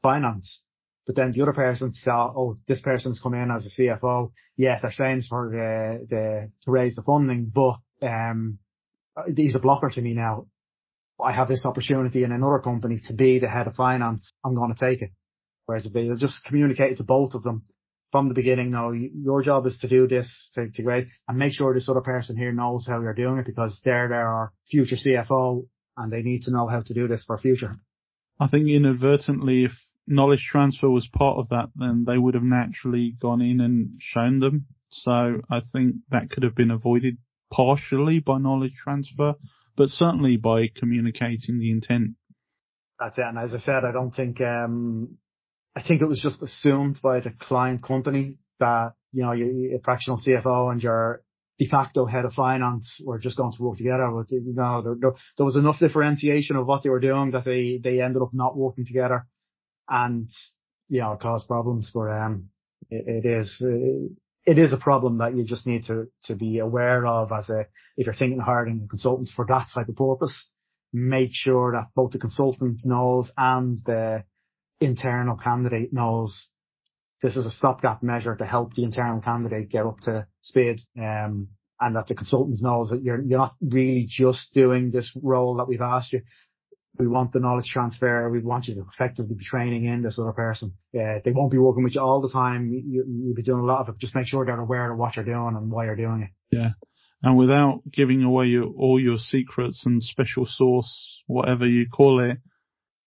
finance. 0.02 0.60
But 1.06 1.16
then 1.16 1.32
the 1.32 1.42
other 1.42 1.52
person 1.52 1.92
saw, 1.92 2.32
oh, 2.34 2.58
this 2.66 2.80
person's 2.80 3.20
come 3.20 3.34
in 3.34 3.50
as 3.50 3.66
a 3.66 3.80
CFO. 3.80 4.32
Yeah, 4.56 4.78
they're 4.80 4.92
saying 4.92 5.22
for 5.28 5.50
the, 5.50 6.06
the, 6.08 6.50
to 6.64 6.70
raise 6.70 6.94
the 6.94 7.02
funding, 7.02 7.52
but, 7.54 7.76
um, 8.06 8.58
he's 9.36 9.54
a 9.54 9.58
blocker 9.58 9.90
to 9.90 10.00
me 10.00 10.14
now. 10.14 10.46
I 11.22 11.32
have 11.32 11.48
this 11.48 11.64
opportunity 11.64 12.24
in 12.24 12.32
another 12.32 12.58
company 12.58 12.98
to 13.06 13.14
be 13.14 13.38
the 13.38 13.48
head 13.48 13.66
of 13.66 13.74
finance. 13.74 14.30
I'm 14.44 14.54
going 14.54 14.74
to 14.74 14.80
take 14.80 15.02
it. 15.02 15.10
Whereas 15.66 15.86
if 15.86 15.92
they 15.92 16.08
just 16.16 16.44
communicated 16.44 16.98
to 16.98 17.04
both 17.04 17.34
of 17.34 17.42
them 17.42 17.62
from 18.10 18.28
the 18.28 18.34
beginning, 18.34 18.70
no, 18.70 18.92
your 18.92 19.42
job 19.42 19.66
is 19.66 19.78
to 19.78 19.88
do 19.88 20.06
this 20.06 20.50
to, 20.54 20.70
to 20.70 20.82
grade 20.82 21.08
and 21.28 21.38
make 21.38 21.52
sure 21.52 21.72
this 21.72 21.88
other 21.88 22.00
person 22.00 22.36
here 22.36 22.52
knows 22.52 22.86
how 22.86 23.00
you're 23.00 23.14
doing 23.14 23.38
it 23.38 23.46
because 23.46 23.80
they're 23.84 24.08
their 24.08 24.52
future 24.70 24.96
CFO 24.96 25.66
and 25.96 26.12
they 26.12 26.22
need 26.22 26.42
to 26.42 26.50
know 26.50 26.66
how 26.66 26.80
to 26.80 26.94
do 26.94 27.08
this 27.08 27.24
for 27.24 27.38
future. 27.38 27.76
I 28.38 28.48
think 28.48 28.68
inadvertently, 28.68 29.64
if 29.64 29.72
knowledge 30.06 30.46
transfer 30.50 30.88
was 30.88 31.08
part 31.08 31.38
of 31.38 31.48
that, 31.50 31.70
then 31.76 32.04
they 32.06 32.18
would 32.18 32.34
have 32.34 32.42
naturally 32.42 33.16
gone 33.20 33.40
in 33.40 33.60
and 33.60 34.00
shown 34.00 34.40
them. 34.40 34.66
So 34.90 35.40
I 35.50 35.60
think 35.72 35.96
that 36.10 36.30
could 36.30 36.42
have 36.42 36.54
been 36.54 36.70
avoided 36.70 37.18
partially 37.52 38.20
by 38.20 38.38
knowledge 38.38 38.74
transfer 38.74 39.34
but 39.76 39.88
certainly 39.88 40.36
by 40.36 40.68
communicating 40.74 41.58
the 41.58 41.70
intent. 41.70 42.12
That's 42.98 43.18
it. 43.18 43.24
And 43.24 43.38
as 43.38 43.52
I 43.54 43.58
said, 43.58 43.84
I 43.84 43.92
don't 43.92 44.14
think, 44.14 44.40
um, 44.40 45.18
I 45.74 45.82
think 45.82 46.00
it 46.00 46.06
was 46.06 46.22
just 46.22 46.42
assumed 46.42 47.00
by 47.02 47.20
the 47.20 47.32
client 47.40 47.82
company 47.82 48.38
that, 48.60 48.92
you 49.10 49.24
know, 49.24 49.32
you, 49.32 49.76
a 49.76 49.82
fractional 49.82 50.20
CFO 50.20 50.70
and 50.70 50.82
your 50.82 51.22
de 51.58 51.66
facto 51.68 52.06
head 52.06 52.24
of 52.24 52.32
finance 52.32 53.00
were 53.04 53.18
just 53.18 53.36
going 53.36 53.52
to 53.52 53.62
work 53.62 53.76
together. 53.76 54.08
But, 54.12 54.30
you 54.30 54.54
know, 54.54 54.82
there, 54.82 54.94
there, 54.98 55.12
there 55.36 55.46
was 55.46 55.56
enough 55.56 55.80
differentiation 55.80 56.56
of 56.56 56.66
what 56.66 56.82
they 56.82 56.90
were 56.90 57.00
doing 57.00 57.32
that 57.32 57.44
they, 57.44 57.80
they 57.82 58.00
ended 58.00 58.22
up 58.22 58.30
not 58.32 58.56
working 58.56 58.86
together 58.86 59.26
and, 59.88 60.28
you 60.88 61.00
know, 61.00 61.12
it 61.12 61.20
caused 61.20 61.48
problems 61.48 61.90
But 61.94 62.10
um, 62.10 62.48
it, 62.90 63.24
it 63.24 63.28
is, 63.28 63.62
it 64.46 64.58
is 64.58 64.72
a 64.72 64.78
problem 64.78 65.18
that 65.18 65.36
you 65.36 65.44
just 65.44 65.66
need 65.66 65.84
to, 65.86 66.08
to 66.24 66.34
be 66.34 66.58
aware 66.58 67.06
of 67.06 67.32
as 67.32 67.48
a, 67.48 67.66
if 67.96 68.06
you're 68.06 68.14
thinking 68.14 68.40
of 68.40 68.46
hiring 68.46 68.86
consultants 68.88 69.32
for 69.34 69.46
that 69.46 69.68
type 69.72 69.88
of 69.88 69.96
purpose, 69.96 70.48
make 70.92 71.30
sure 71.32 71.72
that 71.72 71.88
both 71.94 72.12
the 72.12 72.18
consultant 72.18 72.80
knows 72.84 73.30
and 73.36 73.78
the 73.84 74.24
internal 74.80 75.36
candidate 75.36 75.92
knows 75.92 76.48
this 77.22 77.36
is 77.36 77.46
a 77.46 77.50
stopgap 77.50 78.02
measure 78.02 78.36
to 78.36 78.44
help 78.44 78.74
the 78.74 78.84
internal 78.84 79.20
candidate 79.20 79.70
get 79.70 79.86
up 79.86 79.98
to 80.00 80.26
speed. 80.42 80.80
Um, 80.98 81.48
and 81.80 81.96
that 81.96 82.06
the 82.06 82.14
consultant 82.14 82.56
knows 82.62 82.90
that 82.90 83.02
you're, 83.02 83.20
you're 83.20 83.38
not 83.38 83.56
really 83.60 84.06
just 84.08 84.54
doing 84.54 84.90
this 84.90 85.10
role 85.20 85.56
that 85.56 85.68
we've 85.68 85.80
asked 85.80 86.12
you 86.12 86.22
we 86.98 87.08
want 87.08 87.32
the 87.32 87.40
knowledge 87.40 87.66
transfer. 87.66 88.30
We 88.30 88.40
want 88.40 88.68
you 88.68 88.74
to 88.76 88.86
effectively 88.92 89.34
be 89.34 89.44
training 89.44 89.84
in 89.86 90.02
this 90.02 90.18
other 90.18 90.32
person. 90.32 90.74
Uh, 90.94 91.18
they 91.24 91.32
won't 91.32 91.50
be 91.50 91.58
working 91.58 91.82
with 91.82 91.94
you 91.94 92.00
all 92.00 92.20
the 92.20 92.30
time. 92.30 92.68
You, 92.68 93.04
will 93.06 93.34
be 93.34 93.42
doing 93.42 93.62
a 93.62 93.66
lot 93.66 93.80
of 93.80 93.88
it. 93.88 93.98
Just 93.98 94.14
make 94.14 94.26
sure 94.26 94.44
they're 94.44 94.60
aware 94.60 94.92
of 94.92 94.98
what 94.98 95.16
you're 95.16 95.24
doing 95.24 95.54
and 95.56 95.70
why 95.70 95.86
you're 95.86 95.96
doing 95.96 96.22
it. 96.22 96.56
Yeah. 96.56 96.70
And 97.22 97.36
without 97.36 97.80
giving 97.90 98.22
away 98.22 98.46
your, 98.46 98.66
all 98.66 99.00
your 99.00 99.18
secrets 99.18 99.82
and 99.86 100.02
special 100.02 100.46
source, 100.46 101.22
whatever 101.26 101.66
you 101.66 101.86
call 101.88 102.20
it, 102.22 102.38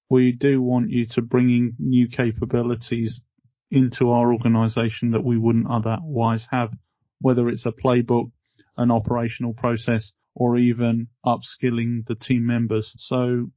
we 0.09 0.31
do 0.31 0.61
want 0.61 0.89
you 0.89 1.05
to 1.13 1.21
bring 1.21 1.49
in 1.49 1.75
new 1.79 2.07
capabilities 2.09 3.21
into 3.69 4.09
our 4.09 4.33
organization 4.33 5.11
that 5.11 5.23
we 5.23 5.37
wouldn't 5.37 5.69
otherwise 5.69 6.45
have, 6.51 6.71
whether 7.19 7.47
it's 7.47 7.65
a 7.65 7.71
playbook, 7.71 8.31
an 8.75 8.91
operational 8.91 9.53
process, 9.53 10.11
or 10.33 10.57
even 10.57 11.07
upskilling 11.25 12.05
the 12.07 12.15
team 12.15 12.45
members. 12.45 12.91
So 12.99 13.51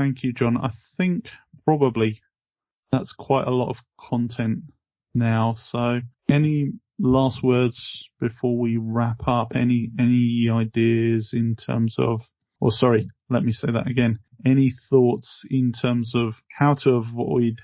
Thank 0.00 0.22
you, 0.22 0.32
John. 0.32 0.56
I 0.56 0.70
think 0.96 1.26
probably 1.66 2.22
that's 2.90 3.12
quite 3.12 3.46
a 3.46 3.50
lot 3.50 3.68
of 3.68 3.76
content 4.00 4.60
now. 5.14 5.56
So 5.58 6.00
any 6.26 6.72
last 6.98 7.42
words 7.42 8.08
before 8.18 8.56
we 8.56 8.78
wrap 8.78 9.28
up? 9.28 9.48
Any, 9.54 9.90
any 9.98 10.48
ideas 10.50 11.34
in 11.34 11.54
terms 11.54 11.96
of, 11.98 12.22
or 12.62 12.72
sorry, 12.72 13.10
let 13.28 13.42
me 13.42 13.52
say 13.52 13.70
that 13.70 13.88
again. 13.88 14.20
Any 14.46 14.72
thoughts 14.88 15.44
in 15.50 15.70
terms 15.70 16.12
of 16.14 16.32
how 16.48 16.72
to 16.76 16.92
avoid 16.92 17.60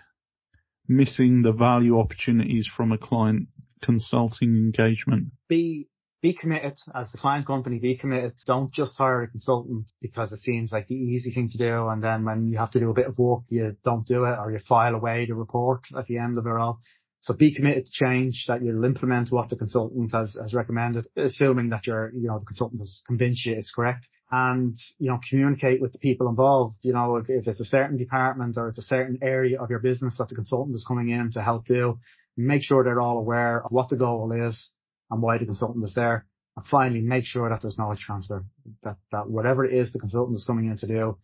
missing 0.86 1.40
the 1.40 1.52
value 1.52 1.98
opportunities 1.98 2.66
from 2.66 2.92
a 2.92 2.98
client 2.98 3.48
consulting 3.80 4.56
engagement? 4.56 5.28
Be 5.48 5.88
be 6.26 6.32
committed 6.32 6.76
as 6.92 7.08
the 7.12 7.18
client 7.18 7.46
company, 7.46 7.78
be 7.78 7.96
committed. 7.96 8.32
Don't 8.46 8.72
just 8.72 8.96
hire 8.96 9.22
a 9.22 9.28
consultant 9.28 9.86
because 10.02 10.32
it 10.32 10.40
seems 10.40 10.72
like 10.72 10.88
the 10.88 10.96
easy 10.96 11.30
thing 11.30 11.48
to 11.50 11.58
do. 11.58 11.86
And 11.86 12.02
then 12.02 12.24
when 12.24 12.48
you 12.48 12.58
have 12.58 12.72
to 12.72 12.80
do 12.80 12.90
a 12.90 12.94
bit 12.94 13.06
of 13.06 13.16
work, 13.16 13.42
you 13.48 13.76
don't 13.84 14.04
do 14.04 14.24
it 14.24 14.36
or 14.36 14.50
you 14.50 14.58
file 14.68 14.96
away 14.96 15.26
the 15.26 15.34
report 15.34 15.82
at 15.96 16.06
the 16.06 16.18
end 16.18 16.36
of 16.36 16.46
it 16.46 16.52
all. 16.52 16.80
So 17.20 17.34
be 17.34 17.54
committed 17.54 17.86
to 17.86 17.92
change 17.92 18.46
that 18.48 18.60
you'll 18.60 18.84
implement 18.84 19.30
what 19.30 19.50
the 19.50 19.56
consultant 19.56 20.12
has, 20.12 20.36
has 20.40 20.52
recommended, 20.52 21.06
assuming 21.16 21.68
that 21.68 21.86
you're, 21.86 22.12
you 22.12 22.26
know, 22.26 22.40
the 22.40 22.44
consultant 22.44 22.80
has 22.80 23.02
convinced 23.06 23.46
you 23.46 23.54
it's 23.54 23.72
correct 23.72 24.08
and, 24.32 24.76
you 24.98 25.08
know, 25.08 25.20
communicate 25.30 25.80
with 25.80 25.92
the 25.92 25.98
people 25.98 26.28
involved. 26.28 26.76
You 26.82 26.94
know, 26.94 27.16
if, 27.16 27.26
if 27.28 27.46
it's 27.46 27.60
a 27.60 27.64
certain 27.64 27.98
department 27.98 28.56
or 28.56 28.68
it's 28.68 28.78
a 28.78 28.82
certain 28.82 29.18
area 29.22 29.60
of 29.60 29.70
your 29.70 29.78
business 29.78 30.16
that 30.18 30.28
the 30.28 30.34
consultant 30.34 30.74
is 30.74 30.84
coming 30.86 31.10
in 31.10 31.30
to 31.32 31.42
help 31.42 31.66
do, 31.66 32.00
make 32.36 32.64
sure 32.64 32.82
they're 32.82 33.00
all 33.00 33.18
aware 33.18 33.64
of 33.64 33.70
what 33.70 33.88
the 33.88 33.96
goal 33.96 34.32
is 34.32 34.70
and 35.10 35.22
why 35.22 35.38
the 35.38 35.46
consultant 35.46 35.84
is 35.84 35.94
there. 35.94 36.26
And 36.56 36.64
finally, 36.66 37.00
make 37.00 37.24
sure 37.24 37.48
that 37.48 37.60
there's 37.62 37.78
knowledge 37.78 38.00
transfer, 38.00 38.44
that, 38.82 38.96
that 39.12 39.28
whatever 39.28 39.64
it 39.64 39.74
is 39.74 39.92
the 39.92 39.98
consultant 39.98 40.36
is 40.36 40.44
coming 40.44 40.70
in 40.70 40.76
to 40.78 40.86
do, 40.86 41.18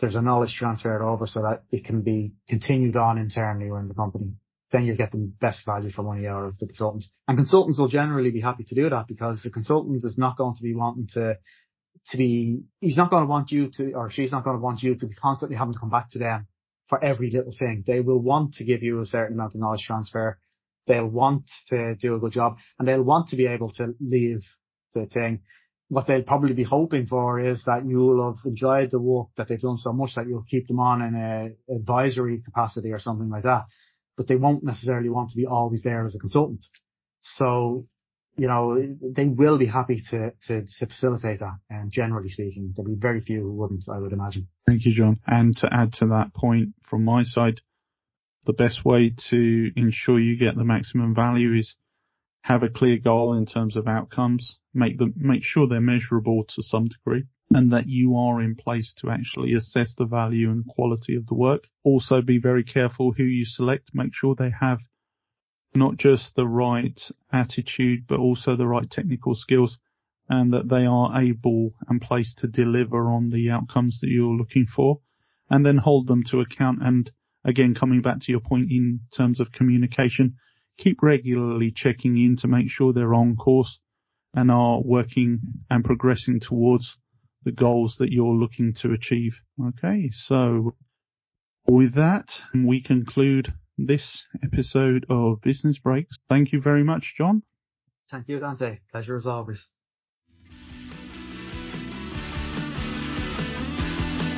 there's 0.00 0.14
a 0.14 0.22
knowledge 0.22 0.54
transfer 0.56 1.02
over 1.02 1.26
so 1.26 1.42
that 1.42 1.64
it 1.70 1.84
can 1.84 2.02
be 2.02 2.32
continued 2.48 2.96
on 2.96 3.18
internally 3.18 3.68
or 3.70 3.80
in 3.80 3.88
the 3.88 3.94
company. 3.94 4.34
Then 4.70 4.84
you 4.84 4.96
get 4.96 5.12
the 5.12 5.30
best 5.40 5.66
value 5.66 5.90
for 5.90 6.02
money 6.02 6.26
out 6.26 6.44
of 6.44 6.58
the 6.58 6.66
consultants. 6.66 7.10
And 7.28 7.36
consultants 7.36 7.78
will 7.78 7.88
generally 7.88 8.30
be 8.30 8.40
happy 8.40 8.64
to 8.64 8.74
do 8.74 8.88
that 8.88 9.06
because 9.06 9.42
the 9.42 9.50
consultant 9.50 10.02
is 10.02 10.16
not 10.16 10.36
going 10.36 10.54
to 10.54 10.62
be 10.62 10.74
wanting 10.74 11.08
to, 11.12 11.36
to 12.08 12.16
be, 12.16 12.62
he's 12.80 12.96
not 12.96 13.10
going 13.10 13.24
to 13.24 13.28
want 13.28 13.50
you 13.50 13.70
to, 13.76 13.92
or 13.92 14.10
she's 14.10 14.32
not 14.32 14.44
going 14.44 14.56
to 14.56 14.62
want 14.62 14.82
you 14.82 14.94
to 14.94 15.06
be 15.06 15.14
constantly 15.14 15.56
having 15.56 15.74
to 15.74 15.78
come 15.78 15.90
back 15.90 16.10
to 16.10 16.18
them 16.18 16.46
for 16.88 17.02
every 17.02 17.30
little 17.30 17.52
thing. 17.56 17.84
They 17.86 18.00
will 18.00 18.18
want 18.18 18.54
to 18.54 18.64
give 18.64 18.82
you 18.82 19.00
a 19.00 19.06
certain 19.06 19.34
amount 19.34 19.54
of 19.54 19.60
knowledge 19.60 19.84
transfer 19.86 20.38
They'll 20.86 21.06
want 21.06 21.44
to 21.68 21.94
do 21.94 22.14
a 22.14 22.18
good 22.18 22.32
job 22.32 22.56
and 22.78 22.88
they'll 22.88 23.02
want 23.02 23.28
to 23.28 23.36
be 23.36 23.46
able 23.46 23.70
to 23.74 23.94
leave 24.00 24.42
the 24.94 25.06
thing. 25.06 25.40
What 25.88 26.06
they'll 26.06 26.22
probably 26.22 26.54
be 26.54 26.62
hoping 26.64 27.06
for 27.06 27.38
is 27.38 27.62
that 27.66 27.86
you'll 27.86 28.32
have 28.32 28.44
enjoyed 28.46 28.90
the 28.90 28.98
work 28.98 29.28
that 29.36 29.48
they've 29.48 29.60
done 29.60 29.76
so 29.76 29.92
much 29.92 30.14
that 30.16 30.26
you'll 30.26 30.44
keep 30.48 30.66
them 30.66 30.80
on 30.80 31.02
in 31.02 31.14
a 31.14 31.74
advisory 31.74 32.40
capacity 32.42 32.92
or 32.92 32.98
something 32.98 33.28
like 33.28 33.42
that. 33.44 33.64
But 34.16 34.26
they 34.26 34.36
won't 34.36 34.64
necessarily 34.64 35.10
want 35.10 35.30
to 35.30 35.36
be 35.36 35.46
always 35.46 35.82
there 35.82 36.04
as 36.04 36.14
a 36.14 36.18
consultant. 36.18 36.64
So, 37.20 37.86
you 38.36 38.48
know, 38.48 38.96
they 39.02 39.26
will 39.26 39.58
be 39.58 39.66
happy 39.66 40.02
to, 40.10 40.32
facilitate 40.78 41.40
that. 41.40 41.58
And 41.68 41.92
generally 41.92 42.30
speaking, 42.30 42.72
there'll 42.74 42.90
be 42.90 42.98
very 42.98 43.20
few 43.20 43.42
who 43.42 43.52
wouldn't, 43.52 43.84
I 43.88 43.98
would 43.98 44.12
imagine. 44.12 44.48
Thank 44.66 44.84
you, 44.86 44.94
John. 44.94 45.20
And 45.26 45.56
to 45.58 45.68
add 45.72 45.92
to 45.94 46.06
that 46.06 46.34
point 46.34 46.70
from 46.88 47.04
my 47.04 47.22
side, 47.22 47.60
the 48.44 48.52
best 48.52 48.84
way 48.84 49.14
to 49.30 49.70
ensure 49.76 50.18
you 50.18 50.36
get 50.36 50.56
the 50.56 50.64
maximum 50.64 51.14
value 51.14 51.54
is 51.54 51.74
have 52.42 52.62
a 52.62 52.68
clear 52.68 52.98
goal 52.98 53.34
in 53.34 53.46
terms 53.46 53.76
of 53.76 53.86
outcomes, 53.86 54.58
make 54.74 54.98
them, 54.98 55.14
make 55.16 55.44
sure 55.44 55.68
they're 55.68 55.80
measurable 55.80 56.44
to 56.44 56.62
some 56.62 56.88
degree 56.88 57.24
and 57.50 57.72
that 57.72 57.88
you 57.88 58.16
are 58.16 58.40
in 58.40 58.56
place 58.56 58.92
to 58.94 59.10
actually 59.10 59.52
assess 59.54 59.94
the 59.94 60.06
value 60.06 60.50
and 60.50 60.66
quality 60.66 61.14
of 61.14 61.26
the 61.26 61.34
work. 61.34 61.64
Also 61.84 62.20
be 62.22 62.38
very 62.38 62.64
careful 62.64 63.12
who 63.12 63.22
you 63.22 63.44
select, 63.44 63.90
make 63.94 64.14
sure 64.14 64.34
they 64.34 64.50
have 64.60 64.78
not 65.74 65.96
just 65.96 66.34
the 66.34 66.46
right 66.46 67.00
attitude, 67.32 68.04
but 68.08 68.18
also 68.18 68.56
the 68.56 68.66
right 68.66 68.90
technical 68.90 69.34
skills 69.34 69.78
and 70.28 70.52
that 70.52 70.68
they 70.68 70.86
are 70.86 71.20
able 71.20 71.74
and 71.88 72.00
placed 72.00 72.38
to 72.38 72.46
deliver 72.46 73.10
on 73.10 73.30
the 73.30 73.50
outcomes 73.50 74.00
that 74.00 74.08
you're 74.08 74.34
looking 74.34 74.66
for 74.66 75.00
and 75.50 75.64
then 75.64 75.76
hold 75.76 76.06
them 76.06 76.22
to 76.24 76.40
account 76.40 76.82
and 76.82 77.10
again, 77.44 77.74
coming 77.74 78.02
back 78.02 78.20
to 78.20 78.32
your 78.32 78.40
point 78.40 78.70
in 78.70 79.00
terms 79.16 79.40
of 79.40 79.52
communication, 79.52 80.36
keep 80.78 81.02
regularly 81.02 81.72
checking 81.74 82.16
in 82.16 82.36
to 82.36 82.48
make 82.48 82.70
sure 82.70 82.92
they're 82.92 83.14
on 83.14 83.36
course 83.36 83.78
and 84.34 84.50
are 84.50 84.80
working 84.82 85.40
and 85.70 85.84
progressing 85.84 86.40
towards 86.40 86.96
the 87.44 87.52
goals 87.52 87.96
that 87.98 88.12
you're 88.12 88.34
looking 88.34 88.74
to 88.74 88.92
achieve. 88.92 89.32
Okay, 89.60 90.10
so 90.12 90.74
with 91.66 91.94
that, 91.94 92.28
we 92.54 92.82
conclude 92.82 93.52
this 93.76 94.24
episode 94.42 95.06
of 95.10 95.40
Business 95.42 95.78
Breaks. 95.78 96.16
Thank 96.28 96.52
you 96.52 96.60
very 96.60 96.84
much, 96.84 97.14
John. 97.16 97.42
Thank 98.10 98.28
you, 98.28 98.38
Dante. 98.40 98.78
Pleasure 98.90 99.16
as 99.16 99.26
always. 99.26 99.68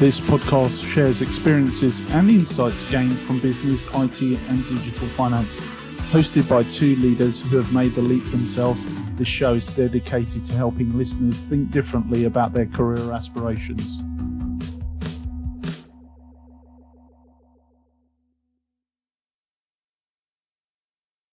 This 0.00 0.18
podcast 0.18 0.84
shares 0.84 1.22
experiences 1.22 2.00
and 2.10 2.28
insights 2.28 2.82
gained 2.90 3.16
from 3.16 3.38
business, 3.38 3.86
IT, 3.94 4.22
and 4.22 4.66
digital 4.66 5.08
finance. 5.08 5.54
Hosted 6.10 6.48
by 6.48 6.64
two 6.64 6.96
leaders 6.96 7.40
who 7.40 7.56
have 7.58 7.72
made 7.72 7.94
the 7.94 8.02
leap 8.02 8.28
themselves, 8.32 8.80
this 9.14 9.28
show 9.28 9.54
is 9.54 9.64
dedicated 9.66 10.44
to 10.46 10.52
helping 10.54 10.98
listeners 10.98 11.40
think 11.42 11.70
differently 11.70 12.24
about 12.24 12.52
their 12.52 12.66
career 12.66 13.12
aspirations. 13.12 14.02